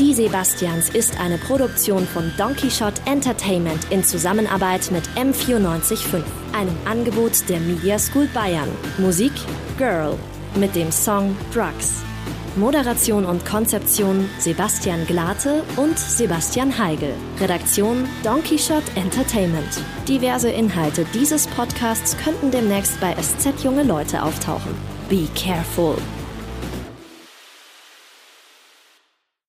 Die 0.00 0.14
Sebastians 0.14 0.88
ist 0.88 1.20
eine 1.20 1.36
Produktion 1.36 2.06
von 2.06 2.32
Donkey 2.38 2.70
Shot 2.70 2.94
Entertainment 3.04 3.80
in 3.90 4.02
Zusammenarbeit 4.02 4.90
mit 4.90 5.04
M945, 5.10 6.22
einem 6.54 6.74
Angebot 6.86 7.46
der 7.50 7.60
Media 7.60 7.98
School 7.98 8.26
Bayern. 8.32 8.70
Musik 8.96 9.32
Girl 9.76 10.16
mit 10.54 10.74
dem 10.74 10.90
Song 10.90 11.36
Drugs. 11.52 12.00
Moderation 12.56 13.26
und 13.26 13.44
Konzeption 13.44 14.26
Sebastian 14.38 15.06
Glate 15.06 15.64
und 15.76 15.98
Sebastian 15.98 16.78
Heigel. 16.78 17.12
Redaktion 17.38 18.08
Donkey 18.24 18.58
Shot 18.58 18.84
Entertainment. 18.94 19.84
Diverse 20.08 20.48
Inhalte 20.48 21.04
dieses 21.12 21.46
Podcasts 21.46 22.16
könnten 22.16 22.50
demnächst 22.50 22.98
bei 23.02 23.14
SZ 23.20 23.62
Junge 23.62 23.82
Leute 23.82 24.22
auftauchen. 24.22 24.74
Be 25.10 25.28
careful. 25.34 25.96